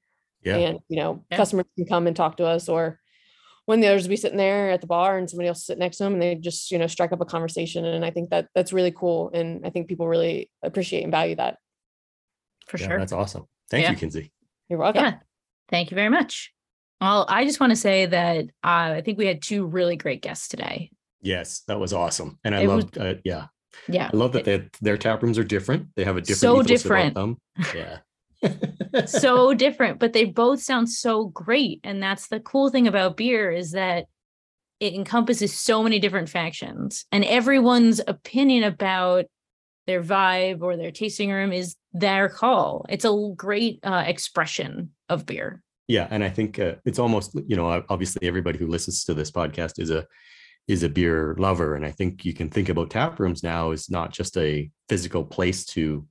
Yeah. 0.44 0.58
and 0.58 0.78
you 0.88 0.96
know 0.96 1.24
Yeah. 1.30 1.38
customers 1.38 1.66
can 1.76 1.86
come 1.86 2.06
and 2.06 2.14
talk 2.14 2.36
to 2.36 2.46
us 2.46 2.68
or 2.68 2.98
when 3.64 3.80
the 3.80 3.86
others 3.88 4.08
be 4.08 4.16
sitting 4.16 4.38
there 4.38 4.70
at 4.70 4.80
the 4.80 4.86
bar 4.86 5.16
and 5.18 5.30
somebody 5.30 5.48
else 5.48 5.64
sit 5.64 5.78
next 5.78 5.96
to 5.96 6.04
them 6.04 6.12
and 6.14 6.22
they 6.22 6.34
just 6.34 6.70
you 6.70 6.78
know 6.78 6.86
strike 6.88 7.12
up 7.12 7.20
a 7.20 7.24
conversation 7.24 7.84
and 7.84 8.04
i 8.04 8.10
think 8.10 8.30
that 8.30 8.48
that's 8.54 8.72
really 8.72 8.92
cool 8.92 9.30
and 9.34 9.64
i 9.66 9.70
think 9.70 9.88
people 9.88 10.06
really 10.06 10.50
appreciate 10.62 11.02
and 11.02 11.12
value 11.12 11.36
that 11.36 11.56
For 12.68 12.78
Yeah, 12.78 12.88
sure. 12.88 12.98
That's 12.98 13.12
awesome. 13.12 13.46
Thank 13.70 13.84
Yeah. 13.84 13.90
you, 13.92 13.96
Kinsey. 13.96 14.32
you're 14.68 14.78
welcome 14.78 15.02
Yeah. 15.04 15.14
Thank 15.68 15.90
you 15.90 15.94
very 15.94 16.10
much. 16.10 16.52
Well, 17.02 17.26
I 17.28 17.44
just 17.44 17.58
want 17.58 17.70
to 17.70 17.76
say 17.76 18.06
that 18.06 18.44
uh, 18.62 18.94
I 18.94 19.02
think 19.04 19.18
we 19.18 19.26
had 19.26 19.42
two 19.42 19.66
really 19.66 19.96
great 19.96 20.22
guests 20.22 20.46
today. 20.46 20.92
Yes, 21.20 21.62
that 21.66 21.80
was 21.80 21.92
awesome. 21.92 22.38
And 22.44 22.54
I 22.54 22.64
love, 22.64 22.90
uh, 22.96 23.14
yeah, 23.24 23.46
Yeah. 23.88 24.08
I 24.12 24.16
love 24.16 24.32
that 24.32 24.44
they, 24.44 24.68
their 24.80 24.96
tap 24.96 25.20
rooms 25.20 25.36
are 25.36 25.44
different. 25.44 25.88
They 25.96 26.04
have 26.04 26.16
a 26.16 26.20
different 26.20 26.38
So 26.38 26.62
different. 26.62 27.14
them. 27.14 27.38
Yeah. 27.74 27.98
so 29.06 29.52
different, 29.52 29.98
but 29.98 30.12
they 30.12 30.26
both 30.26 30.62
sound 30.62 30.88
so 30.90 31.26
great. 31.26 31.80
And 31.82 32.00
that's 32.00 32.28
the 32.28 32.38
cool 32.38 32.70
thing 32.70 32.86
about 32.86 33.16
beer 33.16 33.50
is 33.50 33.72
that 33.72 34.06
it 34.78 34.94
encompasses 34.94 35.52
so 35.52 35.82
many 35.82 36.00
different 36.00 36.28
factions, 36.28 37.06
and 37.12 37.24
everyone's 37.24 38.00
opinion 38.04 38.64
about 38.64 39.26
their 39.86 40.02
vibe 40.02 40.60
or 40.60 40.76
their 40.76 40.90
tasting 40.90 41.30
room 41.30 41.52
is 41.52 41.76
their 41.92 42.28
call. 42.28 42.84
It's 42.88 43.04
a 43.04 43.32
great 43.36 43.78
uh, 43.84 44.02
expression 44.04 44.90
of 45.08 45.24
beer. 45.24 45.62
Yeah 45.92 46.08
and 46.10 46.24
i 46.24 46.28
think 46.28 46.58
uh, 46.58 46.74
it's 46.86 46.98
almost 46.98 47.34
you 47.46 47.54
know 47.54 47.84
obviously 47.90 48.26
everybody 48.26 48.58
who 48.58 48.66
listens 48.66 49.04
to 49.04 49.12
this 49.14 49.30
podcast 49.30 49.78
is 49.78 49.90
a 49.90 50.06
is 50.66 50.82
a 50.82 50.88
beer 50.88 51.36
lover 51.38 51.74
and 51.74 51.84
i 51.84 51.90
think 51.90 52.24
you 52.24 52.32
can 52.32 52.48
think 52.48 52.68
about 52.70 52.90
tap 52.90 53.20
rooms 53.20 53.42
now 53.42 53.72
as 53.72 53.90
not 53.90 54.10
just 54.10 54.36
a 54.38 54.70
physical 54.88 55.22
place 55.22 55.64
to 55.66 56.06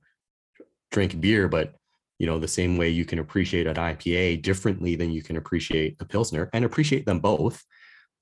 drink 0.92 1.20
beer 1.20 1.48
but 1.48 1.74
you 2.20 2.26
know 2.26 2.38
the 2.38 2.56
same 2.60 2.76
way 2.76 2.88
you 2.88 3.04
can 3.04 3.18
appreciate 3.18 3.66
an 3.66 3.74
ipa 3.74 4.40
differently 4.40 4.94
than 4.94 5.10
you 5.10 5.22
can 5.22 5.36
appreciate 5.36 5.96
a 6.00 6.04
pilsner 6.04 6.48
and 6.52 6.64
appreciate 6.64 7.04
them 7.04 7.18
both. 7.18 7.64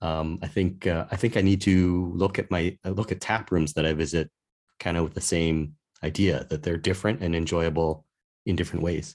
Um, 0.00 0.38
i 0.42 0.48
think 0.48 0.86
uh, 0.86 1.04
i 1.11 1.16
think 1.16 1.36
i 1.36 1.42
need 1.42 1.61
to 1.62 2.11
look 2.14 2.38
at 2.38 2.50
my 2.50 2.78
uh, 2.86 2.90
look 2.98 3.12
at 3.12 3.20
tap 3.20 3.50
rooms 3.52 3.74
that 3.74 3.84
i 3.84 3.92
visit 3.92 4.30
kind 4.78 4.96
of 4.96 5.04
with 5.04 5.12
the 5.12 5.20
same 5.36 5.74
idea 6.02 6.46
that 6.48 6.62
they're 6.62 6.78
different 6.78 7.22
and 7.22 7.36
enjoyable 7.36 8.06
in 8.46 8.56
different 8.56 8.82
ways 8.82 9.14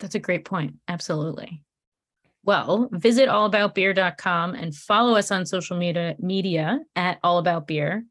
That's 0.00 0.14
a 0.14 0.20
great 0.20 0.44
point. 0.44 0.74
Absolutely. 0.88 1.62
Well, 2.44 2.88
visit 2.92 3.28
allaboutbeer.com 3.28 4.54
and 4.54 4.74
follow 4.74 5.14
us 5.14 5.30
on 5.30 5.46
social 5.46 5.76
media 5.76 6.16
media 6.18 6.80
at 6.96 7.18
All 7.22 7.38
About 7.38 7.68
Beer. 7.68 8.04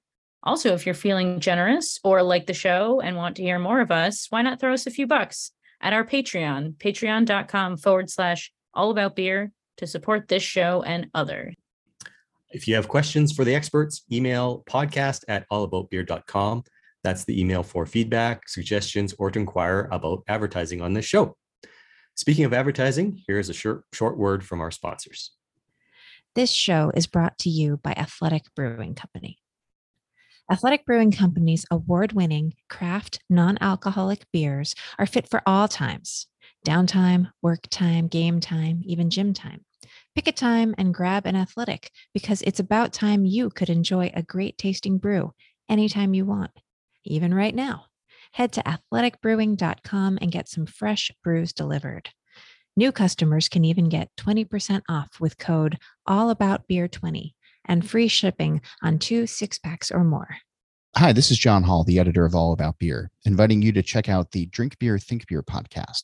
Also, 0.43 0.73
if 0.73 0.85
you're 0.85 0.95
feeling 0.95 1.39
generous 1.39 1.99
or 2.03 2.23
like 2.23 2.47
the 2.47 2.53
show 2.53 3.01
and 3.01 3.17
want 3.17 3.35
to 3.35 3.43
hear 3.43 3.59
more 3.59 3.81
of 3.81 3.91
us, 3.91 4.27
why 4.29 4.41
not 4.41 4.59
throw 4.59 4.73
us 4.73 4.87
a 4.87 4.91
few 4.91 5.05
bucks 5.05 5.51
at 5.81 5.93
our 5.93 6.05
Patreon, 6.05 6.75
patreon.com 6.77 7.77
forward 7.77 8.09
slash 8.09 8.51
all 8.73 8.89
about 8.91 9.15
beer 9.15 9.51
to 9.77 9.87
support 9.87 10.27
this 10.27 10.43
show 10.43 10.81
and 10.83 11.07
others. 11.13 11.55
If 12.51 12.67
you 12.67 12.75
have 12.75 12.87
questions 12.87 13.31
for 13.31 13.43
the 13.43 13.55
experts, 13.55 14.03
email 14.11 14.63
podcast 14.69 15.23
at 15.27 15.47
allaboutbeer.com. 15.49 16.63
That's 17.03 17.25
the 17.25 17.39
email 17.39 17.63
for 17.63 17.85
feedback, 17.85 18.47
suggestions, 18.47 19.13
or 19.17 19.31
to 19.31 19.39
inquire 19.39 19.89
about 19.91 20.23
advertising 20.27 20.81
on 20.81 20.93
this 20.93 21.05
show. 21.05 21.35
Speaking 22.21 22.45
of 22.45 22.53
advertising, 22.53 23.23
here's 23.25 23.49
a 23.49 23.53
short, 23.53 23.83
short 23.93 24.15
word 24.15 24.45
from 24.45 24.61
our 24.61 24.69
sponsors. 24.69 25.31
This 26.35 26.51
show 26.51 26.91
is 26.93 27.07
brought 27.07 27.39
to 27.39 27.49
you 27.49 27.77
by 27.77 27.93
Athletic 27.93 28.43
Brewing 28.55 28.93
Company. 28.93 29.39
Athletic 30.51 30.85
Brewing 30.85 31.11
Company's 31.11 31.65
award 31.71 32.13
winning 32.13 32.53
craft 32.69 33.17
non 33.27 33.57
alcoholic 33.59 34.27
beers 34.31 34.75
are 34.99 35.07
fit 35.07 35.27
for 35.31 35.41
all 35.47 35.67
times 35.67 36.27
downtime, 36.63 37.31
work 37.41 37.61
time, 37.71 38.07
game 38.07 38.39
time, 38.39 38.83
even 38.85 39.09
gym 39.09 39.33
time. 39.33 39.65
Pick 40.13 40.27
a 40.27 40.31
time 40.31 40.75
and 40.77 40.93
grab 40.93 41.25
an 41.25 41.35
athletic 41.35 41.89
because 42.13 42.43
it's 42.43 42.59
about 42.59 42.93
time 42.93 43.25
you 43.25 43.49
could 43.49 43.71
enjoy 43.71 44.11
a 44.13 44.21
great 44.21 44.59
tasting 44.59 44.99
brew 44.99 45.33
anytime 45.67 46.13
you 46.13 46.25
want, 46.25 46.51
even 47.03 47.33
right 47.33 47.55
now. 47.55 47.85
Head 48.31 48.53
to 48.53 48.63
athleticbrewing.com 48.63 50.19
and 50.21 50.31
get 50.31 50.47
some 50.47 50.65
fresh 50.65 51.11
brews 51.23 51.53
delivered. 51.53 52.09
New 52.77 52.91
customers 52.91 53.49
can 53.49 53.65
even 53.65 53.89
get 53.89 54.09
20% 54.17 54.81
off 54.87 55.19
with 55.19 55.37
code 55.37 55.77
AllAboutBeer20 56.07 57.33
and 57.65 57.89
free 57.89 58.07
shipping 58.07 58.61
on 58.81 58.99
two 58.99 59.27
six 59.27 59.59
packs 59.59 59.91
or 59.91 60.03
more. 60.03 60.37
Hi, 60.95 61.11
this 61.13 61.31
is 61.31 61.37
John 61.37 61.63
Holl, 61.63 61.83
the 61.83 61.99
editor 61.99 62.25
of 62.25 62.35
All 62.35 62.53
About 62.53 62.79
Beer, 62.79 63.11
inviting 63.25 63.61
you 63.61 63.71
to 63.73 63.83
check 63.83 64.09
out 64.09 64.31
the 64.31 64.45
Drink 64.47 64.77
Beer, 64.79 64.97
Think 64.97 65.27
Beer 65.27 65.43
podcast. 65.43 66.03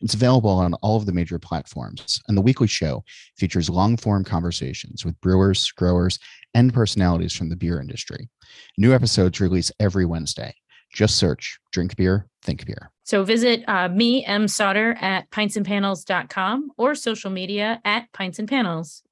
It's 0.00 0.14
available 0.14 0.50
on 0.50 0.74
all 0.74 0.96
of 0.96 1.06
the 1.06 1.12
major 1.12 1.38
platforms, 1.38 2.20
and 2.28 2.36
the 2.36 2.42
weekly 2.42 2.68
show 2.68 3.04
features 3.36 3.68
long 3.68 3.96
form 3.96 4.24
conversations 4.24 5.04
with 5.04 5.20
brewers, 5.20 5.70
growers, 5.72 6.18
and 6.54 6.72
personalities 6.72 7.32
from 7.32 7.48
the 7.48 7.56
beer 7.56 7.80
industry. 7.80 8.28
New 8.76 8.92
episodes 8.94 9.40
release 9.40 9.72
every 9.80 10.06
Wednesday. 10.06 10.54
Just 10.92 11.16
search 11.16 11.58
Drink 11.72 11.96
Beer, 11.96 12.26
Think 12.42 12.66
Beer. 12.66 12.90
So 13.04 13.24
visit 13.24 13.64
uh, 13.68 13.88
me, 13.88 14.24
Em 14.24 14.48
Sauter, 14.48 14.96
at 15.00 15.30
pintsandpanels.com 15.30 16.72
or 16.76 16.94
social 16.94 17.30
media 17.30 17.80
at 17.84 18.12
Pints 18.12 18.38
and 18.38 18.48
Panels. 18.48 19.02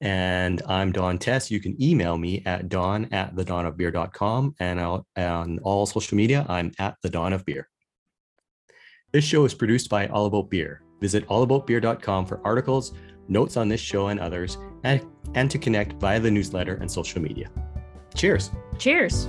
And 0.00 0.62
I'm 0.66 0.92
Don 0.92 1.18
Tse. 1.18 1.52
You 1.52 1.60
can 1.60 1.80
email 1.82 2.16
me 2.16 2.42
at 2.46 2.68
don 2.68 3.06
at 3.12 3.36
the 3.36 3.44
Don 3.44 3.66
of 3.66 3.76
beer.com. 3.76 4.54
And 4.58 4.80
I'll, 4.80 5.06
on 5.16 5.58
all 5.58 5.86
social 5.86 6.16
media, 6.16 6.46
I'm 6.48 6.72
at 6.78 6.96
the 7.02 7.10
Don 7.10 7.32
of 7.32 7.44
beer. 7.44 7.68
This 9.12 9.24
show 9.24 9.44
is 9.44 9.54
produced 9.54 9.90
by 9.90 10.06
All 10.06 10.26
About 10.26 10.48
Beer. 10.48 10.82
Visit 11.00 11.26
allaboutbeer.com 11.26 12.26
for 12.26 12.40
articles, 12.44 12.92
notes 13.28 13.56
on 13.56 13.68
this 13.68 13.80
show 13.80 14.08
and 14.08 14.20
others, 14.20 14.56
and, 14.84 15.04
and 15.34 15.50
to 15.50 15.58
connect 15.58 15.94
via 15.94 16.20
the 16.20 16.30
newsletter 16.30 16.74
and 16.76 16.90
social 16.90 17.20
media. 17.20 17.50
Cheers. 18.14 18.50
Cheers. 18.78 19.26